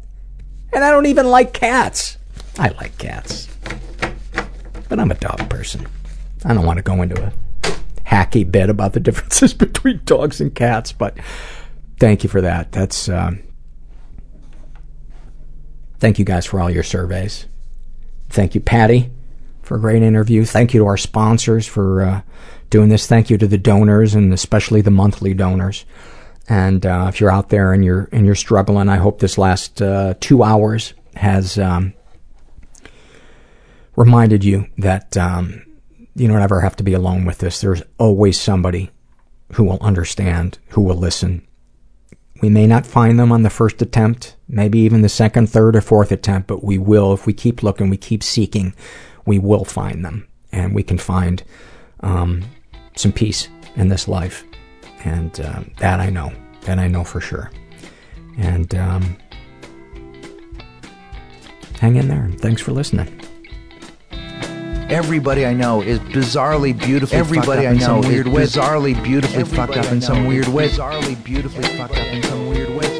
And 0.73 0.83
I 0.83 0.91
don't 0.91 1.05
even 1.05 1.27
like 1.27 1.53
cats. 1.53 2.17
I 2.59 2.69
like 2.69 2.97
cats. 2.97 3.47
But 4.89 4.99
I'm 4.99 5.11
a 5.11 5.15
dog 5.15 5.49
person. 5.49 5.87
I 6.43 6.53
don't 6.53 6.65
want 6.65 6.77
to 6.77 6.83
go 6.83 7.01
into 7.01 7.23
a 7.23 7.31
hacky 8.05 8.49
bit 8.49 8.69
about 8.69 8.91
the 8.91 8.99
differences 9.01 9.53
between 9.53 10.01
dogs 10.03 10.41
and 10.41 10.53
cats, 10.53 10.91
but 10.91 11.17
thank 11.99 12.23
you 12.23 12.29
for 12.29 12.41
that. 12.41 12.71
That's 12.71 13.09
um, 13.09 13.43
thank 15.99 16.19
you 16.19 16.25
guys 16.25 16.45
for 16.45 16.59
all 16.59 16.69
your 16.69 16.83
surveys. 16.83 17.45
Thank 18.29 18.55
you, 18.55 18.61
Patti, 18.61 19.11
for 19.61 19.77
a 19.77 19.79
great 19.79 20.01
interview. 20.01 20.45
Thank 20.45 20.73
you 20.73 20.81
to 20.81 20.87
our 20.87 20.97
sponsors 20.97 21.67
for 21.67 22.01
uh, 22.01 22.21
doing 22.69 22.89
this. 22.89 23.07
Thank 23.07 23.29
you 23.29 23.37
to 23.37 23.47
the 23.47 23.57
donors 23.57 24.15
and 24.15 24.33
especially 24.33 24.81
the 24.81 24.91
monthly 24.91 25.33
donors. 25.33 25.85
And 26.47 26.85
uh, 26.85 27.07
if 27.09 27.19
you're 27.19 27.31
out 27.31 27.49
there 27.49 27.73
and 27.73 27.83
you're 27.83 28.07
and 28.11 28.25
you're 28.25 28.35
struggling, 28.35 28.89
I 28.89 28.97
hope 28.97 29.19
this 29.19 29.37
last 29.37 29.81
uh, 29.81 30.13
two 30.19 30.43
hours 30.43 30.93
has 31.15 31.57
um, 31.57 31.93
reminded 33.95 34.43
you 34.43 34.67
that 34.77 35.17
um, 35.17 35.65
you 36.15 36.27
don't 36.27 36.41
ever 36.41 36.61
have 36.61 36.75
to 36.77 36.83
be 36.83 36.93
alone 36.93 37.25
with 37.25 37.39
this. 37.39 37.61
There's 37.61 37.81
always 37.97 38.39
somebody 38.39 38.91
who 39.53 39.63
will 39.63 39.79
understand, 39.81 40.59
who 40.69 40.81
will 40.81 40.95
listen. 40.95 41.47
We 42.41 42.49
may 42.49 42.67
not 42.67 42.85
find 42.85 43.17
them 43.17 43.31
on 43.31 43.43
the 43.43 43.49
first 43.49 43.81
attempt, 43.81 44.35
maybe 44.47 44.79
even 44.79 45.01
the 45.01 45.09
second, 45.09 45.49
third, 45.49 45.75
or 45.75 45.81
fourth 45.81 46.11
attempt, 46.11 46.47
but 46.47 46.63
we 46.63 46.77
will. 46.77 47.13
If 47.13 47.25
we 47.25 47.33
keep 47.33 47.63
looking, 47.63 47.89
we 47.89 47.97
keep 47.97 48.23
seeking, 48.23 48.73
we 49.25 49.39
will 49.39 49.63
find 49.63 50.03
them. 50.03 50.27
And 50.51 50.75
we 50.75 50.83
can 50.83 50.97
find 50.97 51.43
um, 52.01 52.43
some 52.95 53.11
peace 53.11 53.47
in 53.75 53.87
this 53.87 54.07
life. 54.07 54.43
And 55.03 55.39
uh, 55.39 55.63
that 55.79 55.99
I 55.99 56.09
know. 56.09 56.33
That 56.61 56.79
I 56.79 56.87
know 56.87 57.03
for 57.03 57.21
sure. 57.21 57.51
And 58.37 58.73
um, 58.75 59.17
hang 61.79 61.95
in 61.95 62.07
there. 62.07 62.29
Thanks 62.39 62.61
for 62.61 62.71
listening. 62.71 63.24
Everybody 64.89 65.47
I 65.47 65.53
know 65.53 65.81
is 65.81 65.99
bizarrely 65.99 66.77
beautifully 66.77 67.17
Everybody 67.17 67.67
I 67.67 67.73
know 67.73 68.03
is 68.03 68.23
bizarrely 68.23 69.01
beautifully 69.03 69.43
fucked 69.43 69.77
up 69.77 69.91
in 69.91 69.99
some 69.99 70.27
weird 70.27 70.47
way. 70.47 70.69
Bizarrely 70.69 71.23
beautifully 71.23 71.63
fucked 71.75 71.97
up 71.97 72.05
in 72.05 72.21
some 72.21 72.49
weird 72.49 72.69
way. 72.69 72.94